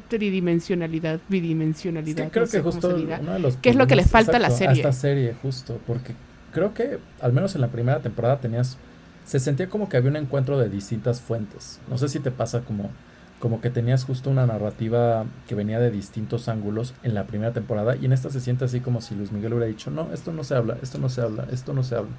tridimensionalidad, 0.07 1.15
Es 1.15 1.21
bidimensionalidad, 1.29 2.25
que 2.25 2.31
creo 2.31 2.45
no 2.45 2.51
que 2.51 2.61
justo 2.61 2.95
uno 2.95 3.33
de 3.33 3.39
los 3.39 3.57
¿Qué 3.57 3.69
es 3.69 3.75
lo 3.75 3.87
que 3.87 3.95
le 3.95 4.03
falta 4.05 4.37
a 4.37 4.39
la 4.39 4.49
serie? 4.49 4.77
esta 4.77 4.91
serie, 4.93 5.35
justo, 5.41 5.79
porque 5.87 6.13
creo 6.51 6.73
que 6.73 6.99
al 7.21 7.33
menos 7.33 7.55
en 7.55 7.61
la 7.61 7.67
primera 7.69 7.99
temporada 7.99 8.39
tenías 8.39 8.77
se 9.25 9.39
sentía 9.39 9.69
como 9.69 9.87
que 9.87 9.97
había 9.97 10.09
un 10.09 10.17
encuentro 10.17 10.57
de 10.57 10.67
distintas 10.67 11.21
fuentes. 11.21 11.79
No 11.89 11.97
sé 11.97 12.09
si 12.09 12.19
te 12.19 12.31
pasa 12.31 12.61
como 12.61 12.89
como 13.39 13.59
que 13.59 13.71
tenías 13.71 14.03
justo 14.03 14.29
una 14.29 14.45
narrativa 14.45 15.25
que 15.47 15.55
venía 15.55 15.79
de 15.79 15.89
distintos 15.89 16.47
ángulos 16.47 16.93
en 17.01 17.15
la 17.15 17.25
primera 17.25 17.51
temporada 17.51 17.95
y 17.95 18.05
en 18.05 18.13
esta 18.13 18.29
se 18.29 18.39
siente 18.39 18.65
así 18.65 18.81
como 18.81 19.01
si 19.01 19.15
Luis 19.15 19.31
Miguel 19.31 19.53
hubiera 19.53 19.65
dicho, 19.67 19.89
"No, 19.89 20.13
esto 20.13 20.31
no 20.31 20.43
se 20.43 20.53
habla, 20.53 20.77
esto 20.83 20.99
no 20.99 21.09
se 21.09 21.21
habla, 21.21 21.47
esto 21.51 21.73
no 21.73 21.81
se 21.81 21.95
habla." 21.95 22.11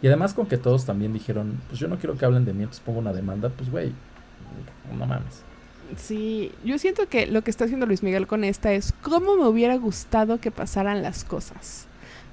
Y 0.00 0.06
además 0.06 0.32
con 0.32 0.46
que 0.46 0.56
todos 0.56 0.86
también 0.86 1.12
dijeron, 1.12 1.60
"Pues 1.68 1.78
yo 1.78 1.86
no 1.88 1.98
quiero 1.98 2.16
que 2.16 2.24
hablen 2.24 2.46
de 2.46 2.54
mí, 2.54 2.60
entonces 2.60 2.82
pongo 2.82 2.98
una 2.98 3.12
demanda." 3.12 3.50
Pues 3.50 3.70
güey, 3.70 3.92
no 4.98 5.04
mames. 5.04 5.42
Sí, 5.96 6.52
yo 6.64 6.78
siento 6.78 7.08
que 7.08 7.26
lo 7.26 7.42
que 7.42 7.50
está 7.50 7.64
haciendo 7.64 7.86
Luis 7.86 8.02
Miguel 8.02 8.26
con 8.26 8.44
esta 8.44 8.72
es 8.72 8.92
cómo 9.02 9.36
me 9.36 9.46
hubiera 9.46 9.76
gustado 9.76 10.38
que 10.40 10.50
pasaran 10.50 11.02
las 11.02 11.24
cosas. 11.24 11.86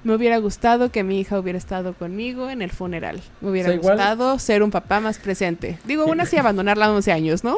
Me 0.04 0.14
hubiera 0.14 0.38
gustado 0.38 0.92
que 0.92 1.02
mi 1.02 1.18
hija 1.18 1.38
hubiera 1.40 1.58
estado 1.58 1.92
conmigo 1.92 2.50
en 2.50 2.62
el 2.62 2.70
funeral. 2.70 3.20
Me 3.40 3.50
hubiera 3.50 3.68
O 3.70 3.72
sea, 3.72 3.80
igual- 3.80 3.96
gustado 3.96 4.38
ser 4.38 4.62
un 4.62 4.70
papá 4.70 5.00
más 5.00 5.18
presente. 5.18 5.78
Digo, 5.84 6.04
aún 6.04 6.20
así 6.20 6.36
abandonarla 6.38 6.86
a 6.86 6.92
11 6.92 7.10
años, 7.12 7.42
¿no? 7.42 7.56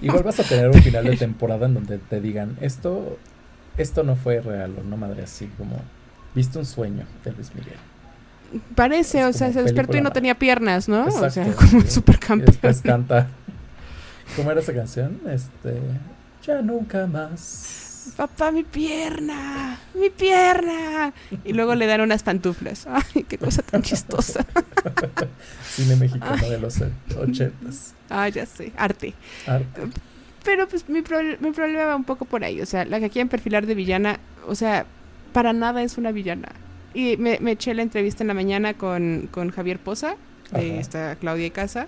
Igual 0.00 0.22
vas 0.22 0.40
a 0.40 0.42
tener 0.44 0.68
un 0.68 0.82
final 0.82 1.04
de 1.04 1.16
temporada 1.18 1.66
en 1.66 1.74
donde 1.74 1.98
te 1.98 2.20
digan, 2.22 2.56
esto, 2.62 3.18
esto 3.76 4.04
no 4.04 4.16
fue 4.16 4.40
real, 4.40 4.74
o 4.80 4.82
no 4.82 4.96
madre 4.96 5.22
así, 5.24 5.46
como, 5.58 5.76
viste 6.34 6.58
un 6.58 6.64
sueño 6.64 7.04
de 7.24 7.32
Luis 7.32 7.54
Miguel. 7.54 7.76
Parece, 8.74 9.20
Es 9.20 9.26
o 9.34 9.38
sea, 9.38 9.52
se 9.52 9.62
despertó 9.62 9.96
y 9.96 10.00
no 10.02 10.10
tenía 10.12 10.34
piernas, 10.38 10.88
¿no? 10.88 11.04
o 11.06 11.30
sea, 11.30 11.52
como. 11.56 11.78
Y 11.82 11.86
supercampeón. 11.90 12.46
después 12.46 12.80
canta, 12.82 13.28
¿cómo 14.36 14.50
era 14.50 14.60
esa 14.60 14.72
canción? 14.72 15.20
Este, 15.28 15.74
ya 16.46 16.62
nunca 16.62 17.06
más. 17.06 18.12
Papá, 18.16 18.50
mi 18.50 18.64
pierna, 18.64 19.78
mi 19.94 20.10
pierna. 20.10 21.12
Y 21.44 21.52
luego 21.52 21.74
le 21.76 21.86
dan 21.86 22.00
unas 22.00 22.22
pantuflas. 22.24 22.86
Ay, 22.88 23.22
qué 23.28 23.38
cosa 23.38 23.62
tan 23.62 23.82
chistosa. 23.82 24.44
Cine 25.64 25.96
mexicano 25.96 26.48
de 26.48 26.58
los 26.58 26.78
ochentas. 27.16 27.94
Ah, 28.10 28.28
ya 28.28 28.44
sé, 28.46 28.72
arte. 28.76 29.14
Arte. 29.46 29.82
Pero 30.44 30.66
pues 30.68 30.88
mi, 30.88 31.02
pro- 31.02 31.22
mi 31.38 31.52
problema 31.52 31.84
va 31.86 31.96
un 31.96 32.02
poco 32.04 32.24
por 32.24 32.42
ahí. 32.42 32.60
O 32.60 32.66
sea, 32.66 32.84
la 32.84 32.98
que 32.98 33.08
quieren 33.08 33.28
perfilar 33.28 33.66
de 33.66 33.74
villana, 33.76 34.18
o 34.48 34.56
sea, 34.56 34.84
para 35.32 35.52
nada 35.52 35.82
es 35.82 35.96
una 35.96 36.10
villana. 36.10 36.48
Y 36.94 37.16
me, 37.16 37.38
me 37.40 37.52
eché 37.52 37.72
la 37.72 37.82
entrevista 37.82 38.24
en 38.24 38.28
la 38.28 38.34
mañana 38.34 38.74
con, 38.74 39.28
con 39.30 39.50
Javier 39.50 39.78
Poza, 39.78 40.16
de 40.50 40.72
Ajá. 40.72 40.80
esta 40.80 41.16
Claudia 41.16 41.46
y 41.46 41.50
Casa. 41.52 41.86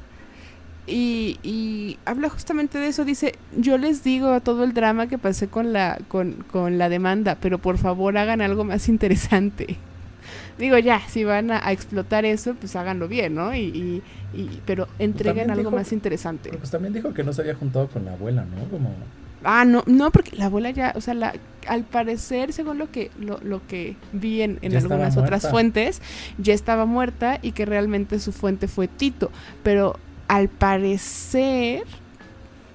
Y, 0.87 1.39
y 1.43 1.99
habla 2.05 2.29
justamente 2.29 2.79
de 2.79 2.89
eso. 2.89 3.05
Dice, 3.05 3.35
yo 3.57 3.79
les 3.79 4.05
digo 4.05 4.39
todo 4.41 4.65
el 4.65 4.75
drama 4.75 5.07
que 5.07 5.17
pasé 5.19 5.49
con 5.49 5.73
la, 5.73 5.99
con, 6.09 6.33
con 6.51 6.77
la 6.79 6.89
demanda, 6.91 7.39
pero 7.41 7.59
por 7.59 7.79
favor 7.79 8.19
hagan 8.19 8.41
algo 8.43 8.65
más 8.65 8.89
interesante. 8.89 9.77
Digo, 10.59 10.79
ya, 10.79 11.01
si 11.09 11.25
van 11.25 11.51
a, 11.51 11.67
a 11.67 11.73
explotar 11.73 12.25
eso, 12.25 12.55
pues 12.55 12.77
háganlo 12.77 13.09
bien, 13.09 13.35
¿no? 13.35 13.55
Y, 13.55 13.61
y, 13.61 14.03
y- 14.39 14.61
pero 14.65 14.87
entreguen 14.99 15.47
también 15.49 15.51
algo 15.51 15.71
dijo- 15.71 15.77
más 15.77 15.93
interesante. 15.93 16.51
Pero 16.51 16.59
pues 16.61 16.71
también 16.71 16.93
dijo 16.95 17.13
que 17.13 17.25
no 17.25 17.33
se 17.33 17.41
había 17.43 17.55
juntado 17.57 17.89
con 17.89 18.05
la 18.05 18.13
abuela, 18.13 18.45
¿no? 18.45 18.65
Como, 18.71 18.95
Ah, 19.47 19.65
no, 19.67 19.83
no, 19.87 20.11
porque 20.11 20.37
la 20.37 20.47
abuela 20.47 20.71
ya, 20.71 20.95
o 20.97 21.01
sea, 21.03 21.13
la, 21.13 21.35
al 21.67 21.83
parecer, 21.85 22.53
según 22.55 22.79
lo 22.79 22.91
que, 22.91 23.11
lo, 23.21 23.39
lo 23.43 23.67
que 23.67 23.95
vi 24.13 24.41
en, 24.41 24.59
en 24.63 24.75
algunas 24.77 25.17
otras 25.19 25.43
fuentes, 25.51 26.01
ya 26.39 26.55
estaba 26.55 26.87
muerta 26.87 27.39
y 27.43 27.53
que 27.53 27.67
realmente 27.67 28.21
su 28.21 28.33
fuente 28.33 28.69
fue 28.69 28.89
Tito. 28.89 29.31
Pero 29.63 29.99
al 30.29 30.49
parecer, 30.49 31.85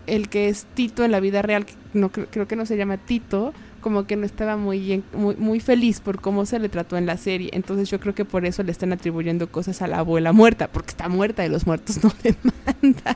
el 0.08 0.30
que 0.30 0.50
es 0.50 0.66
Tito 0.74 1.04
en 1.04 1.12
la 1.12 1.20
vida 1.20 1.42
real, 1.42 1.66
no 1.94 2.10
creo, 2.12 2.28
creo 2.30 2.48
que 2.48 2.56
no 2.56 2.66
se 2.66 2.78
llama 2.78 2.98
Tito, 2.98 3.54
como 3.82 4.06
que 4.06 4.16
no 4.16 4.26
estaba 4.26 4.58
muy, 4.58 5.04
muy, 5.14 5.36
muy 5.36 5.60
feliz 5.60 6.00
por 6.00 6.20
cómo 6.22 6.46
se 6.46 6.60
le 6.60 6.70
trató 6.70 6.98
en 6.98 7.06
la 7.06 7.18
serie. 7.18 7.50
Entonces 7.54 7.90
yo 7.90 8.00
creo 8.00 8.14
que 8.14 8.26
por 8.26 8.46
eso 8.46 8.64
le 8.64 8.72
están 8.72 8.92
atribuyendo 8.94 9.52
cosas 9.52 9.82
a 9.82 9.88
la 9.88 10.00
abuela 10.00 10.34
muerta, 10.34 10.68
porque 10.68 10.90
está 10.90 11.10
muerta 11.10 11.46
y 11.46 11.50
los 11.50 11.66
muertos 11.66 12.04
no 12.04 12.12
demandan. 12.24 13.16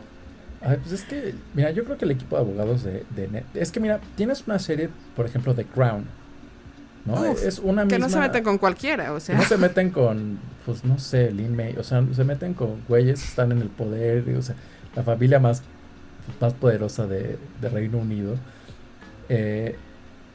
Ay, 0.62 0.78
pues 0.82 0.94
es 0.94 1.04
que, 1.04 1.36
mira, 1.54 1.72
yo 1.72 1.84
creo 1.84 1.98
que 1.98 2.06
el 2.06 2.12
equipo 2.12 2.38
de 2.38 2.42
abogados 2.42 2.84
de, 2.84 3.04
es 3.54 3.72
que 3.72 3.82
mira, 3.82 4.00
tienes 4.16 4.44
una 4.48 4.60
serie, 4.60 4.90
por 5.16 5.26
ejemplo, 5.26 5.54
The 5.54 5.66
Crown, 5.66 6.06
¿no? 7.06 7.32
Uf, 7.32 7.44
es 7.44 7.60
una 7.60 7.84
Que 7.84 7.96
misma... 7.96 8.08
no 8.08 8.10
se 8.10 8.20
meten 8.20 8.44
con 8.44 8.58
cualquiera, 8.58 9.12
o 9.12 9.16
que 9.16 9.22
sea. 9.22 9.38
no 9.38 9.44
se 9.44 9.58
meten 9.58 9.90
con, 9.90 10.40
pues 10.66 10.84
no 10.86 10.98
sé, 11.00 11.32
Lin 11.32 11.56
May, 11.56 11.76
o 11.78 11.84
sea, 11.84 12.04
se 12.14 12.24
meten 12.24 12.54
con 12.54 12.82
güeyes 12.88 13.22
que 13.22 13.28
están 13.28 13.52
en 13.52 13.62
el 13.62 13.70
poder, 13.70 14.28
o 14.38 14.42
sea, 14.42 14.56
la 14.96 15.04
familia 15.04 15.40
más, 15.40 15.64
más 16.40 16.54
poderosa 16.54 17.08
de, 17.08 17.38
de 17.62 17.70
Reino 17.70 17.98
Unido. 17.98 18.36
Eh, 19.30 19.76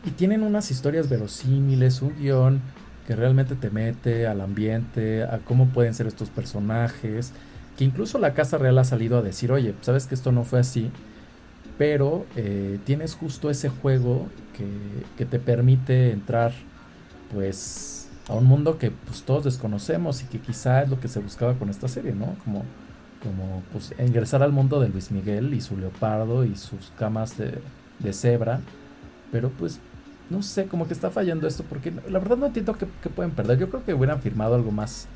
y 0.04 0.10
tienen 0.10 0.42
unas 0.42 0.70
historias 0.70 1.08
verosímiles, 1.08 2.02
un 2.02 2.16
guion 2.18 2.60
que 3.06 3.16
realmente 3.16 3.54
te 3.54 3.70
mete 3.70 4.26
al 4.26 4.40
ambiente, 4.40 5.24
a 5.24 5.38
cómo 5.38 5.68
pueden 5.68 5.94
ser 5.94 6.06
estos 6.06 6.28
personajes, 6.30 7.32
que 7.76 7.84
incluso 7.84 8.18
la 8.18 8.34
Casa 8.34 8.58
Real 8.58 8.76
ha 8.78 8.84
salido 8.84 9.18
a 9.18 9.22
decir, 9.22 9.50
oye, 9.50 9.74
sabes 9.80 10.06
que 10.06 10.14
esto 10.14 10.30
no 10.30 10.44
fue 10.44 10.60
así, 10.60 10.90
pero 11.78 12.26
eh, 12.36 12.78
tienes 12.84 13.14
justo 13.14 13.48
ese 13.48 13.68
juego 13.68 14.26
que, 14.56 14.66
que 15.16 15.24
te 15.24 15.38
permite 15.38 16.10
entrar, 16.10 16.52
pues, 17.32 18.10
a 18.28 18.34
un 18.34 18.44
mundo 18.44 18.78
que 18.78 18.90
pues 18.90 19.22
todos 19.22 19.44
desconocemos 19.44 20.22
y 20.22 20.26
que 20.26 20.40
quizá 20.40 20.82
es 20.82 20.90
lo 20.90 21.00
que 21.00 21.08
se 21.08 21.20
buscaba 21.20 21.54
con 21.54 21.70
esta 21.70 21.88
serie, 21.88 22.12
¿no? 22.12 22.36
Como, 22.44 22.64
como 23.22 23.62
pues, 23.72 23.94
ingresar 23.98 24.42
al 24.42 24.52
mundo 24.52 24.80
de 24.80 24.88
Luis 24.88 25.10
Miguel 25.10 25.54
y 25.54 25.60
su 25.60 25.76
leopardo 25.76 26.44
y 26.44 26.56
sus 26.56 26.92
camas 26.98 27.38
de, 27.38 27.58
de 28.00 28.12
cebra, 28.12 28.60
pero 29.30 29.50
pues 29.50 29.80
no 30.30 30.42
sé, 30.42 30.66
como 30.66 30.86
que 30.86 30.92
está 30.92 31.10
fallando 31.10 31.46
esto, 31.46 31.64
porque 31.66 31.92
la 32.08 32.18
verdad 32.18 32.36
no 32.36 32.46
entiendo 32.46 32.74
qué, 32.76 32.86
qué 33.02 33.08
pueden 33.08 33.32
perder. 33.32 33.58
Yo 33.58 33.70
creo 33.70 33.84
que 33.84 33.94
hubieran 33.94 34.20
firmado 34.20 34.54
algo 34.54 34.72
más, 34.72 35.06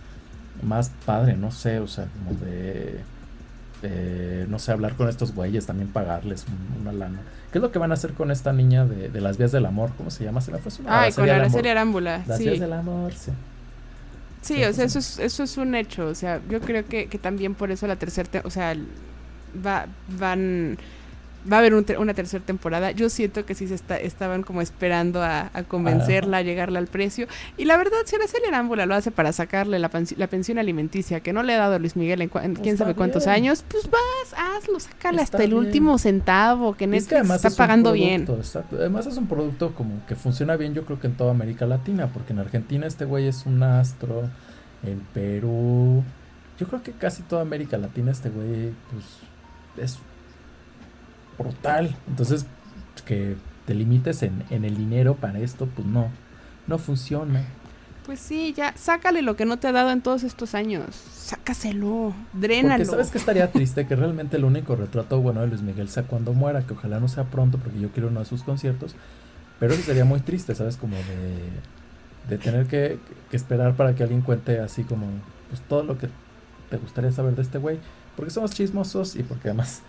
más 0.62 0.90
padre, 1.04 1.36
no 1.36 1.50
sé, 1.50 1.80
o 1.80 1.86
sea, 1.86 2.06
como 2.06 2.38
de, 2.40 3.00
de, 3.82 4.46
no 4.48 4.58
sé, 4.58 4.72
hablar 4.72 4.94
con 4.94 5.08
estos 5.08 5.34
güeyes, 5.34 5.66
también 5.66 5.88
pagarles 5.88 6.46
un- 6.48 6.80
una 6.82 6.92
lana. 6.92 7.20
¿Qué 7.50 7.58
es 7.58 7.62
lo 7.62 7.70
que 7.72 7.78
van 7.78 7.90
a 7.90 7.94
hacer 7.94 8.14
con 8.14 8.30
esta 8.30 8.52
niña 8.52 8.86
de, 8.86 9.08
de 9.10 9.20
las 9.20 9.36
vías 9.36 9.52
del 9.52 9.66
amor? 9.66 9.90
¿Cómo 9.98 10.10
se 10.10 10.24
llama? 10.24 10.40
Se 10.40 10.50
me 10.52 10.58
fue 10.58 10.70
su 10.70 10.82
nombre. 10.82 10.98
Ay, 10.98 11.12
con 11.12 11.28
Araceli 11.28 11.68
Arámbula. 11.68 12.22
Las 12.26 12.38
Sí, 12.38 12.44
vías 12.44 12.60
del 12.60 12.72
amor, 12.72 13.12
sí. 13.12 13.30
sí, 14.42 14.54
Sí, 14.54 14.64
o 14.64 14.72
sea, 14.72 14.84
eso 14.86 14.98
es, 14.98 15.18
eso 15.18 15.42
es 15.42 15.56
un 15.56 15.74
hecho. 15.74 16.06
O 16.06 16.14
sea, 16.14 16.40
yo 16.48 16.60
creo 16.60 16.84
que, 16.86 17.06
que 17.08 17.18
también 17.18 17.54
por 17.54 17.70
eso 17.70 17.86
la 17.86 17.96
tercera, 17.96 18.42
o 18.44 18.50
sea, 18.50 18.74
va, 19.64 19.86
van, 20.18 20.78
va 21.50 21.56
a 21.56 21.58
haber 21.60 21.74
un 21.74 21.84
una 21.98 22.14
tercera 22.14 22.44
temporada. 22.44 22.92
Yo 22.92 23.08
siento 23.08 23.44
que 23.44 23.54
sí 23.54 23.66
se 23.68 23.74
está, 23.74 23.96
estaban 23.96 24.42
como 24.42 24.60
esperando 24.62 25.22
a, 25.22 25.50
a 25.52 25.62
convencerla, 25.64 26.38
a 26.38 26.42
llegarle 26.42 26.78
al 26.78 26.86
precio. 26.86 27.26
Y 27.56 27.64
la 27.64 27.76
verdad, 27.76 27.98
si 28.04 28.16
Araceli 28.16 28.46
Arámbula 28.46 28.86
lo 28.86 28.94
hace 28.94 29.10
para 29.10 29.32
sacarle 29.32 29.78
la, 29.78 29.90
la 30.16 30.26
pensión 30.28 30.58
alimenticia 30.58 31.20
que 31.20 31.32
no 31.32 31.42
le 31.42 31.54
ha 31.54 31.58
dado 31.58 31.78
Luis 31.78 31.96
Miguel 31.96 32.22
en, 32.22 32.30
en 32.42 32.54
quién 32.54 32.74
Está 32.74 32.84
sabe 32.84 32.94
cuántos 32.94 33.24
bien. 33.24 33.34
años, 33.36 33.64
pues 33.68 33.90
vas, 33.90 34.34
hazlo, 34.38 34.78
sácale 34.80 35.22
Está 35.22 35.38
hasta 35.38 35.44
el 35.44 35.54
último 35.54 35.98
centavo 35.98 36.74
que 36.76 36.84
Y 36.84 36.86
es 36.86 36.90
Netflix 36.90 37.08
que 37.08 37.14
además 37.16 37.36
está 37.36 37.48
es 37.48 37.54
pagando 37.56 37.92
bien. 37.92 38.22
exacto. 38.22 38.76
Además 38.76 39.06
es 39.06 39.16
un 39.16 39.26
producto 39.26 39.72
como 39.74 40.04
que 40.06 40.14
funciona 40.14 40.56
bien 40.56 40.74
yo 40.74 40.84
creo 40.84 41.00
que 41.00 41.08
en 41.08 41.14
toda 41.16 41.32
América 41.32 41.66
Latina, 41.66 42.06
porque 42.12 42.32
en 42.32 42.38
Argentina 42.38 42.86
este 42.86 43.04
güey 43.04 43.26
es 43.26 43.46
un 43.46 43.62
astro, 43.62 44.28
en 44.84 45.00
Perú, 45.14 46.02
yo 46.58 46.66
creo 46.68 46.82
que 46.82 46.92
casi 46.92 47.22
toda 47.22 47.42
América 47.42 47.76
Latina 47.78 48.10
este 48.12 48.30
güey 48.30 48.72
pues 48.90 49.84
es 49.84 49.98
brutal. 51.38 51.94
Entonces 52.08 52.46
que 53.06 53.36
te 53.66 53.74
limites 53.74 54.22
en, 54.22 54.44
en 54.50 54.64
el 54.64 54.76
dinero 54.76 55.14
para 55.16 55.38
esto, 55.40 55.66
pues 55.74 55.86
no, 55.86 56.08
no 56.66 56.78
funciona. 56.78 57.42
Pues 58.06 58.18
sí, 58.18 58.52
ya, 58.56 58.74
sácale 58.76 59.22
lo 59.22 59.36
que 59.36 59.44
no 59.44 59.58
te 59.58 59.68
ha 59.68 59.72
dado 59.72 59.90
en 59.92 60.02
todos 60.02 60.24
estos 60.24 60.54
años. 60.56 60.86
Sácaselo, 61.14 62.12
Porque 62.32 62.48
drénalo. 62.48 62.84
sabes 62.84 63.10
que 63.10 63.18
estaría 63.18 63.50
triste 63.52 63.86
que 63.86 63.94
realmente 63.96 64.36
el 64.36 64.44
único 64.44 64.74
retrato 64.76 65.20
bueno 65.20 65.40
de 65.40 65.46
Luis 65.46 65.62
Miguel 65.62 65.88
sea 65.88 66.02
cuando 66.04 66.32
muera, 66.32 66.66
que 66.66 66.74
ojalá 66.74 66.98
no 67.00 67.08
sea 67.08 67.24
pronto 67.24 67.58
porque 67.58 67.78
yo 67.80 67.90
quiero 67.90 68.08
uno 68.08 68.20
de 68.20 68.26
sus 68.26 68.42
conciertos, 68.42 68.96
pero 69.60 69.74
eso 69.74 69.82
sería 69.84 70.04
muy 70.04 70.20
triste, 70.20 70.54
¿sabes? 70.54 70.76
Como 70.76 70.96
de, 70.96 72.28
de 72.28 72.38
tener 72.38 72.66
que, 72.66 72.98
que 73.30 73.36
esperar 73.36 73.74
para 73.76 73.94
que 73.94 74.02
alguien 74.02 74.22
cuente 74.22 74.58
así 74.58 74.82
como 74.82 75.06
pues 75.48 75.60
todo 75.62 75.84
lo 75.84 75.96
que 75.98 76.08
te 76.70 76.76
gustaría 76.78 77.12
saber 77.12 77.36
de 77.36 77.42
este 77.42 77.58
güey, 77.58 77.78
porque 78.16 78.32
somos 78.32 78.50
chismosos 78.50 79.14
y 79.14 79.22
porque 79.22 79.48
además 79.48 79.82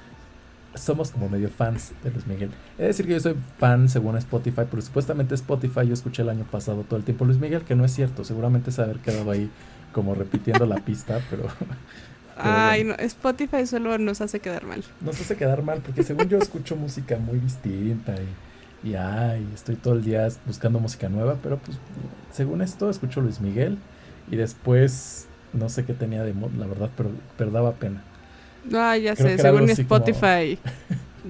somos 0.76 1.12
como 1.12 1.30
medio 1.30 1.50
fans 1.50 1.92
de 2.04 2.12
Luis 2.12 2.26
Miguel. 2.28 2.50
Es 2.78 2.88
decir 2.88 3.06
que 3.08 3.14
yo 3.14 3.20
soy 3.20 3.36
fan 3.60 3.90
según 3.90 4.18
Spotify, 4.18 4.64
pero 4.70 4.82
supuestamente 4.82 5.36
Spotify 5.36 5.88
yo 5.88 5.94
escuché 5.94 6.22
el 6.24 6.30
año 6.30 6.46
pasado 6.50 6.84
todo 6.84 6.98
el 6.98 7.04
tiempo 7.06 7.26
Luis 7.26 7.38
Miguel, 7.40 7.62
que 7.64 7.76
no 7.76 7.86
es 7.86 7.94
cierto, 7.94 8.24
seguramente 8.24 8.70
es 8.72 8.80
haber 8.80 8.98
quedado 9.00 9.30
ahí 9.32 9.50
como 9.92 10.16
repitiendo 10.16 10.66
la 10.66 10.78
pista, 10.78 11.20
pero... 11.30 11.44
Ay, 12.36 12.84
no, 12.84 12.96
Spotify 12.96 13.68
solo 13.68 13.96
nos 14.00 14.20
hace 14.22 14.40
quedar 14.40 14.66
mal. 14.66 14.84
nos 15.02 15.22
hace 15.22 15.36
quedar 15.36 15.62
mal 15.62 15.82
porque 15.86 16.02
según 16.02 16.28
yo 16.30 16.40
escucho 16.40 16.76
música 16.76 17.18
muy 17.20 17.38
distinta 17.38 18.16
y, 18.84 18.90
y 18.90 18.96
ay, 18.96 19.48
estoy 19.54 19.76
todo 19.76 19.94
el 19.94 20.04
día 20.04 20.28
buscando 20.48 20.80
música 20.80 21.10
nueva, 21.10 21.38
pero 21.44 21.58
pues 21.60 21.78
según 22.32 22.64
esto 22.64 22.90
escucho 22.90 23.22
Luis 23.22 23.40
Miguel 23.40 23.78
y 24.32 24.36
después 24.36 25.28
no 25.54 25.70
sé 25.70 25.86
qué 25.86 25.94
tenía 25.94 26.24
de 26.24 26.34
mo- 26.34 26.50
la 26.58 26.66
verdad, 26.66 26.90
pero, 26.98 27.12
pero 27.38 27.52
daba 27.52 27.74
pena. 27.74 28.02
Ay, 28.74 29.04
ya 29.04 29.16
Creo 29.16 29.30
sé, 29.30 29.38
según 29.42 29.62
como- 29.62 29.72
Spotify. 29.72 30.58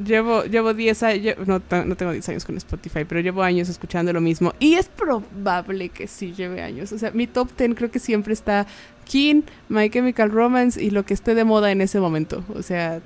Llevo, 0.07 0.43
llevo 0.45 0.73
10 0.73 1.03
años, 1.03 1.35
no, 1.45 1.61
no 1.85 1.95
tengo 1.95 2.11
10 2.11 2.27
años 2.29 2.45
con 2.45 2.57
Spotify, 2.57 3.05
pero 3.07 3.21
llevo 3.21 3.43
años 3.43 3.69
escuchando 3.69 4.11
lo 4.11 4.21
mismo. 4.21 4.51
Y 4.59 4.73
es 4.73 4.87
probable 4.87 5.89
que 5.89 6.07
sí 6.07 6.33
lleve 6.33 6.63
años. 6.63 6.91
O 6.91 6.97
sea, 6.97 7.11
mi 7.11 7.27
top 7.27 7.49
10 7.55 7.75
creo 7.75 7.91
que 7.91 7.99
siempre 7.99 8.33
está 8.33 8.65
King, 9.05 9.43
My 9.69 9.89
Chemical 9.91 10.31
Romance 10.31 10.81
y 10.83 10.89
lo 10.89 11.05
que 11.05 11.13
esté 11.13 11.35
de 11.35 11.43
moda 11.43 11.71
en 11.71 11.81
ese 11.81 11.99
momento. 11.99 12.43
O 12.55 12.63
sea, 12.63 13.01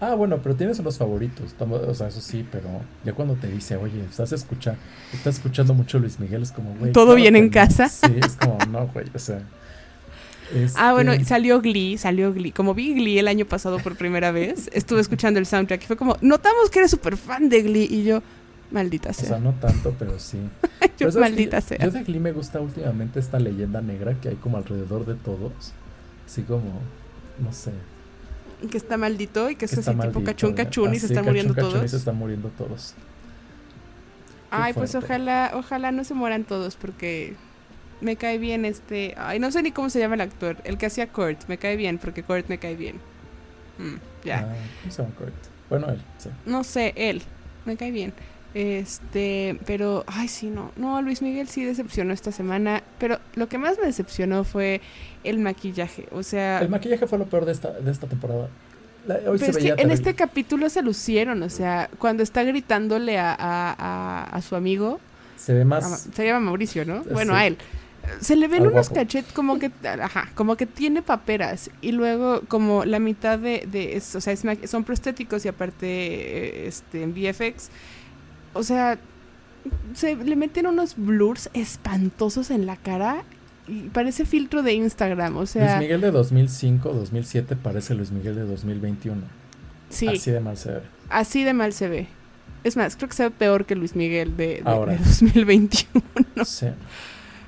Ah, 0.00 0.14
bueno, 0.16 0.38
pero 0.42 0.56
tienes 0.56 0.80
unos 0.80 0.98
favoritos, 0.98 1.54
o 1.60 1.94
sea, 1.94 2.08
eso 2.08 2.20
sí, 2.20 2.44
pero 2.50 2.64
ya 3.04 3.12
cuando 3.12 3.34
te 3.34 3.46
dice, 3.46 3.76
oye, 3.76 4.02
estás 4.10 4.32
escuchando, 4.32 4.80
estás 5.12 5.36
escuchando 5.36 5.74
mucho 5.74 6.00
Luis 6.00 6.18
Miguel, 6.18 6.42
es 6.42 6.50
como, 6.50 6.74
güey. 6.74 6.90
¿Todo 6.90 7.04
claro 7.04 7.16
bien 7.20 7.36
en 7.36 7.44
no. 7.46 7.50
casa? 7.52 7.88
Sí, 7.88 8.12
es 8.20 8.34
como, 8.34 8.58
no, 8.68 8.88
güey, 8.88 9.06
o 9.14 9.18
sea. 9.20 9.42
Ah, 10.76 10.92
bueno, 10.92 11.12
este, 11.12 11.24
salió 11.26 11.60
Glee, 11.60 11.98
salió 11.98 12.32
Glee. 12.32 12.52
Como 12.52 12.74
vi 12.74 12.94
Glee 12.94 13.18
el 13.18 13.28
año 13.28 13.46
pasado 13.46 13.78
por 13.78 13.96
primera 13.96 14.32
vez, 14.32 14.70
estuve 14.72 15.00
escuchando 15.00 15.38
el 15.38 15.46
soundtrack 15.46 15.82
y 15.82 15.86
fue 15.86 15.96
como, 15.96 16.16
notamos 16.20 16.70
que 16.70 16.80
eres 16.80 16.90
súper 16.90 17.16
fan 17.16 17.48
de 17.48 17.62
Glee. 17.62 17.88
Y 17.90 18.04
yo, 18.04 18.22
maldita 18.70 19.10
O 19.10 19.12
sea, 19.12 19.24
sea. 19.26 19.38
no 19.38 19.52
tanto, 19.54 19.94
pero 19.98 20.18
sí. 20.18 20.38
yo, 20.98 21.10
maldita 21.12 21.60
sea. 21.60 21.78
Yo 21.78 21.90
de 21.90 22.02
Glee 22.04 22.20
me 22.20 22.32
gusta 22.32 22.60
últimamente 22.60 23.20
esta 23.20 23.38
leyenda 23.38 23.80
negra 23.80 24.14
que 24.20 24.28
hay 24.30 24.36
como 24.36 24.56
alrededor 24.56 25.06
de 25.06 25.14
todos. 25.14 25.72
Así 26.26 26.42
como, 26.42 26.80
no 27.38 27.52
sé. 27.52 27.72
Que 28.70 28.76
está 28.76 28.96
maldito 28.96 29.50
y 29.50 29.56
que 29.56 29.64
es 29.64 29.76
así 29.76 29.90
tipo 29.90 30.22
cachún 30.22 30.50
ya. 30.50 30.64
cachún 30.64 30.94
y 30.94 31.00
se 31.00 31.06
están 31.06 31.24
cachún, 31.24 31.30
muriendo 31.30 31.54
cachún, 31.54 31.70
todos. 31.72 31.84
Y 31.84 31.88
se 31.88 31.96
están 31.96 32.16
muriendo 32.16 32.48
todos. 32.50 32.94
Ay, 34.50 34.74
pues 34.74 34.94
ojalá, 34.94 35.52
ojalá 35.54 35.92
no 35.92 36.04
se 36.04 36.12
mueran 36.12 36.44
todos 36.44 36.76
porque 36.76 37.34
me 38.02 38.16
cae 38.16 38.36
bien 38.38 38.64
este. 38.64 39.14
Ay, 39.16 39.38
no 39.38 39.50
sé 39.50 39.62
ni 39.62 39.72
cómo 39.72 39.88
se 39.88 39.98
llama 39.98 40.16
el 40.16 40.20
actor. 40.20 40.56
El 40.64 40.76
que 40.76 40.86
hacía 40.86 41.06
Kurt. 41.08 41.46
Me 41.48 41.56
cae 41.56 41.76
bien 41.76 41.98
porque 41.98 42.22
Kurt 42.22 42.48
me 42.48 42.58
cae 42.58 42.76
bien. 42.76 42.96
Mm, 43.78 43.94
ya. 44.26 44.40
Ah, 44.40 44.54
¿Cómo 44.82 44.92
se 44.92 45.02
llama 45.02 45.14
correcto? 45.14 45.48
Bueno, 45.70 45.88
él, 45.90 46.02
sí. 46.18 46.28
No 46.44 46.64
sé, 46.64 46.92
él. 46.96 47.22
Me 47.64 47.76
cae 47.76 47.90
bien. 47.90 48.12
Este, 48.54 49.58
pero, 49.66 50.04
ay, 50.06 50.28
sí, 50.28 50.50
no. 50.50 50.72
No, 50.76 51.00
Luis 51.00 51.22
Miguel 51.22 51.48
sí 51.48 51.64
decepcionó 51.64 52.12
esta 52.12 52.32
semana. 52.32 52.82
Pero 52.98 53.18
lo 53.34 53.48
que 53.48 53.58
más 53.58 53.78
me 53.78 53.86
decepcionó 53.86 54.44
fue 54.44 54.80
el 55.24 55.38
maquillaje. 55.38 56.06
O 56.12 56.22
sea, 56.22 56.60
El 56.60 56.68
maquillaje 56.68 57.06
fue 57.06 57.18
lo 57.18 57.26
peor 57.26 57.44
de 57.46 57.52
esta, 57.52 57.70
de 57.70 57.90
esta 57.90 58.06
temporada. 58.06 58.48
La- 59.06 59.16
hoy 59.16 59.22
pero 59.24 59.38
se 59.38 59.50
es 59.50 59.56
que 59.56 59.62
veía 59.72 59.74
en 59.78 59.90
este 59.90 60.14
capítulo 60.14 60.68
se 60.68 60.82
lucieron. 60.82 61.42
O 61.42 61.48
sea, 61.50 61.88
cuando 61.98 62.22
está 62.22 62.42
gritándole 62.44 63.18
a, 63.18 63.32
a, 63.32 63.74
a, 63.78 64.24
a 64.24 64.42
su 64.42 64.54
amigo. 64.54 65.00
Se 65.36 65.54
ve 65.54 65.64
más. 65.64 66.08
se 66.14 66.24
llama 66.24 66.40
Mauricio, 66.40 66.84
¿no? 66.84 67.02
Bueno, 67.04 67.32
sí. 67.32 67.38
a 67.38 67.46
él. 67.46 67.56
Se 68.20 68.34
le 68.36 68.48
ven 68.48 68.62
Al 68.62 68.68
unos 68.68 68.90
cachetes 68.90 69.32
como 69.32 69.58
que, 69.58 69.70
ajá, 69.84 70.30
como 70.34 70.56
que 70.56 70.66
tiene 70.66 71.02
paperas 71.02 71.70
y 71.80 71.92
luego 71.92 72.42
como 72.48 72.84
la 72.84 72.98
mitad 72.98 73.38
de, 73.38 73.66
de 73.70 73.96
es- 73.96 74.14
o 74.16 74.20
sea, 74.20 74.32
es 74.32 74.42
son 74.68 74.84
prostéticos 74.84 75.44
y 75.44 75.48
aparte 75.48 75.86
eh, 75.86 76.66
este 76.66 77.02
en 77.02 77.12
VFX, 77.14 77.68
o 78.54 78.62
sea, 78.62 78.98
se 79.94 80.16
le 80.16 80.34
meten 80.36 80.66
unos 80.66 80.94
blurs 80.96 81.48
espantosos 81.54 82.50
en 82.50 82.66
la 82.66 82.76
cara 82.76 83.22
y 83.68 83.82
parece 83.90 84.24
filtro 84.24 84.62
de 84.64 84.72
Instagram, 84.74 85.36
o 85.36 85.46
sea, 85.46 85.76
Luis 85.76 85.78
Miguel 85.78 86.00
de 86.00 86.10
2005, 86.10 86.92
2007 86.92 87.54
parece 87.56 87.94
Luis 87.94 88.10
Miguel 88.10 88.34
de 88.34 88.42
2021. 88.42 89.22
sí, 89.90 90.08
Así 90.08 90.16
así. 90.16 90.30
de 90.32 90.40
mal 90.40 90.56
se 90.56 90.72
ve. 90.72 90.80
de 91.44 91.52
mal 91.54 91.72
se 91.72 91.88
ve. 91.88 92.08
Es 92.64 92.76
más, 92.76 92.96
creo 92.96 93.08
que 93.08 93.14
se 93.16 93.22
ve 93.24 93.30
peor 93.30 93.64
que 93.64 93.74
Luis 93.76 93.94
Miguel 93.96 94.36
de, 94.36 94.46
de- 94.46 94.62
Ahora. 94.64 94.92
de 94.92 94.98
2021. 94.98 96.44
Sí. 96.44 96.66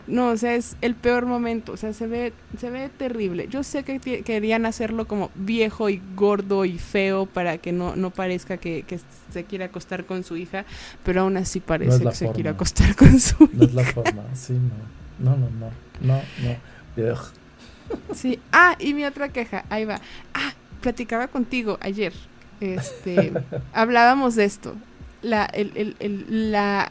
No, 0.06 0.28
o 0.28 0.36
sea, 0.36 0.54
es 0.54 0.76
el 0.82 0.94
peor 0.94 1.24
momento. 1.26 1.72
O 1.72 1.76
sea, 1.76 1.92
se 1.92 2.06
ve, 2.06 2.32
se 2.58 2.68
ve 2.70 2.90
terrible. 2.96 3.48
Yo 3.48 3.62
sé 3.62 3.84
que 3.84 3.98
querían 4.22 4.66
hacerlo 4.66 5.06
como 5.08 5.30
viejo 5.34 5.88
y 5.88 6.02
gordo 6.14 6.64
y 6.64 6.78
feo 6.78 7.26
para 7.26 7.58
que 7.58 7.72
no, 7.72 7.96
no 7.96 8.10
parezca 8.10 8.58
que, 8.58 8.82
que 8.82 9.00
se 9.32 9.44
quiere 9.44 9.64
acostar 9.64 10.04
con 10.04 10.22
su 10.24 10.36
hija, 10.36 10.64
pero 11.04 11.22
aún 11.22 11.36
así 11.38 11.60
parece 11.60 11.98
que 12.04 12.14
se 12.14 12.30
quiere 12.32 12.50
acostar 12.50 12.94
con 12.96 13.18
su 13.18 13.48
No 13.52 13.64
es 13.64 13.74
la 13.74 13.84
forma. 13.84 14.22
Sí, 14.34 14.52
no. 14.52 15.30
No, 15.30 15.36
no, 15.36 15.48
no. 15.50 15.70
No, 16.00 16.20
no. 16.42 17.02
Ugh. 17.12 17.18
Sí. 18.14 18.40
Ah, 18.52 18.76
y 18.78 18.94
mi 18.94 19.04
otra 19.04 19.28
queja, 19.30 19.64
ahí 19.70 19.84
va. 19.84 20.00
Ah, 20.34 20.52
platicaba 20.80 21.28
contigo 21.28 21.78
ayer. 21.80 22.12
Este, 22.60 23.32
hablábamos 23.72 24.34
de 24.34 24.44
esto. 24.44 24.74
La, 25.22 25.44
el, 25.46 25.72
el- 25.76 25.96
el- 26.00 26.52
la, 26.52 26.90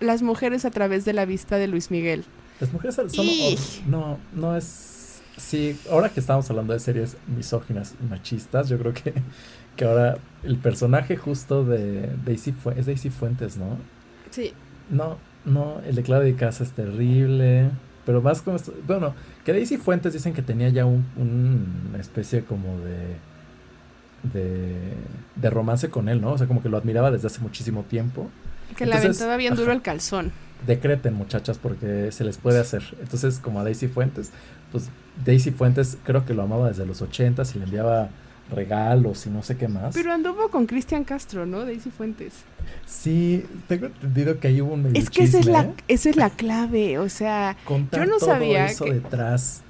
las 0.00 0.22
mujeres 0.22 0.64
a 0.64 0.70
través 0.70 1.04
de 1.04 1.12
la 1.12 1.24
vista 1.24 1.56
de 1.56 1.68
Luis 1.68 1.90
Miguel. 1.90 2.24
Las 2.60 2.72
mujeres 2.72 2.94
son... 2.96 3.06
¡Ih! 3.12 3.58
No, 3.86 4.18
no 4.34 4.56
es... 4.56 5.20
Sí, 5.36 5.78
ahora 5.90 6.08
que 6.08 6.20
estamos 6.20 6.48
hablando 6.48 6.72
de 6.72 6.80
series 6.80 7.16
misóginas 7.26 7.94
y 8.02 8.06
machistas, 8.08 8.68
yo 8.70 8.78
creo 8.78 8.94
que, 8.94 9.12
que 9.76 9.84
ahora 9.84 10.16
el 10.42 10.56
personaje 10.56 11.16
justo 11.16 11.62
de 11.64 12.08
Daisy 12.24 12.52
Fuentes, 12.52 12.80
es 12.80 12.86
Daisy 12.86 13.10
Fuentes, 13.10 13.56
¿no? 13.58 13.76
Sí. 14.30 14.52
No, 14.88 15.18
no, 15.44 15.80
el 15.86 15.94
de 15.94 16.02
Claudia 16.02 16.24
de 16.32 16.36
Casa 16.36 16.64
es 16.64 16.70
terrible, 16.72 17.68
pero 18.06 18.22
más 18.22 18.40
como... 18.40 18.56
esto- 18.56 18.72
Bueno, 18.86 19.14
que 19.44 19.52
Daisy 19.52 19.76
Fuentes 19.76 20.14
dicen 20.14 20.32
que 20.32 20.40
tenía 20.40 20.70
ya 20.70 20.86
un, 20.86 21.04
un- 21.16 21.88
una 21.90 21.98
especie 22.00 22.42
como 22.42 22.78
de, 22.80 23.16
de... 24.32 24.74
de 25.36 25.50
romance 25.50 25.90
con 25.90 26.08
él, 26.08 26.20
¿no? 26.22 26.32
O 26.32 26.38
sea, 26.38 26.46
como 26.46 26.62
que 26.62 26.70
lo 26.70 26.78
admiraba 26.78 27.10
desde 27.10 27.26
hace 27.26 27.40
muchísimo 27.40 27.82
tiempo. 27.82 28.30
Que 28.76 28.86
la 28.86 28.96
aventaba 28.96 29.36
bien 29.36 29.54
duro 29.54 29.72
el 29.72 29.82
calzón. 29.82 30.32
decreten 30.66 31.14
muchachas 31.14 31.58
porque 31.58 32.10
se 32.12 32.24
les 32.24 32.38
puede 32.38 32.58
hacer. 32.60 32.82
Entonces, 33.00 33.38
como 33.38 33.60
a 33.60 33.64
Daisy 33.64 33.88
Fuentes, 33.88 34.30
pues 34.72 34.88
Daisy 35.24 35.50
Fuentes 35.50 35.98
creo 36.04 36.24
que 36.24 36.34
lo 36.34 36.42
amaba 36.42 36.68
desde 36.68 36.86
los 36.86 37.02
80 37.02 37.42
y 37.54 37.58
le 37.58 37.64
enviaba 37.64 38.08
regalos 38.50 39.26
y 39.26 39.30
no 39.30 39.42
sé 39.42 39.56
qué 39.56 39.68
más. 39.68 39.94
Pero 39.94 40.12
anduvo 40.12 40.48
con 40.50 40.66
Cristian 40.66 41.04
Castro, 41.04 41.46
¿no? 41.46 41.64
Daisy 41.64 41.90
Fuentes. 41.90 42.32
Sí, 42.86 43.44
tengo 43.68 43.86
entendido 43.86 44.38
que 44.40 44.48
ahí 44.48 44.60
hubo 44.60 44.74
un 44.74 44.82
medio 44.84 45.00
Es 45.00 45.10
que 45.10 45.24
esa 45.24 45.38
es, 45.38 45.44
chisme 45.46 45.52
la, 45.62 45.72
esa 45.88 46.10
es 46.10 46.16
la 46.16 46.30
clave, 46.30 46.98
o 46.98 47.08
sea, 47.08 47.56
contar 47.64 48.00
yo 48.00 48.06
no 48.10 48.18
todo 48.18 48.30
sabía 48.30 48.66
eso 48.66 48.84
que- 48.84 48.94
detrás. 48.94 49.62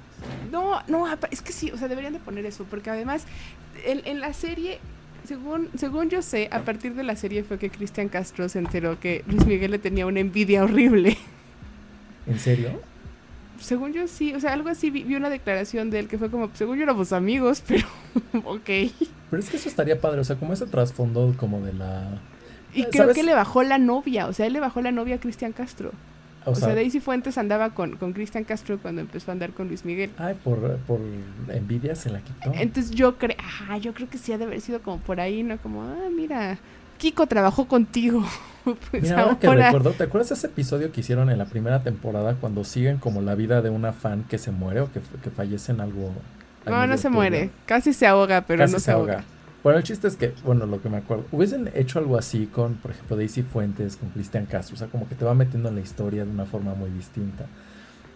no, 0.51 0.81
no, 0.87 1.05
es 1.31 1.41
que 1.41 1.51
sí, 1.53 1.71
o 1.71 1.77
sea, 1.77 1.87
deberían 1.87 2.13
de 2.13 2.19
poner 2.19 2.45
eso, 2.45 2.65
porque 2.69 2.89
además, 2.89 3.23
en, 3.85 4.01
en 4.05 4.19
la 4.19 4.33
serie, 4.33 4.79
según, 5.27 5.69
según 5.77 6.09
yo 6.09 6.21
sé, 6.21 6.47
a 6.51 6.61
partir 6.63 6.95
de 6.95 7.03
la 7.03 7.15
serie 7.15 7.43
fue 7.43 7.59
que 7.59 7.69
Cristian 7.69 8.07
Castro 8.09 8.47
se 8.49 8.59
enteró 8.59 8.99
que 8.99 9.23
Luis 9.27 9.45
Miguel 9.45 9.71
le 9.71 9.79
tenía 9.79 10.05
una 10.05 10.19
envidia 10.21 10.63
horrible. 10.63 11.17
¿En 12.25 12.39
serio? 12.39 12.81
Según 13.59 13.91
yo 13.93 14.07
sí, 14.07 14.33
o 14.33 14.39
sea, 14.39 14.53
algo 14.53 14.69
así, 14.69 14.89
vi, 14.91 15.03
vi 15.03 15.15
una 15.15 15.29
declaración 15.29 15.89
de 15.89 15.99
él 15.99 16.07
que 16.07 16.17
fue 16.17 16.29
como, 16.29 16.49
según 16.53 16.77
yo 16.77 16.83
éramos 16.83 17.11
amigos, 17.11 17.61
pero 17.67 17.87
ok. 18.45 18.69
Pero 19.29 19.41
es 19.41 19.49
que 19.49 19.57
eso 19.57 19.69
estaría 19.69 19.99
padre, 19.99 20.21
o 20.21 20.23
sea, 20.23 20.35
como 20.37 20.53
ese 20.53 20.67
trasfondo 20.67 21.35
como 21.37 21.61
de 21.61 21.73
la... 21.73 22.21
Y 22.73 22.83
Eh, 22.83 22.87
creo 22.91 23.05
¿sabes? 23.05 23.15
que 23.15 23.23
le 23.23 23.33
bajó 23.33 23.63
la 23.63 23.77
novia, 23.79 24.27
o 24.27 24.33
sea, 24.33 24.45
él 24.45 24.53
le 24.53 24.59
bajó 24.59 24.81
la 24.81 24.91
novia 24.91 25.15
a 25.15 25.19
Cristian 25.19 25.53
Castro. 25.53 25.91
O, 26.47 26.51
O, 26.51 26.55
sea, 26.55 26.67
sea, 26.67 26.75
Daisy 26.75 26.99
Fuentes 26.99 27.37
andaba 27.37 27.71
con, 27.71 27.97
con 27.97 28.13
Cristian 28.13 28.45
Castro 28.45 28.79
cuando 28.79 29.01
empezó 29.01 29.31
a 29.31 29.33
andar 29.33 29.51
con 29.51 29.67
Luis 29.67 29.83
Miguel. 29.83 30.11
ay, 30.17 30.35
por, 30.43 30.77
por 30.87 30.99
envidia 31.49 31.95
se 31.95 32.09
la 32.09 32.21
quitó. 32.21 32.51
Entonces 32.53 32.91
yo 32.91 33.17
creo, 33.17 33.35
ajá, 33.37 33.77
yo 33.77 33.93
creo 33.93 34.09
que 34.09 34.17
sí 34.17 34.31
ha 34.31 34.37
de 34.37 34.45
haber 34.45 34.61
sido 34.61 34.81
como 34.81 34.99
por 34.99 35.19
ahí, 35.19 35.43
¿no? 35.43 35.57
Como, 35.57 35.83
ah, 35.83 36.09
mira, 36.15 36.57
Kiko 36.97 37.27
trabajó 37.27 37.67
contigo. 37.67 38.25
pues 38.91 39.03
Mira, 39.03 39.21
ahora 39.21 39.39
que 39.39 39.49
recuerdo, 39.49 39.91
¿te 39.91 40.03
acuerdas 40.03 40.31
ese 40.31 40.47
episodio 40.47 40.91
que 40.91 41.01
hicieron 41.01 41.29
en 41.29 41.37
la 41.37 41.45
primera 41.45 41.83
temporada 41.83 42.35
cuando 42.35 42.63
siguen 42.63 42.97
como 42.97 43.21
la 43.21 43.35
vida 43.35 43.61
de 43.61 43.69
una 43.69 43.93
fan 43.93 44.23
que 44.23 44.37
se 44.37 44.51
muere 44.51 44.81
o 44.81 44.91
que, 44.91 45.01
que 45.23 45.29
fallece 45.29 45.73
en 45.73 45.81
algo? 45.81 46.13
No, 46.65 46.87
no 46.87 46.97
se 46.97 47.09
muere. 47.09 47.49
Casi 47.65 47.93
se 47.93 48.07
ahoga, 48.07 48.41
pero 48.41 48.59
Casi 48.59 48.73
no 48.73 48.79
se 48.79 48.91
ahoga. 48.91 49.23
Bueno, 49.63 49.79
el 49.79 49.83
chiste 49.83 50.07
es 50.07 50.15
que, 50.15 50.33
bueno, 50.45 50.65
lo 50.65 50.81
que 50.81 50.89
me 50.89 50.97
acuerdo, 50.97 51.25
hubiesen 51.31 51.69
hecho 51.73 51.99
algo 51.99 52.17
así 52.17 52.45
con, 52.45 52.75
por 52.75 52.91
ejemplo, 52.91 53.17
Daisy 53.17 53.43
Fuentes, 53.43 53.97
con 53.97 54.09
Cristian 54.09 54.45
Castro, 54.45 54.75
o 54.75 54.77
sea, 54.77 54.87
como 54.87 55.09
que 55.09 55.15
te 55.15 55.25
va 55.25 55.33
metiendo 55.33 55.69
en 55.69 55.75
la 55.75 55.81
historia 55.81 56.25
de 56.25 56.31
una 56.31 56.45
forma 56.45 56.73
muy 56.75 56.89
distinta. 56.89 57.47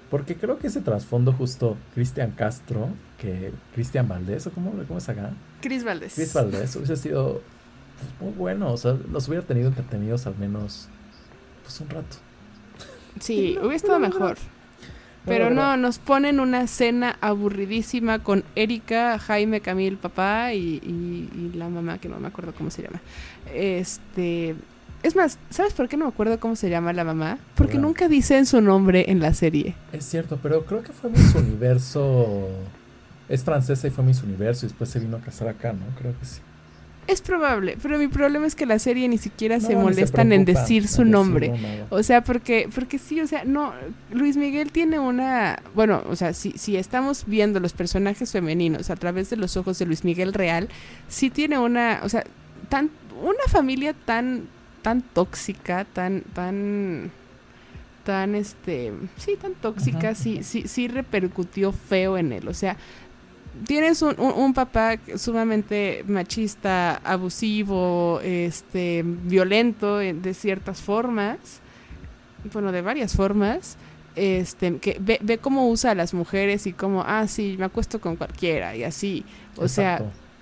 Porque 0.09 0.35
creo 0.35 0.59
que 0.59 0.67
ese 0.67 0.81
trasfondo 0.81 1.33
justo, 1.33 1.77
Cristian 1.93 2.31
Castro, 2.31 2.89
que 3.17 3.51
Cristian 3.73 4.07
Valdés, 4.07 4.45
o 4.47 4.51
cómo, 4.51 4.71
cómo 4.87 4.97
es 4.97 5.09
acá, 5.09 5.31
Cris 5.61 5.83
Valdés. 5.83 6.15
Chris 6.15 6.33
Valdés, 6.33 6.75
hubiese 6.75 6.95
sido 6.97 7.41
pues, 7.97 8.21
muy 8.21 8.37
bueno, 8.37 8.71
o 8.73 8.77
sea, 8.77 8.97
los 9.11 9.27
hubiera 9.27 9.45
tenido 9.45 9.69
entretenidos 9.69 10.27
al 10.27 10.37
menos, 10.37 10.89
pues 11.63 11.79
un 11.81 11.89
rato. 11.89 12.17
Sí, 13.19 13.53
No, 13.55 13.61
hubiera 13.61 13.75
estado 13.75 13.99
mejor. 13.99 14.37
Pero 15.25 15.49
no, 15.51 15.77
nos 15.77 15.99
ponen 15.99 16.39
una 16.39 16.65
cena 16.67 17.15
aburridísima 17.21 18.19
con 18.19 18.43
Erika, 18.55 19.19
Jaime, 19.19 19.61
Camil, 19.61 19.97
papá 19.97 20.53
y, 20.53 20.81
y- 20.83 21.29
y 21.53 21.57
la 21.57 21.69
mamá, 21.69 21.99
que 21.99 22.09
no 22.09 22.19
me 22.19 22.27
acuerdo 22.27 22.53
cómo 22.57 22.71
se 22.71 22.81
llama. 22.81 22.99
Este. 23.53 24.55
Es 25.03 25.15
más, 25.15 25.39
¿sabes 25.49 25.73
por 25.73 25.87
qué 25.89 25.97
no 25.97 26.05
me 26.05 26.09
acuerdo 26.09 26.39
cómo 26.39 26.55
se 26.55 26.69
llama 26.69 26.93
la 26.93 27.03
mamá? 27.03 27.39
Porque 27.55 27.77
nunca 27.79 28.07
dicen 28.07 28.45
su 28.45 28.61
nombre 28.61 29.05
en 29.09 29.19
la 29.19 29.33
serie. 29.33 29.73
Es 29.91 30.05
cierto, 30.05 30.37
pero 30.41 30.63
creo 30.65 30.83
que 30.83 30.91
fue 30.93 31.09
Miss 31.09 31.33
Universo. 31.33 32.47
Es 33.27 33.43
francesa 33.43 33.87
y 33.87 33.91
fue 33.91 34.03
Miss 34.03 34.21
Universo 34.21 34.65
y 34.65 34.69
después 34.69 34.89
se 34.89 34.99
vino 34.99 35.17
a 35.17 35.21
casar 35.21 35.47
acá, 35.47 35.73
¿no? 35.73 35.85
Creo 35.97 36.13
que 36.19 36.25
sí. 36.25 36.41
Es 37.07 37.21
probable, 37.21 37.77
pero 37.81 37.97
mi 37.97 38.07
problema 38.07 38.45
es 38.45 38.55
que 38.55 38.65
la 38.65 38.77
serie 38.79 39.07
ni 39.09 39.17
siquiera 39.17 39.59
se 39.59 39.73
No, 39.73 39.81
molestan 39.81 40.31
en 40.31 40.45
decir 40.45 40.87
su 40.87 41.03
nombre. 41.03 41.49
decirlo. 41.49 41.87
O 41.89 42.03
sea, 42.03 42.23
porque, 42.23 42.69
porque 42.73 42.99
sí, 42.99 43.19
o 43.19 43.27
sea, 43.27 43.43
no, 43.43 43.73
Luis 44.11 44.37
Miguel 44.37 44.71
tiene 44.71 44.99
una, 44.99 45.61
bueno, 45.73 46.03
o 46.07 46.15
sea, 46.15 46.33
si, 46.33 46.51
si 46.51 46.77
estamos 46.77 47.23
viendo 47.25 47.59
los 47.59 47.73
personajes 47.73 48.31
femeninos 48.31 48.89
a 48.91 48.95
través 48.95 49.29
de 49.29 49.35
los 49.35 49.57
ojos 49.57 49.79
de 49.79 49.87
Luis 49.87 50.03
Miguel 50.05 50.31
real, 50.33 50.69
sí 51.07 51.29
tiene 51.29 51.57
una, 51.57 51.99
o 52.03 52.07
sea, 52.09 52.23
tan, 52.69 52.91
una 53.21 53.43
familia 53.49 53.93
tan, 53.93 54.43
tan 54.83 55.01
tóxica, 55.01 55.85
tan, 55.85 56.21
tan, 56.33 57.11
tan, 58.05 58.35
este, 58.35 58.93
sí, 59.17 59.33
tan 59.41 59.53
tóxica, 59.55 59.97
Ajá, 60.09 60.15
sí, 60.15 60.35
ajá. 60.35 60.43
sí, 60.43 60.63
sí 60.67 60.87
repercutió 60.87 61.71
feo 61.71 62.17
en 62.17 62.31
él, 62.31 62.47
o 62.47 62.53
sea, 62.53 62.77
tienes 63.67 64.01
un, 64.01 64.15
un- 64.19 64.53
papá 64.53 64.97
sumamente 65.17 66.03
machista, 66.07 66.97
abusivo, 67.03 68.19
este, 68.23 69.03
violento 69.05 69.99
en- 70.01 70.21
de 70.21 70.33
ciertas 70.33 70.81
formas, 70.81 71.37
bueno, 72.53 72.71
de 72.71 72.81
varias 72.81 73.15
formas, 73.15 73.77
este, 74.15 74.77
que 74.77 74.97
ve, 74.99 75.19
ve 75.21 75.37
cómo 75.37 75.69
usa 75.69 75.91
a 75.91 75.95
las 75.95 76.13
mujeres 76.13 76.67
y 76.67 76.73
cómo, 76.73 77.03
ah, 77.05 77.27
sí, 77.27 77.55
me 77.57 77.65
acuesto 77.65 77.99
con 78.01 78.15
cualquiera 78.15 78.75
y 78.75 78.83
así. 78.83 79.23
O 79.57 79.67
sea. 79.67 79.97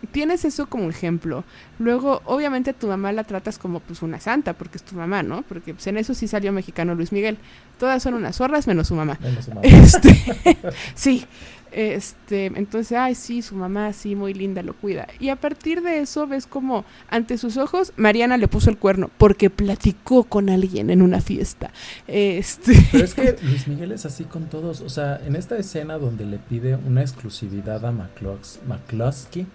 Tienes 0.08 0.46
eso 0.46 0.68
como 0.68 0.90
ejemplo. 0.90 1.44
Luego, 1.78 2.22
obviamente, 2.26 2.72
a 2.72 2.74
tu 2.74 2.88
mamá 2.88 3.12
la 3.12 3.24
tratas 3.24 3.58
como 3.58 3.80
pues 3.80 4.02
una 4.02 4.20
santa, 4.20 4.54
porque 4.54 4.78
es 4.78 4.84
tu 4.84 4.96
mamá, 4.96 5.24
¿no? 5.24 5.44
Porque 5.44 5.74
pues, 5.74 5.88
en 5.88 5.98
eso 5.98 6.14
sí 6.14 6.28
salió 6.28 6.52
mexicano 6.52 6.96
Luis 6.96 7.12
Miguel. 7.12 7.38
Todas 7.78 8.04
son 8.04 8.14
unas 8.14 8.38
zorras 8.38 8.68
menos 8.68 8.88
su 8.88 8.96
mamá. 8.96 9.18
Menos 9.22 9.46
su 9.46 9.52
mamá. 9.52 9.62
Este, 9.70 10.16
sí. 10.96 11.26
Este, 11.72 12.48
entonces, 12.48 12.98
ay, 12.98 13.14
sí, 13.16 13.42
su 13.42 13.56
mamá, 13.56 13.94
sí, 13.94 14.16
muy 14.16 14.34
linda, 14.34 14.64
lo 14.64 14.74
cuida. 14.74 15.08
Y 15.20 15.30
a 15.30 15.36
partir 15.36 15.82
de 15.82 16.00
eso 16.00 16.26
ves 16.26 16.48
como 16.48 16.84
ante 17.10 17.38
sus 17.38 17.58
ojos 17.58 17.94
Mariana 17.96 18.38
le 18.38 18.48
puso 18.48 18.70
el 18.70 18.78
cuerno 18.78 19.12
porque 19.18 19.50
platicó 19.50 20.24
con 20.24 20.50
alguien 20.50 20.90
en 20.90 21.02
una 21.02 21.22
fiesta. 21.22 21.72
Este, 22.08 22.74
Pero 22.92 23.04
es 23.04 23.14
que 23.14 23.36
Luis 23.44 23.68
Miguel 23.68 23.92
es 23.92 24.06
así 24.06 24.24
con 24.24 24.50
todos. 24.50 24.82
O 24.82 24.90
sea, 24.90 25.22
en 25.26 25.36
esta 25.36 25.58
escena 25.58 25.98
donde 25.98 26.26
le 26.26 26.40
pide 26.40 26.76
una 26.76 27.02
exclusividad 27.02 27.86
a 27.86 27.92
McCluskey, 27.92 29.46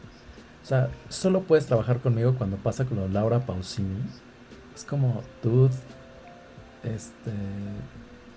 o 0.64 0.66
sea, 0.66 0.88
solo 1.10 1.42
puedes 1.42 1.66
trabajar 1.66 2.00
conmigo 2.00 2.34
cuando 2.36 2.56
pasa 2.56 2.84
con 2.86 3.12
Laura 3.12 3.40
Pausini. 3.40 3.98
Es 4.74 4.82
como, 4.84 5.22
dude, 5.42 5.70
este. 6.82 7.30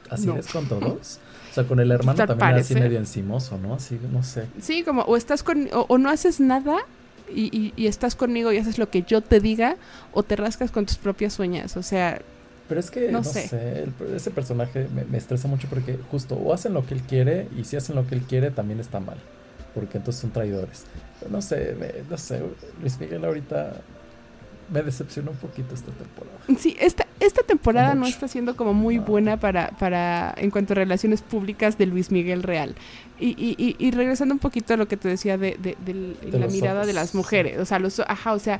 ¿Así 0.09 0.27
No. 0.27 0.37
es 0.37 0.47
con 0.47 0.67
todos? 0.67 1.19
O 1.51 1.53
sea, 1.53 1.65
con 1.65 1.79
el 1.81 1.91
hermano 1.91 2.15
Tal 2.17 2.27
también 2.27 2.49
era 2.51 2.59
así 2.59 2.73
parece. 2.73 2.87
medio 2.87 2.99
encimoso, 2.99 3.57
¿no? 3.57 3.73
Así, 3.73 3.99
no 4.11 4.23
sé. 4.23 4.45
sí, 4.61 4.83
como 4.83 5.01
o 5.01 5.17
estás 5.17 5.43
con 5.43 5.67
o, 5.73 5.85
o 5.89 5.97
no 5.97 6.09
haces 6.09 6.39
nada 6.39 6.77
y, 7.33 7.45
y- 7.57 7.73
y 7.75 7.87
estás 7.87 8.15
conmigo 8.15 8.53
y 8.53 8.57
haces 8.57 8.77
lo 8.77 8.89
que 8.89 9.01
yo 9.03 9.21
te 9.21 9.41
diga 9.41 9.75
o 10.13 10.23
te 10.23 10.37
rascas 10.37 10.71
con 10.71 10.85
tus 10.85 10.97
propias 10.97 11.39
uñas. 11.39 11.75
O 11.75 11.83
sea, 11.83 12.21
Pero 12.69 12.79
es 12.79 12.89
que, 12.91 13.11
No 13.11 13.19
no, 13.19 13.23
sé. 13.25 13.47
sé, 13.49 13.83
el- 13.83 14.15
ese 14.15 14.31
personaje 14.31 14.87
me, 14.95 15.03
me 15.03 15.17
estresa 15.17 15.47
mucho 15.49 15.67
porque 15.67 15.99
justo 16.09 16.35
o 16.35 16.53
hacen 16.53 16.73
lo 16.73 16.85
que 16.85 16.93
él 16.93 17.01
quiere 17.01 17.49
y 17.57 17.65
si 17.65 17.75
hacen 17.75 17.95
lo 17.97 18.07
que 18.07 18.15
él 18.15 18.21
quiere 18.21 18.49
también 18.51 18.79
está 18.79 18.99
mal, 19.01 19.17
porque 19.79 19.97
entonces 19.97 20.21
son 20.21 20.31
traidores. 20.31 20.85
No 21.29 21.41
sé, 21.41 21.75
me- 21.79 21.93
no 22.09 22.17
sé, 22.17 22.41
Luis 22.81 22.99
Miguel 22.99 23.23
ahorita 23.25 23.81
me 24.71 24.81
decepcionó 24.83 25.31
un 25.31 25.37
poquito 25.37 25.73
esta 25.75 25.91
temporada. 25.91 26.37
Sí, 26.59 26.75
esta, 26.79 27.07
esta 27.21 27.41
temporada 27.43 27.95
no 27.95 28.05
está 28.05 28.27
siendo 28.27 28.55
como 28.57 28.73
muy 28.73 28.97
No. 28.97 29.03
buena 29.05 29.37
para, 29.39 29.69
para 29.79 30.33
en 30.37 30.51
cuanto 30.51 30.73
a 30.73 30.75
relaciones 30.75 31.21
públicas 31.21 31.77
de 31.77 31.85
Luis 31.85 32.11
Miguel 32.11 32.43
Real. 32.43 32.75
Y, 33.19 33.29
y, 33.29 33.55
y, 33.57 33.75
y 33.79 33.91
regresando 33.91 34.33
un 34.35 34.39
poquito 34.39 34.73
a 34.73 34.77
lo 34.77 34.87
que 34.87 34.97
te 34.97 35.07
decía 35.07 35.37
de, 35.37 35.57
de- 35.59 35.77
De 36.29 36.37
la 36.39 36.47
mirada 36.47 36.85
de 36.85 36.93
las 36.93 37.15
mujeres, 37.15 37.59
o 37.59 37.65
sea, 37.65 37.79
los, 37.79 37.99
ajá, 38.01 38.33
o 38.33 38.39
sea, 38.39 38.59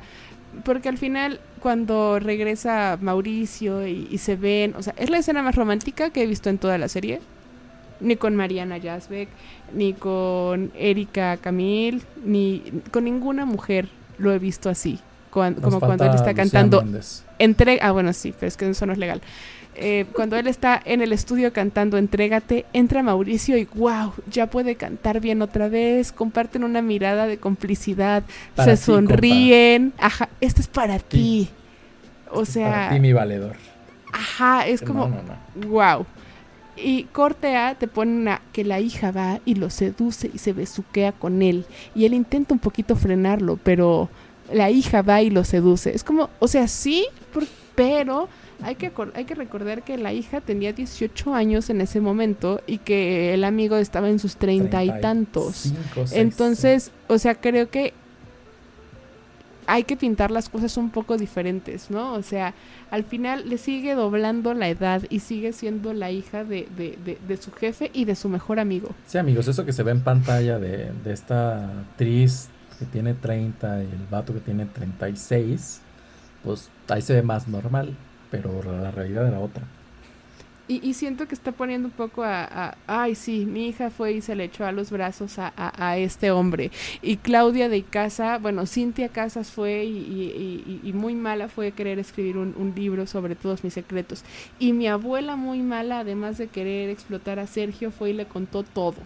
porque 0.64 0.88
al 0.88 0.96
final 0.96 1.40
cuando 1.60 2.18
regresa 2.18 2.98
Mauricio 3.00 3.86
y, 3.86 4.16
se 4.18 4.34
ven, 4.36 4.74
o 4.76 4.82
sea, 4.82 4.94
es 4.96 5.10
la 5.10 5.18
escena 5.18 5.42
más 5.42 5.54
romántica 5.56 6.08
que 6.10 6.22
he 6.22 6.26
visto 6.26 6.48
en 6.48 6.56
toda 6.58 6.78
la 6.78 6.88
serie. 6.88 7.20
Ni 8.00 8.16
con 8.16 8.36
Mariana 8.36 8.78
Jasbeck, 8.80 9.28
ni 9.74 9.92
con 9.92 10.70
Erika 10.76 11.36
Camille, 11.36 12.02
ni 12.24 12.62
con 12.90 13.04
ninguna 13.04 13.44
mujer 13.44 13.88
lo 14.18 14.32
he 14.32 14.38
visto 14.38 14.68
así. 14.68 14.98
como 15.30 15.80
cuando 15.80 16.04
él 16.04 16.14
está 16.14 16.34
cantando. 16.34 16.84
Entre, 17.38 17.78
ah, 17.82 17.92
bueno, 17.92 18.12
sí, 18.12 18.32
pero 18.32 18.48
es 18.48 18.56
que 18.56 18.68
eso 18.68 18.86
no 18.86 18.92
es 18.92 18.98
legal. 18.98 19.20
Eh, 19.80 20.06
cuando 20.12 20.36
él 20.36 20.48
está 20.48 20.80
en 20.84 21.02
el 21.02 21.12
estudio 21.12 21.52
cantando 21.52 21.98
Entrégate, 21.98 22.66
entra 22.72 23.00
Mauricio 23.04 23.56
y 23.56 23.64
wow, 23.76 24.12
ya 24.28 24.48
puede 24.48 24.74
cantar 24.74 25.20
bien 25.20 25.40
otra 25.40 25.68
vez, 25.68 26.10
comparten 26.10 26.64
una 26.64 26.82
mirada 26.82 27.28
de 27.28 27.38
complicidad, 27.38 28.24
se 28.56 28.76
sonríen, 28.76 29.92
ajá, 29.98 30.30
esto 30.40 30.62
es 30.62 30.66
para 30.66 30.98
ti. 30.98 31.48
O 32.32 32.44
sea... 32.44 32.70
Para 32.70 32.90
ti 32.90 33.00
mi 33.00 33.12
valedor. 33.12 33.54
Ajá, 34.12 34.66
es 34.66 34.82
como... 34.82 35.12
Wow. 35.54 36.06
Y 36.82 37.04
corte 37.04 37.56
A 37.56 37.74
te 37.74 37.88
pone 37.88 38.38
que 38.52 38.64
la 38.64 38.80
hija 38.80 39.10
va 39.10 39.40
y 39.44 39.54
lo 39.54 39.70
seduce 39.70 40.30
y 40.32 40.38
se 40.38 40.52
besuquea 40.52 41.12
con 41.12 41.42
él. 41.42 41.64
Y 41.94 42.04
él 42.04 42.14
intenta 42.14 42.54
un 42.54 42.60
poquito 42.60 42.96
frenarlo, 42.96 43.58
pero 43.62 44.08
la 44.52 44.70
hija 44.70 45.02
va 45.02 45.22
y 45.22 45.30
lo 45.30 45.44
seduce. 45.44 45.94
Es 45.94 46.04
como, 46.04 46.30
o 46.38 46.48
sea, 46.48 46.68
sí, 46.68 47.06
pero 47.74 48.28
hay 48.62 48.74
que, 48.74 48.90
hay 49.14 49.24
que 49.24 49.34
recordar 49.34 49.82
que 49.82 49.96
la 49.98 50.12
hija 50.12 50.40
tenía 50.40 50.72
18 50.72 51.34
años 51.34 51.70
en 51.70 51.80
ese 51.80 52.00
momento 52.00 52.60
y 52.66 52.78
que 52.78 53.34
el 53.34 53.44
amigo 53.44 53.76
estaba 53.76 54.08
en 54.08 54.18
sus 54.18 54.36
treinta 54.36 54.82
y 54.84 55.00
tantos. 55.00 55.72
Entonces, 56.12 56.90
o 57.08 57.18
sea, 57.18 57.34
creo 57.36 57.70
que 57.70 57.92
hay 59.68 59.84
que 59.84 59.96
pintar 59.96 60.30
las 60.30 60.48
cosas 60.48 60.76
un 60.76 60.90
poco 60.90 61.16
diferentes, 61.16 61.90
¿no? 61.90 62.14
O 62.14 62.22
sea, 62.22 62.54
al 62.90 63.04
final 63.04 63.48
le 63.48 63.58
sigue 63.58 63.94
doblando 63.94 64.54
la 64.54 64.68
edad 64.68 65.02
y 65.08 65.20
sigue 65.20 65.52
siendo 65.52 65.92
la 65.92 66.10
hija 66.10 66.42
de, 66.42 66.66
de, 66.76 67.18
de, 67.26 67.36
su 67.36 67.52
jefe 67.52 67.90
y 67.94 68.04
de 68.04 68.16
su 68.16 68.28
mejor 68.28 68.58
amigo. 68.58 68.88
Sí, 69.06 69.18
amigos, 69.18 69.46
eso 69.46 69.64
que 69.64 69.72
se 69.72 69.82
ve 69.82 69.92
en 69.92 70.02
pantalla 70.02 70.58
de, 70.58 70.90
de 71.04 71.12
esta 71.12 71.80
actriz 71.80 72.48
que 72.78 72.86
tiene 72.86 73.14
30 73.14 73.84
y 73.84 73.86
el 73.86 74.06
vato 74.10 74.34
que 74.34 74.40
tiene 74.40 74.66
36, 74.66 75.82
pues 76.42 76.70
ahí 76.88 77.02
se 77.02 77.14
ve 77.14 77.22
más 77.22 77.46
normal 77.46 77.94
pero 78.30 78.62
la 78.62 78.90
realidad 78.90 79.26
era 79.26 79.40
otra. 79.40 79.64
Y, 80.68 80.92
siento 80.92 81.26
que 81.26 81.34
está 81.34 81.52
poniendo 81.52 81.88
un 81.88 81.94
poco 81.94 82.22
a, 82.22 82.76
ay, 82.86 83.14
sí, 83.14 83.46
mi 83.46 83.68
hija 83.68 83.88
fue 83.88 84.12
y 84.12 84.20
se 84.20 84.34
le 84.36 84.44
echó 84.44 84.66
a 84.66 84.72
los 84.72 84.90
brazos 84.90 85.38
a, 85.38 85.52
a, 85.56 85.96
este 85.96 86.30
hombre. 86.30 86.70
Y 87.00 87.16
Claudia 87.16 87.70
de 87.70 87.82
Casa, 87.82 88.36
bueno, 88.36 88.66
Cintia 88.66 89.08
Casas 89.08 89.50
fue 89.50 89.84
y, 89.84 90.80
y, 90.84 90.92
muy 90.92 91.14
mala 91.14 91.48
fue 91.48 91.72
querer 91.72 91.98
escribir 91.98 92.36
un, 92.36 92.54
un, 92.58 92.74
libro 92.76 93.06
sobre 93.06 93.34
todos 93.34 93.64
mis 93.64 93.72
secretos. 93.72 94.24
Y 94.58 94.74
mi 94.74 94.88
abuela 94.88 95.36
muy 95.36 95.60
mala, 95.60 96.00
además 96.00 96.36
de 96.36 96.48
querer 96.48 96.90
explotar 96.90 97.38
a 97.38 97.46
Sergio, 97.46 97.90
fue 97.90 98.10
y 98.10 98.12
le 98.12 98.26
contó 98.26 98.62
todo. 98.62 98.96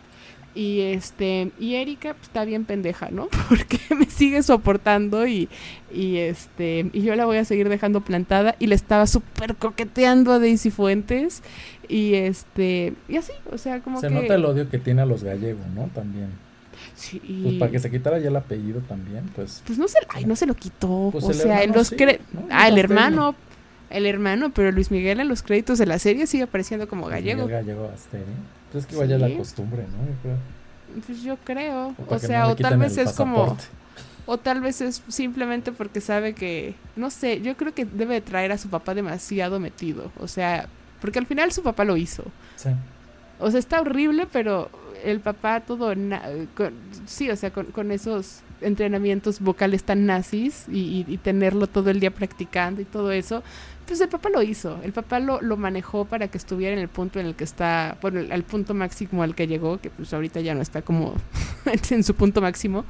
Y 0.55 0.81
este, 0.81 1.51
y 1.59 1.77
Erika 1.77 2.12
pues, 2.12 2.24
está 2.24 2.45
bien 2.45 2.65
pendeja, 2.65 3.09
¿no? 3.11 3.29
Porque 3.49 3.79
me 3.97 4.07
sigue 4.07 4.43
soportando 4.43 5.27
y, 5.27 5.49
y 5.93 6.19
este, 6.19 6.91
y 6.93 7.03
yo 7.03 7.16
la 7.16 7.24
voy 7.24 7.39
a 7.39 7.45
seguir 7.45 7.69
dejando 7.69 8.03
plantada 8.03 8.55
y 8.59 8.66
le 8.66 8.74
estaba 8.74 9.07
súper 9.07 9.57
coqueteando 9.57 10.33
a 10.33 10.39
Daisy 10.39 10.70
Fuentes 10.70 11.43
y 11.89 12.15
este, 12.15 12.93
y 13.09 13.16
así, 13.16 13.33
o 13.51 13.57
sea, 13.57 13.81
como 13.81 14.01
se 14.01 14.11
nota 14.11 14.35
el 14.35 14.45
odio 14.45 14.69
que 14.69 14.79
tiene 14.79 15.03
a 15.03 15.07
los 15.07 15.24
gallegos, 15.24 15.66
¿no? 15.74 15.89
También. 15.95 16.29
Sí. 16.95 17.20
Pues 17.43 17.55
para 17.55 17.70
que 17.70 17.79
se 17.79 17.91
quitara 17.91 18.19
ya 18.19 18.29
el 18.29 18.37
apellido 18.37 18.81
también, 18.81 19.24
pues. 19.35 19.62
Pues 19.66 19.79
no 19.79 19.89
se, 19.89 19.99
ay, 20.11 20.24
no 20.27 20.37
se 20.37 20.47
lo 20.47 20.55
quitó. 20.55 21.09
Pues 21.12 21.24
o 21.24 21.33
sea, 21.33 21.62
en 21.62 21.73
los 21.73 21.95
ah, 22.51 22.69
el 22.69 22.79
hermano, 22.79 23.35
el 23.91 24.07
hermano, 24.07 24.53
pero 24.55 24.70
Luis 24.70 24.91
Miguel 24.91 25.20
en 25.20 25.29
los 25.29 25.43
créditos 25.43 25.79
de 25.79 25.87
la 25.87 25.99
serie 25.99 26.27
sigue 26.27 26.45
apareciendo 26.45 26.89
como 26.89 27.07
gallego. 27.07 27.47
gallego 27.47 27.91
pues 28.73 28.85
es 28.85 28.90
que 28.90 28.97
vaya 28.97 29.19
la 29.19 29.36
costumbre, 29.36 29.85
¿no? 29.85 30.07
Yo 30.07 30.15
creo. 30.23 30.36
Pues 31.07 31.23
yo 31.23 31.36
creo. 31.44 31.94
O, 32.09 32.19
sea, 32.19 32.49
o 32.49 32.57
tal 32.57 32.78
vez 32.78 32.97
es 32.97 33.12
como. 33.12 33.57
O 34.24 34.39
tal 34.39 34.61
vez 34.61 34.81
es 34.81 35.03
simplemente 35.09 35.73
porque 35.73 36.01
sabe 36.01 36.35
que. 36.35 36.74
No 36.97 37.11
sé, 37.11 37.40
yo 37.40 37.57
creo 37.57 37.74
que 37.74 37.85
debe 37.85 38.20
traer 38.20 38.53
a 38.53 38.59
su 38.59 38.69
papá 38.69 38.94
demasiado 38.94 39.61
metido. 39.61 40.11
O 40.19 40.28
sea, 40.28 40.69
porque 41.01 41.19
al 41.19 41.27
final 41.27 41.53
su 41.53 41.62
papá 41.62 41.85
lo 41.85 41.97
hizo. 41.97 42.24
Sí. 42.57 42.70
O 43.39 43.51
sea, 43.51 43.59
está 43.59 43.81
horrible, 43.81 44.27
pero 44.32 44.70
el 45.05 45.20
papá 45.20 45.61
todo. 45.61 45.93
sí, 47.07 47.31
o 47.31 47.36
sea, 47.36 47.51
con, 47.51 47.90
esos 47.90 48.40
entrenamientos 48.61 49.40
vocales 49.40 49.82
tan 49.82 50.07
nazis 50.07 50.66
y, 50.69 51.05
y, 51.09 51.16
tenerlo 51.19 51.66
todo 51.66 51.90
el 51.90 51.99
día 51.99 52.12
practicando 52.12 52.81
y 52.81 52.85
todo 52.85 53.11
eso, 53.11 53.43
pues 53.86 54.00
el 54.00 54.09
papá 54.09 54.28
lo 54.28 54.42
hizo, 54.42 54.78
el 54.82 54.92
papá 54.92 55.18
lo, 55.18 55.40
lo, 55.40 55.56
manejó 55.56 56.04
para 56.04 56.28
que 56.28 56.38
estuviera 56.38 56.72
en 56.74 56.78
el 56.78 56.88
punto 56.88 57.20
en 57.20 57.26
el 57.26 57.34
que 57.34 57.44
está, 57.44 57.96
bueno, 58.00 58.20
al 58.32 58.42
punto 58.42 58.74
máximo 58.74 59.22
al 59.22 59.34
que 59.34 59.46
llegó, 59.46 59.80
que 59.80 59.90
pues 59.90 60.12
ahorita 60.12 60.40
ya 60.40 60.54
no 60.54 60.62
está 60.62 60.82
como 60.82 61.14
en 61.90 62.04
su 62.04 62.14
punto 62.14 62.40
máximo. 62.40 62.84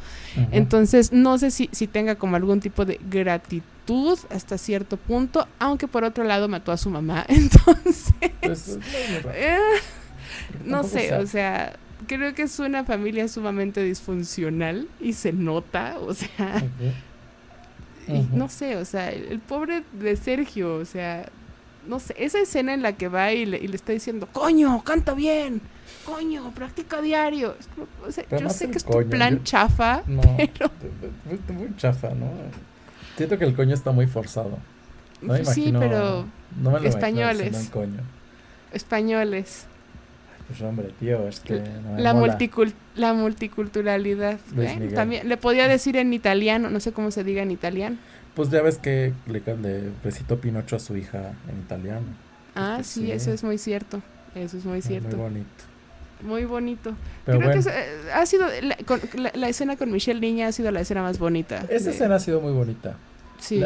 Entonces, 0.51 1.13
no 1.13 1.39
sé 1.39 1.51
si, 1.51 1.69
si 1.73 1.87
tenga 1.87 2.17
como 2.17 2.37
algún 2.37 2.61
tipo 2.61 2.85
de 2.85 3.01
gratitud 3.11 4.19
hasta 4.31 4.59
cierto 4.59 4.97
punto, 4.97 5.47
aunque 5.59 5.89
por 5.89 6.05
otro 6.05 6.25
lado 6.25 6.49
mató 6.49 6.73
a 6.73 6.77
su 6.77 6.91
mamá, 6.91 7.25
entonces... 7.29 8.13
Pues, 8.41 8.79
eh, 9.35 9.59
no 10.65 10.85
sé, 10.85 11.15
o 11.15 11.27
sea, 11.27 11.77
creo 12.07 12.35
que 12.35 12.43
es 12.43 12.59
una 12.59 12.85
familia 12.85 13.29
sumamente 13.29 13.83
disfuncional 13.83 14.89
y 15.01 15.15
se 15.15 15.33
nota, 15.33 15.97
o 15.99 16.15
sea 16.15 16.63
no 18.33 18.49
sé, 18.49 18.77
o 18.77 18.85
sea, 18.85 19.11
el, 19.11 19.39
pobre 19.41 19.85
de 19.93 20.17
Sergio, 20.17 20.77
o 20.77 20.85
sea, 20.85 21.29
no 21.87 21.99
sé, 22.01 22.15
esa 22.19 22.41
escena 22.41 22.75
en 22.75 22.83
la 22.83 22.95
que 22.95 23.09
va 23.09 23.33
y 23.33 23.47
le, 23.47 23.65
está 23.65 23.93
diciendo, 23.93 24.29
coño, 24.33 24.83
canta 24.85 25.15
bien, 25.15 25.61
coño, 26.05 26.53
practica 26.55 27.01
diario. 27.01 27.57
O 28.07 28.11
sea, 28.11 28.25
yo 28.39 28.51
sé 28.51 28.71
que 28.71 28.79
es 28.79 28.85
tu 28.85 29.09
plan 29.09 29.43
chafa, 29.45 30.03
no, 30.07 30.23
pero... 30.37 30.71
Muy, 31.49 31.77
chafa, 31.77 32.11
¿no? 32.11 32.31
Siento 33.17 33.39
que 33.39 33.45
el 33.45 33.55
coño 33.55 33.75
está 33.75 33.93
muy 33.93 34.07
forzado. 34.07 34.59
No 35.21 35.35
pues 35.35 35.49
sí, 35.51 35.73
pero 35.79 36.27
no 36.61 36.71
me 36.71 36.89
españoles. 36.89 37.71
Españoles. 38.73 39.67
Pues 40.47 40.61
hombre, 40.63 40.91
tío, 40.99 41.29
es 41.29 41.41
que 41.41 41.63
la, 41.97 42.15
la 42.95 43.15
multiculturalidad. 43.15 44.39
¿eh? 44.59 44.93
También 44.95 45.29
le 45.29 45.37
podía 45.37 45.69
decir 45.69 45.97
en 45.97 46.13
italiano, 46.13 46.69
no 46.69 46.81
sé 46.81 46.93
cómo 46.93 47.11
se 47.11 47.25
diga 47.25 47.43
en 47.43 47.51
italiano. 47.51 47.97
Pues 48.35 48.51
ya 48.51 48.63
ves 48.63 48.79
que 48.79 49.13
le, 49.27 49.41
le 49.41 49.91
recitó 50.03 50.39
Pinocho 50.41 50.77
a 50.77 50.79
su 50.79 50.97
hija 50.97 51.35
en 51.49 51.59
italiano. 51.61 52.07
Ah, 52.55 52.81
sí, 52.83 53.11
eso 53.11 53.33
es 53.33 53.45
muy 53.45 53.59
cierto. 53.59 54.03
Eso 54.35 54.57
es 54.57 54.65
muy 54.65 54.83
cierto. 54.83 55.17
Muy 55.17 55.25
bonito. 55.25 55.65
Muy 56.23 56.45
bonito. 56.45 56.95
Creo 57.25 57.41
que 57.41 57.59
eh, 57.59 58.13
ha 58.15 58.25
sido 58.27 58.47
la, 59.35 59.49
escena 59.49 59.77
con 59.77 59.91
Michelle 59.91 60.21
Niña 60.21 60.49
ha 60.49 60.53
sido 60.53 60.71
la 60.71 60.81
escena 60.81 61.03
más 61.03 61.19
bonita. 61.19 61.65
Esa 61.69 61.91
escena 61.91 62.17
ha 62.17 62.21
sido 62.21 62.41
muy 62.41 62.53
bonita. 62.53 62.97
Sí. 63.39 63.61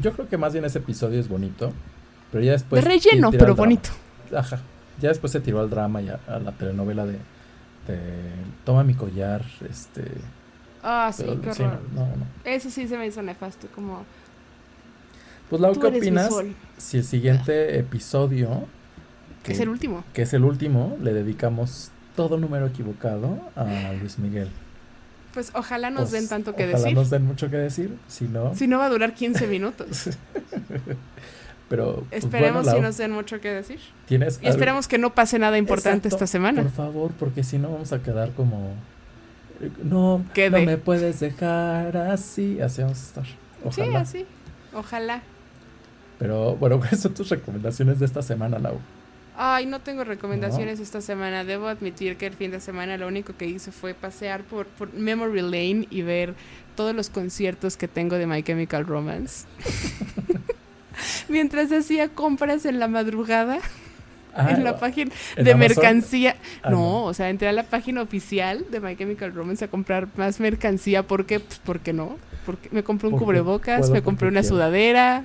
yo 0.00 0.12
creo 0.12 0.28
que 0.28 0.36
más 0.36 0.52
bien 0.52 0.64
ese 0.64 0.78
episodio 0.78 1.18
es 1.18 1.28
bonito, 1.28 1.72
pero 2.30 2.44
ya 2.44 2.52
después 2.52 2.84
de 2.84 2.90
relleno, 2.90 3.30
pero 3.30 3.54
bonito. 3.54 3.90
Ajá. 4.34 4.60
Ya 5.00 5.08
después 5.08 5.32
se 5.32 5.40
tiró 5.40 5.60
al 5.60 5.70
drama 5.70 6.02
y 6.02 6.08
a, 6.08 6.20
la 6.38 6.52
telenovela 6.52 7.06
de, 7.06 7.18
Toma 8.64 8.84
mi 8.84 8.94
collar, 8.94 9.44
este... 9.68 10.04
Ah, 10.82 11.10
sí, 11.12 11.24
qué 11.42 11.50
horror. 11.50 11.80
Eso 12.44 12.70
sí 12.70 12.86
se 12.86 12.96
me 12.96 13.06
hizo 13.06 13.22
nefasto, 13.22 13.66
como... 13.74 14.04
Pues 15.50 15.60
Lau, 15.60 15.78
¿qué 15.78 15.86
opinas 15.86 16.32
si 16.78 16.98
el 16.98 17.04
siguiente 17.04 17.78
episodio... 17.78 18.66
Que 19.42 19.52
es 19.52 19.60
el 19.60 19.68
último. 19.68 20.04
Que 20.12 20.22
es 20.22 20.32
el 20.32 20.44
último, 20.44 20.96
le 21.02 21.12
dedicamos 21.12 21.90
todo 22.14 22.38
número 22.38 22.66
equivocado 22.66 23.40
a 23.56 23.92
Luis 23.98 24.18
Miguel. 24.18 24.48
Pues 25.34 25.50
ojalá 25.54 25.90
nos 25.90 26.10
den 26.10 26.22
pues, 26.22 26.30
tanto 26.30 26.54
que 26.54 26.66
decir. 26.66 26.80
Ojalá 26.80 26.94
nos 26.94 27.10
den 27.10 27.26
mucho 27.26 27.50
que 27.50 27.56
decir, 27.56 27.96
si 28.06 28.26
no... 28.26 28.54
Si 28.54 28.66
no 28.66 28.78
va 28.78 28.86
a 28.86 28.90
durar 28.90 29.14
15 29.14 29.46
minutos. 29.46 30.10
Pero 31.72 32.04
pues, 32.10 32.24
esperemos 32.24 32.66
si 32.66 32.80
nos 32.80 32.98
den 32.98 33.12
mucho 33.12 33.40
que 33.40 33.48
decir. 33.48 33.80
¿tienes 34.04 34.38
y 34.42 34.46
esperemos 34.46 34.88
que 34.88 34.98
no 34.98 35.14
pase 35.14 35.38
nada 35.38 35.56
importante 35.56 36.06
esta 36.06 36.26
semana. 36.26 36.60
Por 36.60 36.70
favor, 36.70 37.12
porque 37.18 37.42
si 37.42 37.56
no 37.56 37.72
vamos 37.72 37.94
a 37.94 38.02
quedar 38.02 38.32
como 38.32 38.74
no, 39.82 40.18
no 40.18 40.60
me 40.60 40.76
puedes 40.76 41.20
dejar 41.20 41.96
así, 41.96 42.60
así 42.60 42.82
vamos 42.82 42.98
a 42.98 43.02
estar. 43.02 43.24
Ojalá. 43.64 44.04
Sí, 44.04 44.18
así. 44.18 44.26
Ojalá. 44.74 45.22
Pero 46.18 46.56
bueno, 46.56 46.78
¿cuáles 46.78 47.00
son 47.00 47.14
tus 47.14 47.30
recomendaciones 47.30 47.98
de 47.98 48.04
esta 48.04 48.20
semana, 48.20 48.58
Lau? 48.58 48.78
Ay, 49.34 49.64
no 49.64 49.80
tengo 49.80 50.04
recomendaciones 50.04 50.78
esta 50.78 51.00
semana. 51.00 51.42
Debo 51.42 51.68
admitir 51.68 52.18
que 52.18 52.26
el 52.26 52.34
fin 52.34 52.50
de 52.50 52.60
semana 52.60 52.98
lo 52.98 53.08
único 53.08 53.34
que 53.34 53.46
hice 53.46 53.72
fue 53.72 53.94
pasear 53.94 54.42
por, 54.42 54.66
por 54.66 54.92
Memory 54.92 55.40
Lane 55.40 55.86
y 55.88 56.02
ver 56.02 56.34
todos 56.76 56.94
los 56.94 57.08
conciertos 57.08 57.78
que 57.78 57.88
tengo 57.88 58.16
de 58.16 58.26
My 58.26 58.42
Chemical 58.42 58.84
Romance. 58.84 59.46
mientras 61.28 61.70
hacía 61.72 62.08
compras 62.08 62.64
en 62.64 62.78
la 62.78 62.88
madrugada. 62.88 63.58
en 64.36 64.64
la 64.64 64.78
página 64.78 65.12
de 65.36 65.54
mercancía. 65.54 66.36
Ah, 66.62 66.70
no, 66.70 67.04
o 67.04 67.12
sea, 67.14 67.28
entré 67.28 67.48
a 67.48 67.52
la 67.52 67.64
página 67.64 68.00
oficial 68.00 68.64
de 68.70 68.80
My 68.80 68.96
Chemical 68.96 69.34
Romance 69.34 69.64
a 69.64 69.68
comprar 69.68 70.08
más 70.16 70.40
mercancía. 70.40 71.02
¿Por 71.06 71.26
qué? 71.26 71.40
Pues 71.40 71.60
porque 71.62 71.92
no. 71.92 72.16
Porque 72.46 72.68
me 72.72 72.82
compré 72.82 73.08
un 73.08 73.18
cubrebocas, 73.18 73.90
me 73.90 74.02
compré 74.02 74.28
una 74.28 74.42
sudadera. 74.42 75.24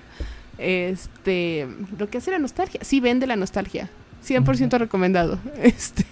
Este, 0.57 1.67
lo 1.97 2.09
que 2.09 2.17
hace 2.17 2.31
la 2.31 2.39
nostalgia. 2.39 2.79
Sí, 2.83 2.99
vende 2.99 3.27
la 3.27 3.35
nostalgia. 3.35 3.89
100% 4.27 4.77
recomendado. 4.77 5.39
Este, 5.61 6.05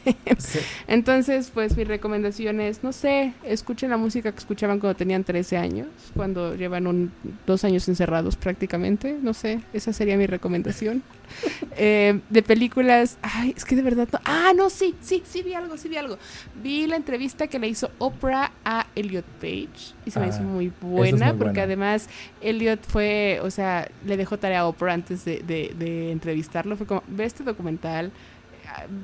Entonces, 0.88 1.52
pues 1.54 1.78
mi 1.78 1.84
recomendación 1.84 2.60
es, 2.60 2.84
no 2.84 2.92
sé, 2.92 3.34
escuchen 3.44 3.90
la 3.90 3.98
música 3.98 4.32
que 4.32 4.40
escuchaban 4.40 4.80
cuando 4.80 4.96
tenían 4.98 5.24
13 5.24 5.58
años, 5.58 5.88
cuando 6.16 6.56
llevan 6.56 6.88
un, 6.88 7.12
dos 7.46 7.64
años 7.64 7.88
encerrados 7.88 8.36
prácticamente, 8.36 9.18
no 9.22 9.34
sé, 9.34 9.62
esa 9.74 9.94
sería 9.94 10.18
mi 10.18 10.26
recomendación. 10.26 11.04
Eh, 11.78 12.22
de 12.30 12.42
películas, 12.42 13.18
ay, 13.22 13.54
es 13.56 13.66
que 13.66 13.76
de 13.76 13.82
verdad 13.82 14.08
no. 14.10 14.20
Ah, 14.24 14.54
no, 14.56 14.70
sí, 14.70 14.96
sí, 15.02 15.22
sí 15.26 15.42
vi 15.42 15.54
algo, 15.54 15.76
sí 15.76 15.90
vi 15.90 15.98
algo. 15.98 16.18
Vi 16.64 16.88
la 16.88 16.96
entrevista 16.96 17.48
que 17.48 17.60
le 17.60 17.68
hizo 17.68 17.92
Oprah 17.98 18.54
a 18.64 18.88
Elliot 18.96 19.26
Page 19.42 19.94
y 20.06 20.12
se 20.12 20.22
me 20.22 20.30
hizo 20.30 20.40
ah, 20.40 20.44
muy 20.44 20.72
buena 20.80 21.34
porque 21.34 21.60
además 21.60 22.08
Elliot 22.40 22.80
fue, 22.88 23.42
o 23.44 23.52
sea, 23.52 23.92
le 24.06 24.16
dejó 24.16 24.40
tarea 24.40 24.62
a 24.62 24.68
Oprah 24.68 24.94
antes 24.94 25.26
de, 25.26 25.42
de 25.44 26.12
entrevistarlo. 26.12 26.78
Fue 26.78 26.88
como, 26.88 27.04
ve 27.10 27.26
este 27.26 27.44
documental 27.44 28.14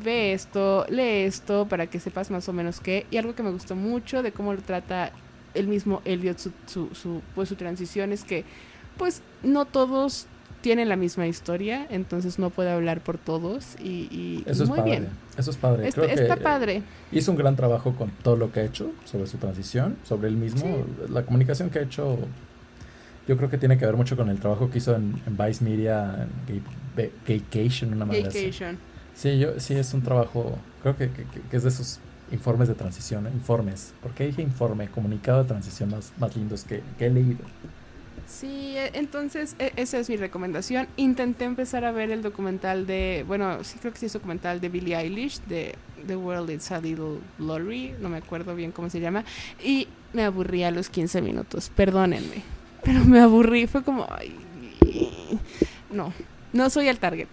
ve 0.03 0.33
esto, 0.33 0.85
lee 0.89 1.23
esto 1.25 1.67
para 1.67 1.87
que 1.87 1.99
sepas 1.99 2.31
más 2.31 2.47
o 2.49 2.53
menos 2.53 2.79
qué. 2.79 3.05
Y 3.11 3.17
algo 3.17 3.35
que 3.35 3.43
me 3.43 3.51
gustó 3.51 3.75
mucho 3.75 4.23
de 4.23 4.31
cómo 4.31 4.53
lo 4.53 4.61
trata 4.61 5.11
el 5.53 5.67
mismo 5.67 6.01
Elliot, 6.05 6.37
su, 6.37 6.51
su, 6.93 7.21
pues 7.35 7.49
su 7.49 7.55
transición 7.55 8.11
es 8.11 8.23
que 8.23 8.45
pues 8.97 9.21
no 9.43 9.65
todos 9.65 10.27
tienen 10.61 10.89
la 10.89 10.95
misma 10.95 11.27
historia, 11.27 11.87
entonces 11.89 12.39
no 12.39 12.49
puede 12.49 12.71
hablar 12.71 13.01
por 13.01 13.17
todos 13.17 13.75
y, 13.79 14.43
eso 14.45 14.65
muy 14.65 14.77
es 14.77 14.83
padre. 14.83 14.91
bien. 14.91 15.09
Eso 15.37 15.51
es 15.51 15.57
padre. 15.57 15.87
está 15.87 16.35
padre. 16.37 16.83
Hizo 17.11 17.31
un 17.31 17.37
gran 17.37 17.55
trabajo 17.55 17.93
con 17.95 18.11
todo 18.23 18.35
lo 18.35 18.51
que 18.51 18.61
ha 18.61 18.63
hecho 18.63 18.91
sobre 19.05 19.27
su 19.27 19.37
transición, 19.37 19.97
sobre 20.03 20.29
él 20.29 20.37
mismo. 20.37 20.85
La 21.09 21.23
comunicación 21.23 21.69
que 21.69 21.79
ha 21.79 21.81
hecho, 21.81 22.19
yo 23.27 23.37
creo 23.37 23.49
que 23.49 23.57
tiene 23.57 23.77
que 23.77 23.85
ver 23.85 23.95
mucho 23.95 24.15
con 24.15 24.29
el 24.29 24.39
trabajo 24.39 24.69
que 24.69 24.77
hizo 24.77 24.95
en, 24.95 25.21
Vice 25.27 25.63
Media, 25.63 26.27
en 26.47 27.11
Gaycation, 27.27 27.93
una 27.93 28.05
manera 28.05 28.29
Sí, 29.13 29.37
yo, 29.37 29.59
sí, 29.59 29.75
es 29.75 29.93
un 29.93 30.01
trabajo, 30.01 30.57
creo 30.81 30.95
que, 30.95 31.09
es 31.51 31.63
de 31.63 31.69
esos 31.69 31.99
informes 32.31 32.69
de 32.69 32.75
transición, 32.75 33.27
informes. 33.33 33.93
porque 34.01 34.25
dije 34.25 34.41
informe? 34.41 34.87
Comunicado 34.87 35.43
de 35.43 35.49
transición 35.49 35.89
más, 35.89 36.13
más 36.17 36.35
lindos 36.35 36.63
que 36.63 36.81
he 36.99 37.09
leído. 37.09 37.39
Sí, 38.27 38.75
e, 38.77 38.91
entonces 38.93 39.55
e, 39.59 39.73
esa 39.75 39.99
es 39.99 40.09
mi 40.09 40.17
recomendación. 40.17 40.87
Intenté 40.97 41.45
empezar 41.45 41.85
a 41.85 41.91
ver 41.91 42.11
el 42.11 42.21
documental 42.21 42.85
de, 42.87 43.23
bueno, 43.27 43.63
sí 43.63 43.77
creo 43.79 43.93
que 43.93 43.99
sí 43.99 44.05
es 44.05 44.13
documental 44.13 44.61
de 44.61 44.69
Billie 44.69 44.95
Eilish, 44.95 45.41
de 45.41 45.75
The 46.05 46.15
World 46.15 46.49
Is 46.49 46.71
a 46.71 46.79
Little 46.79 47.19
Blurry, 47.37 47.95
no 47.99 48.09
me 48.09 48.17
acuerdo 48.17 48.55
bien 48.55 48.71
cómo 48.71 48.89
se 48.89 48.99
llama, 48.99 49.23
y 49.63 49.87
me 50.13 50.23
aburrí 50.23 50.63
a 50.63 50.71
los 50.71 50.89
15 50.89 51.21
minutos, 51.21 51.71
perdónenme, 51.75 52.43
pero 52.83 53.03
me 53.05 53.19
aburrí, 53.19 53.67
fue 53.67 53.83
como, 53.83 54.07
ay, 54.09 54.35
no, 55.91 56.13
no 56.53 56.69
soy 56.69 56.87
el 56.87 56.99
target. 56.99 57.27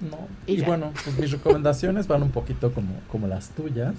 No, 0.00 0.28
y, 0.46 0.60
bueno, 0.62 0.92
pues 1.04 1.18
mis 1.18 1.30
recomendaciones 1.30 2.06
van 2.06 2.22
un 2.22 2.30
poquito 2.30 2.72
como, 2.72 3.00
como 3.10 3.26
las 3.26 3.50
tuyas, 3.50 3.94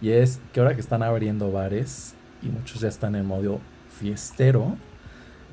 y 0.00 0.10
es 0.10 0.40
que 0.52 0.60
ahora 0.60 0.74
que 0.74 0.80
están 0.80 1.02
abriendo 1.02 1.50
bares 1.50 2.14
y 2.42 2.46
muchos 2.48 2.80
ya 2.80 2.88
están 2.88 3.14
en 3.14 3.26
modo 3.26 3.60
fiestero, 3.98 4.76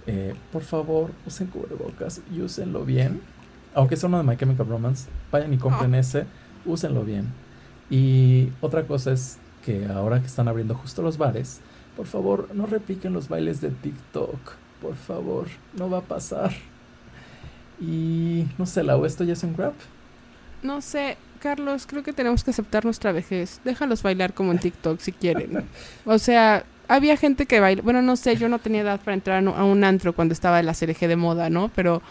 eh, 0.08 0.34
por 0.52 0.64
favor, 0.64 1.12
usen 1.26 1.48
cubrebocas 1.48 2.22
y 2.34 2.42
úsenlo 2.42 2.86
bien. 2.86 3.22
Aunque 3.74 3.96
sea 3.96 4.10
uno 4.10 4.18
de 4.18 4.24
My 4.24 4.38
Chemical 4.38 4.68
Romance, 4.68 5.10
vayan 5.32 5.54
y 5.54 5.58
compren 5.58 5.96
ah. 5.96 6.00
ese, 6.00 6.26
úsenlo 6.66 7.04
bien. 7.04 7.30
Y 7.90 8.50
otra 8.62 8.86
cosa 8.88 9.12
es 9.12 9.38
que 9.64 9.86
ahora 9.86 10.20
que 10.20 10.28
están 10.28 10.48
abriendo 10.48 10.76
justo 10.76 11.02
los 11.02 11.18
bares, 11.18 11.62
por 11.96 12.08
favor, 12.08 12.50
no 12.54 12.66
repiquen 12.66 13.14
los 13.14 13.30
bailes 13.30 13.62
de 13.62 13.70
TikTok. 13.70 14.40
Por 14.82 14.96
favor, 14.96 15.48
no 15.78 15.90
va 15.90 16.00
a 16.00 16.02
pasar. 16.02 16.52
Y 17.80 18.46
no 18.58 18.66
sé, 18.66 18.84
la 18.84 18.96
esto 19.06 19.24
ya 19.24 19.34
es 19.34 19.44
un 19.44 19.56
grab. 19.56 19.74
No 20.64 20.82
sé, 20.82 21.18
Carlos, 21.40 21.88
creo 21.88 22.04
que 22.04 22.14
tenemos 22.14 22.44
que 22.44 22.52
aceptar 22.52 22.86
nuestra 22.86 23.12
vejez. 23.12 23.60
Déjalos 23.64 24.04
bailar 24.04 24.34
como 24.34 24.52
en 24.52 24.60
TikTok 24.60 25.00
si 25.00 25.12
quieren. 25.12 25.66
O 26.06 26.18
sea, 26.20 26.64
había 26.92 27.16
gente 27.16 27.46
que 27.46 27.60
baila, 27.60 27.82
bueno, 27.82 28.02
no 28.02 28.18
sé, 28.18 28.36
yo 28.36 28.50
no 28.50 28.60
tenía 28.60 28.82
edad 28.82 29.00
para 29.00 29.14
entrar 29.14 29.46
a 29.48 29.64
un 29.64 29.84
antro 29.84 30.14
cuando 30.14 30.34
estaba 30.34 30.62
la 30.62 30.74
CRG 30.74 31.08
de 31.08 31.16
moda, 31.16 31.50
¿no? 31.50 31.72
Pero 31.74 32.02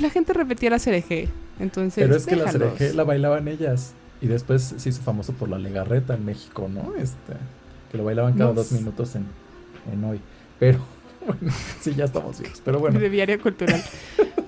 la 0.00 0.08
gente 0.08 0.32
repetía 0.32 0.70
la 0.70 0.78
CRG, 0.78 1.28
entonces... 1.58 2.04
Pero 2.04 2.16
es 2.16 2.24
que 2.24 2.36
la 2.36 2.44
CRG 2.44 2.94
la 2.94 3.02
bailaban 3.02 3.48
ellas 3.48 3.94
y 4.20 4.28
después 4.28 4.74
se 4.76 4.88
hizo 4.88 5.02
famoso 5.02 5.32
por 5.32 5.48
la 5.48 5.58
legarreta 5.58 6.14
en 6.14 6.24
México, 6.24 6.70
¿no? 6.72 6.94
Este, 6.96 7.34
que 7.90 7.98
lo 7.98 8.04
bailaban 8.04 8.34
cada 8.34 8.52
dos 8.52 8.70
minutos 8.70 9.16
en, 9.16 9.26
en 9.92 10.04
hoy. 10.04 10.20
Pero, 10.60 10.78
bueno, 11.26 11.52
sí, 11.80 11.92
ya 11.96 12.04
estamos 12.04 12.38
viejos, 12.38 12.62
pero 12.64 12.78
bueno. 12.78 13.00
De 13.00 13.10
diario 13.10 13.40
cultural. 13.42 13.82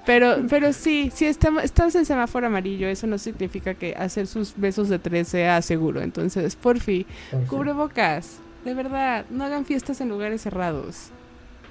Pero, 0.06 0.36
pero 0.48 0.72
sí, 0.72 1.10
si 1.12 1.26
estamos, 1.26 1.64
estamos 1.64 1.92
en 1.96 2.06
semáforo 2.06 2.46
amarillo, 2.46 2.86
eso 2.86 3.08
no 3.08 3.18
significa 3.18 3.74
que 3.74 3.96
hacer 3.96 4.28
sus 4.28 4.56
besos 4.56 4.88
de 4.88 5.00
tres 5.00 5.26
sea 5.26 5.60
seguro. 5.62 6.00
Entonces, 6.00 6.54
por 6.54 6.78
fin, 6.78 7.04
cubre 7.48 7.72
bocas. 7.72 8.40
De 8.66 8.74
verdad, 8.74 9.26
no 9.30 9.44
hagan 9.44 9.64
fiestas 9.64 10.00
en 10.00 10.08
lugares 10.08 10.42
cerrados. 10.42 11.10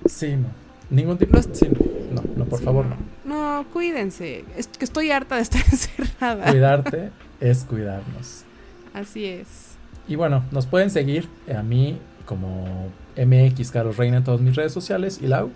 Sí, 0.06 0.38
no. 0.38 0.48
Ningún 0.90 1.18
tipo 1.18 1.38
de... 1.38 1.70
no, 2.14 2.24
no, 2.38 2.46
por 2.46 2.62
favor, 2.62 2.86
no. 2.86 2.96
No, 3.26 3.66
cuídense. 3.74 4.46
Es 4.56 4.68
que 4.68 4.86
estoy 4.86 5.12
harta 5.12 5.36
de 5.36 5.42
estar 5.42 5.62
encerrada. 5.70 6.50
Cuidarte 6.50 7.12
es 7.42 7.66
cuidarnos. 7.66 8.46
Así 8.94 9.26
es. 9.26 9.76
Y 10.08 10.16
bueno, 10.16 10.46
nos 10.52 10.68
pueden 10.68 10.90
seguir 10.90 11.28
a 11.54 11.64
mí 11.64 12.00
como 12.26 12.88
MX 13.18 13.72
Carlos 13.72 13.98
Reina 13.98 14.20
en 14.20 14.24
todas 14.24 14.40
mis 14.40 14.56
redes 14.56 14.72
sociales 14.72 15.20
y 15.22 15.28
Lau. 15.28 15.52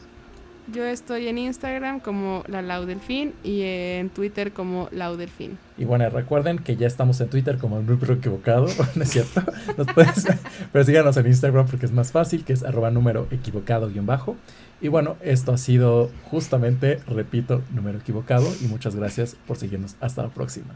Yo 0.72 0.86
estoy 0.86 1.28
en 1.28 1.38
Instagram 1.38 2.00
como 2.00 2.44
la 2.48 2.62
Laudelfin 2.62 3.34
y 3.44 3.62
en 3.64 4.10
Twitter 4.10 4.52
como 4.52 4.88
Laudelfin. 4.92 5.58
Y 5.78 5.86
bueno, 5.86 6.10
recuerden 6.10 6.60
que 6.60 6.76
ya 6.76 6.86
estamos 6.86 7.20
en 7.22 7.30
Twitter 7.30 7.58
como 7.58 7.80
el 7.80 7.86
número 7.86 8.14
equivocado, 8.14 8.68
¿no 8.96 9.04
es 9.04 9.10
cierto? 9.10 9.42
Nos 9.78 9.88
puedes, 9.94 10.28
pero 10.72 10.84
síganos 10.86 11.18
en 11.18 11.28
Instagram 11.28 11.66
porque 11.68 11.86
es 11.86 11.92
más 11.92 12.12
fácil, 12.12 12.44
que 12.44 12.54
es 12.54 12.64
arroba 12.64 12.92
número 12.92 13.28
equivocado 13.32 13.90
guion 13.90 14.06
bajo. 14.06 14.36
Y 14.82 14.90
bueno, 14.90 15.18
esto 15.22 15.54
ha 15.54 15.58
sido 15.58 16.12
justamente, 16.30 17.00
repito, 17.08 17.62
número 17.74 17.98
equivocado 17.98 18.48
y 18.62 18.66
muchas 18.68 18.96
gracias 18.96 19.36
por 19.48 19.58
seguirnos. 19.58 19.96
Hasta 20.00 20.24
la 20.24 20.30
próxima. 20.30 20.76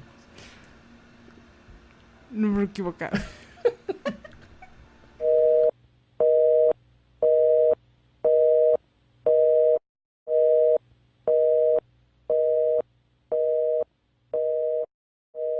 Número 2.32 2.64
equivocado. 2.64 3.18